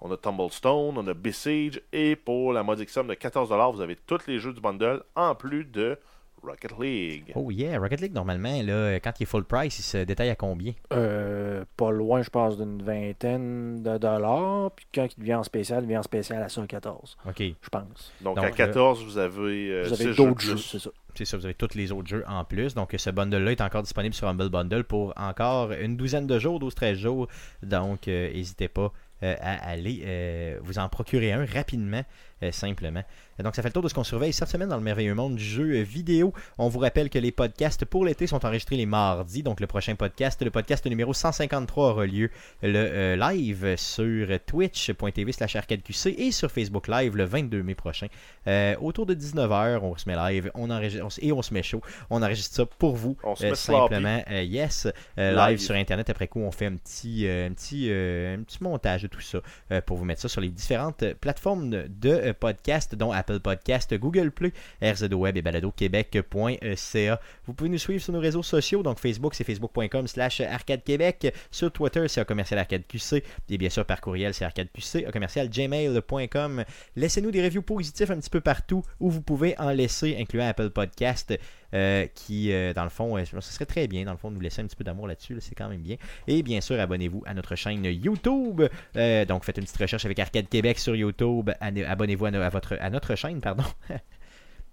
On 0.00 0.12
a 0.12 0.16
Tumblestone, 0.16 0.96
on 0.96 1.06
a 1.06 1.14
Besiege. 1.14 1.80
Et 1.92 2.16
pour 2.16 2.52
la 2.52 2.62
modique 2.62 2.90
somme 2.90 3.08
de 3.08 3.14
14$, 3.14 3.72
vous 3.74 3.80
avez 3.80 3.96
tous 3.96 4.26
les 4.26 4.38
jeux 4.38 4.52
du 4.52 4.60
bundle, 4.60 5.02
en 5.14 5.34
plus 5.34 5.64
de 5.64 5.98
Rocket 6.42 6.72
League. 6.78 7.32
Oh 7.34 7.50
yeah, 7.50 7.78
Rocket 7.78 8.00
League, 8.00 8.14
normalement, 8.14 8.62
là, 8.62 8.94
quand 9.00 9.12
il 9.18 9.22
est 9.24 9.26
full 9.26 9.44
price, 9.44 9.78
il 9.78 9.82
se 9.82 9.98
détaille 9.98 10.30
à 10.30 10.36
combien? 10.36 10.72
Euh, 10.92 11.64
pas 11.76 11.90
loin, 11.90 12.22
je 12.22 12.30
pense, 12.30 12.56
d'une 12.56 12.82
vingtaine 12.82 13.82
de 13.82 13.98
dollars. 13.98 14.70
Puis 14.72 14.86
quand 14.94 15.06
il 15.16 15.20
devient 15.20 15.34
en 15.34 15.42
spécial, 15.42 15.82
il 15.82 15.86
devient 15.86 15.98
en 15.98 16.02
spécial 16.02 16.42
à 16.42 16.48
114, 16.48 17.16
Ok, 17.26 17.42
je 17.60 17.68
pense. 17.68 18.12
Donc, 18.20 18.36
Donc, 18.36 18.44
à 18.44 18.50
14, 18.50 19.04
vous 19.04 19.18
avez, 19.18 19.70
euh, 19.70 19.84
Vous 19.86 19.92
avez 19.94 20.14
d'autres 20.14 20.40
jeux, 20.40 20.54
plus. 20.54 20.62
c'est 20.62 20.78
ça. 20.78 20.90
c'est 21.14 21.24
ça, 21.24 21.36
vous 21.36 21.44
avez 21.44 21.54
tous 21.54 21.74
les 21.74 21.92
autres 21.92 22.08
jeux 22.08 22.24
en 22.28 22.44
plus. 22.44 22.74
Donc, 22.74 22.94
ce 22.96 23.10
bundle-là 23.10 23.52
est 23.52 23.60
encore 23.60 23.82
disponible 23.82 24.14
sur 24.14 24.28
Humble 24.28 24.48
Bundle 24.48 24.84
pour 24.84 25.12
encore 25.16 25.72
une 25.72 25.96
douzaine 25.96 26.26
de 26.26 26.38
jours, 26.38 26.60
12-13 26.60 26.94
jours. 26.94 27.28
Donc, 27.62 28.08
euh, 28.08 28.32
n'hésitez 28.32 28.68
pas 28.68 28.92
euh, 29.24 29.34
à 29.40 29.68
aller 29.68 30.02
euh, 30.04 30.58
vous 30.62 30.78
en 30.78 30.88
procurer 30.88 31.32
un 31.32 31.44
rapidement, 31.44 32.02
euh, 32.42 32.52
simplement. 32.52 33.02
Donc, 33.42 33.54
ça 33.54 33.62
fait 33.62 33.68
le 33.68 33.72
tour 33.72 33.82
de 33.82 33.88
ce 33.88 33.94
qu'on 33.94 34.04
surveille 34.04 34.32
cette 34.32 34.48
semaine 34.48 34.68
dans 34.68 34.76
le 34.76 34.82
merveilleux 34.82 35.14
monde 35.14 35.36
du 35.36 35.44
jeu 35.44 35.80
vidéo. 35.82 36.32
On 36.56 36.68
vous 36.68 36.80
rappelle 36.80 37.08
que 37.08 37.18
les 37.18 37.30
podcasts 37.30 37.84
pour 37.84 38.04
l'été 38.04 38.26
sont 38.26 38.44
enregistrés 38.44 38.76
les 38.76 38.86
mardis. 38.86 39.42
Donc, 39.42 39.60
le 39.60 39.66
prochain 39.66 39.94
podcast, 39.94 40.42
le 40.42 40.50
podcast 40.50 40.86
numéro 40.86 41.12
153, 41.12 41.90
aura 41.90 42.06
lieu 42.06 42.30
le 42.62 42.76
euh, 42.76 43.16
live 43.16 43.76
sur 43.76 44.28
twitch.tv 44.46 45.32
slash 45.32 45.56
arcadeqc 45.56 46.06
et 46.18 46.32
sur 46.32 46.50
Facebook 46.50 46.88
Live 46.88 47.16
le 47.16 47.24
22 47.24 47.62
mai 47.62 47.74
prochain. 47.74 48.08
Euh, 48.46 48.74
autour 48.80 49.06
de 49.06 49.14
19h, 49.14 49.80
on 49.82 49.96
se 49.96 50.08
met 50.08 50.16
live 50.16 50.50
on 50.54 50.70
enregistre, 50.70 51.06
et 51.20 51.32
on 51.32 51.42
se 51.42 51.54
met 51.54 51.62
chaud. 51.62 51.80
On 52.10 52.22
enregistre 52.22 52.54
ça 52.54 52.66
pour 52.66 52.96
vous. 52.96 53.16
On 53.22 53.36
se 53.36 53.44
met 53.44 53.54
simplement, 53.54 54.22
yes, 54.30 54.86
live. 55.16 55.36
Live. 55.36 55.58
sur 55.58 55.74
Internet. 55.74 56.10
Après 56.10 56.28
coup, 56.28 56.40
on 56.40 56.50
fait 56.50 56.66
un 56.66 56.76
petit, 56.76 57.26
un 57.28 57.52
petit, 57.52 57.88
un 57.90 58.42
petit 58.42 58.62
montage 58.62 59.02
de 59.02 59.08
tout 59.08 59.20
ça 59.20 59.40
pour 59.86 59.96
vous 59.96 60.04
mettre 60.04 60.20
ça 60.20 60.28
sur 60.28 60.40
les 60.40 60.50
différentes 60.50 61.04
plateformes 61.14 61.70
de 61.70 62.27
euh, 62.28 62.32
podcast, 62.32 62.94
dont 62.94 63.12
Apple 63.12 63.40
Podcast, 63.40 63.92
Google 63.94 64.30
Play, 64.30 64.52
RZO 64.82 65.16
Web 65.16 65.36
et 65.36 65.42
baladoquebec.ca. 65.42 67.20
Vous 67.46 67.54
pouvez 67.54 67.70
nous 67.70 67.78
suivre 67.78 68.02
sur 68.02 68.12
nos 68.12 68.20
réseaux 68.20 68.42
sociaux. 68.42 68.82
Donc, 68.82 68.98
Facebook, 68.98 69.34
c'est 69.34 69.44
facebook.com 69.44 70.06
slash 70.06 70.40
arcade 70.40 70.84
québec. 70.84 71.34
Sur 71.50 71.72
Twitter, 71.72 72.06
c'est 72.08 72.24
commercial 72.24 72.60
arcade 72.60 72.86
QC. 72.86 73.24
Et 73.48 73.58
bien 73.58 73.70
sûr, 73.70 73.84
par 73.84 74.00
courriel, 74.00 74.34
c'est 74.34 74.44
arcade 74.44 74.68
QC, 74.72 75.06
un 75.06 75.10
commercial 75.10 75.48
gmail.com. 75.48 76.64
Laissez-nous 76.94 77.30
des 77.30 77.42
reviews 77.42 77.62
positifs 77.62 78.10
un 78.10 78.18
petit 78.18 78.30
peu 78.30 78.40
partout 78.40 78.82
où 79.00 79.10
vous 79.10 79.22
pouvez 79.22 79.58
en 79.58 79.70
laisser, 79.70 80.16
incluant 80.20 80.46
Apple 80.46 80.70
Podcast. 80.70 81.36
Euh, 81.74 82.06
qui, 82.14 82.52
euh, 82.52 82.72
dans 82.72 82.84
le 82.84 82.90
fond, 82.90 83.16
euh, 83.16 83.24
ce 83.24 83.40
serait 83.40 83.66
très 83.66 83.86
bien, 83.88 84.04
dans 84.04 84.12
le 84.12 84.16
fond, 84.16 84.30
de 84.30 84.36
nous 84.36 84.40
laisser 84.40 84.62
un 84.62 84.66
petit 84.66 84.76
peu 84.76 84.84
d'amour 84.84 85.06
là-dessus, 85.06 85.34
là, 85.34 85.40
c'est 85.40 85.54
quand 85.54 85.68
même 85.68 85.80
bien. 85.80 85.96
Et 86.26 86.42
bien 86.42 86.60
sûr, 86.60 86.78
abonnez-vous 86.80 87.22
à 87.26 87.34
notre 87.34 87.56
chaîne 87.56 87.84
YouTube. 87.84 88.62
Donc, 88.94 89.44
faites 89.44 89.58
une 89.58 89.64
petite 89.64 89.76
recherche 89.78 90.04
avec 90.04 90.18
Arcade 90.18 90.48
Québec 90.48 90.78
sur 90.78 90.96
YouTube. 90.96 91.50
Abonnez-vous 91.60 92.26
à 92.26 92.48
votre, 92.48 92.76
à 92.80 92.90
notre 92.90 93.14
chaîne, 93.14 93.40
pardon. 93.40 93.64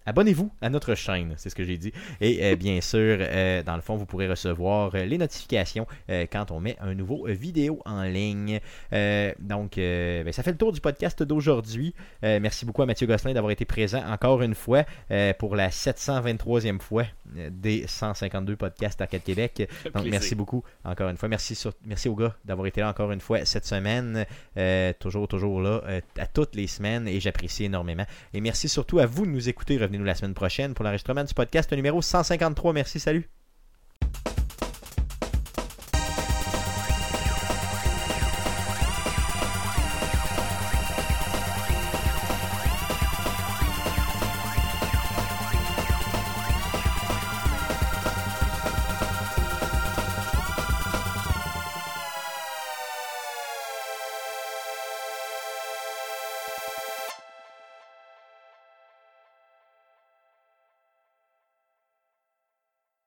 Abonnez-vous 0.07 0.51
à 0.61 0.69
notre 0.69 0.93
chaîne, 0.95 1.33
c'est 1.37 1.49
ce 1.49 1.55
que 1.55 1.63
j'ai 1.63 1.77
dit. 1.77 1.91
Et 2.21 2.43
euh, 2.45 2.55
bien 2.55 2.79
sûr, 2.81 3.17
euh, 3.19 3.63
dans 3.63 3.75
le 3.75 3.81
fond, 3.81 3.95
vous 3.95 4.05
pourrez 4.05 4.27
recevoir 4.27 4.91
euh, 4.93 5.05
les 5.05 5.17
notifications 5.17 5.87
quand 6.31 6.51
on 6.51 6.59
met 6.59 6.77
un 6.79 6.93
nouveau 6.93 7.25
vidéo 7.27 7.81
en 7.85 8.03
ligne. 8.03 8.59
Donc, 9.39 9.73
ben, 9.77 10.31
ça 10.31 10.43
fait 10.43 10.51
le 10.51 10.57
tour 10.57 10.71
du 10.71 10.81
podcast 10.81 11.23
d'aujourd'hui. 11.23 11.93
Merci 12.21 12.65
beaucoup 12.65 12.81
à 12.81 12.85
Mathieu 12.85 13.07
Gosselin 13.07 13.33
d'avoir 13.33 13.51
été 13.51 13.65
présent 13.65 14.03
encore 14.07 14.41
une 14.41 14.55
fois 14.55 14.83
pour 15.39 15.55
la 15.55 15.69
723e 15.69 16.79
fois 16.79 17.05
des 17.49 17.85
152 17.87 18.55
podcasts 18.55 19.01
Arcade 19.01 19.23
Québec. 19.23 19.69
Donc, 19.93 20.05
merci 20.05 20.35
beaucoup 20.35 20.63
encore 20.83 21.09
une 21.09 21.17
fois. 21.17 21.29
Merci, 21.29 21.55
sur- 21.55 21.73
merci 21.85 22.09
aux 22.09 22.15
gars 22.15 22.35
d'avoir 22.45 22.67
été 22.67 22.81
là 22.81 22.89
encore 22.89 23.11
une 23.11 23.21
fois 23.21 23.43
cette 23.45 23.65
semaine. 23.65 24.25
Toujours, 24.99 25.27
toujours 25.27 25.61
là, 25.61 25.81
à 26.17 26.27
toutes 26.27 26.55
les 26.55 26.67
semaines 26.67 27.07
et 27.07 27.19
j'apprécie 27.19 27.65
énormément. 27.65 28.05
Et 28.33 28.41
merci 28.41 28.69
surtout 28.69 28.99
à 28.99 29.05
vous 29.05 29.25
de 29.25 29.31
nous 29.31 29.49
écouter. 29.49 29.77
Revenez-nous 29.95 30.05
la 30.07 30.15
semaine 30.15 30.33
prochaine 30.33 30.73
pour 30.73 30.83
l'enregistrement 30.83 31.23
du 31.23 31.33
podcast 31.33 31.71
numéro 31.71 32.01
153. 32.01 32.73
Merci, 32.73 32.99
salut. 32.99 33.29